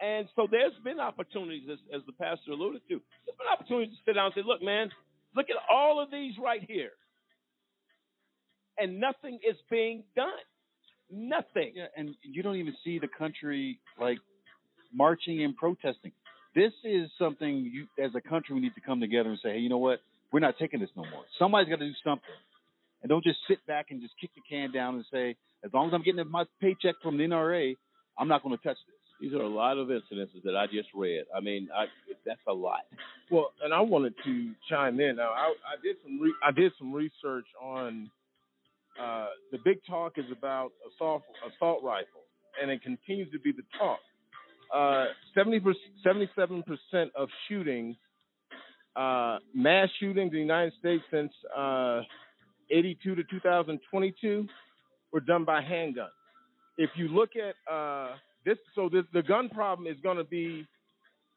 And 0.00 0.28
so 0.36 0.46
there's 0.50 0.74
been 0.84 1.00
opportunities, 1.00 1.68
as, 1.70 1.78
as 1.94 2.02
the 2.06 2.12
pastor 2.12 2.52
alluded 2.52 2.82
to, 2.88 3.00
there's 3.24 3.38
been 3.38 3.48
opportunities 3.50 3.94
to 3.94 4.00
sit 4.04 4.14
down 4.14 4.26
and 4.26 4.34
say, 4.34 4.42
look, 4.46 4.62
man, 4.62 4.90
look 5.34 5.46
at 5.48 5.56
all 5.72 6.02
of 6.02 6.10
these 6.10 6.34
right 6.42 6.62
here. 6.66 6.92
And 8.78 9.00
nothing 9.00 9.38
is 9.48 9.56
being 9.70 10.04
done. 10.14 10.28
Nothing. 11.10 11.72
Yeah, 11.74 11.86
and 11.96 12.10
you 12.22 12.42
don't 12.42 12.56
even 12.56 12.74
see 12.84 12.98
the 12.98 13.08
country 13.08 13.78
like 13.98 14.18
marching 14.92 15.42
and 15.44 15.56
protesting. 15.56 16.12
This 16.54 16.72
is 16.84 17.10
something 17.18 17.70
you, 17.72 17.86
as 18.02 18.10
a 18.14 18.20
country, 18.20 18.54
we 18.54 18.60
need 18.60 18.74
to 18.74 18.80
come 18.80 19.00
together 19.00 19.30
and 19.30 19.38
say, 19.42 19.52
hey, 19.52 19.58
you 19.58 19.68
know 19.68 19.78
what? 19.78 20.00
We're 20.32 20.40
not 20.40 20.54
taking 20.58 20.80
this 20.80 20.90
no 20.96 21.04
more. 21.04 21.24
Somebody's 21.38 21.70
got 21.70 21.78
to 21.78 21.86
do 21.86 21.94
something, 22.04 22.28
and 23.02 23.08
don't 23.08 23.22
just 23.22 23.38
sit 23.48 23.64
back 23.66 23.86
and 23.90 24.00
just 24.02 24.14
kick 24.20 24.30
the 24.34 24.42
can 24.48 24.72
down 24.72 24.96
and 24.96 25.04
say, 25.12 25.36
as 25.64 25.72
long 25.72 25.88
as 25.88 25.94
I'm 25.94 26.02
getting 26.02 26.28
my 26.30 26.44
paycheck 26.60 26.96
from 27.02 27.16
the 27.16 27.24
NRA, 27.24 27.76
I'm 28.18 28.28
not 28.28 28.42
going 28.42 28.56
to 28.56 28.62
touch 28.62 28.78
this. 28.86 29.05
These 29.20 29.32
are 29.32 29.40
a 29.42 29.48
lot 29.48 29.78
of 29.78 29.88
incidences 29.88 30.42
that 30.44 30.56
I 30.56 30.66
just 30.66 30.88
read. 30.94 31.24
I 31.34 31.40
mean, 31.40 31.68
I, 31.74 31.86
that's 32.24 32.40
a 32.46 32.52
lot. 32.52 32.80
Well, 33.30 33.52
and 33.62 33.72
I 33.72 33.80
wanted 33.80 34.14
to 34.24 34.52
chime 34.68 35.00
in. 35.00 35.16
Now, 35.16 35.30
I, 35.30 35.54
I 35.66 35.82
did 35.82 35.96
some 36.02 36.20
re- 36.20 36.34
I 36.46 36.50
did 36.52 36.72
some 36.78 36.92
research 36.92 37.46
on 37.62 38.10
uh, 39.02 39.28
the 39.52 39.58
big 39.64 39.78
talk 39.88 40.14
is 40.16 40.26
about 40.36 40.72
assault 40.92 41.22
assault 41.46 41.82
rifles, 41.82 42.24
and 42.60 42.70
it 42.70 42.82
continues 42.82 43.30
to 43.32 43.38
be 43.38 43.52
the 43.52 43.62
talk. 43.78 44.00
Uh, 44.74 45.06
77 45.34 46.62
percent 46.64 47.10
of 47.14 47.28
shootings, 47.48 47.96
uh, 48.96 49.38
mass 49.54 49.88
shootings 49.98 50.30
in 50.30 50.34
the 50.34 50.38
United 50.40 50.72
States 50.78 51.04
since 51.10 51.32
uh, 51.56 52.02
82 52.70 53.14
to 53.14 53.22
2022 53.24 54.46
were 55.12 55.20
done 55.20 55.44
by 55.44 55.62
handguns. 55.62 56.08
If 56.78 56.90
you 56.96 57.08
look 57.08 57.30
at 57.36 57.54
uh, 57.72 58.16
this, 58.46 58.56
so 58.74 58.88
this, 58.88 59.04
the 59.12 59.22
gun 59.22 59.50
problem 59.50 59.86
is 59.86 59.96
going 60.02 60.16
to 60.16 60.24
be 60.24 60.66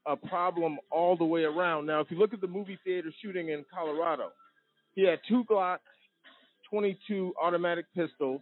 a 0.07 0.15
problem 0.15 0.77
all 0.91 1.17
the 1.17 1.25
way 1.25 1.43
around. 1.43 1.87
Now, 1.87 1.99
if 1.99 2.09
you 2.09 2.17
look 2.17 2.33
at 2.33 2.39
the 2.39 2.47
movie 2.47 2.79
theater 2.85 3.11
shooting 3.21 3.49
in 3.49 3.65
Colorado, 3.73 4.29
he 4.95 5.03
had 5.05 5.19
two 5.27 5.43
Glock 5.49 5.79
22 6.69 7.33
automatic 7.41 7.85
pistols, 7.95 8.41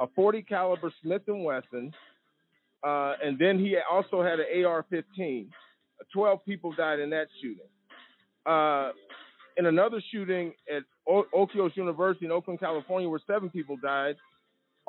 a 0.00 0.06
40 0.16 0.42
caliber 0.42 0.92
Smith 1.02 1.22
and 1.28 1.44
Wesson, 1.44 1.92
uh, 2.82 3.14
and 3.22 3.38
then 3.38 3.58
he 3.58 3.76
also 3.90 4.22
had 4.22 4.40
an 4.40 4.64
AR-15. 4.64 5.46
12 6.12 6.44
people 6.46 6.72
died 6.72 6.98
in 6.98 7.10
that 7.10 7.26
shooting. 7.42 7.66
Uh, 8.46 8.92
in 9.58 9.66
another 9.66 10.02
shooting 10.10 10.54
at 10.74 10.82
o- 11.06 11.26
Oikos 11.34 11.76
University 11.76 12.24
in 12.24 12.32
Oakland, 12.32 12.58
California, 12.58 13.08
where 13.08 13.20
seven 13.26 13.50
people 13.50 13.76
died, 13.76 14.16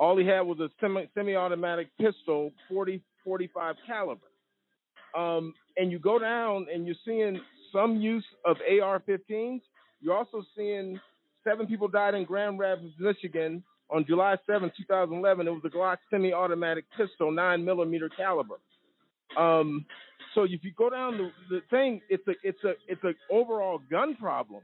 all 0.02 0.16
he 0.16 0.26
had 0.26 0.40
was 0.40 0.58
a 0.58 0.68
semi- 0.80 1.08
semi-automatic 1.14 1.86
pistol, 1.96 2.50
40, 2.68 3.00
45 3.22 3.76
caliber. 3.86 4.26
Um, 5.16 5.54
and 5.76 5.92
you 5.92 6.00
go 6.00 6.18
down 6.18 6.66
and 6.74 6.84
you're 6.84 6.96
seeing 7.04 7.40
some 7.72 8.00
use 8.00 8.24
of 8.44 8.56
AR-15s. 8.68 9.60
You're 10.00 10.16
also 10.16 10.42
seeing 10.56 10.98
seven 11.44 11.68
people 11.68 11.86
died 11.86 12.14
in 12.14 12.24
Grand 12.24 12.58
Rapids, 12.58 12.94
Michigan 12.98 13.62
on 13.90 14.04
July 14.04 14.34
7, 14.44 14.72
2011. 14.76 15.46
It 15.46 15.50
was 15.50 15.62
a 15.64 15.68
Glock 15.68 15.98
semi-automatic 16.10 16.84
pistol, 16.96 17.30
nine 17.30 17.64
millimeter 17.64 18.08
caliber. 18.08 18.56
Um, 19.38 19.86
so 20.34 20.42
if 20.42 20.64
you 20.64 20.72
go 20.76 20.90
down 20.90 21.16
the, 21.16 21.30
the 21.48 21.60
thing, 21.70 22.00
it's 22.08 22.26
a 22.26 22.32
it's 22.42 22.62
a 22.64 22.72
it's 22.88 23.04
an 23.04 23.14
overall 23.30 23.80
gun 23.88 24.16
problem. 24.16 24.62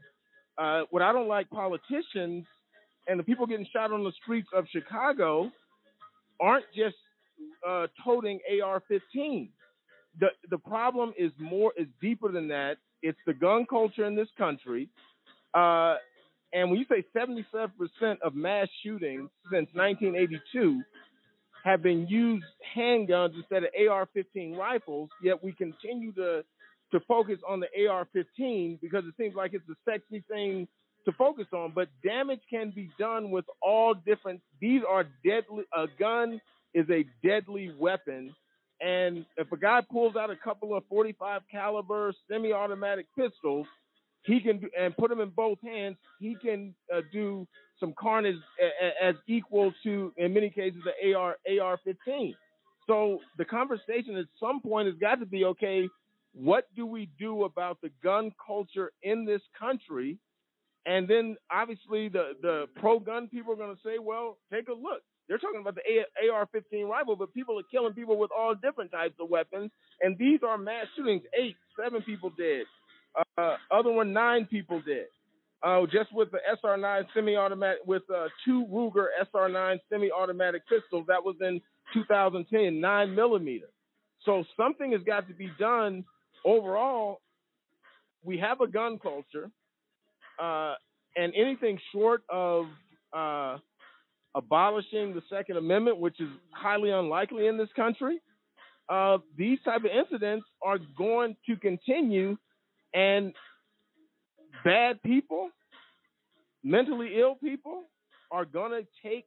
Uh, 0.59 0.83
what 0.91 1.03
I 1.03 1.13
don't 1.13 1.29
like 1.29 1.49
politicians 1.51 2.45
and 3.09 3.19
the 3.19 3.25
people 3.25 3.47
getting 3.47 3.67
shot 3.73 3.91
on 3.93 4.05
the 4.05 4.13
streets 4.23 4.49
of 4.55 4.67
Chicago 4.71 5.51
aren't 6.41 6.67
just 6.75 6.97
uh, 7.67 7.87
toting 8.05 8.39
AR-15. 8.63 9.49
The 10.21 10.29
the 10.51 10.59
problem 10.59 11.13
is 11.19 11.33
more 11.39 11.73
is 11.77 11.87
deeper 12.01 12.31
than 12.31 12.49
that. 12.49 12.77
It's 13.03 13.19
the 13.27 13.35
gun 13.35 13.67
culture 13.69 14.05
in 14.05 14.15
this 14.15 14.29
country. 14.37 14.89
Uh, 15.55 15.97
and 16.53 16.71
when 16.71 16.81
you 16.81 16.87
say 16.89 17.05
77% 17.17 17.69
of 18.23 18.35
mass 18.35 18.69
shootings 18.83 19.29
since 19.53 19.69
1982 19.75 20.83
have 21.65 21.83
been 21.83 22.07
used 22.09 22.45
handguns 22.77 23.35
instead 23.35 23.65
of 23.65 23.71
AR-15 23.79 24.57
rifles, 24.57 25.11
yet 25.23 25.43
we 25.43 25.53
continue 25.53 26.13
to 26.13 26.43
to 26.91 27.01
focus 27.01 27.39
on 27.47 27.61
the 27.61 27.87
AR-15 27.87 28.81
because 28.81 29.05
it 29.05 29.15
seems 29.19 29.35
like 29.35 29.53
it's 29.53 29.69
a 29.69 29.77
sexy 29.85 30.25
thing 30.31 30.67
to 31.09 31.17
focus 31.17 31.47
on. 31.55 31.73
But 31.75 31.89
damage 32.05 32.41
can 32.51 32.71
be 32.71 32.91
done 32.99 33.31
with 33.31 33.47
all 33.63 33.95
different. 33.95 34.43
These 34.61 34.83
are 34.89 35.05
deadly. 35.25 35.65
A 35.75 35.87
gun 35.99 36.41
is 36.75 36.87
a 36.91 37.05
deadly 37.27 37.73
weapon, 37.79 38.35
and 38.81 39.25
if 39.39 39.51
a 39.51 39.57
guy 39.57 39.81
pulls 39.91 40.17
out 40.17 40.31
a 40.31 40.37
couple 40.37 40.77
of 40.77 40.85
45 40.89 41.43
caliber 41.51 42.13
semi-automatic 42.31 43.07
pistols, 43.17 43.67
he 44.25 44.41
can 44.41 44.61
and 44.79 44.95
put 44.97 45.09
them 45.09 45.21
in 45.21 45.31
both 45.31 45.59
hands. 45.63 45.97
He 46.21 46.37
can 46.41 46.75
uh, 46.95 47.01
do 47.11 47.47
some 47.81 47.95
carnage 47.99 48.37
as 49.03 49.15
equal 49.27 49.73
to, 49.85 50.13
in 50.19 50.35
many 50.35 50.51
cases, 50.51 50.81
the 50.85 51.15
AR 51.15 51.37
AR-15. 51.49 52.35
So 52.87 53.21
the 53.39 53.45
conversation 53.45 54.17
at 54.17 54.27
some 54.39 54.61
point 54.61 54.89
has 54.89 54.97
got 54.97 55.21
to 55.21 55.27
be 55.27 55.45
okay. 55.45 55.89
What 56.35 56.67
do 56.77 56.85
we 56.85 57.09
do 57.19 57.45
about 57.45 57.81
the 57.81 57.91
gun 58.03 58.33
culture 58.45 58.93
in 59.03 59.25
this 59.25 59.41
country? 59.59 60.19
And 60.89 61.07
then 61.07 61.37
obviously 61.51 62.09
the 62.09 62.33
the 62.41 62.65
pro 62.77 62.99
gun 62.99 63.29
people 63.29 63.53
are 63.53 63.57
going 63.57 63.77
to 63.77 63.83
say, 63.85 63.99
well, 64.01 64.39
take 64.53 64.69
a 64.69 64.73
look. 64.73 65.03
They're 65.29 65.39
talking 65.39 65.61
about 65.61 65.75
the 65.75 65.83
AR-15 66.33 66.89
rifle, 66.89 67.15
but 67.15 67.35
people 67.35 67.59
are 67.59 67.69
killing 67.71 67.93
people 67.93 68.19
with 68.19 68.31
all 68.37 68.55
different 68.55 68.91
types 68.91 69.15
of 69.21 69.29
weapons, 69.29 69.71
and 70.01 70.17
these 70.17 70.41
are 70.43 70.57
mass 70.57 70.87
shootings. 70.97 71.23
Eight, 71.39 71.55
seven 71.79 72.01
people 72.01 72.33
dead. 72.39 72.63
Uh, 73.37 73.57
other 73.71 73.91
one, 73.93 74.15
nine 74.15 74.47
people 74.47 74.81
dead. 74.87 75.07
Uh, 75.63 75.83
just 75.93 76.15
with 76.15 76.31
the 76.31 76.39
SR9 76.65 77.05
semi-automatic, 77.15 77.81
with 77.85 78.05
uh, 78.15 78.29
two 78.45 78.65
Ruger 78.73 79.07
SR9 79.35 79.79
semi-automatic 79.91 80.63
pistols. 80.69 81.05
That 81.09 81.23
was 81.23 81.37
in 81.43 81.61
2010, 81.93 82.81
nine 82.81 83.15
millimeter. 83.15 83.67
So 84.25 84.45
something 84.57 84.93
has 84.93 85.03
got 85.03 85.29
to 85.29 85.35
be 85.35 85.51
done. 85.59 86.05
Overall, 86.45 87.21
we 88.23 88.39
have 88.39 88.61
a 88.61 88.69
gun 88.69 88.99
culture, 88.99 89.51
uh, 90.39 90.75
and 91.17 91.33
anything 91.35 91.79
short 91.93 92.23
of 92.29 92.67
uh, 93.17 93.59
abolishing 94.35 95.15
the 95.15 95.23
Second 95.31 95.57
Amendment, 95.57 95.99
which 95.99 96.21
is 96.21 96.29
highly 96.51 96.91
unlikely 96.91 97.47
in 97.47 97.57
this 97.57 97.69
country, 97.75 98.21
uh, 98.89 99.19
these 99.37 99.59
type 99.65 99.85
of 99.85 99.91
incidents 99.91 100.47
are 100.63 100.79
going 100.97 101.37
to 101.47 101.57
continue, 101.57 102.37
and 102.95 103.35
bad 104.65 105.03
people, 105.03 105.51
mentally 106.65 107.19
ill 107.19 107.35
people, 107.35 107.85
are 108.31 108.45
going 108.45 108.73
to 108.73 108.87
take 109.07 109.27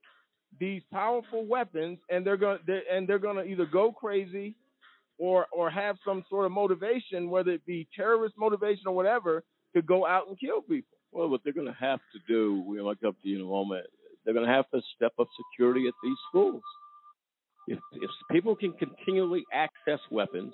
these 0.59 0.81
powerful 0.91 1.45
weapons, 1.45 1.99
and 2.09 2.25
they're 2.25 2.37
going 2.37 2.59
to 2.65 2.79
and 2.91 3.07
they're 3.07 3.19
going 3.19 3.37
to 3.37 3.43
either 3.43 3.65
go 3.65 3.91
crazy, 3.91 4.55
or 5.19 5.45
or 5.51 5.69
have 5.69 5.97
some 6.05 6.23
sort 6.29 6.45
of 6.45 6.51
motivation, 6.51 7.29
whether 7.29 7.51
it 7.51 7.65
be 7.65 7.87
terrorist 7.95 8.35
motivation 8.37 8.83
or 8.87 8.95
whatever, 8.95 9.43
to 9.75 9.81
go 9.81 10.05
out 10.05 10.27
and 10.27 10.39
kill 10.39 10.61
people. 10.61 10.97
Well, 11.11 11.29
what 11.29 11.41
they're 11.43 11.53
going 11.53 11.67
to 11.67 11.73
have 11.73 11.99
to 12.13 12.19
do, 12.27 12.63
we'll 12.65 12.89
up 12.89 12.99
to 13.01 13.13
you 13.23 13.35
in 13.37 13.41
a 13.41 13.45
moment. 13.45 13.85
They're 14.23 14.33
going 14.33 14.45
to 14.45 14.51
have 14.51 14.69
to 14.71 14.81
step 14.95 15.13
up 15.19 15.27
security 15.53 15.87
at 15.87 15.93
these 16.03 16.17
schools. 16.29 16.61
If 17.67 17.79
if 17.93 18.09
people 18.31 18.55
can 18.55 18.73
continually 18.73 19.43
access 19.53 19.99
weapons, 20.09 20.53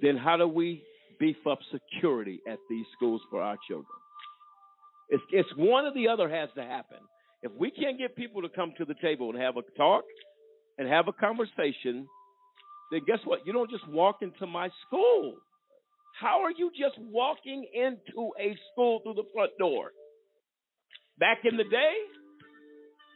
then 0.00 0.16
how 0.16 0.36
do 0.36 0.46
we 0.46 0.82
beef 1.18 1.36
up 1.48 1.58
security 1.70 2.40
at 2.48 2.58
these 2.68 2.84
schools 2.96 3.20
for 3.30 3.40
our 3.40 3.56
children? 3.68 3.86
It's 5.08 5.22
it's 5.30 5.48
one 5.56 5.84
or 5.86 5.94
the 5.94 6.08
other 6.08 6.28
has 6.28 6.48
to 6.56 6.62
happen. 6.62 6.98
If 7.42 7.52
we 7.58 7.70
can't 7.70 7.98
get 7.98 8.14
people 8.16 8.42
to 8.42 8.48
come 8.48 8.72
to 8.78 8.84
the 8.84 8.94
table 9.02 9.30
and 9.30 9.40
have 9.40 9.56
a 9.56 9.62
talk 9.76 10.04
and 10.78 10.88
have 10.88 11.08
a 11.08 11.12
conversation, 11.12 12.06
then 12.90 13.00
guess 13.06 13.18
what? 13.24 13.46
You 13.46 13.52
don't 13.52 13.70
just 13.70 13.88
walk 13.88 14.18
into 14.22 14.46
my 14.46 14.68
school. 14.86 15.36
How 16.22 16.42
are 16.44 16.52
you 16.52 16.70
just 16.70 16.94
walking 17.10 17.66
into 17.74 18.30
a 18.38 18.56
school 18.70 19.00
through 19.02 19.14
the 19.14 19.26
front 19.34 19.50
door? 19.58 19.90
Back 21.18 21.38
in 21.42 21.56
the 21.56 21.64
day, 21.64 21.94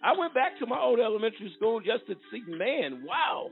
I 0.02 0.18
went 0.18 0.34
back 0.34 0.58
to 0.58 0.66
my 0.66 0.80
old 0.80 0.98
elementary 0.98 1.52
school 1.56 1.78
just 1.78 2.06
to 2.08 2.16
see, 2.32 2.42
man, 2.48 3.04
wow. 3.06 3.50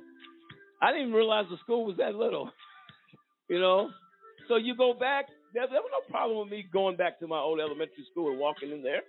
I 0.83 0.91
didn't 0.91 1.09
even 1.09 1.15
realize 1.15 1.47
the 1.49 1.57
school 1.63 1.87
was 1.87 1.97
that 1.99 2.17
little. 2.17 2.51
you 3.49 3.61
know? 3.61 3.91
So 4.49 4.57
you 4.57 4.77
go 4.77 4.93
back, 4.93 5.27
there, 5.55 5.67
there 5.71 5.81
was 5.81 5.91
no 5.93 6.11
problem 6.11 6.41
with 6.41 6.51
me 6.51 6.67
going 6.73 6.97
back 6.97 7.21
to 7.21 7.29
my 7.29 7.39
old 7.39 7.61
elementary 7.61 8.05
school 8.11 8.31
and 8.31 8.41
walking 8.41 8.73
in 8.73 8.83
there. 8.83 9.03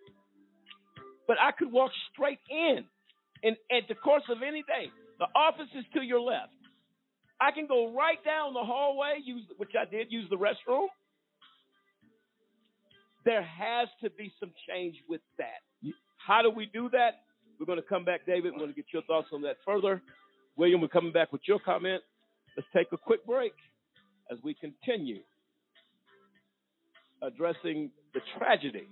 But 1.27 1.37
I 1.41 1.51
could 1.57 1.71
walk 1.71 1.91
straight 2.13 2.39
in. 2.51 2.85
And 3.41 3.57
at 3.71 3.87
the 3.89 3.95
course 3.95 4.23
of 4.29 4.37
any 4.45 4.61
day, 4.61 4.93
the 5.17 5.25
office 5.35 5.73
is 5.75 5.85
to 5.95 6.01
your 6.01 6.21
left. 6.21 6.54
I 7.39 7.51
can 7.51 7.67
go 7.67 7.93
right 7.93 8.23
down 8.23 8.53
the 8.53 8.63
hallway, 8.63 9.19
use 9.23 9.43
which 9.57 9.71
I 9.79 9.89
did, 9.89 10.11
use 10.11 10.29
the 10.29 10.37
restroom. 10.37 10.87
There 13.25 13.43
has 13.43 13.87
to 14.03 14.09
be 14.11 14.31
some 14.39 14.51
change 14.69 14.95
with 15.09 15.21
that. 15.37 15.61
How 16.25 16.41
do 16.41 16.49
we 16.49 16.67
do 16.67 16.89
that? 16.91 17.21
We're 17.59 17.65
going 17.65 17.81
to 17.81 17.87
come 17.87 18.05
back, 18.05 18.25
David. 18.25 18.53
We're 18.53 18.59
going 18.59 18.71
to 18.71 18.75
get 18.75 18.85
your 18.93 19.03
thoughts 19.03 19.27
on 19.33 19.41
that 19.43 19.57
further. 19.65 20.01
William, 20.55 20.81
we're 20.81 20.87
coming 20.87 21.11
back 21.11 21.31
with 21.31 21.41
your 21.45 21.59
comment. 21.59 22.01
Let's 22.55 22.67
take 22.75 22.87
a 22.91 22.97
quick 22.97 23.25
break 23.25 23.53
as 24.31 24.37
we 24.43 24.53
continue 24.53 25.19
addressing 27.21 27.91
the 28.13 28.21
tragedy 28.37 28.87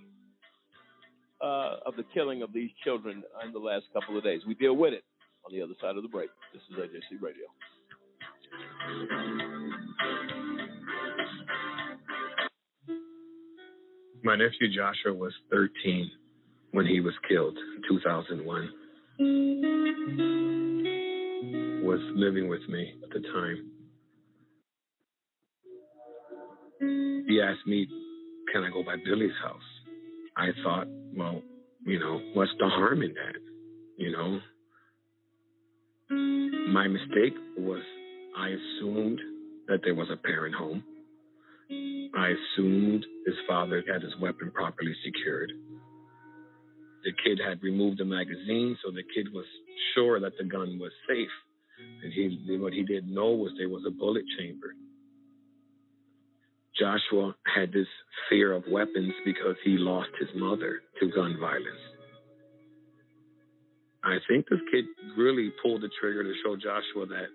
uh, 1.42 1.76
of 1.86 1.96
the 1.96 2.04
killing 2.14 2.42
of 2.42 2.52
these 2.52 2.70
children 2.82 3.22
in 3.44 3.52
the 3.52 3.58
last 3.58 3.84
couple 3.92 4.16
of 4.16 4.24
days. 4.24 4.42
We 4.46 4.54
deal 4.54 4.76
with 4.76 4.92
it 4.92 5.04
on 5.46 5.54
the 5.54 5.62
other 5.62 5.74
side 5.80 5.96
of 5.96 6.02
the 6.02 6.08
break. 6.08 6.30
This 6.52 6.62
is 6.70 6.76
AJC 6.76 7.22
Radio. 7.22 7.46
My 14.22 14.36
nephew 14.36 14.68
Joshua 14.74 15.12
was 15.12 15.32
13 15.50 16.10
when 16.72 16.86
he 16.86 17.00
was 17.00 17.12
killed 17.28 17.56
in 17.56 17.82
2001. 17.88 18.70
Was 21.84 22.00
living 22.14 22.48
with 22.48 22.66
me 22.68 22.94
at 23.02 23.10
the 23.10 23.20
time. 23.20 23.70
He 27.28 27.40
asked 27.40 27.66
me, 27.66 27.86
Can 28.52 28.64
I 28.64 28.70
go 28.70 28.82
by 28.82 28.96
Billy's 29.04 29.36
house? 29.42 29.60
I 30.36 30.48
thought, 30.62 30.88
well, 31.16 31.42
you 31.86 31.98
know, 32.00 32.20
what's 32.34 32.52
the 32.58 32.68
harm 32.68 33.02
in 33.02 33.14
that? 33.14 33.36
You 33.98 34.12
know? 34.12 34.40
My 36.72 36.88
mistake 36.88 37.34
was 37.58 37.82
I 38.36 38.48
assumed 38.48 39.20
that 39.68 39.80
there 39.84 39.94
was 39.94 40.08
a 40.12 40.16
parent 40.16 40.54
home. 40.54 40.82
I 42.16 42.28
assumed 42.30 43.04
his 43.26 43.34
father 43.48 43.82
had 43.90 44.02
his 44.02 44.14
weapon 44.20 44.50
properly 44.50 44.94
secured. 45.04 45.52
The 47.04 47.12
kid 47.24 47.40
had 47.44 47.62
removed 47.62 47.98
the 47.98 48.04
magazine, 48.04 48.76
so 48.84 48.90
the 48.90 49.02
kid 49.14 49.32
was 49.32 49.44
sure 49.94 50.20
that 50.20 50.32
the 50.38 50.44
gun 50.44 50.78
was 50.78 50.92
safe. 51.08 51.28
And 52.02 52.12
he, 52.12 52.56
what 52.58 52.72
he 52.72 52.82
didn't 52.82 53.12
know 53.12 53.32
was 53.32 53.52
there 53.58 53.68
was 53.68 53.84
a 53.86 53.90
bullet 53.90 54.24
chamber. 54.38 54.74
Joshua 56.78 57.34
had 57.54 57.72
this 57.72 57.86
fear 58.28 58.52
of 58.52 58.64
weapons 58.70 59.12
because 59.24 59.56
he 59.64 59.76
lost 59.78 60.10
his 60.18 60.28
mother 60.34 60.80
to 61.00 61.08
gun 61.10 61.36
violence. 61.40 61.84
I 64.02 64.18
think 64.28 64.48
this 64.48 64.60
kid 64.70 64.84
really 65.16 65.52
pulled 65.62 65.82
the 65.82 65.90
trigger 66.00 66.22
to 66.22 66.32
show 66.44 66.56
Joshua 66.56 67.06
that 67.06 67.28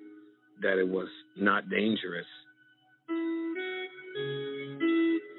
that 0.62 0.78
it 0.78 0.88
was 0.88 1.08
not 1.38 1.70
dangerous. 1.70 2.26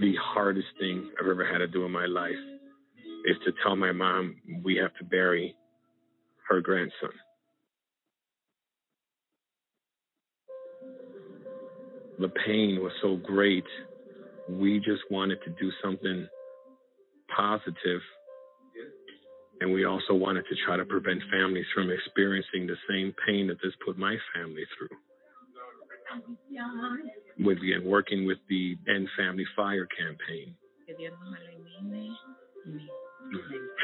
The 0.00 0.14
hardest 0.18 0.68
thing 0.78 1.10
I've 1.20 1.28
ever 1.28 1.44
had 1.44 1.58
to 1.58 1.68
do 1.68 1.84
in 1.84 1.92
my 1.92 2.06
life 2.06 2.32
is 3.26 3.36
to 3.44 3.52
tell 3.62 3.76
my 3.76 3.92
mom 3.92 4.36
we 4.64 4.76
have 4.76 4.94
to 4.98 5.04
bury 5.04 5.54
her 6.48 6.60
grandson. 6.60 7.10
The 12.18 12.28
pain 12.46 12.80
was 12.82 12.92
so 13.02 13.16
great. 13.16 13.64
We 14.48 14.78
just 14.78 15.02
wanted 15.10 15.38
to 15.44 15.50
do 15.50 15.70
something 15.82 16.26
positive 17.34 18.00
and 19.60 19.72
we 19.72 19.84
also 19.84 20.14
wanted 20.14 20.44
to 20.48 20.56
try 20.66 20.76
to 20.76 20.84
prevent 20.84 21.20
families 21.30 21.66
from 21.74 21.90
experiencing 21.90 22.66
the 22.66 22.76
same 22.88 23.14
pain 23.26 23.46
that 23.48 23.58
this 23.62 23.74
put 23.84 23.98
my 23.98 24.16
family 24.34 24.64
through 24.78 24.88
with 27.38 27.58
again 27.58 27.84
working 27.84 28.26
with 28.26 28.38
the 28.48 28.76
End 28.88 29.08
Family 29.16 29.46
Fire 29.56 29.86
campaign. 29.86 30.54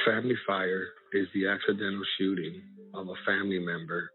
Family 0.05 0.37
Fire 0.47 0.89
is 1.13 1.27
the 1.35 1.49
accidental 1.49 2.03
shooting 2.19 2.63
of 2.95 3.09
a 3.09 3.15
family 3.25 3.59
member 3.59 4.11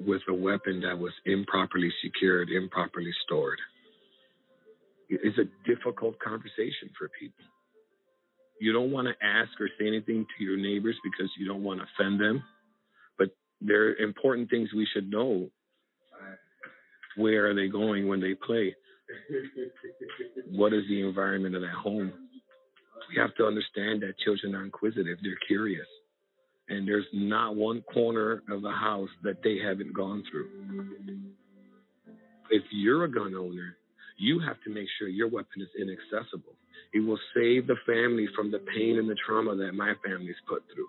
with 0.00 0.22
a 0.28 0.34
weapon 0.34 0.80
that 0.80 0.98
was 0.98 1.12
improperly 1.26 1.92
secured, 2.02 2.50
improperly 2.50 3.12
stored. 3.24 3.58
It's 5.08 5.38
a 5.38 5.68
difficult 5.68 6.18
conversation 6.20 6.90
for 6.98 7.10
people. 7.18 7.44
You 8.60 8.72
don't 8.72 8.92
want 8.92 9.08
to 9.08 9.26
ask 9.26 9.50
or 9.60 9.68
say 9.78 9.86
anything 9.86 10.26
to 10.38 10.44
your 10.44 10.56
neighbors 10.56 10.96
because 11.02 11.30
you 11.38 11.46
don't 11.46 11.64
want 11.64 11.80
to 11.80 11.86
offend 11.94 12.20
them, 12.20 12.42
but 13.18 13.28
there 13.60 13.88
are 13.88 13.96
important 13.96 14.50
things 14.50 14.68
we 14.74 14.86
should 14.92 15.10
know 15.10 15.50
where 17.16 17.50
are 17.50 17.54
they 17.54 17.68
going 17.68 18.08
when 18.08 18.20
they 18.20 18.34
play? 18.34 18.74
what 20.50 20.72
is 20.72 20.82
the 20.88 21.06
environment 21.06 21.54
of 21.54 21.62
that 21.62 21.70
home? 21.70 22.12
We 23.08 23.20
have 23.20 23.34
to 23.36 23.46
understand 23.46 24.02
that 24.02 24.18
children 24.24 24.54
are 24.54 24.64
inquisitive, 24.64 25.18
they're 25.22 25.38
curious. 25.46 25.86
And 26.68 26.86
there's 26.86 27.06
not 27.12 27.56
one 27.56 27.82
corner 27.92 28.42
of 28.48 28.62
the 28.62 28.70
house 28.70 29.08
that 29.24 29.42
they 29.42 29.58
haven't 29.58 29.92
gone 29.92 30.22
through. 30.30 30.48
If 32.50 32.62
you're 32.70 33.04
a 33.04 33.10
gun 33.10 33.34
owner, 33.34 33.76
you 34.18 34.38
have 34.40 34.56
to 34.64 34.70
make 34.70 34.86
sure 34.98 35.08
your 35.08 35.28
weapon 35.28 35.62
is 35.62 35.68
inaccessible. 35.80 36.52
It 36.92 37.00
will 37.00 37.18
save 37.34 37.66
the 37.66 37.76
family 37.86 38.28
from 38.36 38.50
the 38.50 38.58
pain 38.58 38.98
and 38.98 39.08
the 39.08 39.16
trauma 39.26 39.56
that 39.56 39.72
my 39.72 39.94
family's 40.04 40.36
put 40.48 40.62
through. 40.72 40.88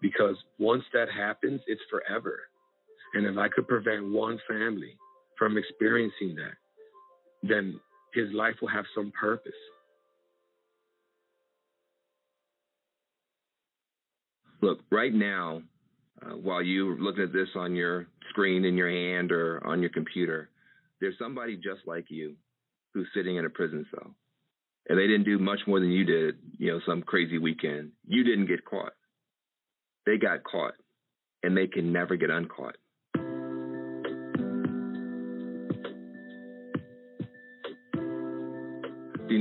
Because 0.00 0.36
once 0.58 0.84
that 0.92 1.08
happens, 1.10 1.60
it's 1.66 1.80
forever. 1.90 2.40
And 3.14 3.26
if 3.26 3.36
I 3.36 3.48
could 3.48 3.68
prevent 3.68 4.10
one 4.10 4.38
family 4.48 4.96
from 5.38 5.56
experiencing 5.58 6.36
that, 6.36 6.54
then 7.42 7.80
his 8.12 8.32
life 8.32 8.54
will 8.60 8.68
have 8.68 8.84
some 8.94 9.12
purpose. 9.18 9.52
Look, 14.62 14.80
right 14.90 15.12
now, 15.12 15.62
uh, 16.22 16.36
while 16.36 16.62
you're 16.62 16.98
looking 16.98 17.24
at 17.24 17.32
this 17.32 17.48
on 17.54 17.74
your 17.74 18.06
screen 18.30 18.64
in 18.64 18.76
your 18.76 18.90
hand 18.90 19.30
or 19.30 19.64
on 19.66 19.80
your 19.80 19.90
computer, 19.90 20.48
there's 21.00 21.18
somebody 21.18 21.56
just 21.56 21.86
like 21.86 22.06
you 22.08 22.34
who's 22.94 23.06
sitting 23.14 23.36
in 23.36 23.44
a 23.44 23.50
prison 23.50 23.84
cell. 23.90 24.14
And 24.88 24.98
they 24.98 25.06
didn't 25.06 25.24
do 25.24 25.38
much 25.38 25.60
more 25.66 25.80
than 25.80 25.90
you 25.90 26.04
did, 26.04 26.36
you 26.58 26.72
know, 26.72 26.80
some 26.86 27.02
crazy 27.02 27.38
weekend. 27.38 27.92
You 28.06 28.22
didn't 28.22 28.46
get 28.46 28.64
caught. 28.64 28.92
They 30.06 30.18
got 30.18 30.44
caught, 30.44 30.74
and 31.42 31.56
they 31.56 31.66
can 31.66 31.92
never 31.92 32.16
get 32.16 32.30
uncaught. 32.30 32.76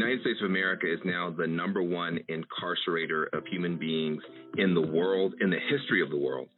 United 0.03 0.21
States 0.21 0.39
of 0.41 0.49
America 0.49 0.91
is 0.91 0.99
now 1.05 1.34
the 1.35 1.47
number 1.47 1.81
one 1.81 2.19
incarcerator 2.30 3.25
of 3.34 3.45
human 3.47 3.77
beings 3.77 4.21
in 4.57 4.73
the 4.73 4.81
world, 4.81 5.34
in 5.41 5.49
the 5.49 5.59
history 5.69 6.01
of 6.01 6.09
the 6.09 6.17
world. 6.17 6.49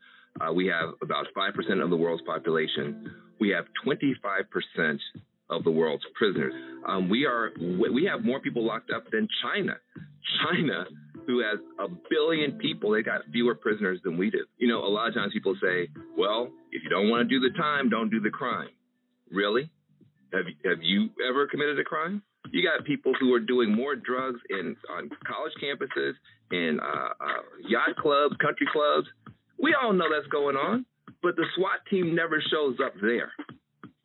Uh, 0.41 0.51
we 0.51 0.67
have 0.67 0.89
about 1.01 1.27
5% 1.38 1.84
of 1.84 1.89
the 1.89 1.95
world's 1.95 2.23
population. 2.23 3.11
We 3.39 3.49
have 3.49 3.65
25% 3.85 4.99
of 5.49 5.63
the 5.63 5.72
world's 5.72 6.03
prisoners. 6.15 6.53
Um, 6.88 7.09
we 7.09 7.26
are 7.26 7.51
we 7.59 8.07
have 8.11 8.23
more 8.23 8.39
people 8.39 8.65
locked 8.65 8.91
up 8.91 9.03
than 9.11 9.27
China. 9.43 9.76
China, 10.43 10.85
who 11.27 11.39
has 11.39 11.59
a 11.80 11.88
billion 12.09 12.57
people, 12.57 12.91
they 12.91 13.03
got 13.03 13.22
fewer 13.31 13.55
prisoners 13.55 13.99
than 14.03 14.17
we 14.17 14.31
do. 14.31 14.45
You 14.57 14.67
know, 14.67 14.80
a 14.80 14.89
lot 14.89 15.07
of 15.07 15.13
times 15.13 15.34
people 15.34 15.55
say, 15.61 15.88
"Well, 16.17 16.49
if 16.72 16.84
you 16.84 16.89
don't 16.89 17.09
want 17.09 17.30
to 17.30 17.39
do 17.39 17.39
the 17.39 17.55
time, 17.57 17.89
don't 17.89 18.09
do 18.09 18.19
the 18.19 18.31
crime." 18.31 18.69
Really? 19.31 19.69
Have 20.34 20.45
have 20.65 20.81
you 20.81 21.09
ever 21.30 21.47
committed 21.47 21.80
a 21.80 21.84
crime? 21.84 22.23
You 22.56 22.64
got 22.64 22.86
people 22.86 23.11
who 23.19 23.34
are 23.34 23.41
doing 23.41 23.76
more 23.76 23.98
drugs 23.98 24.40
in 24.49 24.77
on 24.90 25.10
college 25.27 25.52
campuses, 25.61 26.14
in 26.52 26.80
uh, 26.80 27.10
uh, 27.19 27.44
yacht 27.68 27.98
clubs, 27.98 28.34
country 28.38 28.65
clubs. 28.72 29.07
We 29.61 29.76
all 29.76 29.91
know 29.91 30.06
that's 30.10 30.32
going 30.32 30.56
on, 30.56 30.86
but 31.22 31.36
the 31.36 31.44
SWAT 31.57 31.84
team 31.90 32.15
never 32.15 32.41
shows 32.49 32.77
up 32.82 32.94
there. 33.02 33.34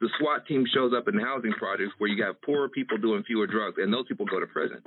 The 0.00 0.08
SWAT 0.18 0.48
team 0.48 0.64
shows 0.74 0.92
up 0.92 1.06
in 1.06 1.16
housing 1.20 1.52
projects 1.52 1.92
where 1.98 2.10
you 2.10 2.24
have 2.24 2.42
poorer 2.42 2.68
people 2.68 2.98
doing 2.98 3.22
fewer 3.22 3.46
drugs, 3.46 3.76
and 3.78 3.92
those 3.92 4.08
people 4.08 4.26
go 4.26 4.40
to 4.40 4.46
prison. 4.46 4.82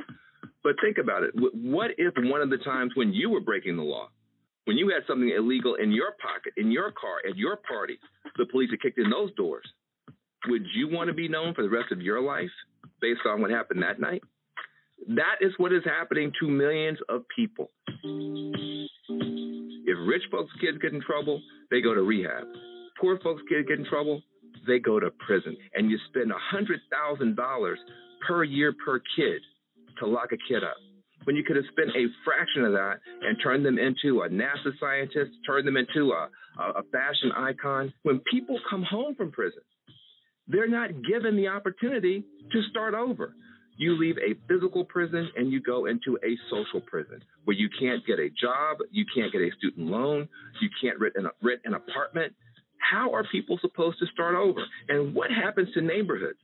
But 0.61 0.75
think 0.83 0.97
about 0.97 1.23
it. 1.23 1.31
What 1.33 1.91
if 1.97 2.15
one 2.17 2.41
of 2.41 2.49
the 2.49 2.57
times 2.57 2.91
when 2.95 3.13
you 3.13 3.29
were 3.29 3.39
breaking 3.39 3.77
the 3.77 3.83
law, 3.83 4.09
when 4.65 4.75
you 4.75 4.89
had 4.89 5.07
something 5.07 5.29
illegal 5.29 5.75
in 5.75 5.93
your 5.93 6.17
pocket, 6.21 6.51
in 6.57 6.69
your 6.69 6.91
car, 6.91 7.19
at 7.29 7.37
your 7.37 7.55
party, 7.65 7.97
the 8.37 8.45
police 8.45 8.71
had 8.71 8.81
kicked 8.81 8.99
in 8.99 9.09
those 9.09 9.33
doors? 9.35 9.65
Would 10.49 10.65
you 10.75 10.89
want 10.89 11.07
to 11.07 11.13
be 11.13 11.29
known 11.29 11.53
for 11.53 11.61
the 11.61 11.69
rest 11.69 11.93
of 11.93 12.01
your 12.01 12.19
life 12.19 12.51
based 13.01 13.21
on 13.27 13.41
what 13.41 13.51
happened 13.51 13.81
that 13.83 13.99
night. 13.99 14.21
That 15.09 15.35
is 15.41 15.51
what 15.57 15.73
is 15.73 15.83
happening 15.83 16.31
to 16.39 16.47
millions 16.47 16.97
of 17.09 17.23
people. 17.35 17.69
If 19.85 19.97
Rich 20.07 20.23
folks' 20.31 20.51
kids 20.61 20.77
get 20.81 20.93
in 20.93 21.01
trouble, 21.01 21.41
they 21.71 21.81
go 21.81 21.93
to 21.93 22.01
rehab. 22.01 22.45
Poor 22.99 23.19
folks' 23.19 23.41
kids 23.49 23.67
get 23.67 23.79
in 23.79 23.85
trouble, 23.85 24.21
they 24.65 24.79
go 24.79 24.99
to 24.99 25.09
prison. 25.25 25.57
And 25.73 25.91
you 25.91 25.97
spend 26.09 26.31
$100,000 26.31 27.75
per 28.27 28.43
year 28.43 28.73
per 28.85 29.01
kid 29.15 29.41
to 29.99 30.07
lock 30.07 30.31
a 30.31 30.37
kid 30.47 30.63
up. 30.63 30.77
When 31.25 31.35
you 31.35 31.43
could 31.43 31.55
have 31.55 31.65
spent 31.71 31.89
a 31.89 32.07
fraction 32.25 32.65
of 32.65 32.73
that 32.73 32.99
and 33.21 33.37
turned 33.41 33.65
them 33.65 33.77
into 33.77 34.21
a 34.21 34.29
NASA 34.29 34.77
scientist, 34.79 35.31
turned 35.45 35.67
them 35.67 35.77
into 35.77 36.11
a, 36.11 36.29
a 36.59 36.83
fashion 36.91 37.31
icon. 37.35 37.93
When 38.03 38.19
people 38.31 38.59
come 38.69 38.83
home 38.83 39.15
from 39.15 39.31
prison, 39.31 39.61
they're 40.47 40.67
not 40.67 40.89
given 41.03 41.35
the 41.35 41.47
opportunity 41.47 42.23
to 42.51 42.61
start 42.69 42.93
over. 42.93 43.35
You 43.77 43.97
leave 43.97 44.17
a 44.17 44.35
physical 44.47 44.83
prison 44.85 45.29
and 45.35 45.51
you 45.51 45.61
go 45.61 45.87
into 45.87 46.17
a 46.23 46.37
social 46.49 46.81
prison 46.81 47.23
where 47.45 47.57
you 47.57 47.69
can't 47.79 48.05
get 48.05 48.19
a 48.19 48.29
job, 48.29 48.77
you 48.91 49.05
can't 49.15 49.31
get 49.31 49.41
a 49.41 49.49
student 49.57 49.87
loan, 49.87 50.27
you 50.61 50.69
can't 50.81 50.99
rent 50.99 51.15
an, 51.15 51.27
rent 51.41 51.61
an 51.65 51.73
apartment. 51.73 52.33
How 52.77 53.13
are 53.13 53.23
people 53.31 53.57
supposed 53.61 53.97
to 53.99 54.05
start 54.13 54.35
over? 54.35 54.61
And 54.89 55.15
what 55.15 55.31
happens 55.31 55.69
to 55.73 55.81
neighborhoods 55.81 56.37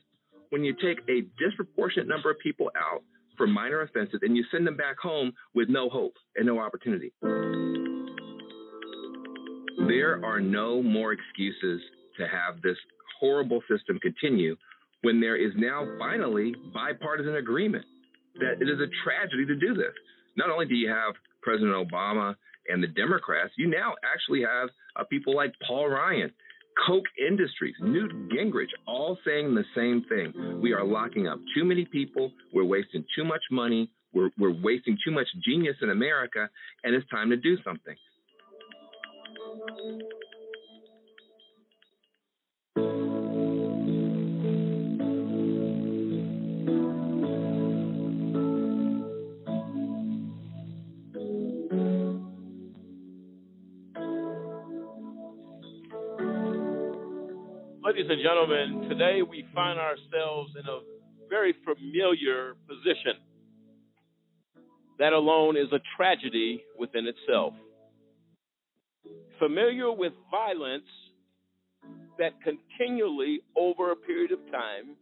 when 0.49 0.63
you 0.63 0.73
take 0.73 0.99
a 1.07 1.21
disproportionate 1.37 2.07
number 2.07 2.31
of 2.31 2.39
people 2.39 2.71
out 2.75 3.03
for 3.37 3.45
minor 3.45 3.81
offenses 3.81 4.19
and 4.23 4.35
you 4.35 4.43
send 4.51 4.65
them 4.65 4.75
back 4.75 4.97
home 4.97 5.31
with 5.53 5.69
no 5.69 5.89
hope 5.89 6.15
and 6.35 6.47
no 6.47 6.59
opportunity? 6.59 7.13
There 9.87 10.23
are 10.25 10.39
no 10.39 10.81
more 10.81 11.13
excuses 11.13 11.81
to 12.17 12.27
have 12.27 12.61
this 12.61 12.77
horrible 13.19 13.61
system 13.69 13.99
continue 13.99 14.55
when 15.01 15.19
there 15.19 15.35
is 15.35 15.51
now 15.55 15.87
finally 15.97 16.55
bipartisan 16.73 17.35
agreement 17.35 17.85
that 18.39 18.61
it 18.61 18.69
is 18.69 18.79
a 18.79 18.87
tragedy 19.03 19.45
to 19.45 19.55
do 19.55 19.73
this. 19.73 19.93
Not 20.35 20.49
only 20.49 20.65
do 20.65 20.75
you 20.75 20.89
have 20.89 21.15
President 21.41 21.73
Obama 21.73 22.35
and 22.67 22.81
the 22.83 22.87
Democrats, 22.87 23.53
you 23.57 23.67
now 23.67 23.93
actually 24.13 24.41
have 24.41 24.69
uh, 24.95 25.03
people 25.09 25.35
like 25.35 25.53
Paul 25.67 25.89
Ryan, 25.89 26.31
Koch 26.87 27.03
Industries, 27.27 27.75
Newt 27.81 28.11
Gingrich, 28.29 28.71
all 28.87 29.17
saying 29.25 29.55
the 29.55 29.65
same 29.75 30.05
thing. 30.07 30.61
We 30.61 30.73
are 30.73 30.85
locking 30.85 31.27
up 31.27 31.39
too 31.55 31.65
many 31.65 31.85
people. 31.85 32.31
We're 32.53 32.63
wasting 32.65 33.03
too 33.15 33.23
much 33.23 33.41
money. 33.51 33.89
We're, 34.13 34.29
we're 34.37 34.55
wasting 34.61 34.97
too 35.03 35.11
much 35.11 35.27
genius 35.43 35.75
in 35.81 35.89
America, 35.89 36.49
and 36.83 36.95
it's 36.95 37.07
time 37.09 37.29
to 37.29 37.37
do 37.37 37.57
something. 37.63 37.95
Ladies 57.89 58.05
and 58.07 58.21
gentlemen, 58.21 58.87
today 58.87 59.23
we 59.27 59.43
find 59.51 59.79
ourselves 59.79 60.51
in 60.53 60.61
a 60.69 60.81
very 61.27 61.55
familiar 61.65 62.53
position. 62.67 63.19
That 64.99 65.11
alone 65.11 65.57
is 65.57 65.71
a 65.71 65.79
tragedy 65.97 66.61
within 66.77 67.07
itself. 67.07 67.55
Familiar 69.39 69.91
with 69.91 70.13
violence 70.29 70.83
that 72.19 72.33
continually, 72.43 73.39
over 73.57 73.91
a 73.91 73.95
period 73.95 74.33
of 74.33 74.39
time, 74.51 74.95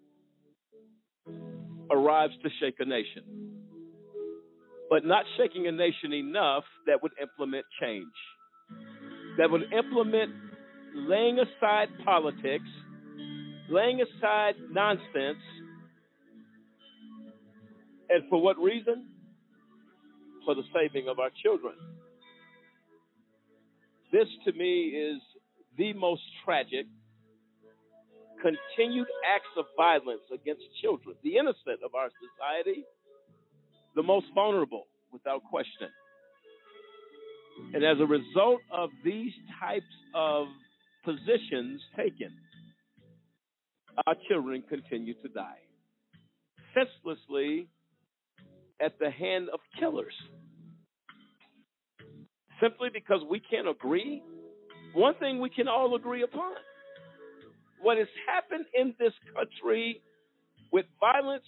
arrives 1.91 2.35
to 2.41 2.49
shake 2.61 2.75
a 2.79 2.85
nation. 2.85 3.57
But 4.89 5.03
not 5.03 5.25
shaking 5.35 5.67
a 5.67 5.73
nation 5.73 6.13
enough 6.13 6.63
that 6.85 7.03
would 7.03 7.11
implement 7.21 7.65
change, 7.81 8.15
that 9.37 9.51
would 9.51 9.73
implement 9.73 10.31
laying 10.97 11.39
aside 11.39 11.89
politics, 12.03 12.69
laying 13.69 14.01
aside 14.01 14.55
nonsense. 14.71 15.43
And 18.09 18.23
for 18.29 18.41
what 18.41 18.57
reason? 18.57 19.07
For 20.45 20.55
the 20.55 20.63
saving 20.73 21.07
of 21.09 21.19
our 21.19 21.29
children. 21.43 21.73
This 24.11 24.27
to 24.45 24.53
me 24.53 24.87
is 24.87 25.21
the 25.77 25.93
most 25.93 26.21
tragic 26.45 26.87
continued 28.41 29.07
acts 29.27 29.51
of 29.57 29.65
violence 29.75 30.21
against 30.33 30.61
children, 30.81 31.15
the 31.23 31.37
innocent 31.37 31.81
of 31.83 31.95
our 31.95 32.09
society, 32.21 32.85
the 33.95 34.03
most 34.03 34.27
vulnerable, 34.33 34.85
without 35.11 35.43
question. 35.49 35.89
And 37.73 37.83
as 37.83 37.97
a 37.99 38.05
result 38.05 38.61
of 38.71 38.89
these 39.03 39.33
types 39.59 39.85
of 40.13 40.47
positions 41.03 41.81
taken, 41.95 42.31
our 44.05 44.15
children 44.27 44.63
continue 44.69 45.13
to 45.21 45.27
die 45.29 45.59
senselessly 46.77 47.67
at 48.81 48.97
the 48.99 49.09
hand 49.09 49.49
of 49.53 49.59
killers. 49.79 50.13
Simply 52.61 52.89
because 52.91 53.21
we 53.29 53.39
can't 53.39 53.67
agree, 53.67 54.21
one 54.93 55.15
thing 55.15 55.39
we 55.39 55.49
can 55.49 55.67
all 55.67 55.95
agree 55.95 56.23
upon 56.23 56.53
what 57.81 57.97
has 57.97 58.07
happened 58.27 58.65
in 58.73 58.93
this 58.99 59.13
country 59.33 60.01
with 60.71 60.85
violence 60.99 61.45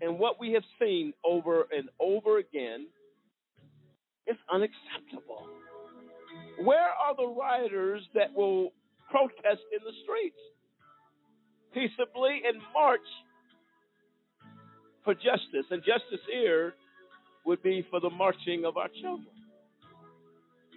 and 0.00 0.18
what 0.18 0.40
we 0.40 0.52
have 0.52 0.64
seen 0.80 1.12
over 1.24 1.66
and 1.76 1.88
over 2.00 2.38
again 2.38 2.86
is 4.26 4.36
unacceptable. 4.52 5.46
Where 6.64 6.90
are 6.90 7.16
the 7.16 7.26
rioters 7.26 8.02
that 8.14 8.34
will 8.34 8.72
protest 9.10 9.64
in 9.72 9.80
the 9.82 9.92
streets 10.04 10.36
peaceably 11.72 12.42
and 12.46 12.60
march 12.74 13.00
for 15.04 15.14
justice? 15.14 15.66
And 15.70 15.82
justice 15.82 16.24
here 16.30 16.74
would 17.46 17.62
be 17.62 17.86
for 17.90 18.00
the 18.00 18.10
marching 18.10 18.64
of 18.66 18.76
our 18.76 18.88
children. 19.00 19.26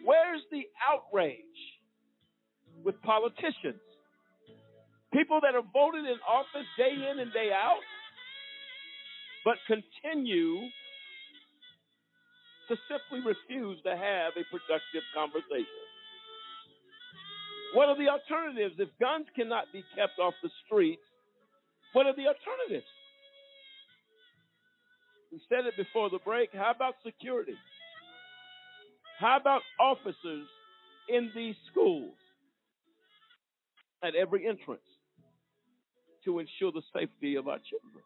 Where's 0.05 0.41
the 0.51 0.63
outrage 0.87 1.37
with 2.83 3.01
politicians? 3.01 3.81
People 5.11 5.39
that 5.41 5.53
are 5.53 5.67
voted 5.73 6.05
in 6.05 6.17
office 6.27 6.67
day 6.77 6.91
in 7.11 7.19
and 7.19 7.31
day 7.33 7.51
out, 7.53 7.83
but 9.45 9.55
continue 9.67 10.69
to 12.69 12.75
simply 12.87 13.19
refuse 13.19 13.81
to 13.83 13.91
have 13.91 14.33
a 14.37 14.43
productive 14.49 15.03
conversation. 15.13 15.83
What 17.73 17.89
are 17.89 17.97
the 17.97 18.09
alternatives? 18.09 18.75
If 18.77 18.89
guns 18.99 19.25
cannot 19.35 19.65
be 19.73 19.83
kept 19.95 20.19
off 20.19 20.33
the 20.43 20.49
streets, 20.65 21.01
what 21.93 22.05
are 22.05 22.15
the 22.15 22.27
alternatives? 22.27 22.87
We 25.31 25.41
said 25.49 25.65
it 25.65 25.75
before 25.75 26.09
the 26.09 26.19
break. 26.23 26.49
How 26.53 26.71
about 26.75 26.93
security? 27.03 27.57
How 29.19 29.37
about 29.37 29.61
officers 29.79 30.47
in 31.09 31.31
these 31.35 31.55
schools 31.71 32.13
at 34.03 34.15
every 34.15 34.47
entrance 34.47 34.81
to 36.25 36.39
ensure 36.39 36.71
the 36.71 36.83
safety 36.93 37.35
of 37.35 37.47
our 37.47 37.57
children? 37.57 38.03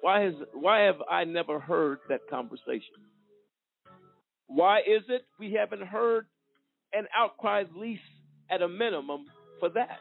Why 0.00 0.22
has 0.22 0.34
why 0.52 0.80
have 0.80 1.02
I 1.10 1.24
never 1.24 1.58
heard 1.58 1.98
that 2.08 2.20
conversation? 2.30 3.04
Why 4.46 4.78
is 4.80 5.02
it 5.08 5.26
we 5.38 5.52
haven't 5.52 5.86
heard 5.86 6.26
an 6.92 7.06
outcry 7.16 7.60
at 7.62 7.74
least 7.74 8.02
at 8.50 8.62
a 8.62 8.68
minimum 8.68 9.26
for 9.60 9.68
that? 9.70 9.98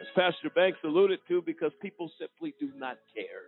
As 0.00 0.06
Pastor 0.14 0.48
Banks 0.54 0.78
alluded 0.84 1.18
to, 1.28 1.42
because 1.44 1.72
people 1.82 2.10
simply 2.20 2.54
do 2.60 2.70
not 2.76 2.98
care. 3.14 3.42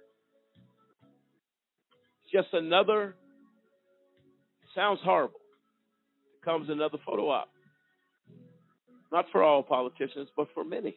Just 2.32 2.52
another 2.52 3.14
sounds 4.74 5.00
horrible. 5.02 5.40
Comes 6.44 6.68
another 6.68 6.98
photo 7.06 7.28
op. 7.30 7.48
Not 9.12 9.26
for 9.32 9.42
all 9.42 9.62
politicians, 9.62 10.28
but 10.36 10.48
for 10.54 10.64
many. 10.64 10.96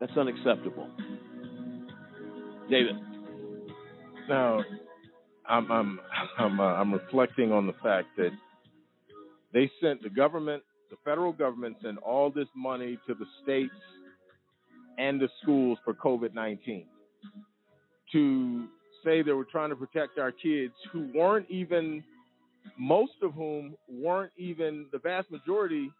That's 0.00 0.16
unacceptable. 0.16 0.88
David. 2.70 2.96
Now, 4.28 4.62
I'm 5.48 5.70
I'm 5.72 6.00
I'm, 6.38 6.60
uh, 6.60 6.64
I'm 6.64 6.92
reflecting 6.92 7.52
on 7.52 7.66
the 7.66 7.72
fact 7.82 8.08
that 8.16 8.30
they 9.52 9.70
sent 9.80 10.02
the 10.02 10.10
government, 10.10 10.62
the 10.90 10.96
federal 11.04 11.32
government, 11.32 11.76
sent 11.82 11.98
all 11.98 12.30
this 12.30 12.48
money 12.54 12.98
to 13.06 13.14
the 13.14 13.24
states 13.42 13.72
and 14.98 15.20
the 15.20 15.28
schools 15.42 15.78
for 15.84 15.94
COVID 15.94 16.34
nineteen 16.34 16.86
to 18.12 18.66
say 19.04 19.22
they 19.22 19.32
were 19.32 19.44
trying 19.44 19.70
to 19.70 19.76
protect 19.76 20.18
our 20.18 20.32
kids 20.32 20.74
who 20.92 21.10
weren't 21.14 21.48
even 21.50 22.02
most 22.78 23.12
of 23.22 23.32
whom 23.32 23.74
weren't 23.88 24.32
even 24.36 24.86
the 24.92 24.98
vast 24.98 25.30
majority 25.30 25.90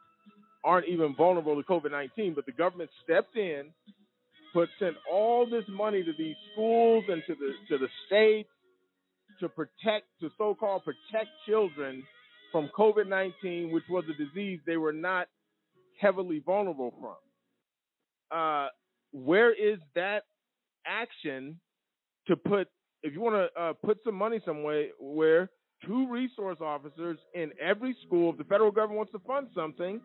aren't 0.68 0.86
even 0.86 1.14
vulnerable 1.16 1.56
to 1.56 1.66
COVID 1.66 1.90
19, 1.90 2.34
but 2.34 2.44
the 2.44 2.52
government 2.52 2.90
stepped 3.02 3.36
in, 3.36 3.68
put 4.52 4.68
sent 4.78 4.96
all 5.10 5.46
this 5.48 5.64
money 5.66 6.04
to 6.04 6.12
these 6.18 6.36
schools 6.52 7.04
and 7.08 7.22
to 7.26 7.34
the 7.34 7.52
to 7.68 7.78
the 7.78 7.88
states 8.06 8.50
to 9.40 9.48
protect, 9.48 10.06
to 10.20 10.28
so-called 10.36 10.82
protect 10.84 11.30
children 11.46 12.02
from 12.52 12.70
COVID-19, 12.76 13.72
which 13.72 13.84
was 13.88 14.04
a 14.08 14.22
disease 14.22 14.60
they 14.66 14.76
were 14.76 14.92
not 14.92 15.28
heavily 16.00 16.42
vulnerable 16.44 16.92
from. 17.00 18.36
Uh, 18.36 18.68
where 19.12 19.52
is 19.52 19.78
that 19.94 20.24
action 20.86 21.58
to 22.26 22.36
put? 22.36 22.68
If 23.02 23.14
you 23.14 23.20
want 23.20 23.36
to 23.36 23.60
uh, 23.60 23.72
put 23.74 23.98
some 24.04 24.16
money 24.16 24.40
somewhere, 24.44 24.88
where 25.00 25.50
two 25.86 26.10
resource 26.10 26.58
officers 26.60 27.18
in 27.34 27.52
every 27.62 27.96
school, 28.06 28.30
if 28.30 28.38
the 28.38 28.44
federal 28.44 28.70
government 28.70 28.98
wants 28.98 29.12
to 29.12 29.20
fund 29.20 29.48
something, 29.54 30.00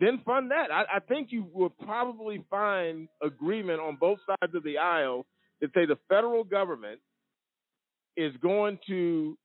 then 0.00 0.20
fund 0.24 0.50
that. 0.50 0.70
I, 0.72 0.96
I 0.96 1.00
think 1.00 1.28
you 1.30 1.46
will 1.52 1.70
probably 1.70 2.44
find 2.50 3.08
agreement 3.22 3.80
on 3.80 3.96
both 4.00 4.18
sides 4.26 4.54
of 4.54 4.64
the 4.64 4.78
aisle 4.78 5.26
that 5.60 5.70
say 5.74 5.86
the 5.86 5.98
federal 6.08 6.44
government 6.44 7.00
is 8.16 8.32
going 8.42 8.78
to 8.88 9.36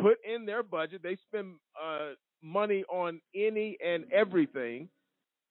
put 0.00 0.18
in 0.24 0.46
their 0.46 0.62
budget. 0.62 1.02
They 1.02 1.16
spend 1.28 1.54
uh, 1.80 2.10
money 2.42 2.84
on 2.88 3.20
any 3.34 3.76
and 3.84 4.04
everything. 4.12 4.88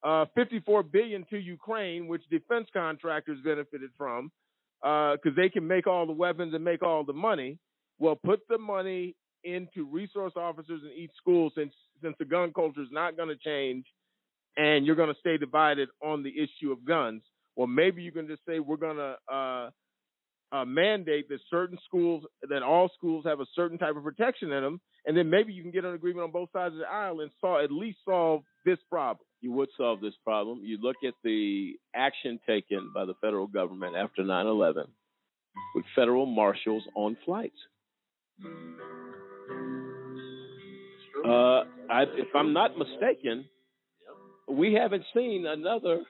Uh, 0.02 0.26
54 0.34 0.84
billion 0.84 1.26
to 1.30 1.38
Ukraine, 1.38 2.08
which 2.08 2.24
defense 2.32 2.68
contractors 2.74 3.38
benefited 3.44 3.90
from, 3.98 4.32
because 4.82 5.20
uh, 5.28 5.32
they 5.36 5.50
can 5.50 5.68
make 5.68 5.88
all 5.88 6.06
the 6.06 6.14
weapons 6.14 6.54
and 6.54 6.64
make 6.64 6.82
all 6.82 7.04
the 7.04 7.14
money. 7.14 7.58
Well, 8.00 8.16
put 8.16 8.40
the 8.48 8.58
money 8.58 9.16
into 9.44 9.86
resource 9.86 10.34
officers 10.36 10.82
in 10.84 10.92
each 10.92 11.12
school, 11.18 11.52
since 11.56 11.74
since 12.02 12.16
the 12.20 12.26
gun 12.26 12.54
culture 12.54 12.82
is 12.82 12.88
not 12.92 13.18
going 13.18 13.30
to 13.30 13.38
change, 13.38 13.86
and 14.58 14.86
you're 14.86 14.96
going 14.96 15.14
to 15.14 15.20
stay 15.20 15.38
divided 15.38 15.90
on 16.04 16.24
the 16.24 16.32
issue 16.32 16.72
of 16.72 16.86
guns. 16.86 17.22
Well, 17.56 17.68
maybe 17.68 18.02
you 18.02 18.12
can 18.12 18.28
just 18.28 18.42
say 18.48 18.60
we're 18.60 18.78
going 18.78 18.98
to 18.98 19.16
uh, 19.34 19.70
uh, 20.52 20.66
mandate 20.66 21.30
that 21.30 21.40
certain 21.50 21.78
schools, 21.86 22.24
that 22.48 22.64
all 22.64 22.90
schools 22.98 23.26
have 23.26 23.40
a 23.40 23.46
certain 23.56 23.78
type 23.78 23.96
of 23.96 24.04
protection 24.04 24.52
in 24.52 24.64
them, 24.64 24.82
and 25.06 25.16
then 25.16 25.30
maybe 25.30 25.54
you 25.54 25.62
can 25.62 25.72
get 25.72 25.86
an 25.86 25.94
agreement 25.94 26.24
on 26.24 26.32
both 26.32 26.50
sides 26.52 26.74
of 26.74 26.80
the 26.80 26.88
aisle 26.88 27.22
and 27.22 27.32
solve, 27.40 27.64
at 27.64 27.72
least 27.72 28.00
solve 28.06 28.44
this 28.66 28.80
problem. 28.90 29.26
You 29.42 29.52
would 29.54 29.70
solve 29.78 30.02
this 30.02 30.14
problem. 30.24 30.62
You 30.64 30.78
look 30.82 30.98
at 31.08 31.14
the 31.24 31.74
action 31.96 32.40
taken 32.48 32.92
by 32.94 33.06
the 33.06 33.14
federal 33.22 33.48
government 33.48 33.96
after 33.96 34.24
9 34.24 34.48
11 34.48 34.86
with 35.76 35.86
federal 35.96 36.26
marshals 36.26 36.84
on 36.96 37.18
flights. 37.26 37.58
Uh, 41.26 41.64
I, 41.90 42.04
if 42.04 42.28
I'm 42.36 42.54
not 42.54 42.78
mistaken, 42.78 43.46
we 44.48 44.74
haven't 44.74 45.04
seen 45.14 45.46
another 45.46 46.02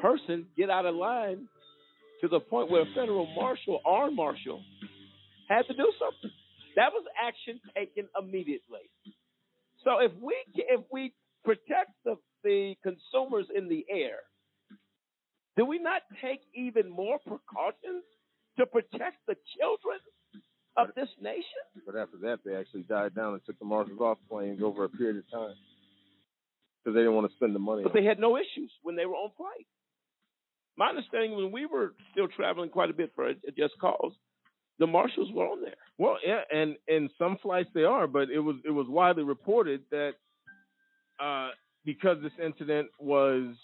person 0.00 0.46
get 0.56 0.70
out 0.70 0.86
of 0.86 0.94
line 0.94 1.48
to 2.20 2.28
the 2.28 2.40
point 2.40 2.70
where 2.70 2.82
a 2.82 2.94
federal 2.94 3.26
marshal, 3.34 3.80
armed 3.84 4.16
marshal, 4.16 4.62
had 5.48 5.62
to 5.66 5.74
do 5.74 5.92
something. 5.98 6.30
That 6.76 6.90
was 6.92 7.04
action 7.22 7.60
taken 7.76 8.08
immediately. 8.20 8.90
So 9.84 9.98
if 10.00 10.12
we 10.20 10.34
if 10.56 10.80
we 10.90 11.12
protect 11.44 11.92
the 12.04 12.16
the 12.42 12.74
consumers 12.82 13.46
in 13.54 13.68
the 13.68 13.84
air, 13.90 14.18
do 15.56 15.64
we 15.64 15.78
not 15.78 16.02
take 16.22 16.40
even 16.54 16.90
more 16.90 17.18
precautions 17.18 18.04
to 18.58 18.66
protect 18.66 19.18
the 19.26 19.36
children 19.58 19.98
of 20.76 20.88
this 20.96 21.08
nation? 21.20 21.62
But 21.86 21.96
after 21.96 22.16
that, 22.22 22.40
they 22.44 22.54
actually 22.54 22.82
died 22.82 23.14
down 23.14 23.34
and 23.34 23.42
took 23.44 23.58
the 23.58 23.64
marshals 23.64 24.00
off 24.00 24.18
planes 24.28 24.60
over 24.62 24.84
a 24.84 24.88
period 24.88 25.18
of 25.18 25.30
time 25.30 25.54
because 26.82 26.94
they 26.94 27.00
didn't 27.00 27.14
want 27.14 27.30
to 27.30 27.36
spend 27.36 27.54
the 27.54 27.60
money. 27.60 27.82
But 27.82 27.94
they 27.94 28.04
had 28.04 28.18
no 28.18 28.36
issues 28.36 28.70
when 28.82 28.96
they 28.96 29.06
were 29.06 29.14
on 29.14 29.30
flight. 29.36 29.66
My 30.76 30.88
understanding 30.88 31.36
when 31.36 31.52
we 31.52 31.66
were 31.66 31.94
still 32.12 32.28
traveling 32.28 32.70
quite 32.70 32.90
a 32.90 32.94
bit 32.94 33.12
for 33.14 33.28
a 33.28 33.34
just 33.56 33.74
cause, 33.80 34.12
the 34.78 34.86
marshals 34.86 35.30
were 35.32 35.46
on 35.46 35.62
there. 35.62 35.76
Well, 35.98 36.16
yeah, 36.26 36.40
and 36.52 36.76
in 36.88 37.08
some 37.16 37.38
flights 37.40 37.70
they 37.74 37.84
are, 37.84 38.06
but 38.08 38.28
it 38.30 38.40
was 38.40 38.56
it 38.64 38.70
was 38.70 38.86
widely 38.88 39.22
reported 39.22 39.82
that 39.92 40.12
uh, 41.22 41.50
because 41.84 42.18
this 42.22 42.32
incident 42.44 42.88
was 42.98 43.54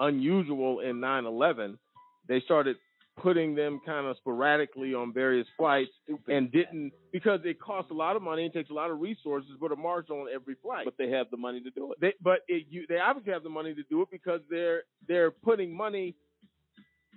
unusual 0.00 0.80
in 0.80 0.96
9/11, 0.96 1.78
they 2.26 2.40
started 2.40 2.76
putting 3.22 3.54
them 3.54 3.80
kind 3.84 4.06
of 4.06 4.16
sporadically 4.16 4.94
on 4.94 5.12
various 5.12 5.46
flights 5.56 5.90
and 6.28 6.50
didn't 6.52 6.92
because 7.12 7.40
it 7.44 7.60
costs 7.60 7.90
a 7.90 7.94
lot 7.94 8.16
of 8.16 8.22
money 8.22 8.44
and 8.44 8.52
takes 8.52 8.70
a 8.70 8.74
lot 8.74 8.90
of 8.90 9.00
resources 9.00 9.50
to 9.52 9.58
put 9.58 9.72
a 9.72 9.76
marshal 9.76 10.20
on 10.20 10.26
every 10.32 10.56
flight. 10.62 10.84
But 10.84 10.94
they 10.98 11.10
have 11.10 11.30
the 11.30 11.36
money 11.36 11.60
to 11.60 11.70
do 11.70 11.92
it. 11.92 12.00
They, 12.00 12.14
but 12.22 12.40
it, 12.48 12.66
you, 12.70 12.86
they 12.88 12.98
obviously 12.98 13.32
have 13.32 13.42
the 13.42 13.50
money 13.50 13.74
to 13.74 13.82
do 13.90 14.02
it 14.02 14.08
because 14.10 14.40
they're 14.50 14.82
they're 15.06 15.30
putting 15.30 15.76
money 15.76 16.14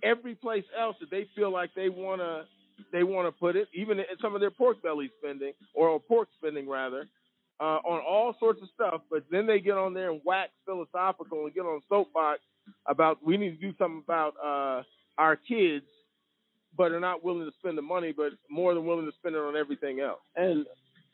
every 0.03 0.35
place 0.35 0.65
else 0.79 0.95
that 0.99 1.11
they 1.11 1.27
feel 1.35 1.51
like 1.51 1.69
they 1.75 1.89
wanna 1.89 2.45
they 2.91 3.03
want 3.03 3.27
to 3.27 3.31
put 3.31 3.55
it, 3.55 3.67
even 3.73 3.99
in 3.99 4.05
some 4.21 4.33
of 4.35 4.41
their 4.41 4.51
pork 4.51 4.81
belly 4.81 5.09
spending 5.19 5.53
or 5.73 5.99
pork 5.99 6.29
spending 6.37 6.67
rather, 6.67 7.07
uh, 7.59 7.79
on 7.85 8.01
all 8.01 8.35
sorts 8.39 8.61
of 8.61 8.69
stuff. 8.73 9.01
But 9.09 9.23
then 9.29 9.45
they 9.45 9.59
get 9.59 9.77
on 9.77 9.93
there 9.93 10.11
and 10.11 10.21
wax 10.25 10.51
philosophical 10.65 11.45
and 11.45 11.53
get 11.53 11.61
on 11.61 11.81
soapbox 11.89 12.39
about 12.87 13.17
we 13.25 13.37
need 13.37 13.51
to 13.51 13.71
do 13.71 13.73
something 13.77 14.03
about 14.03 14.33
uh, 14.43 14.83
our 15.17 15.35
kids, 15.35 15.85
but 16.77 16.91
are 16.91 16.99
not 16.99 17.23
willing 17.23 17.45
to 17.45 17.51
spend 17.59 17.77
the 17.77 17.81
money, 17.81 18.13
but 18.15 18.31
more 18.49 18.73
than 18.73 18.85
willing 18.85 19.05
to 19.05 19.11
spend 19.19 19.35
it 19.35 19.39
on 19.39 19.55
everything 19.55 19.99
else. 19.99 20.21
And 20.35 20.65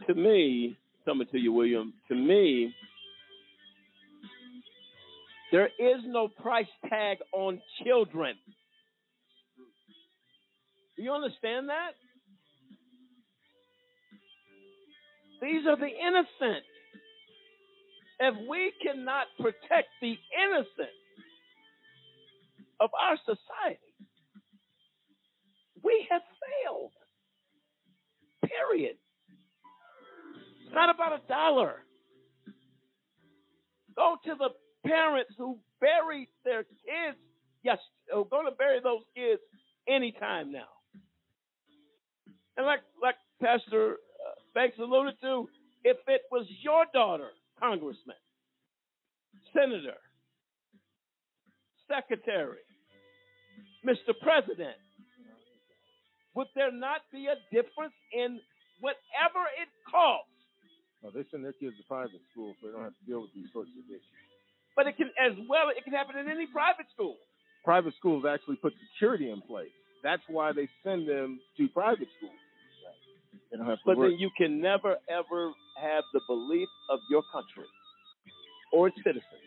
to 0.08 0.14
me, 0.14 0.78
coming 1.06 1.28
to 1.32 1.38
you, 1.38 1.52
William, 1.52 1.94
to 2.10 2.16
me, 2.16 2.74
there 5.52 5.68
is 5.68 6.04
no 6.06 6.28
price 6.28 6.68
tag 6.90 7.18
on 7.34 7.62
children. 7.84 8.36
Do 10.96 11.04
you 11.04 11.12
understand 11.12 11.70
that? 11.70 11.92
These 15.42 15.66
are 15.68 15.78
the 15.78 15.88
innocent. 15.88 16.64
If 18.20 18.36
we 18.50 18.74
cannot 18.84 19.28
protect 19.40 19.90
the 20.02 20.18
innocent 20.44 20.96
of 22.80 22.90
our 23.00 23.16
society, 23.18 23.80
we 25.88 26.06
have 26.12 26.22
failed. 26.44 26.92
Period. 28.44 28.98
It's 30.66 30.76
not 30.76 30.94
about 30.94 31.14
a 31.14 31.28
dollar. 31.28 31.84
Go 33.96 34.18
to 34.26 34.36
the 34.38 34.50
parents 34.86 35.32
who 35.38 35.58
buried 35.80 36.28
their 36.44 36.64
kids. 36.64 37.18
Yes, 37.64 37.78
who 38.14 38.28
go 38.30 38.44
to 38.44 38.52
bury 38.52 38.80
those 38.84 39.02
kids 39.16 39.42
anytime 39.88 40.52
now. 40.52 40.68
And 42.58 42.66
like 42.66 42.82
like 43.02 43.16
Pastor 43.42 43.94
uh, 43.94 44.36
Banks 44.54 44.78
alluded 44.80 45.16
to, 45.22 45.48
if 45.84 45.98
it 46.08 46.22
was 46.32 46.46
your 46.62 46.86
daughter, 46.94 47.30
Congressman, 47.60 48.18
Senator, 49.54 49.98
Secretary, 51.88 52.60
Mr. 53.86 54.14
President, 54.22 54.76
would 56.38 56.48
there 56.54 56.72
not 56.72 57.02
be 57.10 57.26
a 57.26 57.38
difference 57.50 57.98
in 58.14 58.38
whatever 58.80 59.42
it 59.58 59.70
costs? 59.90 60.30
No, 61.02 61.10
they 61.10 61.26
send 61.34 61.42
their 61.42 61.58
kids 61.58 61.74
to 61.82 61.84
private 61.90 62.22
schools 62.32 62.54
so 62.62 62.70
they 62.70 62.74
don't 62.78 62.86
have 62.86 62.94
to 62.94 63.06
deal 63.10 63.22
with 63.26 63.34
these 63.34 63.50
sorts 63.50 63.74
of 63.74 63.82
issues. 63.90 64.06
But 64.78 64.86
it 64.86 64.98
can, 64.98 65.10
as 65.18 65.34
well, 65.50 65.74
it 65.74 65.82
can 65.84 65.94
happen 65.94 66.18
in 66.22 66.30
any 66.30 66.46
private 66.46 66.86
school. 66.94 67.18
Private 67.66 67.94
schools 67.98 68.24
actually 68.30 68.58
put 68.62 68.74
security 68.94 69.34
in 69.34 69.42
place. 69.42 69.74
That's 70.06 70.22
why 70.30 70.54
they 70.54 70.70
send 70.86 71.10
them 71.10 71.42
to 71.58 71.68
private 71.70 72.08
schools. 72.22 72.38
They 73.52 73.58
don't 73.58 73.66
have 73.66 73.82
to 73.82 73.86
But 73.86 73.98
work. 73.98 74.12
then 74.12 74.20
you 74.20 74.30
can 74.38 74.62
never 74.62 74.98
ever 75.10 75.52
have 75.82 76.04
the 76.14 76.22
belief 76.28 76.70
of 76.90 77.00
your 77.10 77.24
country 77.34 77.66
or 78.72 78.88
its 78.90 78.98
citizens. 78.98 79.42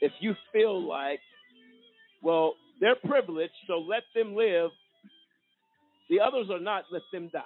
If 0.00 0.12
you 0.20 0.34
feel 0.52 0.82
like, 0.82 1.20
well, 2.22 2.54
they're 2.80 2.96
privileged, 2.96 3.54
so 3.66 3.78
let 3.78 4.02
them 4.14 4.34
live. 4.34 4.70
The 6.10 6.20
others 6.20 6.46
are 6.50 6.60
not, 6.60 6.84
let 6.90 7.02
them 7.12 7.30
die. 7.32 7.42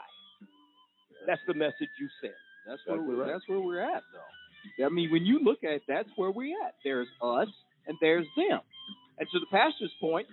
That's 1.27 1.41
the 1.47 1.55
message 1.55 1.91
you 1.99 2.09
send. 2.21 2.35
That's 2.67 2.81
where 2.87 3.01
we're, 3.01 3.27
that's 3.27 3.49
where 3.49 3.61
we're 3.61 3.81
at, 3.81 4.03
though. 4.13 4.87
I 4.87 4.89
mean, 4.89 5.11
when 5.11 5.25
you 5.25 5.41
look 5.43 5.65
at 5.65 5.71
it, 5.71 5.83
that's 5.89 6.09
where 6.17 6.31
we're 6.31 6.57
at. 6.65 6.75
There's 6.85 7.09
us 7.21 7.49
and 7.87 7.97
there's 8.01 8.27
them. 8.37 8.61
And 9.19 9.29
to 9.33 9.41
the 9.41 9.47
pastor's 9.51 9.93
point, 10.01 10.27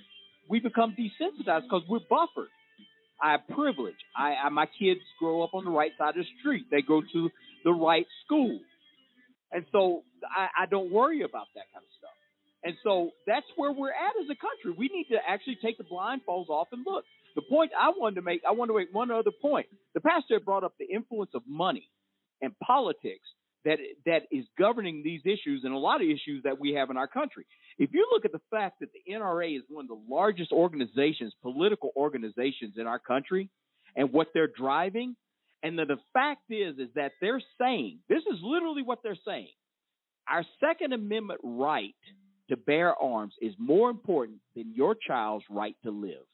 we 0.48 0.60
become 0.60 0.96
desensitized 0.98 1.64
because 1.64 1.84
we're 1.88 2.00
buffered. 2.10 2.50
I 3.22 3.32
have 3.32 3.42
privilege. 3.54 3.98
I, 4.16 4.36
I 4.46 4.50
my 4.50 4.66
kids 4.80 5.02
grow 5.20 5.44
up 5.44 5.54
on 5.54 5.66
the 5.66 5.72
right 5.72 5.92
side 5.98 6.10
of 6.10 6.16
the 6.16 6.26
street. 6.40 6.66
They 6.72 6.82
go 6.82 7.02
to 7.02 7.30
the 7.64 7.72
right 7.72 8.06
school, 8.26 8.60
and 9.52 9.66
so 9.72 10.04
I, 10.24 10.64
I 10.64 10.66
don't 10.68 10.92
worry 10.92 11.22
about 11.22 11.48
that 11.56 11.66
kind 11.74 11.84
of 11.84 11.92
stuff. 12.00 12.16
And 12.64 12.76
so 12.84 13.12
that's 13.28 13.46
where 13.58 13.72
we're 13.72 13.92
at 13.92 14.16
as 14.22 14.30
a 14.30 14.40
country. 14.40 14.76
We 14.78 14.88
need 14.94 15.08
to 15.12 15.20
actually 15.28 15.58
take 15.62 15.78
the 15.78 15.84
blindfolds 15.84 16.50
off 16.50 16.70
and 16.72 16.86
look. 16.86 17.04
The 17.40 17.46
point 17.50 17.72
I 17.80 17.92
wanted 17.98 18.16
to 18.16 18.22
make, 18.22 18.42
I 18.46 18.52
want 18.52 18.70
to 18.70 18.76
make 18.76 18.90
one 18.92 19.12
other 19.12 19.32
point. 19.32 19.68
The 19.94 20.02
pastor 20.02 20.42
brought 20.42 20.66
up 20.66 20.74
the 20.78 20.94
influence 20.94 21.32
of 21.34 21.42
money 21.48 21.90
and 22.42 22.52
politics 22.60 23.24
that 23.64 23.78
that 24.06 24.24
is 24.30 24.44
governing 24.58 25.04
these 25.06 25.22
issues 25.24 25.62
and 25.64 25.74
a 25.74 25.78
lot 25.78 26.02
of 26.02 26.10
issues 26.10 26.44
that 26.44 26.60
we 26.60 26.74
have 26.74 26.90
in 26.90 26.98
our 26.98 27.08
country. 27.08 27.46
If 27.78 27.94
you 27.94 28.06
look 28.12 28.26
at 28.26 28.34
the 28.34 28.42
fact 28.52 28.82
that 28.82 28.90
the 28.92 29.14
NRA 29.14 29.56
is 29.56 29.64
one 29.70 29.86
of 29.86 29.88
the 29.88 30.14
largest 30.14 30.52
organizations, 30.52 31.34
political 31.42 31.92
organizations 31.96 32.74
in 32.76 32.88
our 32.88 33.00
country, 33.00 33.50
and 33.96 34.12
what 34.12 34.28
they're 34.34 34.52
driving. 34.54 35.16
And 35.64 35.80
the, 35.80 35.86
the 35.86 36.00
fact 36.12 36.44
is, 36.50 36.78
is 36.78 36.90
that 36.96 37.14
they're 37.22 37.42
saying 37.58 38.00
this 38.10 38.24
is 38.30 38.40
literally 38.44 38.84
what 38.84 39.00
they're 39.02 39.18
saying. 39.26 39.54
Our 40.28 40.44
Second 40.60 40.92
Amendment 40.92 41.40
right 41.42 41.96
to 42.50 42.58
bear 42.58 43.02
arms 43.02 43.34
is 43.42 43.54
more 43.58 43.90
important 43.90 44.40
than 44.58 44.74
your 44.76 44.94
child's 44.94 45.46
right 45.50 45.78
to 45.84 45.92
live. 45.92 46.26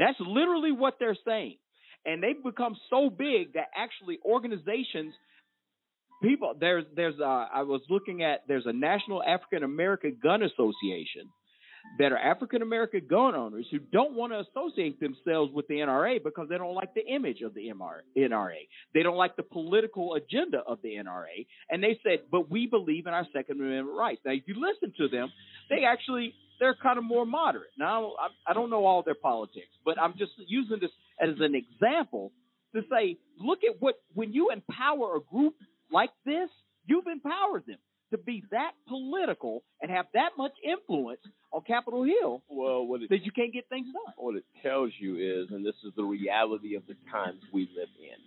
That's 0.00 0.18
literally 0.18 0.72
what 0.72 0.94
they're 0.98 1.18
saying. 1.24 1.58
And 2.06 2.22
they've 2.22 2.42
become 2.42 2.74
so 2.88 3.10
big 3.10 3.52
that 3.52 3.66
actually 3.76 4.18
organizations 4.24 5.14
people 6.22 6.54
there's 6.58 6.84
there's 6.96 7.14
I 7.20 7.62
was 7.62 7.82
looking 7.90 8.22
at 8.22 8.40
there's 8.48 8.66
a 8.66 8.72
National 8.72 9.22
African 9.22 9.62
American 9.62 10.16
Gun 10.22 10.42
Association 10.42 11.28
that 11.98 12.12
are 12.12 12.18
African 12.18 12.62
American 12.62 13.06
gun 13.08 13.34
owners 13.34 13.66
who 13.70 13.78
don't 13.78 14.14
want 14.14 14.32
to 14.32 14.40
associate 14.40 15.00
themselves 15.00 15.52
with 15.52 15.66
the 15.68 15.74
NRA 15.74 16.22
because 16.22 16.48
they 16.48 16.58
don't 16.58 16.74
like 16.74 16.94
the 16.94 17.06
image 17.06 17.40
of 17.42 17.54
the 17.54 17.70
NRA. 17.70 18.52
They 18.94 19.02
don't 19.02 19.16
like 19.16 19.36
the 19.36 19.42
political 19.42 20.14
agenda 20.14 20.58
of 20.66 20.80
the 20.82 20.96
NRA. 20.96 21.46
And 21.70 21.82
they 21.82 21.98
said, 22.02 22.20
but 22.30 22.50
we 22.50 22.66
believe 22.66 23.06
in 23.06 23.14
our 23.14 23.26
Second 23.32 23.60
Amendment 23.60 23.96
rights. 23.96 24.20
Now, 24.24 24.32
if 24.32 24.42
you 24.46 24.54
listen 24.54 24.92
to 24.98 25.08
them, 25.08 25.32
they 25.70 25.84
actually 25.84 26.34
they're 26.60 26.76
kind 26.80 26.98
of 26.98 27.04
more 27.04 27.26
moderate. 27.26 27.70
Now, 27.78 28.12
I 28.46 28.52
don't 28.52 28.70
know 28.70 28.84
all 28.84 29.02
their 29.02 29.14
politics, 29.14 29.70
but 29.84 30.00
I'm 30.00 30.12
just 30.16 30.32
using 30.46 30.78
this 30.80 30.90
as 31.20 31.30
an 31.40 31.54
example 31.54 32.32
to 32.74 32.82
say, 32.90 33.16
look 33.38 33.60
at 33.68 33.80
what 33.80 33.96
when 34.14 34.32
you 34.32 34.50
empower 34.52 35.16
a 35.16 35.20
group 35.20 35.54
like 35.90 36.10
this, 36.24 36.48
you've 36.86 37.06
empowered 37.06 37.64
them 37.66 37.78
to 38.12 38.18
be 38.18 38.44
that 38.50 38.72
political 38.88 39.62
and 39.80 39.90
have 39.90 40.06
that 40.14 40.30
much 40.36 40.52
influence 40.64 41.20
on 41.52 41.62
Capitol 41.62 42.04
Hill 42.04 42.42
well, 42.48 42.84
what 42.86 43.02
it, 43.02 43.08
that 43.10 43.24
you 43.24 43.32
can't 43.32 43.52
get 43.52 43.68
things 43.68 43.86
done. 43.86 44.14
What 44.16 44.36
it 44.36 44.44
tells 44.62 44.92
you 44.98 45.16
is, 45.16 45.50
and 45.50 45.64
this 45.64 45.74
is 45.84 45.92
the 45.96 46.04
reality 46.04 46.76
of 46.76 46.86
the 46.86 46.94
times 47.10 47.40
we 47.52 47.62
live 47.76 47.88
in, 47.98 48.18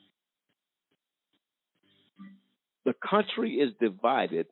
the 2.86 2.94
country 3.08 3.56
is 3.56 3.74
divided 3.80 4.48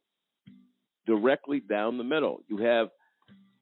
directly 1.05 1.59
down 1.59 1.97
the 1.97 2.03
middle. 2.03 2.43
You 2.47 2.57
have 2.57 2.89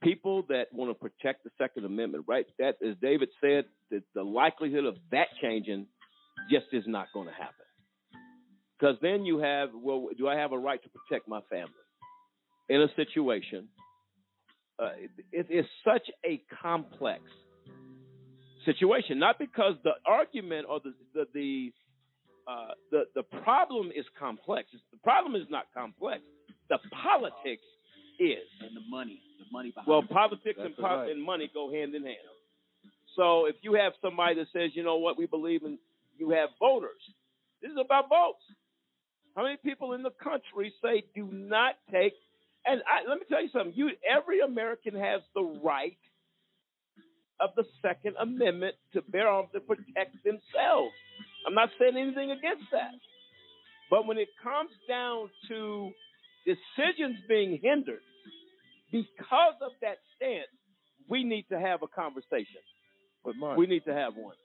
people 0.01 0.43
that 0.49 0.65
want 0.71 0.89
to 0.91 0.93
protect 0.93 1.43
the 1.43 1.49
Second 1.57 1.85
Amendment, 1.85 2.25
right? 2.27 2.45
That, 2.57 2.75
as 2.87 2.95
David 3.01 3.29
said, 3.41 3.65
that 3.91 4.03
the 4.13 4.23
likelihood 4.23 4.85
of 4.85 4.95
that 5.11 5.27
changing 5.41 5.87
just 6.51 6.67
is 6.71 6.83
not 6.87 7.07
going 7.13 7.27
to 7.27 7.33
happen. 7.33 7.53
Because 8.79 8.95
then 9.01 9.25
you 9.25 9.39
have, 9.39 9.69
well, 9.73 10.07
do 10.17 10.27
I 10.27 10.35
have 10.35 10.53
a 10.53 10.57
right 10.57 10.81
to 10.81 10.89
protect 10.89 11.27
my 11.27 11.41
family 11.49 11.73
in 12.69 12.81
a 12.81 12.87
situation? 12.95 13.67
Uh, 14.81 14.91
it 15.33 15.47
is 15.49 15.65
such 15.83 16.07
a 16.25 16.41
complex 16.61 17.21
situation, 18.63 19.19
not 19.19 19.37
because 19.37 19.73
the 19.83 19.91
argument 20.05 20.65
or 20.69 20.79
the 20.79 20.93
the 21.13 21.25
the 21.33 21.73
uh, 22.47 22.71
the, 22.89 23.03
the 23.13 23.23
problem 23.43 23.91
is 23.95 24.05
complex. 24.17 24.69
The 24.91 24.97
problem 25.03 25.35
is 25.35 25.47
not 25.49 25.65
complex. 25.75 26.21
The 26.69 26.79
politics 27.03 27.63
is, 28.19 28.47
and 28.61 28.75
the 28.75 28.81
money, 28.89 29.21
the 29.39 29.45
money 29.51 29.71
behind. 29.71 29.87
Well, 29.87 30.03
politics 30.03 30.59
and, 30.61 30.75
po- 30.75 30.83
right. 30.83 31.09
and 31.11 31.23
money 31.23 31.49
go 31.53 31.71
hand 31.71 31.95
in 31.95 32.03
hand. 32.03 32.17
So 33.15 33.45
if 33.45 33.55
you 33.61 33.73
have 33.73 33.93
somebody 34.01 34.35
that 34.35 34.47
says, 34.53 34.71
you 34.73 34.83
know 34.83 34.97
what, 34.97 35.17
we 35.17 35.25
believe 35.25 35.63
in, 35.63 35.77
you 36.17 36.29
have 36.31 36.49
voters. 36.59 37.01
This 37.61 37.71
is 37.71 37.77
about 37.83 38.09
votes. 38.09 38.43
How 39.35 39.43
many 39.43 39.57
people 39.57 39.93
in 39.93 40.03
the 40.03 40.11
country 40.11 40.73
say 40.81 41.03
do 41.15 41.29
not 41.31 41.75
take? 41.91 42.13
And 42.65 42.81
I, 42.87 43.09
let 43.09 43.19
me 43.19 43.25
tell 43.29 43.41
you 43.41 43.49
something. 43.51 43.73
You, 43.75 43.89
every 44.09 44.41
American 44.41 44.95
has 44.95 45.21
the 45.33 45.43
right 45.63 45.97
of 47.39 47.51
the 47.55 47.63
Second 47.81 48.15
Amendment 48.19 48.75
to 48.93 49.01
bear 49.01 49.27
arms 49.27 49.49
to 49.53 49.59
protect 49.59 50.15
themselves. 50.23 50.93
I'm 51.47 51.53
not 51.53 51.69
saying 51.79 51.95
anything 51.97 52.31
against 52.31 52.65
that. 52.71 52.91
But 53.89 54.05
when 54.05 54.17
it 54.17 54.27
comes 54.43 54.71
down 54.87 55.29
to 55.47 55.91
decisions 56.45 57.17
being 57.27 57.59
hindered 57.61 58.01
because 58.91 59.55
of 59.61 59.71
that 59.81 59.97
stance, 60.15 60.47
we 61.07 61.23
need 61.23 61.45
to 61.49 61.59
have 61.59 61.81
a 61.83 61.87
conversation. 61.87 62.61
But 63.23 63.35
Mark, 63.35 63.57
We 63.57 63.67
need 63.67 63.83
to 63.85 63.93
have 63.93 64.15
one. 64.15 64.35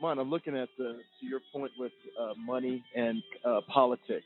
Mark, 0.00 0.18
I'm 0.18 0.30
looking 0.30 0.56
at 0.56 0.68
the 0.78 0.98
to 1.20 1.26
your 1.26 1.40
point 1.52 1.72
with 1.78 1.92
uh, 2.20 2.34
money 2.38 2.84
and 2.94 3.22
uh, 3.44 3.60
politics. 3.72 4.24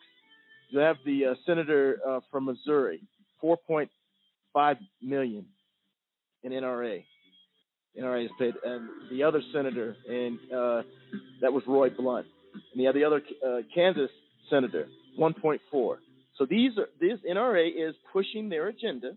You 0.70 0.80
have 0.80 0.96
the 1.04 1.26
uh, 1.26 1.34
senator 1.46 1.98
uh, 2.06 2.20
from 2.30 2.44
Missouri, 2.44 3.00
4.5 3.42 4.76
million 5.02 5.46
in 6.42 6.52
NRA. 6.52 7.04
NRA 7.98 8.24
is 8.24 8.30
paid, 8.38 8.54
and 8.64 8.88
the 9.10 9.22
other 9.22 9.42
senator, 9.52 9.96
and 10.08 10.38
uh, 10.52 10.82
that 11.40 11.52
was 11.52 11.62
Roy 11.66 11.90
Blunt, 11.90 12.26
and 12.54 12.80
the 12.80 12.86
other, 12.86 12.98
the 12.98 13.04
other 13.04 13.22
uh, 13.46 13.62
Kansas 13.74 14.10
senator, 14.50 14.86
1.4. 15.18 15.96
So 16.38 16.46
these 16.46 16.72
are 16.78 16.88
this 17.00 17.18
NRA 17.28 17.68
is 17.68 17.94
pushing 18.12 18.48
their 18.48 18.68
agenda. 18.68 19.12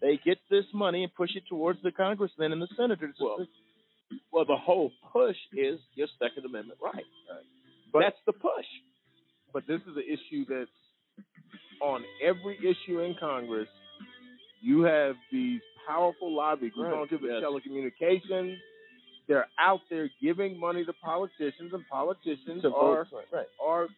They 0.00 0.18
get 0.24 0.38
this 0.50 0.64
money 0.74 1.04
and 1.04 1.14
push 1.14 1.30
it 1.36 1.44
towards 1.48 1.80
the 1.82 1.92
congressmen 1.92 2.52
and 2.52 2.60
the 2.60 2.68
senators. 2.76 3.14
Well, 3.20 3.46
well, 4.32 4.44
the 4.44 4.56
whole 4.56 4.90
push 5.12 5.36
is 5.52 5.78
your 5.94 6.08
Second 6.18 6.44
Amendment 6.44 6.78
right. 6.82 7.04
But- 7.92 8.00
That's 8.00 8.16
the 8.26 8.32
push. 8.32 8.66
but 9.52 9.66
this 9.66 9.80
is 9.82 9.96
an 9.96 10.02
issue 10.08 10.44
that's 10.48 10.70
on 11.80 12.02
every 12.22 12.58
issue 12.58 13.00
in 13.00 13.14
Congress. 13.18 13.68
You 14.60 14.82
have 14.82 15.14
these 15.30 15.60
powerful 15.86 16.34
lobby 16.34 16.70
groups 16.70 16.90
Right, 16.92 17.20
the 17.20 17.28
yes. 17.28 17.42
telecommunications. 17.42 18.56
They're 19.28 19.46
out 19.58 19.80
there 19.90 20.08
giving 20.22 20.58
money 20.58 20.84
to 20.84 20.92
politicians, 20.94 21.72
and 21.72 21.84
politicians 21.90 22.62
To 22.62 22.68
are 22.74 23.04
vote, 23.04 23.16
right, 23.16 23.26
right. 23.32 23.46
are 23.64 23.88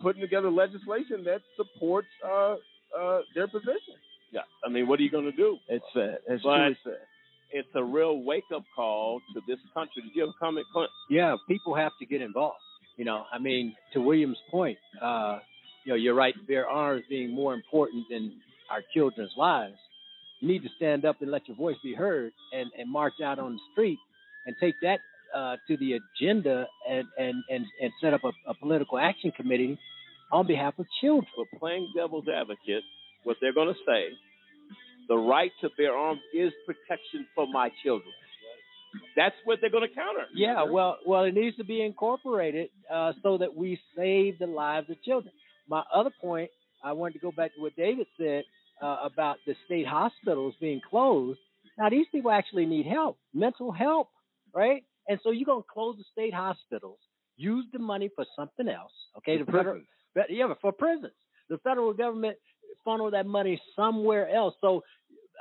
putting 0.00 0.20
together 0.20 0.50
legislation 0.50 1.24
that 1.24 1.40
supports 1.56 2.08
uh, 2.24 2.56
uh, 2.98 3.20
their 3.34 3.48
position. 3.48 3.94
Yeah, 4.30 4.42
I 4.64 4.68
mean, 4.68 4.86
what 4.86 5.00
are 5.00 5.02
you 5.02 5.10
going 5.10 5.24
to 5.24 5.32
do? 5.36 5.58
It's 5.68 5.84
sad. 5.94 6.18
It's 6.28 6.42
But- 6.42 6.56
truly 6.56 6.78
sad. 6.84 7.06
It's 7.50 7.68
a 7.74 7.82
real 7.82 8.20
wake 8.22 8.44
up 8.54 8.62
call 8.76 9.20
to 9.32 9.40
this 9.48 9.58
country. 9.72 10.02
Did 10.02 10.12
you 10.14 10.20
have 10.20 10.30
a 10.36 10.38
comment, 10.38 10.66
Clint? 10.70 10.90
Yeah, 11.08 11.34
people 11.48 11.74
have 11.74 11.92
to 11.98 12.04
get 12.04 12.20
involved. 12.20 12.58
You 12.98 13.06
know, 13.06 13.24
I 13.32 13.38
mean, 13.38 13.74
to 13.94 14.02
William's 14.02 14.36
point, 14.50 14.76
uh, 15.00 15.38
you 15.84 15.92
know, 15.92 15.96
you're 15.96 16.14
right. 16.14 16.34
Bear 16.46 16.68
arms 16.68 17.04
being 17.08 17.34
more 17.34 17.54
important 17.54 18.04
than 18.10 18.34
our 18.70 18.82
children's 18.92 19.32
lives. 19.38 19.76
You 20.40 20.48
need 20.48 20.62
to 20.62 20.68
stand 20.76 21.06
up 21.06 21.22
and 21.22 21.30
let 21.30 21.48
your 21.48 21.56
voice 21.56 21.76
be 21.82 21.94
heard, 21.94 22.32
and, 22.52 22.70
and 22.78 22.90
march 22.90 23.14
out 23.24 23.38
on 23.38 23.52
the 23.54 23.60
street 23.72 23.98
and 24.44 24.54
take 24.60 24.74
that 24.82 24.98
uh, 25.34 25.56
to 25.68 25.76
the 25.76 25.98
agenda 25.98 26.66
and 26.88 27.06
and 27.18 27.34
and, 27.48 27.64
and 27.80 27.92
set 28.00 28.14
up 28.14 28.22
a, 28.24 28.32
a 28.50 28.54
political 28.54 28.98
action 28.98 29.30
committee 29.36 29.78
on 30.32 30.46
behalf 30.46 30.74
of 30.78 30.86
children. 31.00 31.26
But 31.36 31.58
playing 31.58 31.92
devil's 31.96 32.26
advocate, 32.28 32.82
what 33.24 33.36
they're 33.40 33.54
going 33.54 33.68
to 33.68 33.80
say, 33.86 34.08
the 35.08 35.16
right 35.16 35.50
to 35.62 35.70
bear 35.76 35.96
arms 35.96 36.20
is 36.34 36.52
protection 36.66 37.26
for 37.34 37.46
my 37.46 37.70
children. 37.82 38.12
That's 39.16 39.34
what 39.44 39.58
they're 39.60 39.70
going 39.70 39.88
to 39.88 39.94
counter. 39.94 40.24
Yeah, 40.34 40.64
well, 40.64 40.98
well, 41.06 41.24
it 41.24 41.34
needs 41.34 41.56
to 41.58 41.64
be 41.64 41.82
incorporated 41.82 42.70
uh, 42.92 43.12
so 43.22 43.38
that 43.38 43.54
we 43.54 43.78
save 43.96 44.38
the 44.38 44.46
lives 44.46 44.88
of 44.90 45.02
children. 45.02 45.32
My 45.68 45.82
other 45.94 46.10
point, 46.20 46.50
I 46.82 46.92
wanted 46.92 47.14
to 47.14 47.18
go 47.20 47.32
back 47.32 47.54
to 47.54 47.60
what 47.60 47.76
David 47.76 48.06
said 48.16 48.44
uh, 48.82 48.96
about 49.04 49.36
the 49.46 49.54
state 49.66 49.86
hospitals 49.86 50.54
being 50.60 50.80
closed. 50.88 51.38
Now, 51.76 51.90
these 51.90 52.06
people 52.10 52.30
actually 52.30 52.66
need 52.66 52.86
help, 52.86 53.18
mental 53.34 53.72
help, 53.72 54.08
right? 54.54 54.84
And 55.08 55.18
so 55.22 55.30
you're 55.30 55.46
going 55.46 55.62
to 55.62 55.68
close 55.72 55.96
the 55.96 56.04
state 56.12 56.34
hospitals, 56.34 56.98
use 57.36 57.64
the 57.72 57.78
money 57.78 58.10
for 58.14 58.24
something 58.36 58.68
else, 58.68 58.92
okay? 59.18 59.38
For 59.38 59.44
the 59.44 59.52
federal, 59.52 59.74
prisons. 59.74 59.88
but- 60.14 60.30
yeah, 60.30 60.52
for 60.60 60.72
prisons. 60.72 61.12
The 61.48 61.58
federal 61.58 61.92
government 61.94 62.36
funnel 62.84 63.10
that 63.10 63.26
money 63.26 63.60
somewhere 63.74 64.28
else. 64.28 64.54
So 64.60 64.82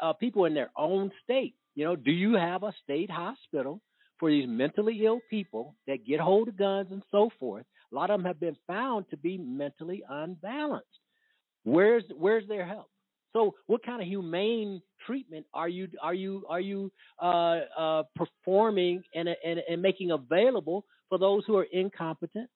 uh, 0.02 0.14
people 0.14 0.46
in 0.46 0.54
their 0.54 0.72
own 0.78 1.12
state, 1.24 1.56
you 1.76 1.84
know, 1.86 1.96
do 1.96 2.12
you 2.12 2.34
have 2.36 2.64
a 2.64 2.74
state 2.84 3.10
hospital 3.12 3.82
for 4.20 4.30
these 4.30 4.48
mentally 4.48 5.06
ill 5.06 5.20
people 5.30 5.76
that 5.86 6.06
get 6.06 6.20
hold 6.20 6.48
of 6.48 6.58
guns 6.58 6.88
and 6.92 7.04
so 7.12 7.30
forth? 7.40 7.66
A 7.92 7.96
lot 7.96 8.10
of 8.10 8.20
them 8.20 8.26
have 8.26 8.40
been 8.40 8.56
found 8.68 9.06
to 9.10 9.18
be 9.18 9.38
mentally 9.38 10.04
unbalanced. 10.10 10.88
Where's 11.64 12.04
where's 12.18 12.48
their 12.48 12.66
help? 12.66 12.90
So, 13.38 13.54
what 13.68 13.86
kind 13.86 14.02
of 14.02 14.08
humane 14.08 14.82
treatment 15.06 15.46
are 15.54 15.70
you 15.70 15.88
are 16.02 16.14
you 16.16 16.44
are 16.50 16.60
you 16.60 16.92
uh, 17.22 17.60
uh, 17.78 18.04
performing 18.16 19.04
and, 19.14 19.30
and 19.30 19.60
and 19.70 19.80
making 19.80 20.10
available 20.10 20.86
for 21.08 21.20
those 21.20 21.44
who 21.46 21.56
are 21.56 21.68
incompetent, 21.72 22.50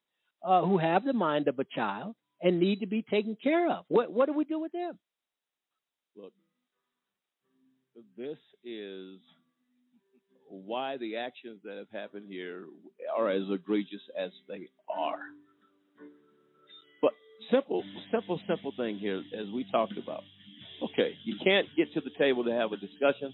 uh, 0.43 0.63
who 0.63 0.79
have 0.79 1.05
the 1.05 1.13
mind 1.13 1.47
of 1.47 1.59
a 1.59 1.65
child 1.75 2.15
and 2.41 2.59
need 2.59 2.79
to 2.79 2.87
be 2.87 3.03
taken 3.03 3.37
care 3.43 3.69
of? 3.69 3.85
What 3.89 4.11
what 4.11 4.25
do 4.25 4.33
we 4.33 4.43
do 4.43 4.59
with 4.59 4.71
them? 4.71 4.97
Look, 6.15 6.33
this 8.17 8.39
is 8.65 9.19
why 10.49 10.97
the 10.97 11.17
actions 11.17 11.59
that 11.63 11.77
have 11.77 11.91
happened 11.93 12.25
here 12.27 12.65
are 13.15 13.29
as 13.29 13.43
egregious 13.51 14.01
as 14.17 14.31
they 14.47 14.67
are. 14.89 15.19
But 17.03 17.11
simple, 17.51 17.83
simple, 18.11 18.41
simple 18.47 18.73
thing 18.75 18.97
here, 18.97 19.21
as 19.39 19.47
we 19.53 19.63
talked 19.71 19.99
about. 19.99 20.23
Okay, 20.81 21.13
you 21.23 21.35
can't 21.43 21.67
get 21.77 21.93
to 21.93 22.01
the 22.01 22.09
table 22.17 22.43
to 22.43 22.51
have 22.51 22.71
a 22.71 22.77
discussion. 22.77 23.33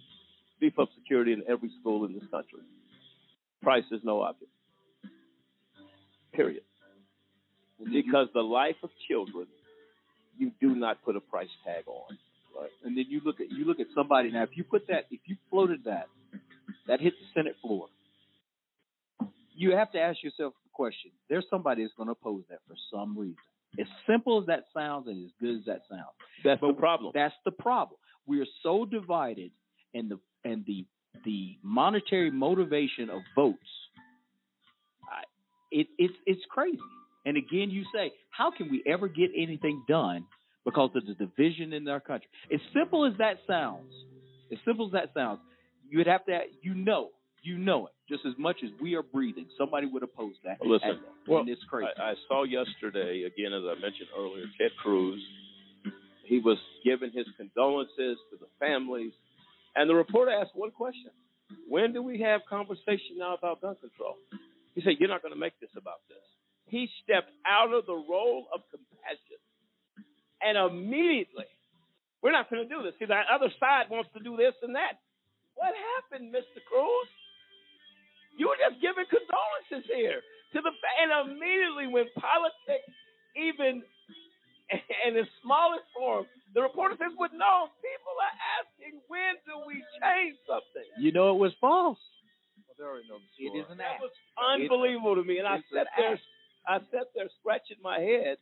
Beef 0.59 0.77
up 0.79 0.89
security 0.97 1.33
in 1.33 1.43
every 1.47 1.71
school 1.79 2.05
in 2.05 2.13
this 2.13 2.23
country. 2.29 2.59
Price 3.61 3.85
is 3.91 4.01
no 4.03 4.21
object. 4.21 4.51
Period. 6.33 6.63
Because 7.79 8.27
the 8.33 8.41
life 8.41 8.75
of 8.83 8.89
children, 9.07 9.47
you 10.37 10.51
do 10.59 10.75
not 10.75 11.03
put 11.03 11.15
a 11.15 11.21
price 11.21 11.49
tag 11.63 11.83
on. 11.87 12.17
Right. 12.59 12.69
And 12.83 12.97
then 12.97 13.05
you 13.07 13.21
look 13.23 13.39
at 13.39 13.51
you 13.51 13.65
look 13.65 13.79
at 13.79 13.87
somebody 13.93 14.31
now. 14.31 14.43
If 14.43 14.49
you 14.55 14.63
put 14.63 14.87
that, 14.87 15.05
if 15.11 15.19
you 15.25 15.37
floated 15.49 15.83
that, 15.85 16.07
that 16.87 16.99
hit 16.99 17.13
the 17.13 17.39
Senate 17.39 17.55
floor. 17.61 17.87
You 19.55 19.75
have 19.75 19.91
to 19.91 19.99
ask 19.99 20.23
yourself 20.23 20.53
the 20.63 20.69
question: 20.73 21.11
There's 21.29 21.45
somebody 21.51 21.83
that's 21.83 21.93
going 21.95 22.07
to 22.07 22.13
oppose 22.13 22.43
that 22.49 22.59
for 22.67 22.75
some 22.91 23.17
reason. 23.17 23.35
As 23.79 23.87
simple 24.07 24.39
as 24.39 24.47
that 24.47 24.65
sounds, 24.73 25.07
and 25.07 25.25
as 25.25 25.31
good 25.39 25.57
as 25.57 25.65
that 25.65 25.81
sounds. 25.89 26.15
That's 26.43 26.61
but 26.61 26.67
the 26.67 26.73
problem. 26.73 27.11
That's 27.13 27.35
the 27.45 27.51
problem. 27.51 27.99
We 28.25 28.41
are 28.41 28.47
so 28.63 28.85
divided, 28.85 29.51
and 29.93 30.09
the 30.09 30.19
and 30.43 30.65
the 30.65 30.85
the 31.25 31.57
monetary 31.63 32.31
motivation 32.31 33.09
of 33.09 33.21
votes. 33.35 33.57
I, 35.03 35.23
it, 35.71 35.87
it's 35.97 36.13
it's 36.25 36.41
crazy. 36.49 36.79
And 37.25 37.35
again, 37.35 37.69
you 37.69 37.83
say, 37.93 38.13
how 38.29 38.51
can 38.51 38.71
we 38.71 38.81
ever 38.87 39.09
get 39.09 39.31
anything 39.35 39.83
done 39.87 40.25
because 40.63 40.91
of 40.95 41.05
the 41.05 41.13
division 41.13 41.73
in 41.73 41.87
our 41.89 41.99
country? 41.99 42.29
As 42.53 42.61
simple 42.73 43.05
as 43.05 43.13
that 43.17 43.39
sounds, 43.45 43.91
as 44.51 44.57
simple 44.65 44.85
as 44.85 44.93
that 44.93 45.09
sounds, 45.13 45.39
you 45.89 45.97
would 45.97 46.07
have 46.07 46.25
to, 46.25 46.39
you 46.61 46.73
know, 46.73 47.09
you 47.47 47.57
know 47.57 47.87
it 47.87 47.93
just 48.09 48.25
as 48.25 48.33
much 48.37 48.57
as 48.63 48.69
we 48.81 48.95
are 48.95 49.03
breathing. 49.03 49.47
Somebody 49.57 49.87
would 49.87 50.03
oppose 50.03 50.33
that. 50.43 50.57
Listen, 50.63 50.89
and, 50.89 50.99
well, 51.27 51.41
and 51.41 51.49
it's 51.49 51.63
crazy. 51.69 51.87
I, 51.97 52.11
I 52.11 52.13
saw 52.27 52.43
yesterday, 52.43 53.23
again, 53.23 53.53
as 53.53 53.63
I 53.63 53.79
mentioned 53.79 54.09
earlier, 54.17 54.45
Ted 54.59 54.71
Cruz. 54.81 55.21
He 56.23 56.39
was 56.39 56.57
giving 56.83 57.11
his 57.15 57.25
condolences 57.37 58.19
to 58.31 58.35
the 58.39 58.51
families. 58.59 59.13
And 59.75 59.89
the 59.89 59.95
reporter 59.95 60.31
asked 60.31 60.51
one 60.55 60.71
question 60.71 61.11
When 61.69 61.93
do 61.93 62.03
we 62.03 62.19
have 62.21 62.41
conversation 62.49 63.15
now 63.17 63.35
about 63.35 63.61
gun 63.61 63.75
control? 63.79 64.15
He 64.75 64.81
said, 64.81 64.99
You're 64.99 65.09
not 65.09 65.21
going 65.21 65.33
to 65.33 65.39
make 65.39 65.57
this 65.59 65.71
about 65.77 66.03
this. 66.09 66.23
He 66.67 66.89
stepped 67.03 67.31
out 67.47 67.73
of 67.73 67.85
the 67.85 67.95
role 67.95 68.47
of 68.53 68.59
compassion. 68.71 69.39
And 70.43 70.59
immediately, 70.59 71.47
we're 72.21 72.35
not 72.35 72.49
going 72.49 72.67
to 72.67 72.69
do 72.69 72.83
this. 72.83 72.93
See, 72.99 73.05
the 73.05 73.15
other 73.31 73.47
side 73.59 73.87
wants 73.89 74.09
to 74.15 74.21
do 74.21 74.35
this 74.35 74.53
and 74.61 74.75
that. 74.75 74.99
What 75.55 75.73
happened, 75.73 76.35
Mr. 76.35 76.59
Cruz? 76.67 77.07
You 78.37 78.47
were 78.53 78.59
just 78.61 78.79
giving 78.81 79.05
condolences 79.09 79.89
here 79.89 80.21
to 80.53 80.57
the 80.61 80.71
and 80.71 81.09
immediately 81.27 81.87
when 81.91 82.05
politics 82.15 82.87
even 83.35 83.81
in 85.07 85.11
its 85.17 85.29
smallest 85.41 85.85
form, 85.95 86.25
the 86.53 86.61
reporter 86.61 86.95
says, 86.99 87.13
"But 87.17 87.33
no, 87.33 87.71
people 87.81 88.13
are 88.21 88.35
asking 88.61 89.01
when 89.07 89.35
do 89.45 89.63
we 89.65 89.81
change 90.01 90.37
something?" 90.47 90.87
You 90.99 91.11
know 91.11 91.33
it 91.33 91.39
was 91.39 91.53
false. 91.59 91.99
Well, 92.67 92.75
they 92.77 92.85
already 92.85 93.07
It 93.39 93.57
is 93.57 93.65
an 93.71 93.77
That 93.77 93.99
was 94.01 94.11
unbelievable 94.37 95.15
to 95.15 95.23
me, 95.23 95.39
and 95.39 95.47
I 95.47 95.57
It's 95.57 95.67
an 95.71 95.85
sat 95.85 95.87
there, 95.97 96.13
act. 96.13 96.21
I 96.67 96.75
sat 96.91 97.07
there 97.15 97.29
scratching 97.39 97.77
my 97.81 97.99
head, 97.99 98.37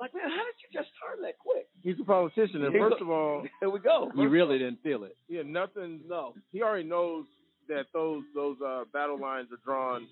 like, 0.00 0.12
man, 0.14 0.28
how 0.28 0.44
did 0.44 0.58
you 0.58 0.68
just 0.72 0.90
turn 0.98 1.22
that 1.22 1.38
quick? 1.38 1.66
He's 1.82 1.94
a 2.00 2.04
politician, 2.04 2.64
and 2.64 2.74
Here 2.74 2.88
first 2.90 3.00
of 3.00 3.10
all, 3.10 3.46
Here 3.60 3.70
we 3.70 3.78
go. 3.78 4.10
You 4.16 4.28
really 4.28 4.58
didn't 4.58 4.82
feel 4.82 5.04
it. 5.04 5.16
yeah, 5.28 5.42
nothing. 5.46 6.00
No, 6.08 6.34
He 6.52 6.62
already 6.62 6.88
knows 6.88 7.26
that 7.68 7.86
those 7.92 8.22
those 8.34 8.56
uh, 8.64 8.84
battle 8.92 9.18
lines 9.18 9.48
are 9.52 9.60
drawn, 9.64 10.06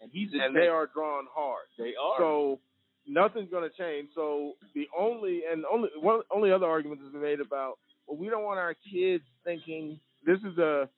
and 0.00 0.10
he's 0.12 0.28
and 0.32 0.54
they 0.54 0.68
are 0.68 0.88
drawn 0.92 1.24
hard. 1.32 1.66
They 1.78 1.94
are. 2.00 2.16
So 2.18 2.60
nothing's 3.06 3.50
going 3.50 3.68
to 3.68 3.76
change. 3.76 4.08
So 4.14 4.52
the 4.74 4.86
only 4.98 5.42
and 5.50 5.64
only 5.70 5.88
one 6.00 6.20
only 6.34 6.52
other 6.52 6.66
argument 6.66 7.00
that's 7.02 7.12
been 7.12 7.22
made 7.22 7.40
about 7.40 7.78
well, 8.06 8.16
we 8.18 8.28
don't 8.28 8.44
want 8.44 8.58
our 8.58 8.74
kids 8.92 9.24
thinking 9.44 9.98
this 10.24 10.38
is 10.38 10.58
a 10.58 10.88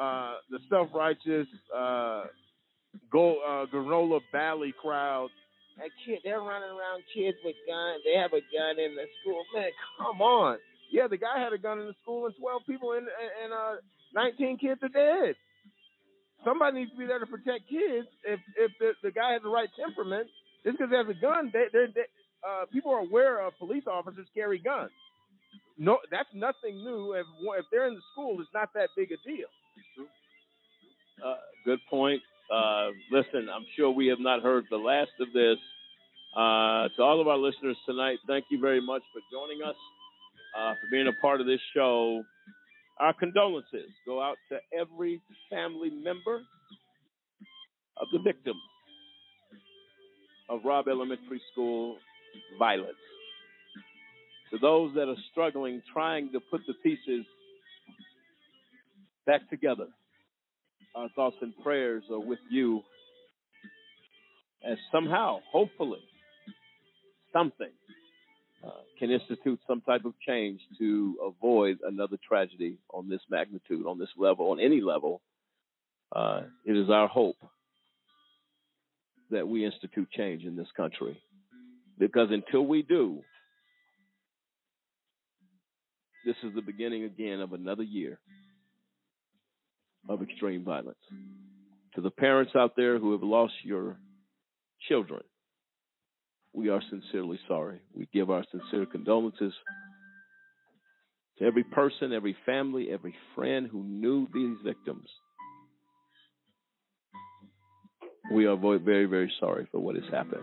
uh, 0.00 0.34
the 0.50 0.58
self 0.68 0.88
righteous 0.94 1.46
uh, 1.74 2.24
go 3.10 3.36
uh, 3.46 3.66
granola 3.74 4.20
valley 4.32 4.74
crowd. 4.80 5.28
That 5.78 5.90
kid, 6.06 6.20
they're 6.24 6.40
running 6.40 6.70
around 6.70 7.04
kids 7.14 7.36
with 7.44 7.56
guns. 7.68 8.00
They 8.04 8.16
have 8.18 8.32
a 8.32 8.40
gun 8.48 8.80
in 8.80 8.96
the 8.96 9.04
school. 9.20 9.44
Man, 9.54 9.68
come 9.98 10.22
on. 10.22 10.58
Yeah, 10.90 11.06
the 11.08 11.18
guy 11.18 11.38
had 11.42 11.52
a 11.52 11.58
gun 11.58 11.80
in 11.80 11.86
the 11.86 11.94
school, 12.02 12.26
and 12.26 12.34
twelve 12.40 12.62
people 12.66 12.92
and 12.92 13.06
and 13.42 13.52
uh, 13.52 13.76
nineteen 14.16 14.56
kids 14.56 14.80
are 14.82 14.88
dead. 14.88 15.36
Somebody 16.44 16.80
needs 16.80 16.92
to 16.92 16.98
be 16.98 17.06
there 17.06 17.18
to 17.18 17.26
protect 17.26 17.68
kids. 17.68 18.08
If 18.24 18.40
if 18.56 18.72
the, 18.80 18.92
the 19.02 19.12
guy 19.12 19.32
has 19.34 19.42
the 19.42 19.50
right 19.50 19.68
temperament, 19.78 20.26
just 20.64 20.78
because 20.78 20.90
he 20.90 20.96
has 20.96 21.06
a 21.08 21.20
gun, 21.20 21.50
they, 21.52 21.66
they're, 21.72 21.88
they, 21.88 22.08
uh, 22.46 22.66
people 22.72 22.92
are 22.92 23.00
aware 23.00 23.44
of 23.44 23.52
police 23.58 23.84
officers 23.86 24.26
carry 24.34 24.58
guns. 24.58 24.90
No, 25.78 25.98
that's 26.10 26.28
nothing 26.32 26.78
new. 26.84 27.12
If 27.12 27.26
if 27.60 27.66
they're 27.70 27.88
in 27.88 27.94
the 27.94 28.06
school, 28.12 28.40
it's 28.40 28.54
not 28.54 28.72
that 28.74 28.88
big 28.96 29.12
a 29.12 29.18
deal. 29.28 29.50
Uh, 31.24 31.36
good 31.64 31.80
point. 31.90 32.22
Uh, 32.52 32.88
listen, 33.10 33.48
I'm 33.52 33.66
sure 33.76 33.90
we 33.90 34.06
have 34.06 34.20
not 34.20 34.42
heard 34.42 34.64
the 34.70 34.76
last 34.76 35.10
of 35.20 35.32
this. 35.32 35.58
Uh, 36.36 36.88
to 36.94 37.02
all 37.02 37.20
of 37.20 37.28
our 37.28 37.38
listeners 37.38 37.76
tonight, 37.86 38.18
thank 38.26 38.44
you 38.50 38.60
very 38.60 38.80
much 38.80 39.02
for 39.12 39.20
joining 39.32 39.62
us, 39.66 39.74
uh, 40.56 40.74
for 40.74 40.86
being 40.92 41.08
a 41.08 41.20
part 41.20 41.40
of 41.40 41.46
this 41.46 41.60
show. 41.74 42.22
Our 42.98 43.12
condolences 43.12 43.90
go 44.06 44.22
out 44.22 44.36
to 44.50 44.58
every 44.78 45.20
family 45.50 45.90
member 45.90 46.40
of 48.00 48.08
the 48.12 48.18
victims 48.18 48.60
of 50.48 50.60
Robb 50.64 50.88
Elementary 50.88 51.40
School 51.52 51.96
violence. 52.58 52.96
To 54.52 54.58
those 54.58 54.94
that 54.94 55.08
are 55.08 55.16
struggling, 55.32 55.82
trying 55.92 56.30
to 56.32 56.40
put 56.50 56.60
the 56.66 56.74
pieces 56.82 57.26
back 59.26 59.48
together 59.50 59.88
our 60.96 61.08
thoughts 61.10 61.36
and 61.42 61.52
prayers 61.62 62.04
are 62.10 62.18
with 62.20 62.38
you 62.50 62.80
as 64.66 64.78
somehow, 64.90 65.40
hopefully, 65.52 66.00
something 67.32 67.70
can 68.98 69.10
institute 69.10 69.60
some 69.66 69.80
type 69.82 70.04
of 70.04 70.14
change 70.26 70.60
to 70.78 71.16
avoid 71.24 71.78
another 71.86 72.16
tragedy 72.26 72.78
on 72.92 73.08
this 73.08 73.20
magnitude, 73.30 73.86
on 73.86 73.98
this 73.98 74.08
level, 74.16 74.50
on 74.50 74.60
any 74.60 74.80
level. 74.80 75.20
Uh, 76.14 76.42
it 76.64 76.76
is 76.76 76.88
our 76.90 77.08
hope 77.08 77.36
that 79.30 79.46
we 79.46 79.64
institute 79.64 80.08
change 80.12 80.44
in 80.44 80.56
this 80.56 80.68
country. 80.76 81.20
Because 81.98 82.28
until 82.30 82.66
we 82.66 82.82
do, 82.82 83.22
this 86.24 86.36
is 86.42 86.54
the 86.54 86.62
beginning 86.62 87.04
again 87.04 87.40
of 87.40 87.52
another 87.52 87.82
year 87.82 88.18
of 90.08 90.22
extreme 90.22 90.64
violence. 90.64 90.98
To 91.94 92.00
the 92.00 92.10
parents 92.10 92.52
out 92.54 92.74
there 92.76 92.98
who 92.98 93.12
have 93.12 93.22
lost 93.22 93.54
your 93.62 93.96
children, 94.88 95.22
we 96.56 96.70
are 96.70 96.80
sincerely 96.90 97.38
sorry. 97.46 97.80
We 97.94 98.08
give 98.14 98.30
our 98.30 98.42
sincere 98.50 98.86
condolences 98.86 99.52
to 101.38 101.44
every 101.44 101.64
person, 101.64 102.14
every 102.14 102.34
family, 102.46 102.88
every 102.90 103.14
friend 103.34 103.68
who 103.70 103.84
knew 103.84 104.26
these 104.32 104.56
victims. 104.64 105.06
We 108.32 108.46
are 108.46 108.56
very, 108.56 109.04
very 109.04 109.30
sorry 109.38 109.68
for 109.70 109.80
what 109.80 109.96
has 109.96 110.10
happened. 110.10 110.42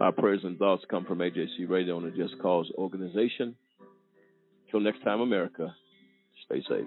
Our 0.00 0.12
prayers 0.12 0.40
and 0.42 0.58
thoughts 0.58 0.82
come 0.90 1.04
from 1.04 1.18
AJC 1.18 1.68
Radio 1.68 1.98
and 1.98 2.10
the 2.10 2.16
Just 2.16 2.40
Cause 2.40 2.72
organization. 2.76 3.54
Till 4.70 4.80
next 4.80 5.04
time, 5.04 5.20
America, 5.20 5.74
stay 6.46 6.64
safe. 6.68 6.86